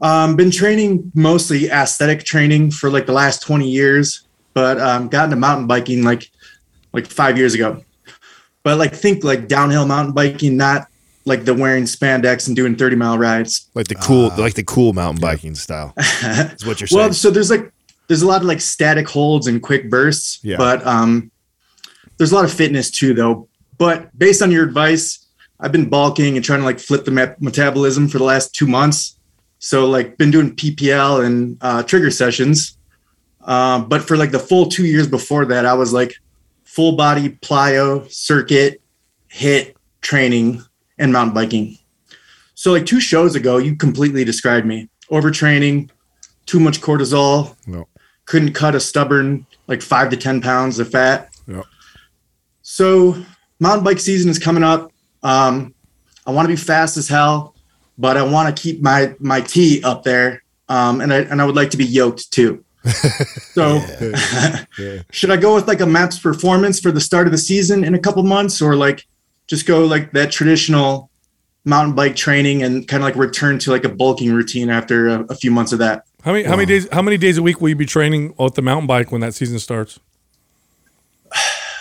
Um, 0.00 0.36
been 0.36 0.50
training 0.50 1.12
mostly 1.14 1.68
aesthetic 1.68 2.24
training 2.24 2.70
for 2.70 2.88
like 2.88 3.04
the 3.04 3.12
last 3.12 3.42
20 3.42 3.68
years, 3.68 4.26
but 4.54 4.80
um, 4.80 5.08
got 5.08 5.24
into 5.24 5.36
mountain 5.36 5.66
biking 5.66 6.02
like 6.02 6.30
like 6.94 7.06
five 7.06 7.36
years 7.36 7.52
ago. 7.52 7.84
But 8.62 8.78
like 8.78 8.94
think 8.94 9.24
like 9.24 9.48
downhill 9.48 9.86
mountain 9.86 10.14
biking, 10.14 10.56
not 10.56 10.88
like 11.24 11.44
the 11.44 11.54
wearing 11.54 11.84
spandex 11.84 12.46
and 12.46 12.56
doing 12.56 12.74
30 12.76 12.96
mile 12.96 13.18
rides. 13.18 13.68
Like 13.74 13.88
the 13.88 13.94
cool, 13.94 14.30
like 14.38 14.54
the 14.54 14.64
cool 14.64 14.92
mountain 14.92 15.20
biking 15.20 15.54
style. 15.54 15.92
Is 15.98 16.66
what 16.66 16.80
you're 16.80 16.86
saying. 16.88 16.98
Well, 17.00 17.12
so 17.12 17.30
there's 17.30 17.50
like 17.50 17.70
there's 18.08 18.22
a 18.22 18.26
lot 18.26 18.40
of 18.40 18.46
like 18.48 18.60
static 18.60 19.08
holds 19.08 19.46
and 19.46 19.62
quick 19.62 19.90
bursts, 19.90 20.40
Yeah. 20.42 20.56
but 20.56 20.84
um, 20.86 21.30
there's 22.16 22.32
a 22.32 22.34
lot 22.34 22.44
of 22.44 22.52
fitness 22.52 22.90
too, 22.90 23.14
though. 23.14 23.48
But 23.76 24.16
based 24.18 24.42
on 24.42 24.50
your 24.50 24.64
advice, 24.64 25.26
I've 25.60 25.72
been 25.72 25.88
bulking 25.88 26.36
and 26.36 26.44
trying 26.44 26.60
to 26.60 26.64
like 26.64 26.78
flip 26.80 27.04
the 27.04 27.10
met- 27.10 27.40
metabolism 27.40 28.08
for 28.08 28.18
the 28.18 28.24
last 28.24 28.54
two 28.54 28.66
months. 28.66 29.16
So 29.60 29.86
like 29.88 30.16
been 30.18 30.30
doing 30.30 30.54
PPL 30.56 31.24
and 31.24 31.58
uh, 31.60 31.82
trigger 31.82 32.10
sessions. 32.10 32.76
Um, 33.42 33.88
but 33.88 34.02
for 34.02 34.16
like 34.16 34.30
the 34.30 34.38
full 34.38 34.66
two 34.66 34.84
years 34.86 35.06
before 35.08 35.44
that, 35.46 35.64
I 35.66 35.74
was 35.74 35.92
like 35.92 36.14
full 36.78 36.92
body 36.92 37.30
plyo 37.30 38.08
circuit 38.08 38.80
hit 39.26 39.76
training 40.00 40.62
and 40.96 41.12
mountain 41.12 41.34
biking. 41.34 41.76
So 42.54 42.70
like 42.70 42.86
two 42.86 43.00
shows 43.00 43.34
ago, 43.34 43.56
you 43.56 43.74
completely 43.74 44.22
described 44.24 44.64
me 44.64 44.88
overtraining, 45.10 45.90
too 46.46 46.60
much 46.60 46.80
cortisol, 46.80 47.56
No. 47.66 47.88
couldn't 48.26 48.52
cut 48.52 48.76
a 48.76 48.80
stubborn 48.80 49.44
like 49.66 49.82
five 49.82 50.08
to 50.10 50.16
10 50.16 50.40
pounds 50.40 50.78
of 50.78 50.88
fat. 50.88 51.30
Yeah. 51.48 51.62
So 52.62 53.24
mountain 53.58 53.82
bike 53.82 53.98
season 53.98 54.30
is 54.30 54.38
coming 54.38 54.62
up. 54.62 54.92
Um, 55.24 55.74
I 56.28 56.30
want 56.30 56.44
to 56.44 56.48
be 56.48 56.56
fast 56.56 56.96
as 56.96 57.08
hell, 57.08 57.56
but 57.98 58.16
I 58.16 58.22
want 58.22 58.56
to 58.56 58.62
keep 58.62 58.80
my, 58.80 59.16
my 59.18 59.40
T 59.40 59.82
up 59.82 60.04
there. 60.04 60.44
Um, 60.68 61.00
and 61.00 61.12
I, 61.12 61.22
and 61.22 61.42
I 61.42 61.44
would 61.44 61.56
like 61.56 61.70
to 61.70 61.76
be 61.76 61.84
yoked 61.86 62.30
too. 62.30 62.64
So 63.58 63.80
should 65.10 65.30
I 65.30 65.36
go 65.36 65.54
with 65.54 65.66
like 65.66 65.80
a 65.80 65.86
maps 65.86 66.18
performance 66.18 66.78
for 66.78 66.92
the 66.92 67.00
start 67.00 67.26
of 67.26 67.32
the 67.32 67.38
season 67.38 67.82
in 67.82 67.94
a 67.94 67.98
couple 67.98 68.22
months 68.22 68.62
or 68.62 68.76
like 68.76 69.06
just 69.48 69.66
go 69.66 69.84
like 69.84 70.12
that 70.12 70.30
traditional 70.30 71.10
mountain 71.64 71.94
bike 71.94 72.14
training 72.14 72.62
and 72.62 72.86
kind 72.86 73.02
of 73.02 73.08
like 73.08 73.16
return 73.16 73.58
to 73.60 73.70
like 73.70 73.84
a 73.84 73.88
bulking 73.88 74.32
routine 74.32 74.70
after 74.70 75.08
a, 75.08 75.20
a 75.24 75.34
few 75.34 75.50
months 75.50 75.72
of 75.72 75.80
that? 75.80 76.04
How 76.22 76.32
many 76.32 76.44
how 76.44 76.56
many 76.56 76.66
days 76.66 76.88
how 76.92 77.02
many 77.02 77.16
days 77.16 77.38
a 77.38 77.42
week 77.42 77.60
will 77.60 77.68
you 77.68 77.76
be 77.76 77.86
training 77.86 78.34
with 78.38 78.54
the 78.54 78.62
mountain 78.62 78.86
bike 78.86 79.10
when 79.10 79.20
that 79.20 79.34
season 79.34 79.58
starts? 79.58 79.98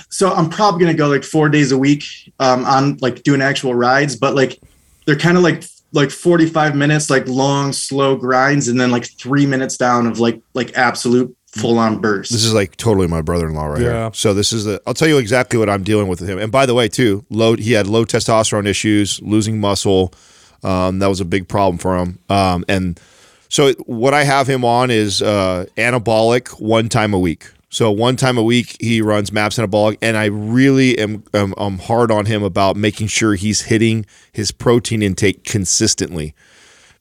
so 0.10 0.32
I'm 0.34 0.50
probably 0.50 0.82
gonna 0.82 0.98
go 0.98 1.08
like 1.08 1.24
four 1.24 1.50
days 1.50 1.72
a 1.72 1.78
week 1.78 2.04
um, 2.40 2.66
on 2.66 2.98
like 3.02 3.24
doing 3.24 3.42
actual 3.42 3.76
rides, 3.76 4.16
but 4.16 4.36
like 4.36 4.60
they're 5.06 5.18
kind 5.18 5.38
of 5.38 5.44
like 5.44 5.64
like 5.94 6.12
45 6.12 6.76
minutes, 6.76 7.10
like 7.10 7.28
long, 7.28 7.72
slow 7.74 8.16
grinds, 8.16 8.68
and 8.68 8.80
then 8.80 8.92
like 8.92 9.06
three 9.06 9.46
minutes 9.46 9.78
down 9.78 10.06
of 10.08 10.20
like 10.20 10.42
like 10.54 10.78
absolute 10.78 11.34
full 11.48 11.80
on 11.80 12.00
burst 12.00 12.32
This 12.32 12.44
is 12.44 12.54
like 12.54 12.76
totally 12.76 13.08
my 13.08 13.22
brother-in-law 13.22 13.66
right 13.66 13.82
Yeah. 13.82 14.04
here. 14.04 14.12
So 14.14 14.34
this 14.34 14.52
is 14.54 14.66
the. 14.66 14.82
I'll 14.86 14.94
tell 14.94 15.08
you 15.08 15.18
exactly 15.18 15.58
what 15.58 15.70
I'm 15.70 15.84
dealing 15.84 16.08
with 16.08 16.20
with 16.20 16.30
him. 16.30 16.38
And 16.40 16.52
by 16.52 16.66
the 16.66 16.74
way, 16.74 16.88
too, 16.88 17.26
low. 17.30 17.56
He 17.56 17.72
had 17.72 17.88
low 17.88 18.06
testosterone 18.06 18.68
issues, 18.68 19.22
losing 19.22 19.60
muscle. 19.60 20.14
Um, 20.64 21.00
that 21.00 21.08
was 21.08 21.20
a 21.22 21.26
big 21.26 21.48
problem 21.48 21.78
for 21.78 21.96
him. 21.98 22.20
Um, 22.30 22.66
and 22.68 23.00
so 23.50 23.74
what 23.86 24.14
I 24.14 24.24
have 24.24 24.48
him 24.48 24.66
on 24.66 24.90
is 24.92 25.22
uh, 25.22 25.66
anabolic 25.78 26.60
one 26.60 26.90
time 26.90 27.14
a 27.14 27.20
week. 27.20 27.48
So 27.70 27.92
one 27.92 28.16
time 28.16 28.38
a 28.38 28.44
week 28.44 28.78
he 28.80 29.02
runs 29.02 29.32
maps 29.32 29.58
anabolic, 29.58 29.98
and 30.02 30.16
I 30.16 30.26
really 30.26 30.98
am 30.98 31.24
am 31.34 31.80
hard 31.80 32.12
on 32.12 32.26
him 32.26 32.42
about 32.44 32.78
making 32.78 33.08
sure 33.08 33.36
he's 33.36 33.64
hitting 33.64 34.06
his 34.32 34.52
protein 34.52 35.04
intake 35.04 35.44
consistently 35.44 36.34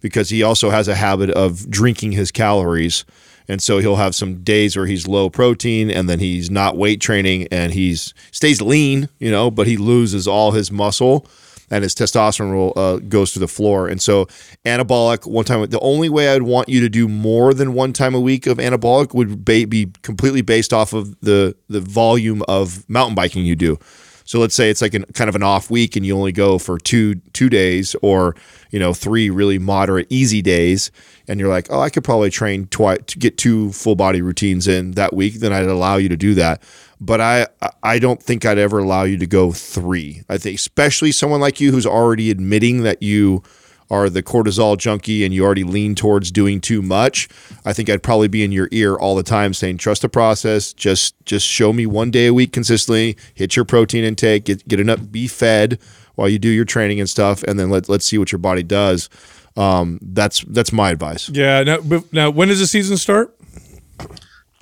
because 0.00 0.30
he 0.30 0.42
also 0.42 0.70
has 0.70 0.88
a 0.88 0.96
habit 0.96 1.30
of 1.30 1.70
drinking 1.70 2.12
his 2.12 2.32
calories. 2.32 3.04
And 3.48 3.62
so 3.62 3.78
he'll 3.78 3.96
have 3.96 4.16
some 4.16 4.42
days 4.42 4.76
where 4.76 4.86
he's 4.86 5.06
low 5.06 5.30
protein 5.30 5.88
and 5.88 6.08
then 6.08 6.18
he's 6.18 6.50
not 6.50 6.76
weight 6.76 7.00
training 7.00 7.46
and 7.52 7.72
he's 7.72 8.12
stays 8.32 8.60
lean, 8.60 9.08
you 9.20 9.30
know, 9.30 9.52
but 9.52 9.68
he 9.68 9.76
loses 9.76 10.26
all 10.26 10.50
his 10.50 10.72
muscle 10.72 11.28
and 11.70 11.82
his 11.82 11.94
testosterone 11.94 12.54
will, 12.54 12.72
uh, 12.76 12.96
goes 12.98 13.32
to 13.32 13.38
the 13.38 13.48
floor. 13.48 13.88
And 13.88 14.00
so 14.00 14.26
anabolic 14.64 15.26
one 15.26 15.44
time, 15.44 15.64
the 15.66 15.80
only 15.80 16.08
way 16.08 16.28
I'd 16.28 16.42
want 16.42 16.68
you 16.68 16.80
to 16.80 16.88
do 16.88 17.08
more 17.08 17.54
than 17.54 17.74
one 17.74 17.92
time 17.92 18.14
a 18.14 18.20
week 18.20 18.46
of 18.46 18.58
anabolic 18.58 19.14
would 19.14 19.44
be 19.44 19.92
completely 20.02 20.42
based 20.42 20.72
off 20.72 20.92
of 20.92 21.18
the, 21.20 21.56
the 21.68 21.80
volume 21.80 22.42
of 22.48 22.88
mountain 22.88 23.14
biking 23.14 23.44
you 23.44 23.56
do. 23.56 23.78
So 24.26 24.40
let's 24.40 24.56
say 24.56 24.70
it's 24.70 24.82
like 24.82 24.92
an 24.92 25.04
kind 25.14 25.28
of 25.28 25.36
an 25.36 25.44
off 25.44 25.70
week 25.70 25.94
and 25.94 26.04
you 26.04 26.16
only 26.16 26.32
go 26.32 26.58
for 26.58 26.78
two 26.78 27.14
two 27.32 27.48
days 27.48 27.94
or 28.02 28.34
you 28.72 28.78
know 28.80 28.92
three 28.92 29.30
really 29.30 29.58
moderate 29.58 30.08
easy 30.10 30.42
days 30.42 30.90
and 31.28 31.38
you're 31.38 31.48
like, 31.48 31.68
"Oh, 31.70 31.80
I 31.80 31.90
could 31.90 32.02
probably 32.02 32.30
train 32.30 32.66
twice 32.66 32.98
to 33.06 33.18
get 33.20 33.38
two 33.38 33.72
full 33.72 33.94
body 33.94 34.22
routines 34.22 34.66
in 34.66 34.92
that 34.92 35.14
week." 35.14 35.34
Then 35.34 35.52
I'd 35.52 35.66
allow 35.66 35.96
you 35.96 36.08
to 36.08 36.16
do 36.16 36.34
that. 36.34 36.60
But 37.00 37.20
I 37.20 37.46
I 37.82 37.98
don't 37.98 38.22
think 38.22 38.44
I'd 38.44 38.58
ever 38.58 38.78
allow 38.78 39.04
you 39.04 39.18
to 39.18 39.26
go 39.26 39.52
3. 39.52 40.22
I 40.28 40.38
think 40.38 40.58
especially 40.58 41.12
someone 41.12 41.40
like 41.40 41.60
you 41.60 41.72
who's 41.72 41.86
already 41.86 42.30
admitting 42.30 42.82
that 42.82 43.02
you 43.02 43.42
are 43.90 44.10
the 44.10 44.22
cortisol 44.22 44.76
junkie 44.76 45.24
and 45.24 45.32
you 45.32 45.44
already 45.44 45.62
lean 45.62 45.94
towards 45.94 46.30
doing 46.30 46.60
too 46.60 46.82
much, 46.82 47.28
I 47.64 47.72
think 47.72 47.88
I'd 47.88 48.02
probably 48.02 48.28
be 48.28 48.42
in 48.42 48.50
your 48.50 48.68
ear 48.72 48.96
all 48.96 49.14
the 49.14 49.22
time 49.22 49.54
saying, 49.54 49.78
trust 49.78 50.02
the 50.02 50.08
process. 50.08 50.72
Just 50.72 51.14
just 51.24 51.46
show 51.46 51.72
me 51.72 51.86
one 51.86 52.10
day 52.10 52.26
a 52.26 52.34
week 52.34 52.52
consistently, 52.52 53.16
hit 53.34 53.56
your 53.56 53.64
protein 53.64 54.04
intake, 54.04 54.44
get 54.44 54.66
get 54.66 54.80
enough 54.80 55.10
be 55.10 55.28
fed 55.28 55.78
while 56.14 56.28
you 56.28 56.38
do 56.38 56.48
your 56.48 56.64
training 56.64 56.98
and 56.98 57.08
stuff, 57.08 57.42
and 57.42 57.58
then 57.58 57.70
let 57.70 57.88
let's 57.88 58.06
see 58.06 58.18
what 58.18 58.32
your 58.32 58.38
body 58.38 58.62
does. 58.62 59.08
Um, 59.56 59.98
that's 60.02 60.40
that's 60.48 60.72
my 60.72 60.90
advice. 60.90 61.28
Yeah. 61.30 61.62
Now, 61.62 61.78
now 62.12 62.30
when 62.30 62.48
does 62.48 62.60
the 62.60 62.66
season 62.66 62.96
start? 62.96 63.35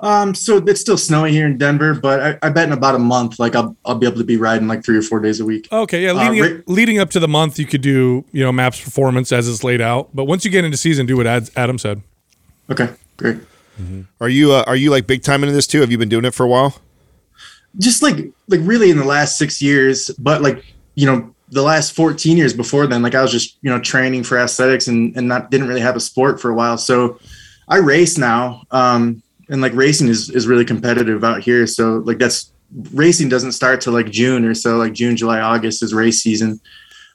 Um, 0.05 0.35
so 0.35 0.57
it's 0.57 0.81
still 0.81 0.99
snowy 0.99 1.31
here 1.31 1.47
in 1.47 1.57
Denver, 1.57 1.95
but 1.95 2.19
I, 2.21 2.47
I 2.47 2.49
bet 2.51 2.67
in 2.67 2.73
about 2.73 2.93
a 2.93 2.99
month, 2.99 3.39
like 3.39 3.55
I'll 3.55 3.75
I'll 3.85 3.95
be 3.95 4.05
able 4.05 4.19
to 4.19 4.23
be 4.23 4.37
riding 4.37 4.67
like 4.67 4.85
three 4.85 4.95
or 4.95 5.01
four 5.01 5.19
days 5.19 5.39
a 5.39 5.45
week. 5.45 5.67
Okay, 5.71 6.03
yeah. 6.03 6.11
Uh, 6.11 6.29
Leading 6.29 6.41
Rick- 6.43 6.59
up, 6.59 6.63
leading 6.67 6.99
up 6.99 7.09
to 7.09 7.19
the 7.19 7.27
month, 7.27 7.57
you 7.57 7.65
could 7.65 7.81
do 7.81 8.23
you 8.31 8.43
know 8.43 8.51
maps 8.51 8.79
performance 8.79 9.31
as 9.31 9.49
it's 9.49 9.63
laid 9.63 9.81
out. 9.81 10.09
But 10.13 10.25
once 10.25 10.45
you 10.45 10.51
get 10.51 10.63
into 10.63 10.77
season, 10.77 11.07
do 11.07 11.17
what 11.17 11.25
Ad- 11.25 11.49
Adam 11.55 11.79
said. 11.79 12.03
Okay, 12.69 12.89
great. 13.17 13.37
Are 14.21 14.29
you 14.29 14.51
uh, 14.51 14.63
are 14.67 14.75
you 14.75 14.91
like 14.91 15.07
big 15.07 15.23
time 15.23 15.43
into 15.43 15.55
this 15.55 15.65
too? 15.65 15.81
Have 15.81 15.91
you 15.91 15.97
been 15.97 16.07
doing 16.07 16.23
it 16.23 16.35
for 16.35 16.43
a 16.43 16.47
while? 16.47 16.75
Just 17.79 18.03
like 18.03 18.31
like 18.47 18.59
really 18.61 18.91
in 18.91 18.97
the 18.97 19.05
last 19.05 19.39
six 19.39 19.59
years, 19.59 20.11
but 20.19 20.43
like 20.43 20.63
you 20.93 21.07
know 21.07 21.33
the 21.49 21.63
last 21.63 21.93
14 21.93 22.37
years 22.37 22.53
before 22.53 22.85
then, 22.85 23.01
like 23.01 23.15
I 23.15 23.23
was 23.23 23.31
just 23.31 23.57
you 23.63 23.71
know 23.71 23.79
training 23.79 24.23
for 24.23 24.37
aesthetics 24.37 24.87
and 24.87 25.17
and 25.17 25.27
not 25.27 25.49
didn't 25.49 25.67
really 25.67 25.81
have 25.81 25.95
a 25.95 25.99
sport 25.99 26.39
for 26.39 26.51
a 26.51 26.53
while. 26.53 26.77
So 26.77 27.19
I 27.67 27.77
race 27.77 28.19
now, 28.19 28.61
um, 28.69 29.23
and 29.49 29.61
like 29.61 29.73
racing 29.73 30.07
is 30.07 30.29
is 30.29 30.47
really 30.47 30.65
competitive 30.65 31.23
out 31.23 31.41
here. 31.41 31.67
So 31.67 31.97
like 32.05 32.17
that's 32.17 32.51
racing 32.93 33.29
doesn't 33.29 33.51
start 33.53 33.81
till 33.81 33.93
like 33.93 34.09
June 34.09 34.45
or 34.45 34.53
so, 34.53 34.77
like 34.77 34.93
June, 34.93 35.15
July, 35.15 35.39
August 35.39 35.83
is 35.83 35.93
race 35.93 36.21
season. 36.21 36.59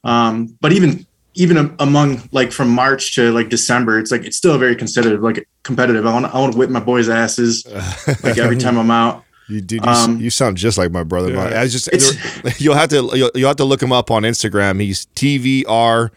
Um, 0.05 0.57
but 0.61 0.73
even 0.73 1.07
even 1.35 1.75
among 1.79 2.29
like 2.33 2.53
from 2.53 2.71
March 2.71 3.15
to 3.15 3.31
like 3.33 3.49
December, 3.49 3.99
it's 3.99 4.11
like 4.11 4.25
it's 4.25 4.37
still 4.37 4.59
very 4.59 4.75
competitive, 4.77 5.23
like 5.23 5.49
competitive. 5.63 6.07
I 6.07 6.13
want 6.13 6.27
I 6.27 6.39
want 6.39 6.53
to 6.53 6.59
whip 6.59 6.71
my 6.71 6.81
boys' 6.81 7.09
asses 7.09 7.67
like 8.23 8.39
every 8.39 8.57
time 8.57 8.79
I'm 8.79 8.91
out. 8.91 9.25
You 9.49 9.61
dude, 9.61 9.85
you, 9.85 9.91
Um, 9.91 10.21
you 10.21 10.31
sound 10.31 10.57
just 10.57 10.79
like 10.79 10.93
my 10.93 11.03
brother. 11.03 11.33
Yeah. 11.33 11.61
I 11.61 11.67
just 11.67 11.89
It's- 11.89 12.61
you'll 12.61 12.75
have 12.77 12.89
to 12.91 13.11
you'll, 13.15 13.31
you'll 13.35 13.49
have 13.49 13.57
to 13.57 13.65
look 13.65 13.83
him 13.83 13.93
up 13.93 14.11
on 14.11 14.23
Instagram. 14.23 14.81
He's 14.81 15.07
TVR 15.17 16.11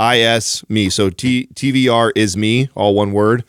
IS 0.00 0.64
me. 0.68 0.90
So 0.90 1.10
T 1.10 1.48
TVR 1.54 2.10
is 2.14 2.36
me, 2.36 2.68
all 2.74 2.94
one 2.94 3.12
word. 3.12 3.44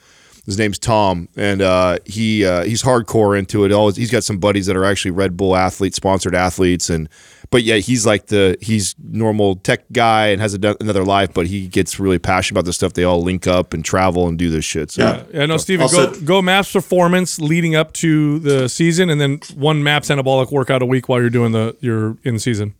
His 0.45 0.57
name's 0.57 0.79
Tom, 0.79 1.29
and 1.35 1.61
uh, 1.61 1.99
he 2.05 2.43
uh, 2.43 2.63
he's 2.63 2.81
hardcore 2.81 3.37
into 3.37 3.63
it. 3.63 3.71
Always, 3.71 3.95
he's 3.95 4.09
got 4.09 4.23
some 4.23 4.39
buddies 4.39 4.65
that 4.65 4.75
are 4.75 4.85
actually 4.85 5.11
Red 5.11 5.37
Bull 5.37 5.55
athletes, 5.55 5.97
sponsored 5.97 6.33
athletes, 6.33 6.89
and 6.89 7.07
but 7.51 7.61
yeah, 7.61 7.75
he's 7.75 8.07
like 8.07 8.25
the 8.27 8.57
he's 8.59 8.95
normal 9.03 9.57
tech 9.57 9.83
guy 9.91 10.27
and 10.29 10.41
has 10.41 10.55
a, 10.55 10.75
another 10.81 11.03
life, 11.03 11.31
but 11.31 11.45
he 11.45 11.67
gets 11.67 11.99
really 11.99 12.17
passionate 12.17 12.57
about 12.59 12.65
the 12.65 12.73
stuff. 12.73 12.93
They 12.93 13.03
all 13.03 13.21
link 13.21 13.45
up 13.45 13.73
and 13.73 13.85
travel 13.85 14.27
and 14.27 14.37
do 14.37 14.49
this 14.49 14.65
shit. 14.65 14.89
So 14.89 15.03
Yeah. 15.03 15.23
Yeah, 15.31 15.45
no, 15.45 15.57
Steven, 15.57 15.83
Also- 15.83 16.11
go 16.13 16.21
go 16.21 16.41
maps 16.41 16.71
performance 16.71 17.39
leading 17.39 17.75
up 17.75 17.93
to 17.93 18.39
the 18.39 18.67
season, 18.67 19.11
and 19.11 19.21
then 19.21 19.41
one 19.55 19.83
maps 19.83 20.09
anabolic 20.09 20.51
workout 20.51 20.81
a 20.81 20.87
week 20.87 21.07
while 21.07 21.19
you're 21.19 21.29
doing 21.29 21.51
the 21.51 21.75
you're 21.81 22.17
in 22.23 22.39
season. 22.39 22.73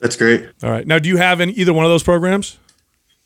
That's 0.00 0.16
great. 0.16 0.46
All 0.62 0.70
right. 0.70 0.86
Now, 0.86 0.98
do 0.98 1.08
you 1.08 1.16
have 1.18 1.40
in 1.40 1.50
either 1.50 1.72
one 1.72 1.84
of 1.84 1.90
those 1.90 2.02
programs? 2.02 2.58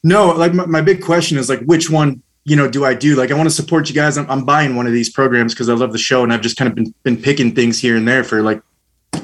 No, 0.03 0.33
like 0.33 0.53
my, 0.53 0.67
my 0.67 0.81
big 0.83 1.03
question 1.03 1.39
is 1.39 1.49
like 1.49 1.61
which 1.61 1.89
one 1.89 2.23
you 2.45 2.57
know, 2.57 2.69
do 2.69 2.85
I 2.85 2.95
do? 2.95 3.17
Like, 3.17 3.31
I 3.31 3.35
want 3.35 3.49
to 3.49 3.55
support 3.55 3.89
you 3.89 3.95
guys. 3.95 4.19
I'm, 4.19 4.31
I'm 4.31 4.45
buying 4.45 4.77
one 4.77 4.87
of 4.87 4.93
these 4.93 5.11
programs 5.11 5.55
because 5.55 5.69
I 5.69 5.75
love 5.75 5.93
the 5.93 5.99
show, 5.99 6.23
and 6.23 6.33
I've 6.33 6.43
just 6.43 6.57
kind 6.57 6.69
of 6.69 6.75
been 6.75 6.95
been 7.03 7.17
picking 7.21 7.55
things 7.55 7.81
here 7.81 7.97
and 7.97 8.07
there 8.07 8.25
for 8.25 8.43
like 8.43 8.63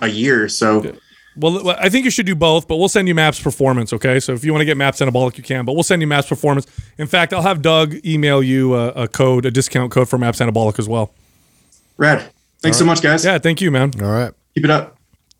a 0.02 0.08
year. 0.08 0.48
So 0.48 0.94
Well, 1.36 1.70
I 1.70 1.88
think 1.88 2.04
you 2.04 2.10
should 2.10 2.26
do 2.26 2.34
both, 2.34 2.66
but 2.66 2.76
we'll 2.76 2.88
send 2.88 3.08
you 3.08 3.14
Maps 3.14 3.40
Performance, 3.40 3.92
okay? 3.92 4.20
So 4.20 4.32
if 4.32 4.44
you 4.44 4.52
want 4.52 4.62
to 4.62 4.66
get 4.66 4.76
Maps 4.76 5.00
Anabolic, 5.00 5.36
you 5.36 5.44
can, 5.44 5.64
but 5.64 5.74
we'll 5.74 5.82
send 5.82 6.02
you 6.02 6.08
Maps 6.08 6.28
Performance. 6.28 6.66
In 6.98 7.06
fact, 7.06 7.32
I'll 7.32 7.42
have 7.42 7.62
Doug 7.62 7.94
email 8.04 8.42
you 8.42 8.74
a, 8.74 8.88
a 8.88 9.08
code, 9.08 9.46
a 9.46 9.50
discount 9.50 9.92
code 9.92 10.08
for 10.08 10.18
Maps 10.18 10.40
Anabolic 10.40 10.78
as 10.78 10.88
well. 10.88 11.12
rad. 11.96 12.30
Thanks 12.60 12.78
so 12.78 12.84
much, 12.84 13.00
guys. 13.00 13.24
Yeah, 13.24 13.38
thank 13.38 13.60
you, 13.60 13.70
man. 13.70 13.92
All 14.02 14.10
right. 14.10 14.32
Keep 14.54 14.64
it 14.64 14.70
up. 14.70 14.98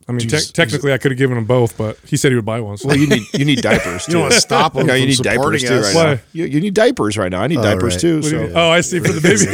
I 0.09 0.12
mean, 0.12 0.27
te- 0.27 0.40
technically, 0.52 0.93
I 0.93 0.98
could 0.98 1.12
have 1.12 1.18
given 1.18 1.39
him 1.39 1.44
both, 1.44 1.78
but 1.78 1.97
he 2.05 2.16
said 2.16 2.32
he 2.32 2.35
would 2.36 2.44
buy 2.44 2.60
one. 2.60 2.77
So. 2.78 2.89
Well, 2.89 2.97
you 2.97 3.06
need 3.06 3.22
you 3.32 3.44
need 3.44 3.62
diapers. 3.62 4.09
You 4.09 4.14
don't 4.14 4.22
want 4.22 4.35
to 4.35 4.40
stop 4.40 4.72
them 4.72 4.86
Yeah, 4.89 4.94
from 4.94 5.01
you 5.02 5.06
need 5.06 5.18
diapers 5.18 5.60
supporting 5.60 5.68
too 5.68 5.74
us. 5.74 5.94
right 5.94 6.05
Why? 6.05 6.14
now. 6.14 6.20
You, 6.32 6.44
you 6.47 6.60
need 6.60 6.74
diapers 6.74 7.16
right 7.16 7.31
now. 7.31 7.43
I 7.43 7.47
need 7.47 7.59
Oh, 7.59 7.62
diapers 7.62 7.94
right. 7.94 8.01
too. 8.01 8.16
What 8.16 8.22
do 8.24 8.28
you 8.31 8.36
So 8.39 8.47
mean? 8.48 8.52
Oh, 8.56 8.70
I 8.70 8.81
see 8.81 8.98
for 8.98 9.12
the 9.12 9.20
baby. 9.20 9.44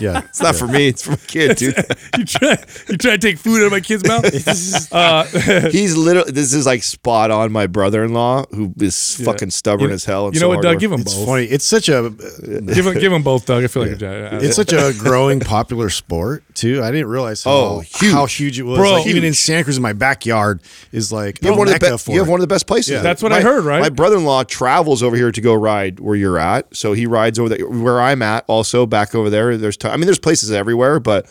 yeah. 0.04 0.22
it's 0.28 0.40
not 0.40 0.54
for 0.54 0.68
me. 0.68 0.86
It's 0.88 1.02
for 1.02 1.10
my 1.12 1.16
kid, 1.26 1.56
dude. 1.56 1.74
you 2.16 2.24
try, 2.24 2.56
you 2.88 2.96
try 2.96 3.10
to 3.12 3.18
take 3.18 3.38
food 3.38 3.60
out 3.62 3.66
of 3.66 3.72
my 3.72 3.80
kid's 3.80 4.06
mouth. 4.06 4.92
uh, 4.92 5.24
He's 5.70 5.96
literally. 5.96 6.30
This 6.30 6.52
is 6.52 6.64
like 6.66 6.84
spot 6.84 7.30
on. 7.32 7.50
My 7.50 7.66
brother-in-law, 7.66 8.44
who 8.54 8.72
is 8.78 9.16
fucking 9.24 9.50
stubborn 9.50 9.88
You- 9.88 9.94
as 9.94 10.04
hell. 10.04 10.26
And 10.26 10.34
you 10.34 10.38
so 10.40 10.44
know 10.44 10.48
what, 10.50 10.64
hard 10.64 10.74
Doug? 10.74 10.80
Give 10.80 10.92
him 10.92 11.00
It's 11.00 11.14
both. 11.14 11.26
funny. 11.26 11.44
It's 11.46 11.64
such 11.64 11.88
a 11.88 12.10
Give 12.10 12.86
him, 12.86 12.94
give 12.94 13.12
him 13.12 13.22
both, 13.22 13.46
Doug. 13.46 13.64
I 13.64 13.66
feel 13.66 13.82
like 13.86 14.00
a 14.00 14.38
it's 14.42 14.54
such 14.54 14.72
a 14.72 14.92
growing 14.96 15.40
popular 15.40 15.90
sport 15.90 16.44
too. 16.54 16.82
I 16.84 16.90
didn't 16.92 17.08
realize 17.08 17.42
how, 17.42 17.50
Oh, 17.50 17.80
huge. 17.80 18.12
how 18.12 18.26
huge 18.26 18.58
it 18.60 18.62
was. 18.64 18.78
Bro. 18.78 18.92
like 18.92 19.06
even 19.06 19.24
in 19.24 19.34
Santa 19.34 19.64
Cruz 19.64 19.77
in 19.78 19.82
my 19.82 19.94
backyard 19.94 20.60
is 20.92 21.10
like 21.10 21.42
You 21.42 21.48
have, 21.48 21.56
a 21.56 21.58
one 21.58 21.68
of 21.68 21.72
the 21.74 21.80
mecca 21.80 21.94
be- 21.94 21.98
for 21.98 22.12
you 22.12 22.18
have 22.18 22.28
one 22.28 22.40
of 22.40 22.42
the 22.42 22.52
best 22.54 22.66
places. 22.66 22.92
Yeah. 22.92 23.00
That's 23.02 23.22
what 23.22 23.30
My- 23.32 23.38
I 23.38 23.40
heard, 23.40 23.64
right? 23.64 23.80
My 23.80 23.88
brother-in-law 23.88 24.44
travels 24.44 25.02
over 25.02 25.16
here 25.16 25.32
to 25.32 25.40
go 25.40 25.54
ride 25.54 25.98
where 26.00 26.16
you're 26.16 26.38
at, 26.38 26.76
so 26.76 26.92
he 26.92 27.06
rides 27.06 27.38
over 27.38 27.48
there 27.48 27.66
where 27.66 28.00
I'm 28.02 28.20
at. 28.20 28.44
Also, 28.48 28.84
back 28.84 29.14
over 29.14 29.30
there, 29.30 29.56
there's 29.56 29.76
t- 29.78 29.88
I 29.88 29.96
mean, 29.96 30.04
there's 30.06 30.18
places 30.18 30.52
everywhere, 30.52 31.00
but 31.00 31.26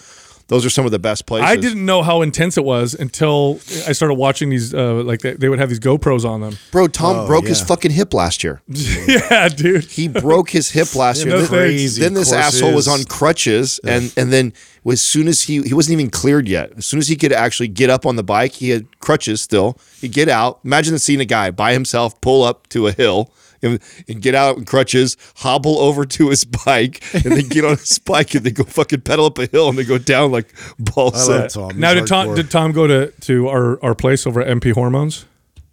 those 0.47 0.65
are 0.65 0.69
some 0.69 0.85
of 0.85 0.91
the 0.91 0.99
best 0.99 1.25
places. 1.25 1.49
I 1.49 1.55
didn't 1.57 1.85
know 1.85 2.01
how 2.03 2.21
intense 2.21 2.57
it 2.57 2.63
was 2.63 2.93
until 2.93 3.59
I 3.87 3.91
started 3.91 4.13
watching 4.15 4.49
these. 4.49 4.73
Uh, 4.73 4.95
like 5.03 5.19
they, 5.21 5.33
they 5.33 5.49
would 5.49 5.59
have 5.59 5.69
these 5.69 5.79
GoPros 5.79 6.23
on 6.23 6.41
them. 6.41 6.57
Bro, 6.71 6.87
Tom 6.89 7.15
Oh, 7.17 7.27
broke 7.27 7.47
his 7.47 7.61
fucking 7.61 7.91
hip 7.91 8.13
last 8.13 8.43
year. 8.43 8.61
yeah, 8.67 9.49
dude. 9.49 9.83
He 9.85 10.07
broke 10.07 10.49
his 10.49 10.71
hip 10.71 10.95
last 10.95 11.17
year. 11.25 11.35
no 11.35 11.41
Then- 11.41 11.49
then 11.77 12.13
this 12.13 12.31
Crazy 12.31 12.35
asshole 12.35 12.73
was 12.73 12.87
on 12.87 13.03
crutches, 13.05 13.79
and 13.83 14.13
and 14.17 14.31
then 14.31 14.53
as 14.85 15.01
soon 15.01 15.27
as 15.27 15.41
he 15.43 15.61
he 15.63 15.73
wasn't 15.73 15.93
even 15.99 16.09
cleared 16.09 16.47
yet. 16.47 16.71
As 16.77 16.85
soon 16.85 16.99
as 16.99 17.07
he 17.09 17.15
could 17.17 17.33
actually 17.33 17.67
get 17.67 17.89
up 17.89 18.05
on 18.05 18.15
the 18.15 18.23
bike, 18.23 18.53
he 18.53 18.69
had 18.69 18.99
crutches 18.99 19.41
still. 19.41 19.77
He'd 19.99 20.13
get 20.13 20.29
out. 20.29 20.59
Imagine 20.63 20.97
seeing 20.99 21.19
a 21.19 21.25
guy 21.25 21.51
by 21.51 21.73
himself 21.73 22.19
pull 22.21 22.43
up 22.43 22.67
to 22.69 22.87
a 22.87 22.91
hill. 22.93 23.31
And, 23.61 23.79
and 24.07 24.21
get 24.21 24.35
out 24.35 24.57
in 24.57 24.65
crutches, 24.65 25.17
hobble 25.37 25.79
over 25.79 26.05
to 26.05 26.29
his 26.29 26.45
bike, 26.45 27.03
and 27.13 27.23
then 27.23 27.47
get 27.47 27.65
on 27.65 27.77
his 27.77 27.97
bike 28.05 28.35
and 28.35 28.45
they 28.45 28.51
go 28.51 28.63
fucking 28.63 29.01
pedal 29.01 29.25
up 29.25 29.37
a 29.39 29.47
hill 29.47 29.69
and 29.69 29.77
they 29.77 29.83
go 29.83 29.97
down 29.97 30.31
like 30.31 30.53
balls. 30.77 31.27
I 31.27 31.33
love 31.33 31.51
set. 31.51 31.59
Tom. 31.59 31.71
He's 31.71 31.79
Now 31.79 31.93
did 31.93 32.07
Tom 32.07 32.27
hardcore. 32.27 32.35
did 32.35 32.51
Tom 32.51 32.71
go 32.71 32.87
to 32.87 33.11
to 33.21 33.47
our, 33.49 33.83
our 33.83 33.95
place 33.95 34.27
over 34.27 34.41
at 34.41 34.47
MP 34.47 34.73
Hormones? 34.73 35.25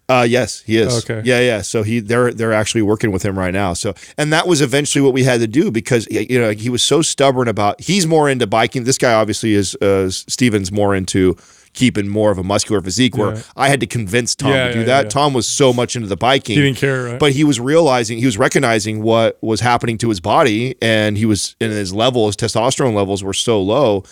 Uh, 0.06 0.26
yes, 0.28 0.60
he 0.60 0.76
is. 0.76 1.02
Okay. 1.04 1.22
Yeah, 1.24 1.40
yeah. 1.40 1.62
So 1.62 1.82
he 1.82 1.98
they're 2.00 2.32
they're 2.32 2.52
actually 2.52 2.82
working 2.82 3.10
with 3.10 3.22
him 3.24 3.38
right 3.38 3.54
now. 3.54 3.72
So 3.72 3.94
and 4.18 4.32
that 4.34 4.46
was 4.46 4.60
eventually 4.60 5.02
what 5.02 5.14
we 5.14 5.24
had 5.24 5.40
to 5.40 5.46
do 5.46 5.70
because 5.70 6.06
you 6.10 6.38
know 6.38 6.50
he 6.50 6.68
was 6.68 6.82
so 6.82 7.00
stubborn 7.00 7.48
about. 7.48 7.80
He's 7.80 8.06
more 8.06 8.28
into 8.28 8.46
biking. 8.46 8.84
This 8.84 8.98
guy 8.98 9.14
obviously 9.14 9.54
is. 9.54 9.74
Uh, 9.76 10.10
Steven's 10.10 10.70
more 10.70 10.94
into 10.94 11.36
keeping 11.74 12.08
more 12.08 12.30
of 12.30 12.38
a 12.38 12.42
muscular 12.42 12.80
physique. 12.80 13.16
Where 13.16 13.34
Yeah. 13.34 13.42
I 13.56 13.68
had 13.68 13.80
to 13.80 13.86
convince 13.86 14.34
Tom 14.34 14.50
Yeah, 14.50 14.68
to 14.68 14.72
do 14.72 14.78
yeah, 14.80 14.84
that. 14.86 15.10
Tom 15.10 15.34
was 15.34 15.46
so 15.46 15.72
much 15.72 15.94
into 15.96 16.08
the 16.08 16.16
biking. 16.16 16.56
He 16.56 16.62
didn't 16.62 16.78
care, 16.78 17.04
right? 17.04 17.18
But 17.18 17.32
he 17.32 17.44
was 17.44 17.60
realizing 17.60 18.18
he 18.18 18.26
was 18.26 18.38
recognizing 18.38 19.02
what 19.02 19.38
was 19.42 19.60
happening 19.60 19.98
to 19.98 20.08
his 20.08 20.20
body, 20.20 20.76
and 20.80 21.18
he 21.18 21.26
was 21.26 21.56
in 21.60 21.70
his 21.70 21.92
level. 21.92 22.26
His 22.26 22.36
testosterone 22.36 22.94
levels 22.94 23.22
were 23.22 23.34
so 23.34 23.60
low 23.60 24.04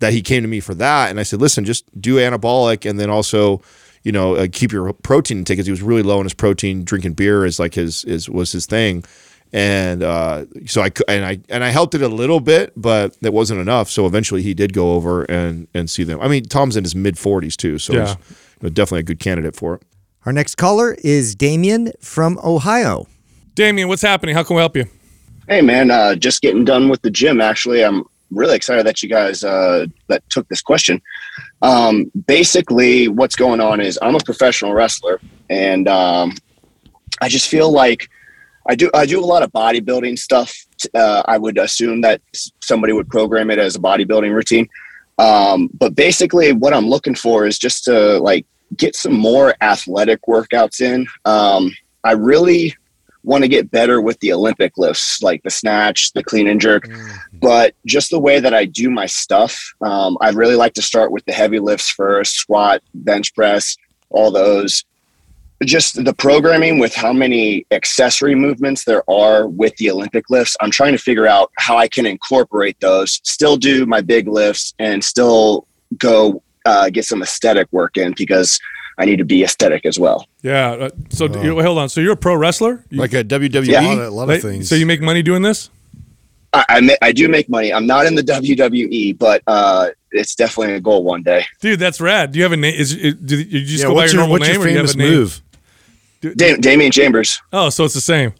that 0.00 0.12
he 0.12 0.22
came 0.22 0.42
to 0.42 0.48
me 0.48 0.60
for 0.60 0.74
that. 0.74 1.10
And 1.10 1.18
I 1.18 1.24
said, 1.24 1.40
listen, 1.40 1.64
just 1.64 1.84
do 2.00 2.16
anabolic 2.16 2.88
and 2.88 3.00
then 3.00 3.10
also, 3.10 3.60
you 4.04 4.12
know, 4.12 4.36
uh, 4.36 4.46
keep 4.52 4.70
your 4.70 4.92
protein 4.92 5.38
intake 5.38 5.56
because 5.56 5.66
he 5.66 5.72
was 5.72 5.82
really 5.82 6.02
low 6.04 6.18
on 6.18 6.24
his 6.24 6.34
protein. 6.34 6.84
Drinking 6.84 7.14
beer 7.14 7.44
is 7.44 7.58
like 7.58 7.74
his 7.74 8.04
is 8.04 8.28
was 8.30 8.52
his 8.52 8.66
thing. 8.66 9.04
And 9.52 10.02
uh, 10.02 10.44
so 10.66 10.82
I 10.82 10.90
and 11.08 11.24
I 11.24 11.38
and 11.48 11.64
I 11.64 11.70
helped 11.70 11.94
it 11.94 12.02
a 12.02 12.08
little 12.08 12.40
bit, 12.40 12.72
but 12.76 13.18
that 13.22 13.32
wasn't 13.32 13.60
enough. 13.60 13.88
So 13.88 14.04
eventually 14.06 14.42
he 14.42 14.52
did 14.52 14.72
go 14.74 14.92
over 14.92 15.22
and 15.24 15.68
and 15.72 15.88
see 15.88 16.04
them. 16.04 16.20
I 16.20 16.28
mean, 16.28 16.44
Tom's 16.44 16.76
in 16.76 16.84
his 16.84 16.94
mid 16.94 17.18
forties 17.18 17.56
too, 17.56 17.78
so 17.78 17.94
Yeah. 17.94 18.16
he's 18.60 18.70
definitely 18.72 19.00
a 19.00 19.04
good 19.04 19.20
candidate 19.20 19.56
for 19.56 19.76
it. 19.76 19.82
Our 20.26 20.32
next 20.32 20.56
caller 20.56 20.96
is 21.02 21.34
Damien 21.34 21.92
from 22.00 22.38
Ohio. 22.44 23.06
Damien, 23.54 23.88
what's 23.88 24.02
happening? 24.02 24.34
How 24.34 24.42
can 24.42 24.56
we 24.56 24.60
help 24.60 24.76
you? 24.76 24.84
Hey 25.48 25.62
man, 25.62 25.90
uh, 25.90 26.14
just 26.14 26.42
getting 26.42 26.64
done 26.66 26.90
with 26.90 27.00
the 27.00 27.10
gym. 27.10 27.40
Actually, 27.40 27.82
I'm 27.82 28.04
really 28.30 28.54
excited 28.54 28.84
that 28.84 29.02
you 29.02 29.08
guys 29.08 29.42
uh, 29.42 29.86
that 30.08 30.22
took 30.28 30.46
this 30.48 30.60
question. 30.60 31.00
Um, 31.62 32.10
basically, 32.26 33.08
what's 33.08 33.34
going 33.34 33.60
on 33.60 33.80
is 33.80 33.98
I'm 34.02 34.14
a 34.14 34.20
professional 34.20 34.74
wrestler, 34.74 35.20
and 35.48 35.88
um, 35.88 36.34
I 37.22 37.28
just 37.30 37.48
feel 37.48 37.72
like 37.72 38.10
I 38.68 38.74
do 38.74 38.90
I 38.94 39.06
do 39.06 39.18
a 39.18 39.24
lot 39.24 39.42
of 39.42 39.50
bodybuilding 39.52 40.18
stuff. 40.18 40.54
Uh, 40.94 41.22
I 41.26 41.38
would 41.38 41.58
assume 41.58 42.02
that 42.02 42.20
somebody 42.60 42.92
would 42.92 43.08
program 43.08 43.50
it 43.50 43.58
as 43.58 43.76
a 43.76 43.80
bodybuilding 43.80 44.32
routine. 44.32 44.68
Um, 45.18 45.68
but 45.74 45.94
basically, 45.94 46.52
what 46.52 46.74
I'm 46.74 46.86
looking 46.86 47.14
for 47.14 47.46
is 47.46 47.58
just 47.58 47.84
to 47.84 48.18
like 48.18 48.46
get 48.76 48.94
some 48.94 49.14
more 49.14 49.54
athletic 49.60 50.20
workouts 50.28 50.80
in. 50.80 51.06
Um, 51.24 51.72
I 52.04 52.12
really 52.12 52.76
want 53.24 53.42
to 53.42 53.48
get 53.48 53.70
better 53.70 54.00
with 54.00 54.18
the 54.20 54.32
Olympic 54.32 54.78
lifts, 54.78 55.22
like 55.22 55.42
the 55.42 55.50
snatch, 55.50 56.12
the 56.12 56.22
clean 56.22 56.46
and 56.48 56.60
jerk. 56.60 56.88
But 57.32 57.74
just 57.86 58.10
the 58.10 58.20
way 58.20 58.38
that 58.38 58.54
I 58.54 58.64
do 58.64 58.90
my 58.90 59.06
stuff, 59.06 59.74
um, 59.80 60.16
I'd 60.20 60.34
really 60.34 60.54
like 60.54 60.74
to 60.74 60.82
start 60.82 61.10
with 61.10 61.24
the 61.24 61.32
heavy 61.32 61.58
lifts 61.58 61.90
first 61.90 62.36
squat, 62.36 62.82
bench 62.94 63.34
press, 63.34 63.76
all 64.10 64.30
those. 64.30 64.84
Just 65.64 66.04
the 66.04 66.12
programming 66.14 66.78
with 66.78 66.94
how 66.94 67.12
many 67.12 67.66
accessory 67.72 68.36
movements 68.36 68.84
there 68.84 69.02
are 69.10 69.48
with 69.48 69.74
the 69.76 69.90
Olympic 69.90 70.30
lifts. 70.30 70.56
I'm 70.60 70.70
trying 70.70 70.92
to 70.92 70.98
figure 70.98 71.26
out 71.26 71.50
how 71.58 71.76
I 71.76 71.88
can 71.88 72.06
incorporate 72.06 72.78
those, 72.80 73.20
still 73.24 73.56
do 73.56 73.84
my 73.84 74.00
big 74.00 74.28
lifts, 74.28 74.74
and 74.78 75.02
still 75.02 75.66
go 75.96 76.42
uh, 76.64 76.90
get 76.90 77.06
some 77.06 77.22
aesthetic 77.22 77.66
work 77.72 77.96
in 77.96 78.14
because 78.16 78.60
I 78.98 79.04
need 79.04 79.16
to 79.16 79.24
be 79.24 79.42
aesthetic 79.42 79.84
as 79.84 79.98
well. 79.98 80.28
Yeah. 80.42 80.70
Uh, 80.70 80.90
so 81.08 81.26
you, 81.42 81.60
hold 81.60 81.78
on. 81.78 81.88
So 81.88 82.00
you're 82.00 82.12
a 82.12 82.16
pro 82.16 82.36
wrestler? 82.36 82.84
You- 82.90 83.00
Like 83.00 83.12
a 83.14 83.24
WWE. 83.24 83.66
Yeah. 83.66 83.80
a 83.80 83.82
lot 83.82 83.98
of, 83.98 84.06
a 84.06 84.10
lot 84.10 84.28
like- 84.28 84.36
of 84.36 84.42
things. 84.50 84.68
So 84.68 84.76
you 84.76 84.86
make 84.86 85.00
money 85.00 85.22
doing 85.22 85.42
this? 85.42 85.70
I, 86.52 86.64
I, 86.68 86.80
ma- 86.80 86.94
I 87.02 87.12
do 87.12 87.28
make 87.28 87.48
money. 87.50 87.72
I'm 87.74 87.86
not 87.86 88.06
in 88.06 88.14
the 88.14 88.22
WWE, 88.22 89.18
but 89.18 89.42
uh, 89.46 89.88
it's 90.12 90.34
definitely 90.34 90.74
a 90.74 90.80
goal 90.80 91.04
one 91.04 91.22
day. 91.22 91.44
Dude, 91.60 91.78
that's 91.78 92.00
rad. 92.00 92.32
Do 92.32 92.38
you 92.38 92.42
have 92.44 92.52
a 92.52 92.56
name? 92.56 92.74
Is 92.74 92.92
it, 92.92 93.26
do 93.26 93.36
you 93.38 93.64
just 93.66 93.82
yeah, 93.82 93.88
go 93.88 93.94
by 93.94 94.02
what's 94.02 94.12
your 94.14 94.20
your, 94.22 94.28
normal 94.28 94.40
what's 94.40 94.48
name 94.48 94.54
your 94.54 94.62
or 94.62 94.66
do 94.66 94.70
you 94.72 94.78
have 94.78 94.86
famous 94.86 94.94
a 94.94 94.98
name? 94.98 95.10
move? 95.10 95.42
Da- 96.20 96.56
Damian 96.56 96.90
Chambers. 96.90 97.40
Oh, 97.52 97.70
so 97.70 97.84
it's 97.84 97.94
the 97.94 98.00
same. 98.00 98.32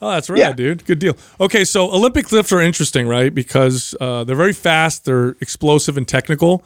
Oh, 0.00 0.10
that's 0.10 0.30
right, 0.30 0.38
Yeah. 0.38 0.52
dude. 0.52 0.84
Good 0.86 0.98
deal. 0.98 1.14
Okay, 1.40 1.64
so 1.64 1.90
Olympic 1.92 2.32
lifts 2.32 2.52
are 2.52 2.60
interesting, 2.60 3.06
right? 3.06 3.34
Because 3.34 3.94
uh, 4.00 4.24
they're 4.24 4.34
very 4.34 4.54
fast, 4.54 5.04
they're 5.04 5.36
explosive 5.40 5.96
and 5.98 6.08
technical. 6.08 6.64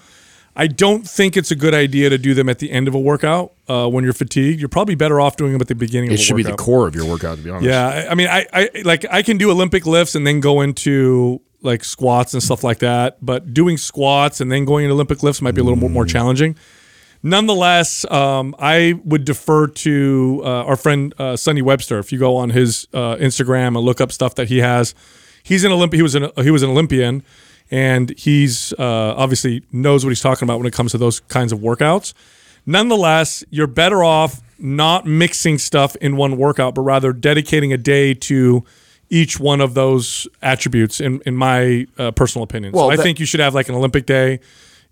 I 0.55 0.67
don't 0.67 1.09
think 1.09 1.37
it's 1.37 1.51
a 1.51 1.57
good 1.57 1.75
idea 1.75 2.11
to 2.11 2.19
do 2.19 2.35
them 2.35 2.49
at 2.49 2.59
the 2.59 2.71
end 2.71 2.87
of 2.87 2.95
a 2.95 2.99
workout 3.01 3.55
uh, 3.69 3.89
when 3.89 4.05
you're 4.05 4.13
fatigued. 4.13 4.61
You're 4.61 4.69
probably 4.69 4.95
better 4.95 5.19
off 5.21 5.37
doing 5.37 5.53
them 5.53 5.61
at 5.63 5.67
the 5.69 5.75
beginning 5.75 6.11
of 6.11 6.15
It 6.15 6.21
a 6.21 6.23
should 6.23 6.37
be 6.37 6.43
the 6.43 6.53
core 6.57 6.87
of 6.87 6.95
your 6.95 7.07
workout, 7.07 7.39
to 7.39 7.43
be 7.43 7.51
honest. 7.51 7.67
Yeah, 7.67 7.89
I, 7.89 8.11
I 8.11 8.15
mean, 8.15 8.29
I, 8.29 8.47
I 8.53 8.71
like 8.85 9.05
I 9.11 9.23
can 9.23 9.39
do 9.39 9.51
Olympic 9.51 9.87
lifts 9.87 10.15
and 10.15 10.27
then 10.27 10.41
go 10.41 10.61
into 10.61 11.41
like 11.63 11.85
squats 11.85 12.35
and 12.35 12.43
stuff 12.43 12.63
like 12.63 12.81
that. 12.81 13.17
But 13.25 13.55
doing 13.55 13.79
squats 13.79 14.41
and 14.43 14.53
then 14.53 14.65
going 14.67 14.85
into 14.85 14.95
Olympic 14.95 15.23
lifts 15.23 15.41
might 15.41 15.53
be 15.55 15.61
a 15.63 15.65
little 15.65 15.79
more, 15.79 15.91
more 15.91 16.05
challenging. 16.05 16.55
Nonetheless, 17.23 18.05
um, 18.11 18.55
I 18.59 18.95
would 19.05 19.25
defer 19.25 19.69
to 19.69 20.43
uh, 20.45 20.49
our 20.65 20.77
friend 20.77 21.15
uh, 21.19 21.37
Sonny 21.37 21.63
Webster. 21.63 21.99
If 21.99 22.11
you 22.13 22.19
go 22.19 22.37
on 22.37 22.51
his 22.51 22.89
uh, 22.93 23.17
Instagram 23.17 23.69
and 23.69 23.79
look 23.79 24.01
up 24.01 24.11
stuff 24.11 24.35
that 24.35 24.49
he 24.49 24.59
has, 24.59 24.95
he's 25.45 25.63
an 25.65 25.71
Olymp- 25.71 25.93
He 25.95 26.03
was 26.03 26.15
an 26.17 26.31
he 26.39 26.51
was 26.51 26.63
an 26.65 26.71
Olympian, 26.71 27.23
and 27.71 28.11
he's 28.19 28.73
uh, 28.73 29.15
obviously 29.17 29.63
knows 29.71 30.05
what 30.05 30.11
he's 30.11 30.21
talking 30.21 30.47
about 30.47 30.59
when 30.59 30.67
it 30.67 30.73
comes 30.73 30.91
to 30.93 30.99
those 30.99 31.21
kinds 31.21 31.53
of 31.53 31.61
workouts. 31.61 32.13
Nonetheless, 32.67 33.45
you're 33.51 33.67
better 33.69 34.03
off 34.03 34.41
not 34.59 35.07
mixing 35.07 35.59
stuff 35.59 35.95
in 35.97 36.17
one 36.17 36.37
workout, 36.37 36.75
but 36.75 36.83
rather 36.83 37.13
dedicating 37.13 37.73
a 37.73 37.77
day 37.79 38.15
to 38.15 38.65
each 39.11 39.39
one 39.39 39.61
of 39.61 39.75
those 39.75 40.27
attributes. 40.43 41.01
In 41.01 41.21
in 41.25 41.37
my 41.37 41.87
uh, 41.99 42.11
personal 42.11 42.43
opinion, 42.43 42.73
Well, 42.73 42.87
so 42.87 42.91
I 42.91 42.97
that- 42.97 43.03
think 43.05 43.21
you 43.21 43.27
should 43.27 43.41
have 43.41 43.55
like 43.55 43.69
an 43.69 43.77
Olympic 43.77 44.07
day, 44.07 44.41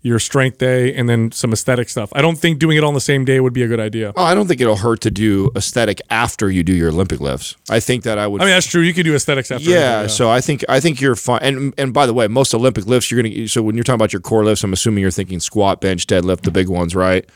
your 0.03 0.17
strength 0.19 0.57
day, 0.57 0.93
and 0.95 1.07
then 1.07 1.31
some 1.31 1.53
aesthetic 1.53 1.87
stuff. 1.87 2.11
I 2.13 2.21
don't 2.21 2.37
think 2.37 2.57
doing 2.57 2.75
it 2.77 2.83
on 2.83 2.93
the 2.95 2.99
same 3.01 3.23
day 3.23 3.39
would 3.39 3.53
be 3.53 3.61
a 3.61 3.67
good 3.67 3.79
idea. 3.79 4.13
Oh, 4.15 4.23
I 4.23 4.33
don't 4.33 4.47
think 4.47 4.59
it'll 4.59 4.77
hurt 4.77 5.01
to 5.01 5.11
do 5.11 5.51
aesthetic 5.55 6.01
after 6.09 6.49
you 6.49 6.63
do 6.63 6.73
your 6.73 6.89
Olympic 6.89 7.19
lifts. 7.19 7.55
I 7.69 7.79
think 7.79 8.03
that 8.03 8.17
I 8.17 8.25
would. 8.27 8.41
I 8.41 8.45
mean, 8.45 8.53
that's 8.53 8.65
true. 8.65 8.81
You 8.81 8.93
could 8.93 9.05
do 9.05 9.13
aesthetics 9.15 9.51
after. 9.51 9.69
yeah, 9.69 9.99
anything, 9.99 10.09
so 10.09 10.29
I 10.29 10.41
think 10.41 10.65
I 10.67 10.79
think 10.79 11.01
you're 11.01 11.15
fine. 11.15 11.41
And 11.43 11.73
and 11.77 11.93
by 11.93 12.05
the 12.07 12.13
way, 12.13 12.27
most 12.27 12.53
Olympic 12.53 12.85
lifts 12.87 13.11
you're 13.11 13.21
gonna. 13.21 13.47
So 13.47 13.61
when 13.61 13.75
you're 13.75 13.83
talking 13.83 13.95
about 13.95 14.11
your 14.13 14.21
core 14.21 14.43
lifts, 14.43 14.63
I'm 14.63 14.73
assuming 14.73 15.01
you're 15.03 15.11
thinking 15.11 15.39
squat, 15.39 15.81
bench, 15.81 16.07
deadlift, 16.07 16.41
the 16.41 16.51
big 16.51 16.67
ones, 16.67 16.95
right? 16.95 17.29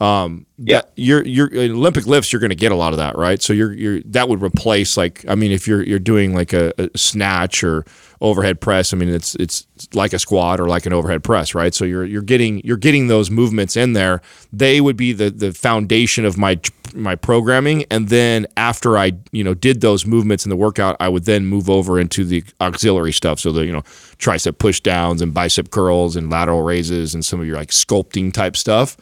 Um, 0.00 0.46
Yeah. 0.56 0.82
you're 0.96 1.20
in 1.48 1.72
Olympic 1.72 2.06
lifts. 2.06 2.32
You're 2.32 2.40
going 2.40 2.50
to 2.50 2.56
get 2.56 2.72
a 2.72 2.76
lot 2.76 2.92
of 2.92 2.98
that, 2.98 3.16
right? 3.16 3.42
So 3.42 3.52
you're 3.52 3.72
you're 3.72 4.00
that 4.06 4.28
would 4.28 4.42
replace 4.42 4.96
like 4.96 5.24
I 5.28 5.34
mean, 5.34 5.52
if 5.52 5.66
you're 5.68 5.82
you're 5.82 5.98
doing 5.98 6.34
like 6.34 6.52
a, 6.54 6.72
a 6.78 6.88
snatch 6.96 7.62
or 7.62 7.84
overhead 8.22 8.60
press, 8.60 8.92
I 8.94 8.96
mean, 8.96 9.08
it's 9.10 9.34
it's 9.36 9.66
like 9.94 10.12
a 10.14 10.18
squat 10.18 10.58
or 10.60 10.68
like 10.68 10.86
an 10.86 10.92
overhead 10.94 11.22
press, 11.22 11.54
right? 11.54 11.74
So 11.74 11.84
you're 11.84 12.04
you're 12.06 12.22
getting 12.22 12.60
you're 12.64 12.76
getting 12.78 13.08
those 13.08 13.30
movements 13.30 13.76
in 13.76 13.92
there. 13.92 14.22
They 14.52 14.80
would 14.80 14.96
be 14.96 15.12
the 15.12 15.30
the 15.30 15.52
foundation 15.52 16.24
of 16.24 16.38
my 16.38 16.58
my 16.94 17.14
programming, 17.14 17.84
and 17.90 18.08
then 18.08 18.46
after 18.56 18.96
I 18.98 19.12
you 19.32 19.44
know 19.44 19.54
did 19.54 19.80
those 19.82 20.06
movements 20.06 20.46
in 20.46 20.50
the 20.50 20.56
workout, 20.56 20.96
I 20.98 21.08
would 21.10 21.24
then 21.24 21.44
move 21.46 21.68
over 21.70 22.00
into 22.00 22.24
the 22.24 22.42
auxiliary 22.60 23.12
stuff. 23.12 23.38
So 23.40 23.52
the 23.52 23.66
you 23.66 23.72
know 23.72 23.82
tricep 24.18 24.58
push 24.58 24.80
downs 24.80 25.20
and 25.22 25.32
bicep 25.34 25.70
curls 25.70 26.16
and 26.16 26.30
lateral 26.30 26.62
raises 26.62 27.14
and 27.14 27.24
some 27.24 27.38
of 27.40 27.46
your 27.46 27.56
like 27.56 27.70
sculpting 27.70 28.32
type 28.32 28.56
stuff. 28.56 28.96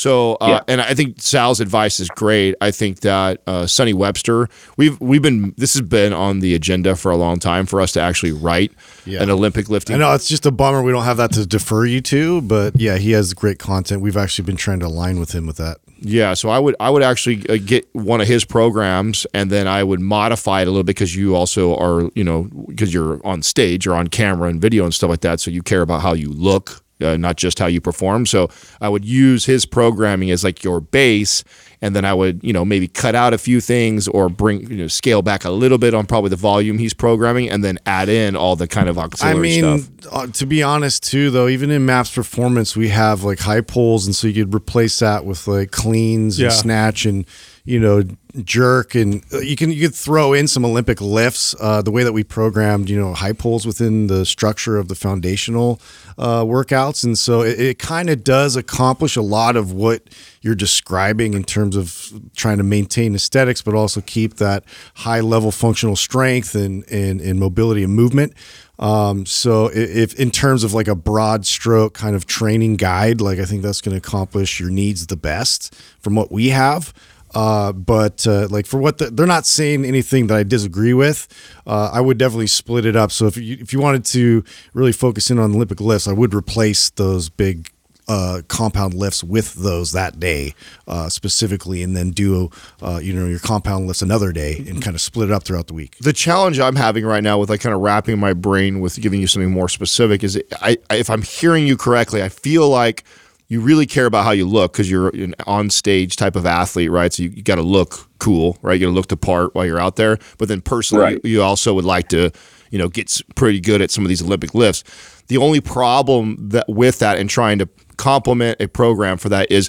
So, 0.00 0.36
uh, 0.40 0.46
Yeah. 0.48 0.60
and 0.66 0.80
I 0.80 0.94
think 0.94 1.20
Sal's 1.20 1.60
advice 1.60 2.00
is 2.00 2.08
great. 2.08 2.54
I 2.62 2.70
think 2.70 3.00
that 3.00 3.42
uh, 3.46 3.66
Sonny 3.66 3.92
Webster, 3.92 4.48
we've 4.78 4.98
we've 4.98 5.20
been 5.20 5.52
this 5.58 5.74
has 5.74 5.82
been 5.82 6.14
on 6.14 6.40
the 6.40 6.54
agenda 6.54 6.96
for 6.96 7.10
a 7.12 7.18
long 7.18 7.38
time 7.38 7.66
for 7.66 7.82
us 7.82 7.92
to 7.92 8.00
actually 8.00 8.32
write 8.32 8.72
Yeah. 9.04 9.22
an 9.22 9.28
Olympic 9.28 9.68
lifting. 9.68 9.96
I 9.96 9.98
know 9.98 10.14
it's 10.14 10.26
just 10.28 10.46
a 10.46 10.50
bummer 10.50 10.82
we 10.82 10.90
don't 10.92 11.04
have 11.04 11.18
that 11.18 11.32
to 11.32 11.44
defer 11.44 11.84
you 11.84 12.00
to, 12.02 12.40
but 12.40 12.80
yeah, 12.80 12.96
he 12.96 13.10
has 13.12 13.34
great 13.34 13.58
content. 13.58 14.00
We've 14.00 14.16
actually 14.16 14.46
been 14.46 14.56
trying 14.56 14.80
to 14.80 14.86
align 14.86 15.20
with 15.20 15.32
him 15.32 15.46
with 15.46 15.58
that. 15.58 15.76
Yeah, 16.02 16.32
so 16.32 16.48
I 16.48 16.58
would 16.58 16.76
I 16.80 16.88
would 16.88 17.02
actually 17.02 17.46
uh, 17.50 17.58
get 17.62 17.86
one 17.92 18.22
of 18.22 18.26
his 18.26 18.46
programs 18.46 19.26
and 19.34 19.50
then 19.50 19.66
I 19.68 19.84
would 19.84 20.00
modify 20.00 20.62
it 20.62 20.68
a 20.68 20.70
little 20.70 20.82
bit 20.82 20.96
because 20.96 21.14
you 21.14 21.36
also 21.36 21.76
are 21.76 22.08
you 22.14 22.24
know 22.24 22.48
because 22.68 22.94
you're 22.94 23.20
on 23.26 23.42
stage 23.42 23.86
or 23.86 23.94
on 23.94 24.06
camera 24.08 24.48
and 24.48 24.62
video 24.62 24.84
and 24.84 24.94
stuff 24.94 25.10
like 25.10 25.20
that, 25.20 25.40
so 25.40 25.50
you 25.50 25.62
care 25.62 25.82
about 25.82 26.00
how 26.00 26.14
you 26.14 26.30
look. 26.30 26.82
Uh, 27.02 27.16
not 27.16 27.36
just 27.36 27.58
how 27.58 27.66
you 27.66 27.80
perform. 27.80 28.26
So 28.26 28.48
I 28.80 28.88
would 28.88 29.04
use 29.04 29.44
his 29.46 29.64
programming 29.66 30.30
as 30.30 30.44
like 30.44 30.62
your 30.62 30.80
base, 30.80 31.42
and 31.80 31.96
then 31.96 32.04
I 32.04 32.12
would, 32.12 32.40
you 32.44 32.52
know, 32.52 32.64
maybe 32.64 32.88
cut 32.88 33.14
out 33.14 33.32
a 33.32 33.38
few 33.38 33.60
things 33.60 34.06
or 34.08 34.28
bring, 34.28 34.70
you 34.70 34.76
know, 34.76 34.86
scale 34.86 35.22
back 35.22 35.44
a 35.44 35.50
little 35.50 35.78
bit 35.78 35.94
on 35.94 36.06
probably 36.06 36.30
the 36.30 36.36
volume 36.36 36.78
he's 36.78 36.92
programming, 36.94 37.48
and 37.48 37.64
then 37.64 37.78
add 37.86 38.08
in 38.08 38.36
all 38.36 38.54
the 38.56 38.68
kind 38.68 38.88
of 38.88 38.98
I 38.98 39.02
auxiliary 39.04 39.40
mean, 39.62 39.78
stuff. 39.78 40.12
uh, 40.12 40.26
to 40.26 40.46
be 40.46 40.62
honest, 40.62 41.02
too, 41.02 41.30
though, 41.30 41.48
even 41.48 41.70
in 41.70 41.86
Maps 41.86 42.14
Performance, 42.14 42.76
we 42.76 42.88
have 42.90 43.22
like 43.24 43.38
high 43.40 43.62
pulls, 43.62 44.06
and 44.06 44.14
so 44.14 44.26
you 44.28 44.44
could 44.44 44.54
replace 44.54 44.98
that 44.98 45.24
with 45.24 45.46
like 45.46 45.70
cleans 45.70 46.38
Yeah. 46.38 46.46
and 46.46 46.54
snatch 46.54 47.06
and 47.06 47.24
you 47.64 47.78
know 47.78 48.02
jerk, 48.44 48.94
and 48.94 49.24
uh, 49.32 49.38
you 49.38 49.56
can 49.56 49.70
you 49.70 49.88
could 49.88 49.94
throw 49.94 50.32
in 50.32 50.48
some 50.48 50.64
Olympic 50.64 51.00
lifts. 51.00 51.54
Uh, 51.60 51.82
the 51.82 51.90
way 51.90 52.02
that 52.04 52.12
we 52.12 52.24
programmed, 52.24 52.88
you 52.88 52.98
know, 52.98 53.14
high 53.14 53.32
pulls 53.32 53.66
within 53.66 54.06
the 54.06 54.24
structure 54.24 54.76
of 54.76 54.88
the 54.88 54.94
foundational 54.94 55.80
uh, 56.18 56.42
workouts, 56.42 57.04
and 57.04 57.18
so 57.18 57.42
it, 57.42 57.60
it 57.60 57.78
kind 57.78 58.10
of 58.10 58.24
does 58.24 58.56
accomplish 58.56 59.16
a 59.16 59.22
lot 59.22 59.56
of 59.56 59.72
what 59.72 60.02
you're 60.42 60.54
describing 60.54 61.34
in 61.34 61.44
terms 61.44 61.76
of 61.76 62.12
trying 62.34 62.58
to 62.58 62.64
maintain 62.64 63.14
aesthetics, 63.14 63.62
but 63.62 63.74
also 63.74 64.00
keep 64.00 64.34
that 64.36 64.64
high 64.94 65.20
level 65.20 65.50
functional 65.50 65.96
strength 65.96 66.54
and 66.54 66.84
and, 66.90 67.20
and 67.20 67.38
mobility 67.38 67.82
and 67.82 67.94
movement. 67.94 68.34
Um, 68.78 69.26
so 69.26 69.66
if 69.66 70.18
in 70.18 70.30
terms 70.30 70.64
of 70.64 70.72
like 70.72 70.88
a 70.88 70.94
broad 70.94 71.44
stroke 71.44 71.92
kind 71.92 72.16
of 72.16 72.26
training 72.26 72.76
guide, 72.76 73.20
like 73.20 73.38
I 73.38 73.44
think 73.44 73.62
that's 73.62 73.82
going 73.82 73.92
to 73.92 73.98
accomplish 73.98 74.58
your 74.58 74.70
needs 74.70 75.06
the 75.06 75.18
best 75.18 75.74
from 75.98 76.14
what 76.14 76.32
we 76.32 76.48
have. 76.48 76.94
Uh, 77.34 77.72
but 77.72 78.26
uh, 78.26 78.48
like 78.50 78.66
for 78.66 78.78
what 78.78 78.98
the, 78.98 79.06
they're 79.10 79.26
not 79.26 79.46
saying 79.46 79.84
anything 79.84 80.26
that 80.28 80.36
I 80.36 80.42
disagree 80.42 80.94
with. 80.94 81.28
Uh, 81.66 81.90
I 81.92 82.00
would 82.00 82.18
definitely 82.18 82.48
split 82.48 82.84
it 82.84 82.96
up. 82.96 83.12
So 83.12 83.26
if 83.26 83.36
you 83.36 83.56
if 83.60 83.72
you 83.72 83.80
wanted 83.80 84.04
to 84.06 84.44
really 84.74 84.92
focus 84.92 85.30
in 85.30 85.38
on 85.38 85.54
Olympic 85.54 85.80
lifts, 85.80 86.08
I 86.08 86.12
would 86.12 86.34
replace 86.34 86.90
those 86.90 87.28
big 87.28 87.70
uh, 88.10 88.42
compound 88.48 88.92
lifts 88.92 89.22
with 89.22 89.54
those 89.54 89.92
that 89.92 90.18
day 90.18 90.52
uh, 90.88 91.08
specifically, 91.08 91.80
and 91.80 91.96
then 91.96 92.10
do 92.10 92.50
uh, 92.82 92.98
you 93.00 93.12
know 93.12 93.26
your 93.26 93.38
compound 93.38 93.86
lifts 93.86 94.02
another 94.02 94.32
day 94.32 94.64
and 94.68 94.82
kind 94.82 94.96
of 94.96 95.00
split 95.00 95.30
it 95.30 95.32
up 95.32 95.44
throughout 95.44 95.68
the 95.68 95.74
week. 95.74 95.96
the 96.00 96.12
challenge 96.12 96.58
I'm 96.58 96.74
having 96.74 97.06
right 97.06 97.22
now 97.22 97.38
with 97.38 97.50
like 97.50 97.60
kind 97.60 97.74
of 97.74 97.80
wrapping 97.80 98.18
my 98.18 98.32
brain 98.32 98.80
with 98.80 99.00
giving 99.00 99.20
you 99.20 99.28
something 99.28 99.52
more 99.52 99.68
specific 99.68 100.24
is 100.24 100.42
I, 100.60 100.78
I 100.90 100.96
if 100.96 101.08
I'm 101.08 101.22
hearing 101.22 101.68
you 101.68 101.76
correctly, 101.76 102.20
I 102.20 102.28
feel 102.28 102.68
like 102.68 103.04
you 103.50 103.60
really 103.60 103.84
care 103.84 104.06
about 104.06 104.24
how 104.24 104.30
you 104.30 104.46
look 104.46 104.72
because 104.72 104.88
you're 104.88 105.08
an 105.08 105.34
on 105.44 105.68
stage 105.70 106.14
type 106.16 106.36
of 106.36 106.46
athlete, 106.46 106.90
right? 106.90 107.12
So 107.12 107.24
you, 107.24 107.30
you 107.30 107.42
got 107.42 107.56
to 107.56 107.62
look 107.62 108.08
cool, 108.18 108.56
right? 108.62 108.74
You 108.74 108.86
got 108.86 108.92
to 108.92 108.94
look 108.94 109.08
the 109.08 109.16
part 109.16 109.54
while 109.54 109.66
you're 109.66 109.80
out 109.80 109.96
there. 109.96 110.18
But 110.38 110.46
then 110.48 110.60
personally, 110.60 111.04
Right. 111.04 111.20
you, 111.24 111.30
you 111.32 111.42
also 111.42 111.74
would 111.74 111.84
like 111.84 112.08
to, 112.10 112.30
you 112.70 112.78
know, 112.78 112.88
get 112.88 113.20
pretty 113.34 113.60
good 113.60 113.82
at 113.82 113.90
some 113.90 114.04
of 114.04 114.08
these 114.08 114.22
Olympic 114.22 114.54
lifts. 114.54 114.84
The 115.26 115.36
only 115.36 115.60
problem 115.60 116.36
that 116.50 116.68
with 116.68 117.00
that 117.00 117.18
and 117.18 117.28
trying 117.28 117.58
to 117.58 117.68
complement 117.96 118.60
a 118.60 118.68
program 118.68 119.18
for 119.18 119.28
that 119.30 119.50
is 119.50 119.68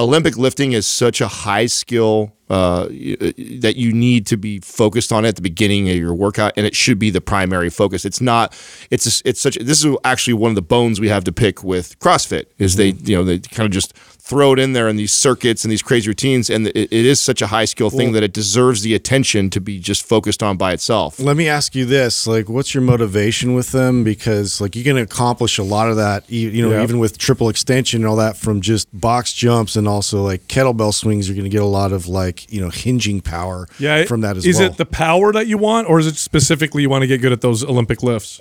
Olympic 0.00 0.36
lifting 0.36 0.72
is 0.72 0.86
such 0.86 1.20
a 1.20 1.28
high 1.28 1.66
skill 1.66 2.32
uh, 2.48 2.84
that 2.86 3.74
you 3.76 3.92
need 3.92 4.26
to 4.26 4.36
be 4.36 4.58
focused 4.58 5.12
on 5.12 5.24
at 5.24 5.36
the 5.36 5.42
beginning 5.42 5.88
of 5.88 5.96
your 5.96 6.14
workout, 6.14 6.52
and 6.56 6.66
it 6.66 6.74
should 6.74 6.98
be 6.98 7.10
the 7.10 7.20
primary 7.20 7.70
focus. 7.70 8.04
It's 8.04 8.20
not. 8.20 8.52
It's 8.90 9.06
a, 9.06 9.28
it's 9.28 9.40
such. 9.40 9.56
This 9.56 9.84
is 9.84 9.96
actually 10.02 10.34
one 10.34 10.50
of 10.50 10.54
the 10.56 10.62
bones 10.62 11.00
we 11.00 11.08
have 11.08 11.24
to 11.24 11.32
pick 11.32 11.62
with 11.62 11.98
CrossFit 12.00 12.46
is 12.58 12.76
they 12.76 12.88
you 12.88 13.16
know 13.16 13.24
they 13.24 13.38
kind 13.38 13.66
of 13.66 13.72
just 13.72 13.96
throw 14.30 14.52
it 14.54 14.58
in 14.58 14.72
there 14.72 14.88
in 14.88 14.96
these 14.96 15.12
circuits 15.12 15.64
and 15.64 15.72
these 15.72 15.82
crazy 15.82 16.08
routines, 16.08 16.48
and 16.48 16.68
it, 16.68 16.76
it 16.76 16.92
is 16.92 17.20
such 17.20 17.42
a 17.42 17.48
high 17.48 17.64
skill 17.66 17.90
thing 17.90 18.12
that 18.12 18.22
it 18.22 18.32
deserves 18.32 18.82
the 18.82 18.94
attention 18.94 19.50
to 19.50 19.60
be 19.60 19.78
just 19.80 20.06
focused 20.06 20.42
on 20.42 20.56
by 20.56 20.72
itself. 20.72 21.18
Let 21.18 21.36
me 21.36 21.48
ask 21.48 21.74
you 21.74 21.84
this: 21.84 22.26
like, 22.26 22.48
what's 22.48 22.72
your 22.74 22.82
motivation 22.82 23.54
with 23.54 23.72
them? 23.72 24.04
Because 24.04 24.60
like 24.60 24.76
you 24.76 24.84
can 24.84 24.96
accomplish 24.96 25.58
a 25.58 25.62
lot 25.64 25.90
of 25.90 25.96
that, 25.96 26.24
e- 26.30 26.48
you 26.48 26.62
know, 26.62 26.70
Yeah. 26.76 26.82
even 26.84 26.98
with 26.98 27.18
triple 27.18 27.48
extension 27.48 28.02
and 28.02 28.08
all 28.08 28.16
that 28.16 28.36
from 28.36 28.60
just 28.60 28.88
box 28.98 29.32
jumps 29.32 29.74
and 29.76 29.88
also 29.88 30.22
like 30.22 30.46
kettlebell 30.48 30.94
swings. 30.94 31.28
You're 31.28 31.34
going 31.36 31.50
to 31.50 31.50
get 31.50 31.62
a 31.62 31.66
lot 31.80 31.92
of 31.92 32.06
like 32.06 32.50
you 32.52 32.60
know 32.60 32.70
hinging 32.70 33.20
power 33.20 33.66
Yeah, 33.78 34.04
from 34.04 34.20
that 34.22 34.36
as 34.36 34.46
is 34.46 34.56
well. 34.56 34.66
Is 34.68 34.74
it 34.74 34.78
the 34.78 34.86
power 34.86 35.32
that 35.32 35.46
you 35.48 35.58
want, 35.58 35.88
or 35.88 35.98
is 35.98 36.06
it 36.06 36.16
specifically 36.16 36.82
you 36.82 36.88
want 36.90 37.02
to 37.02 37.08
get 37.08 37.20
good 37.20 37.32
at 37.32 37.40
those 37.40 37.64
Olympic 37.64 38.02
lifts? 38.02 38.40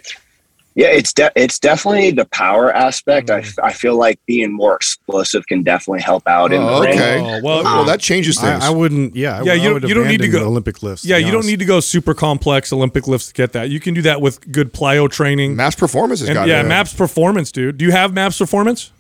Yeah, 0.80 0.88
it's 0.88 1.12
de- 1.12 1.32
it's 1.36 1.60
definitely 1.60 2.12
the 2.12 2.24
power 2.24 2.72
aspect. 2.74 3.30
I, 3.30 3.42
Mm-hmm. 3.42 3.60
f- 3.60 3.66
I 3.66 3.74
feel 3.74 3.98
like 3.98 4.18
being 4.28 4.54
more 4.54 4.76
explosive 4.78 5.46
can 5.46 5.62
definitely 5.62 6.02
help 6.02 6.26
out 6.26 6.54
in 6.54 6.62
the 6.62 6.70
Oh, 6.72 6.80
ring. 6.82 6.94
okay. 6.98 7.20
Oh, 7.20 7.42
well- 7.44 7.64
well, 7.66 7.84
that 7.84 8.00
changes 8.00 8.40
things. 8.40 8.64
I, 8.64 8.68
I 8.68 8.70
wouldn't. 8.70 9.14
Yeah, 9.14 9.42
Yeah, 9.44 9.52
I 9.52 9.56
you- 9.56 9.74
would 9.74 9.84
you 9.84 9.94
don't 9.94 10.08
need 10.08 10.22
to 10.22 10.30
go- 10.30 10.46
Olympic 10.46 10.82
lifts. 10.82 11.04
Yeah, 11.04 11.18
you 11.18 11.32
don't 11.32 11.46
need 11.46 11.60
to 11.60 11.66
go 11.66 11.82
super 11.82 12.14
complex 12.14 12.72
Olympic 12.72 13.08
lifts 13.08 13.28
to 13.28 13.34
get 13.34 13.52
that. 13.54 13.70
You 13.70 13.82
can 13.82 13.94
do 13.94 14.02
that 14.04 14.22
with 14.22 14.52
good 14.54 14.74
plyo 14.74 15.10
training. 15.12 15.58
Maps 15.58 15.76
Performance 15.76 16.22
has 16.22 16.30
and 16.30 16.36
got 16.36 16.48
yeah, 16.48 16.62
it. 16.62 16.68
Maps 16.68 16.94
Performance, 16.94 17.52
dude. 17.52 17.78
Do 17.78 17.84
you 17.84 17.92
have 17.92 18.14
Maps 18.14 18.38
Performance? 18.38 18.94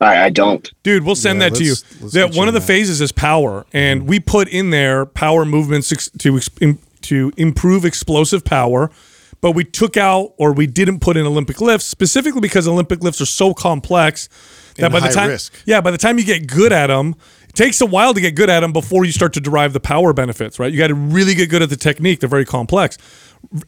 I, 0.00 0.24
I 0.24 0.30
don't. 0.30 0.72
Dude, 0.84 1.04
we'll 1.04 1.14
send 1.16 1.38
Yeah, 1.40 1.50
that 1.50 1.56
to 1.58 1.64
you. 1.64 1.70
let's- 1.72 2.00
let's 2.00 2.14
That 2.14 2.28
one 2.30 2.46
you 2.46 2.48
of 2.48 2.54
the 2.54 2.60
that. 2.60 2.66
phases 2.66 3.02
is 3.02 3.12
power, 3.12 3.66
and 3.74 4.06
we 4.08 4.20
put 4.20 4.48
in 4.48 4.70
there 4.70 5.04
power 5.04 5.44
movements 5.44 5.92
ex- 5.92 6.10
to 6.20 6.40
to 7.02 7.30
improve 7.36 7.84
explosive 7.84 8.42
power. 8.42 8.90
But 9.44 9.50
we 9.50 9.64
took 9.64 9.98
out 9.98 10.32
or 10.38 10.54
we 10.54 10.66
didn't 10.66 11.00
put 11.00 11.18
in 11.18 11.26
Olympic 11.26 11.60
lifts 11.60 11.84
specifically 11.84 12.40
because 12.40 12.66
Olympic 12.66 13.02
lifts 13.02 13.20
are 13.20 13.26
so 13.26 13.52
complex 13.52 14.30
that 14.76 14.84
And 14.84 14.90
by 14.90 15.00
the 15.00 15.10
time 15.10 15.28
risk. 15.28 15.52
yeah 15.66 15.82
by 15.82 15.90
the 15.90 15.98
time 15.98 16.16
you 16.16 16.24
get 16.24 16.46
good 16.46 16.72
at 16.72 16.86
them, 16.86 17.14
it 17.46 17.54
takes 17.54 17.78
a 17.82 17.84
while 17.84 18.14
to 18.14 18.22
get 18.22 18.36
good 18.36 18.48
at 18.48 18.60
them 18.60 18.72
before 18.72 19.04
you 19.04 19.12
start 19.12 19.34
to 19.34 19.42
derive 19.42 19.74
the 19.74 19.80
power 19.80 20.14
benefits. 20.14 20.58
Right? 20.58 20.72
You 20.72 20.78
got 20.78 20.86
to 20.86 20.94
really 20.94 21.34
get 21.34 21.50
good 21.50 21.60
at 21.60 21.68
the 21.68 21.76
technique. 21.76 22.20
They're 22.20 22.28
very 22.30 22.46
complex. 22.46 22.96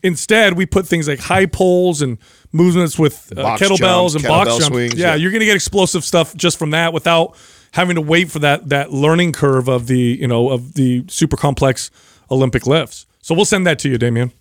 Instead, 0.02 0.54
we 0.54 0.64
put 0.64 0.86
things 0.86 1.08
like 1.08 1.18
high 1.18 1.44
pulls 1.44 2.00
and 2.00 2.16
movements 2.52 2.98
with 2.98 3.30
uh, 3.36 3.58
kettlebells 3.58 4.12
jumps, 4.12 4.14
and 4.14 4.24
box 4.24 4.48
jumps. 4.48 4.66
swings, 4.68 4.94
yeah, 4.94 5.08
yeah. 5.08 5.14
you're 5.16 5.30
going 5.30 5.40
to 5.40 5.44
get 5.44 5.56
explosive 5.56 6.04
stuff 6.04 6.34
just 6.34 6.58
from 6.58 6.70
that 6.70 6.94
without 6.94 7.36
having 7.72 7.96
to 7.96 8.00
wait 8.00 8.30
for 8.30 8.38
that 8.38 8.70
that 8.70 8.94
learning 8.94 9.32
curve 9.32 9.68
of 9.68 9.88
the 9.88 10.16
you 10.18 10.26
know 10.26 10.48
of 10.48 10.72
the 10.72 11.04
super 11.08 11.36
complex 11.36 11.90
Olympic 12.30 12.66
lifts. 12.66 13.04
So 13.20 13.34
we'll 13.34 13.44
send 13.44 13.66
that 13.66 13.78
to 13.80 13.90
you, 13.90 13.98
Damien. 13.98 14.32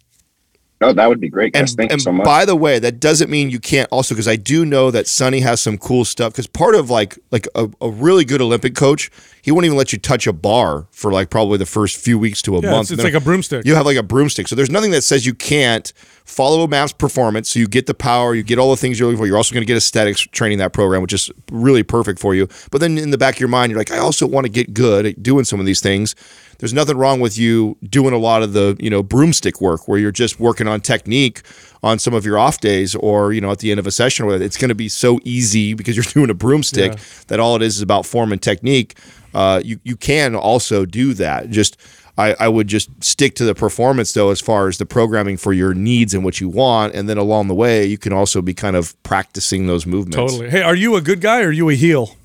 No, 0.81 0.91
that 0.91 1.07
would 1.07 1.21
be 1.21 1.29
great, 1.29 1.53
guys. 1.53 1.71
And, 1.71 1.77
Thank 1.77 1.91
and 1.91 2.01
you 2.01 2.03
so 2.03 2.11
much. 2.11 2.25
by 2.25 2.43
the 2.43 2.55
way, 2.55 2.79
that 2.79 2.99
doesn't 2.99 3.29
mean 3.29 3.49
you 3.49 3.59
can't 3.61 3.87
also 3.93 4.13
because 4.13 4.27
I 4.27 4.35
do 4.35 4.65
know 4.65 4.91
that 4.91 5.07
Sonny 5.07 5.39
has 5.39 5.61
some 5.61 5.77
cool 5.77 6.03
stuff. 6.03 6.33
Because 6.33 6.47
part 6.47 6.75
of 6.75 6.89
like 6.89 7.17
like 7.31 7.47
a, 7.55 7.69
a 7.79 7.89
really 7.89 8.25
good 8.25 8.41
Olympic 8.41 8.75
coach, 8.75 9.09
he 9.41 9.51
won't 9.51 9.65
even 9.65 9.77
let 9.77 9.93
you 9.93 9.99
touch 9.99 10.27
a 10.27 10.33
bar 10.33 10.87
for 10.91 11.13
like 11.13 11.29
probably 11.29 11.57
the 11.57 11.65
first 11.65 11.95
few 11.95 12.19
weeks 12.19 12.41
to 12.41 12.57
a 12.57 12.61
Yeah, 12.61 12.71
month. 12.71 12.91
it's, 12.91 12.91
it's 12.91 13.03
like 13.03 13.13
a 13.13 13.21
broomstick. 13.21 13.65
You 13.65 13.75
have 13.75 13.85
like 13.85 13.95
a 13.95 14.03
broomstick. 14.03 14.49
So 14.49 14.55
there's 14.55 14.69
nothing 14.69 14.91
that 14.91 15.03
says 15.03 15.25
you 15.25 15.33
can't 15.33 15.93
follow 16.25 16.61
a 16.63 16.67
MAPS 16.67 16.91
performance. 16.91 17.51
So 17.51 17.59
you 17.59 17.67
get 17.67 17.85
the 17.85 17.93
power, 17.93 18.35
you 18.35 18.43
get 18.43 18.59
all 18.59 18.71
the 18.71 18.77
things 18.77 18.99
you're 18.99 19.07
looking 19.07 19.19
for. 19.19 19.27
You're 19.27 19.37
also 19.37 19.53
going 19.53 19.61
to 19.61 19.67
get 19.67 19.77
aesthetics 19.77 20.21
training 20.21 20.57
that 20.57 20.73
program, 20.73 21.01
which 21.01 21.13
is 21.13 21.31
really 21.51 21.83
perfect 21.83 22.19
for 22.19 22.35
you. 22.35 22.49
But 22.69 22.81
then 22.81 22.97
in 22.97 23.11
the 23.11 23.17
back 23.17 23.35
of 23.35 23.39
your 23.39 23.47
mind, 23.49 23.69
you're 23.71 23.79
like, 23.79 23.91
I 23.91 23.99
also 23.99 24.27
want 24.27 24.45
to 24.45 24.51
get 24.51 24.73
good 24.73 25.05
at 25.05 25.23
doing 25.23 25.45
some 25.45 25.59
of 25.61 25.65
these 25.65 25.79
things. 25.79 26.15
There's 26.59 26.73
nothing 26.73 26.97
wrong 26.97 27.19
with 27.19 27.37
you 27.37 27.77
doing 27.89 28.13
a 28.13 28.17
lot 28.17 28.43
of 28.43 28.53
the, 28.53 28.77
you 28.79 28.89
know, 28.89 29.03
broomstick 29.03 29.59
work 29.61 29.87
where 29.87 29.99
you're 29.99 30.11
just 30.11 30.39
working 30.39 30.67
on 30.67 30.81
technique 30.81 31.41
on 31.83 31.99
some 31.99 32.13
of 32.13 32.25
your 32.25 32.37
off 32.37 32.59
days 32.59 32.95
or, 32.95 33.33
you 33.33 33.41
know, 33.41 33.51
at 33.51 33.59
the 33.59 33.71
end 33.71 33.79
of 33.79 33.85
a 33.87 33.91
session 33.91 34.25
where 34.25 34.41
it's 34.41 34.57
going 34.57 34.69
to 34.69 34.75
be 34.75 34.89
so 34.89 35.19
easy 35.23 35.73
because 35.79 35.95
you're 35.95 36.03
doing 36.03 36.29
a 36.29 36.33
broomstick 36.33 36.93
Yeah. 36.93 36.99
that 37.27 37.39
all 37.39 37.55
it 37.55 37.61
is 37.61 37.75
is 37.77 37.81
about 37.81 38.05
form 38.05 38.31
and 38.31 38.41
technique. 38.41 38.95
Uh, 39.33 39.61
you, 39.63 39.79
you 39.83 39.95
can 39.97 40.33
also 40.35 40.85
do 40.85 41.13
that. 41.15 41.49
Just, 41.49 41.77
I, 42.17 42.33
I 42.39 42.47
would 42.47 42.67
just 42.67 42.89
stick 43.03 43.35
to 43.35 43.43
the 43.43 43.53
performance 43.53 44.13
though, 44.13 44.29
as 44.29 44.39
far 44.39 44.69
as 44.69 44.77
the 44.77 44.85
programming 44.85 45.35
for 45.35 45.51
your 45.51 45.73
needs 45.73 46.13
and 46.13 46.23
what 46.23 46.39
you 46.39 46.47
want, 46.47 46.95
and 46.95 47.09
then 47.09 47.17
along 47.17 47.49
the 47.49 47.53
way, 47.55 47.85
you 47.85 47.97
can 47.97 48.13
also 48.13 48.41
be 48.41 48.53
kind 48.53 48.77
of 48.77 48.95
practicing 49.03 49.67
those 49.67 49.85
movements. 49.85 50.15
Totally. 50.33 50.49
Hey, 50.49 50.61
are 50.61 50.75
you 50.75 50.95
a 50.95 51.01
good 51.01 51.19
guy 51.19 51.41
or 51.41 51.47
are 51.47 51.51
you 51.51 51.69
a 51.69 51.75
heel? 51.75 52.15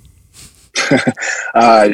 uh, 1.54 1.88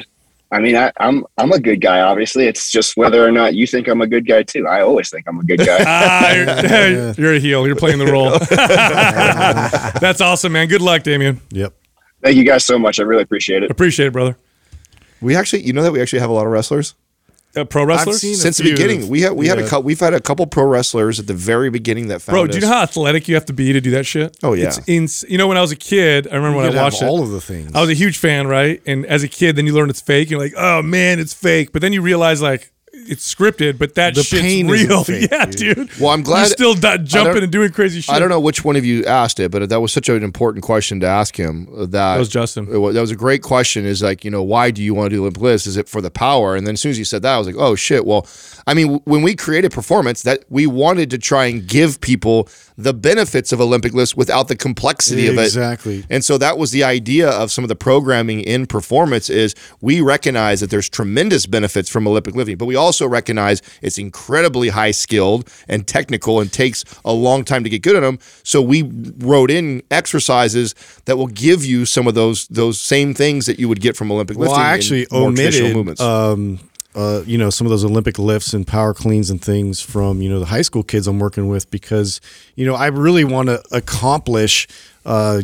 I 0.53 0.61
mean, 0.61 0.77
I, 0.77 0.93
I'm 0.99 1.25
I'm 1.39 1.53
a 1.53 1.59
good 1.59 1.81
guy. 1.81 2.01
Obviously, 2.01 2.47
it's 2.47 2.71
just 2.71 2.97
whether 2.97 3.27
or 3.27 3.33
not 3.33 3.55
you 3.55 3.67
think 3.67 3.89
I'm 3.89 4.01
a 4.01 4.07
good 4.07 4.27
guy 4.27 4.45
too. 4.45 4.67
I 4.69 4.81
always 4.83 5.11
think 5.11 5.27
I'm 5.27 5.41
a 5.41 5.45
good 5.45 5.59
guy. 5.59 5.79
Ah, 5.89 6.33
you're, 6.33 7.13
you're 7.19 7.35
a 7.35 7.39
heel. 7.39 7.67
You're 7.67 7.77
playing 7.77 7.99
the 7.99 8.07
role. 8.07 8.31
That's 10.01 10.21
awesome, 10.21 10.53
man. 10.53 10.69
Good 10.69 10.83
luck, 10.83 11.03
Damien. 11.03 11.41
Yep. 11.51 11.75
Thank 12.23 12.37
you 12.37 12.45
guys 12.45 12.65
so 12.65 12.79
much. 12.79 13.01
I 13.01 13.03
really 13.03 13.23
appreciate 13.23 13.63
it. 13.63 13.71
Appreciate 13.71 14.07
it, 14.07 14.13
brother. 14.13 14.37
We 15.21 15.35
actually, 15.37 15.63
you 15.63 15.73
know 15.73 15.83
that 15.83 15.93
we 15.93 16.01
actually 16.01 16.21
have 16.21 16.31
a 16.31 16.33
lot 16.33 16.47
of 16.47 16.53
wrestlers 16.53 16.95
Uh, 17.57 17.65
pro 17.65 17.85
wrestlers? 17.85 18.21
seen- 18.21 18.35
since 18.37 18.59
the 18.59 18.65
few. 18.65 18.73
beginning. 18.73 19.09
We 19.09 19.23
had 19.23 19.33
we 19.33 19.47
had 19.49 19.59
a 19.59 19.63
Yeah. 19.63 19.69
couple. 19.69 19.83
We've 19.85 19.99
had 20.01 20.15
a 20.15 20.21
couple 20.21 20.47
pro 20.47 20.65
wrestlers 20.65 21.19
at 21.19 21.27
the 21.27 21.35
very 21.35 21.71
beginning 21.71 22.09
that 22.09 22.23
found 22.23 22.35
Bro, 22.35 22.45
us. 22.45 22.49
do 22.51 22.55
you 22.57 22.61
know 22.63 22.69
how 22.69 22.83
athletic 22.83 23.29
you 23.29 23.35
have 23.35 23.47
to 23.47 23.53
be 23.53 23.73
to 23.73 23.81
do 23.81 23.91
that 23.93 24.05
shit? 24.07 24.37
Oh, 24.43 24.53
yeah. 24.53 24.67
It's 24.67 24.81
ins- 24.87 25.25
you 25.29 25.39
know, 25.39 25.47
when 25.49 25.57
I 25.57 25.61
was 25.63 25.73
a 25.73 25.77
kid, 25.77 26.29
I 26.31 26.37
remember 26.37 26.57
You 26.59 26.63
when 26.63 26.67
could 26.73 26.79
I 26.79 26.83
have 26.85 26.93
watched 26.93 27.03
all 27.03 27.21
it. 27.21 27.25
of 27.25 27.31
the 27.31 27.41
things. 27.41 27.71
I 27.75 27.81
was 27.81 27.91
a 27.91 27.95
huge 27.95 28.19
fan, 28.19 28.47
right? 28.47 28.81
And 28.87 29.07
as 29.07 29.23
a 29.23 29.29
kid, 29.29 29.57
then 29.57 29.67
you 29.67 29.73
learn 29.75 29.91
it's 29.91 30.01
fake. 30.01 30.31
You're 30.31 30.41
like, 30.41 30.55
oh 30.57 30.83
man, 30.83 31.19
it's 31.19 31.35
fake. 31.35 31.73
But 31.73 31.83
then 31.83 31.93
you 31.93 32.03
realize 32.03 32.41
like 32.43 32.71
it's 33.09 33.35
scripted, 33.35 33.79
but 33.79 33.95
that 33.95 34.15
The 34.15 34.23
shit's 34.23 34.43
pain 34.43 34.69
real. 34.69 35.05
fake, 35.05 35.29
yeah, 35.31 35.47
dude. 35.47 35.77
dude. 35.89 36.01
Well, 36.01 36.11
I'm 36.11 36.23
glad- 36.23 36.41
you're 36.41 36.47
still 36.49 36.75
di- 36.75 36.93
I 36.95 36.97
jumping 36.99 37.43
and 37.43 37.53
doing 37.53 37.71
crazy 37.71 38.01
shit. 38.01 38.15
I 38.15 38.19
don't 38.19 38.29
know 38.29 38.41
which 38.41 38.65
one 38.65 38.77
of 38.77 38.85
you 38.85 39.05
asked 39.05 39.41
it, 39.41 39.51
but 39.51 39.69
that 39.69 39.81
was 39.81 39.93
such 39.93 40.09
an 40.09 40.23
important 40.23 40.65
question 40.65 41.01
to 41.01 41.07
ask 41.07 41.37
him. 41.37 41.69
uh, 41.75 41.81
That, 41.81 41.91
That 41.91 42.19
was 42.19 42.29
Justin. 42.29 42.69
it 42.73 42.79
wa- 42.79 42.93
That 42.93 43.01
was 43.01 43.11
a 43.11 43.17
great 43.17 43.43
question. 43.43 43.85
Is 43.85 44.03
like, 44.03 44.25
you 44.25 44.31
know, 44.31 44.43
why 44.43 44.71
do 44.71 44.83
you 44.83 44.95
want 44.95 45.11
to 45.11 45.17
do 45.17 45.23
Olympic 45.23 45.43
lifts? 45.43 45.67
Is 45.67 45.77
it 45.77 45.89
for 45.89 46.01
the 46.01 46.11
power? 46.11 46.57
And 46.57 46.67
then 46.67 46.75
as 46.75 46.81
soon 46.81 46.91
as 46.91 46.99
you 46.99 47.05
said 47.05 47.23
that, 47.23 47.35
I 47.35 47.39
was 47.39 47.47
like, 47.47 47.57
oh 47.59 47.75
shit. 47.75 48.07
Well, 48.07 48.27
I 48.67 48.75
mean, 48.75 49.01
when 49.05 49.23
we 49.23 49.35
created 49.35 49.73
performance, 49.73 50.23
that 50.23 50.45
we 50.49 50.67
wanted 50.67 51.11
to 51.11 51.19
try 51.19 51.47
and 51.47 51.67
give 51.67 52.01
people 52.01 52.49
the 52.79 52.93
benefits 52.95 53.53
of 53.53 53.61
Olympic 53.61 53.93
lifts 53.95 54.15
without 54.17 54.49
the 54.49 54.57
complexity 54.57 55.27
of 55.29 55.39
it. 55.39 55.43
Exactly. 55.45 56.05
And 56.11 56.25
so 56.25 56.39
that 56.39 56.59
was 56.59 56.71
the 56.71 56.85
idea 56.85 57.29
of 57.29 57.51
some 57.51 57.65
of 57.65 57.69
the 57.69 57.77
programming 57.77 58.41
in 58.41 58.67
performance 58.67 59.29
is 59.31 59.55
we 59.81 60.01
recognize 60.01 60.61
that 60.61 60.71
there's 60.71 60.89
tremendous 60.89 61.47
benefits 61.47 61.89
from 61.89 62.07
Olympic 62.07 62.35
lifting, 62.35 62.57
but 62.57 62.67
we 62.67 62.77
also 62.77 62.96
recognize 63.05 63.61
it's 63.83 63.99
incredibly 63.99 64.69
high 64.71 64.93
skilled 64.93 65.51
and 65.69 65.87
technical 65.87 66.41
and 66.41 66.51
takes 66.51 66.85
a 67.05 67.13
long 67.13 67.45
time 67.45 67.65
to 67.65 67.69
get 67.69 67.83
good 67.83 67.97
at 67.97 68.01
them. 68.01 68.19
So 68.45 68.63
we 68.63 68.91
wrote 69.19 69.51
in 69.51 69.83
exercises 69.91 70.75
that 71.05 71.19
will 71.19 71.27
give 71.27 71.65
you 71.65 71.85
some 71.85 72.07
of 72.07 72.15
those 72.15 72.47
those 72.49 72.81
same 72.81 73.13
things 73.13 73.45
that 73.47 73.59
you 73.59 73.69
would 73.69 73.81
get 73.81 73.97
from 73.97 74.11
Olympic 74.11 74.39
Well, 74.39 74.49
lifting. 74.51 74.65
I 74.65 74.71
actually 74.71 75.07
omitted, 75.13 75.75
movements. 75.75 76.01
um, 76.01 76.61
uh, 76.97 77.23
you 77.27 77.37
know, 77.37 77.51
some 77.51 77.67
of 77.67 77.71
those 77.71 77.85
Olympic 77.85 78.19
lifts 78.19 78.55
and 78.55 78.67
power 78.67 78.95
cleans 78.95 79.29
and 79.29 79.41
things 79.41 79.83
from 79.83 80.23
you 80.23 80.31
know 80.31 80.41
the 80.41 80.47
high 80.47 80.63
school 80.63 80.83
kids 80.83 81.07
I'm 81.07 81.19
working 81.19 81.47
with 81.47 81.71
because 81.71 82.21
you 82.55 82.65
know 82.65 82.75
I 82.75 82.87
really 82.87 83.25
want 83.25 83.49
to 83.49 83.63
accomplish 83.71 84.67
uh, 85.05 85.43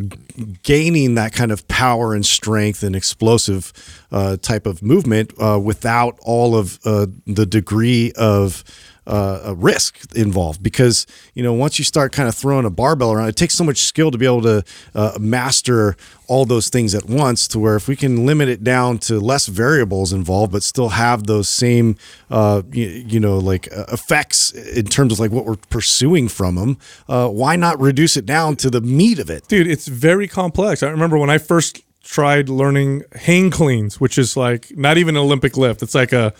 gaining 0.63 1.15
that 1.15 1.35
kind 1.35 1.53
of 1.53 1.69
power 1.69 2.15
and 2.15 2.25
strength 2.25 2.83
and 2.83 2.97
explosive 2.97 3.73
uh, 4.11 4.39
type 4.39 4.67
of 4.67 4.83
movement 4.83 5.33
uh, 5.39 5.61
without 5.63 6.19
all 6.23 6.57
of 6.57 6.81
uh, 6.85 7.07
the 7.27 7.47
degree 7.47 8.13
of 8.17 8.65
uh, 9.07 9.41
a 9.45 9.55
risk 9.55 10.15
involved 10.15 10.63
because 10.63 11.07
you 11.35 11.43
know 11.43 11.53
once 11.53 11.79
you 11.79 11.85
start 11.85 12.13
kind 12.13 12.29
of 12.29 12.35
throwing 12.35 12.65
a 12.65 12.71
barbell 12.71 13.13
around 13.13 13.29
it 13.29 13.37
takes 13.37 13.55
so 13.55 13.65
much 13.65 13.79
skill 13.79 14.11
to 14.11 14.19
be 14.19 14.27
able 14.27 14.43
to 14.43 14.63
uh, 14.95 15.17
master 15.19 15.97
all 16.29 16.45
those 16.45 16.69
things 16.69 16.95
at 16.95 17.07
once 17.09 17.49
to 17.49 17.59
where 17.59 17.75
if 17.75 17.89
we 17.89 17.97
can 17.97 18.25
limit 18.25 18.49
it 18.49 18.63
down 18.63 18.99
to 18.99 19.19
less 19.19 19.49
variables 19.49 20.13
involved 20.13 20.53
but 20.53 20.63
still 20.63 20.91
have 20.91 21.27
those 21.27 21.49
same 21.49 21.97
uh, 22.31 22.63
you, 22.73 22.87
you 22.87 23.21
know 23.21 23.39
like 23.39 23.69
uh, 23.77 23.85
effects 23.93 24.53
in 24.53 24.87
terms 24.87 25.13
of 25.13 25.19
like 25.19 25.33
what 25.33 25.45
we're 25.45 25.57
pursuing 25.57 26.29
from 26.29 26.55
them 26.55 26.79
uh, 27.09 27.29
why 27.29 27.57
not 27.57 27.81
reduce 27.81 28.17
it 28.17 28.25
down 28.25 28.55
to 28.57 28.71
the 28.71 28.81
meat 28.81 29.19
of 29.19 29.29
it? 29.31 29.49
Dude 29.49 29.67
it's 29.67 29.89
very 29.89 30.29
complex. 30.29 30.83
I 30.83 30.91
remember 30.91 31.19
when 31.19 31.31
i 31.31 31.39
first 31.39 31.83
tried 32.05 32.49
learning 32.49 33.03
hang 33.15 33.49
cleans 33.51 34.01
which 34.01 34.19
is 34.19 34.37
like 34.37 34.77
not 34.77 34.97
even 34.97 35.17
an 35.17 35.23
olympic 35.23 35.57
lift. 35.57 35.83
It's 35.83 35.95
like 35.95 36.13
a 36.13 36.33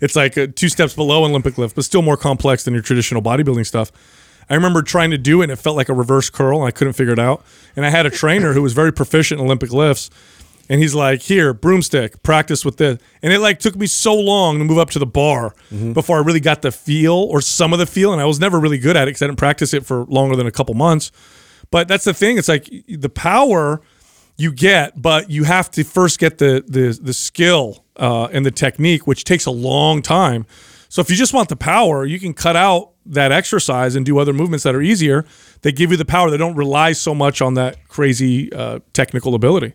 it's 0.00 0.16
like 0.16 0.36
a 0.36 0.46
two 0.46 0.68
steps 0.68 0.94
below 0.94 1.24
an 1.24 1.30
olympic 1.30 1.58
lift 1.58 1.74
but 1.74 1.84
still 1.84 2.02
more 2.02 2.16
complex 2.16 2.64
than 2.64 2.74
your 2.74 2.82
traditional 2.82 3.22
bodybuilding 3.22 3.66
stuff. 3.66 3.92
I 4.48 4.54
remember 4.54 4.82
trying 4.82 5.10
to 5.10 5.18
do 5.18 5.40
it 5.40 5.44
and 5.44 5.52
it 5.52 5.56
felt 5.56 5.76
like 5.76 5.88
a 5.88 5.94
reverse 5.94 6.30
curl 6.30 6.58
and 6.60 6.68
i 6.68 6.70
couldn't 6.70 6.94
figure 6.94 7.12
it 7.12 7.18
out. 7.18 7.44
And 7.74 7.84
i 7.84 7.90
had 7.90 8.06
a 8.06 8.10
trainer 8.10 8.52
who 8.52 8.62
was 8.62 8.72
very 8.72 8.92
proficient 8.92 9.40
in 9.40 9.46
olympic 9.46 9.72
lifts 9.72 10.10
and 10.68 10.80
he's 10.80 10.94
like 10.94 11.22
here 11.22 11.52
broomstick 11.52 12.22
practice 12.22 12.64
with 12.64 12.76
this. 12.76 12.98
And 13.22 13.32
it 13.32 13.40
like 13.40 13.58
took 13.58 13.76
me 13.76 13.86
so 13.86 14.14
long 14.14 14.58
to 14.58 14.64
move 14.64 14.78
up 14.78 14.90
to 14.90 14.98
the 14.98 15.06
bar 15.06 15.54
mm-hmm. 15.70 15.92
before 15.92 16.18
i 16.18 16.20
really 16.20 16.40
got 16.40 16.62
the 16.62 16.72
feel 16.72 17.14
or 17.14 17.40
some 17.40 17.72
of 17.72 17.78
the 17.78 17.86
feel 17.86 18.12
and 18.12 18.20
i 18.20 18.24
was 18.24 18.40
never 18.40 18.58
really 18.58 18.78
good 18.78 18.96
at 18.96 19.04
it 19.04 19.10
because 19.10 19.22
i 19.22 19.26
didn't 19.26 19.38
practice 19.38 19.74
it 19.74 19.86
for 19.86 20.04
longer 20.06 20.36
than 20.36 20.46
a 20.46 20.52
couple 20.52 20.74
months. 20.74 21.10
But 21.70 21.88
that's 21.88 22.04
the 22.04 22.14
thing. 22.14 22.38
It's 22.38 22.48
like 22.48 22.70
the 22.88 23.08
power 23.08 23.80
you 24.36 24.52
get, 24.52 25.00
but 25.00 25.30
you 25.30 25.44
have 25.44 25.70
to 25.72 25.84
first 25.84 26.18
get 26.18 26.38
the 26.38 26.64
the 26.66 26.98
the 27.00 27.14
skill 27.14 27.84
uh, 27.96 28.28
and 28.32 28.44
the 28.44 28.50
technique, 28.50 29.06
which 29.06 29.24
takes 29.24 29.46
a 29.46 29.50
long 29.50 30.02
time. 30.02 30.46
So 30.88 31.00
if 31.00 31.10
you 31.10 31.16
just 31.16 31.34
want 31.34 31.48
the 31.48 31.56
power, 31.56 32.04
you 32.04 32.20
can 32.20 32.32
cut 32.32 32.56
out 32.56 32.92
that 33.06 33.32
exercise 33.32 33.96
and 33.96 34.04
do 34.04 34.18
other 34.18 34.32
movements 34.32 34.64
that 34.64 34.74
are 34.74 34.82
easier. 34.82 35.24
They 35.62 35.72
give 35.72 35.90
you 35.90 35.96
the 35.96 36.04
power. 36.04 36.30
They 36.30 36.36
don't 36.36 36.56
rely 36.56 36.92
so 36.92 37.14
much 37.14 37.40
on 37.40 37.54
that 37.54 37.88
crazy 37.88 38.52
uh, 38.52 38.80
technical 38.92 39.34
ability. 39.34 39.74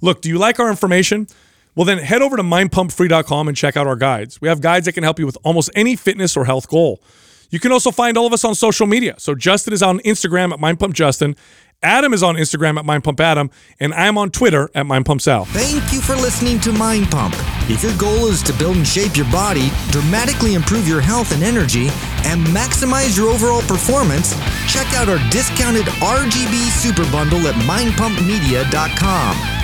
Look, 0.00 0.20
do 0.20 0.28
you 0.28 0.38
like 0.38 0.58
our 0.60 0.68
information? 0.68 1.26
Well, 1.74 1.84
then 1.84 1.98
head 1.98 2.22
over 2.22 2.36
to 2.36 2.42
mindpumpfree.com 2.42 3.48
and 3.48 3.56
check 3.56 3.76
out 3.76 3.86
our 3.86 3.96
guides. 3.96 4.40
We 4.40 4.48
have 4.48 4.60
guides 4.60 4.86
that 4.86 4.92
can 4.92 5.02
help 5.02 5.18
you 5.18 5.26
with 5.26 5.38
almost 5.42 5.70
any 5.74 5.96
fitness 5.96 6.36
or 6.36 6.44
health 6.44 6.68
goal. 6.68 7.02
You 7.50 7.60
can 7.60 7.72
also 7.72 7.90
find 7.90 8.16
all 8.16 8.26
of 8.26 8.32
us 8.32 8.44
on 8.44 8.54
social 8.54 8.86
media. 8.86 9.14
So 9.18 9.34
Justin 9.34 9.72
is 9.72 9.82
on 9.82 10.00
Instagram 10.00 10.52
at 10.52 10.58
mindpumpjustin. 10.58 11.36
Adam 11.82 12.12
is 12.12 12.22
on 12.22 12.36
Instagram 12.36 12.78
at 12.78 12.84
mindpumpadam, 12.84 13.50
and 13.80 13.94
I'm 13.94 14.18
on 14.18 14.30
Twitter 14.30 14.70
at 14.74 14.86
Mind 14.86 15.06
Pump 15.06 15.14
mindpumpsal. 15.14 15.46
Thank 15.48 15.92
you 15.92 16.00
for 16.00 16.16
listening 16.16 16.58
to 16.60 16.72
Mind 16.72 17.10
Pump. 17.10 17.34
If 17.68 17.82
your 17.82 17.96
goal 17.98 18.26
is 18.26 18.42
to 18.44 18.52
build 18.54 18.76
and 18.76 18.86
shape 18.86 19.16
your 19.16 19.30
body, 19.30 19.70
dramatically 19.90 20.54
improve 20.54 20.88
your 20.88 21.00
health 21.00 21.32
and 21.32 21.42
energy, 21.42 21.88
and 22.24 22.44
maximize 22.48 23.16
your 23.16 23.30
overall 23.30 23.62
performance, 23.62 24.34
check 24.68 24.86
out 24.94 25.08
our 25.08 25.18
discounted 25.30 25.86
RGB 25.86 26.70
Super 26.70 27.10
Bundle 27.10 27.46
at 27.46 27.54
mindpumpmedia.com. 27.54 29.63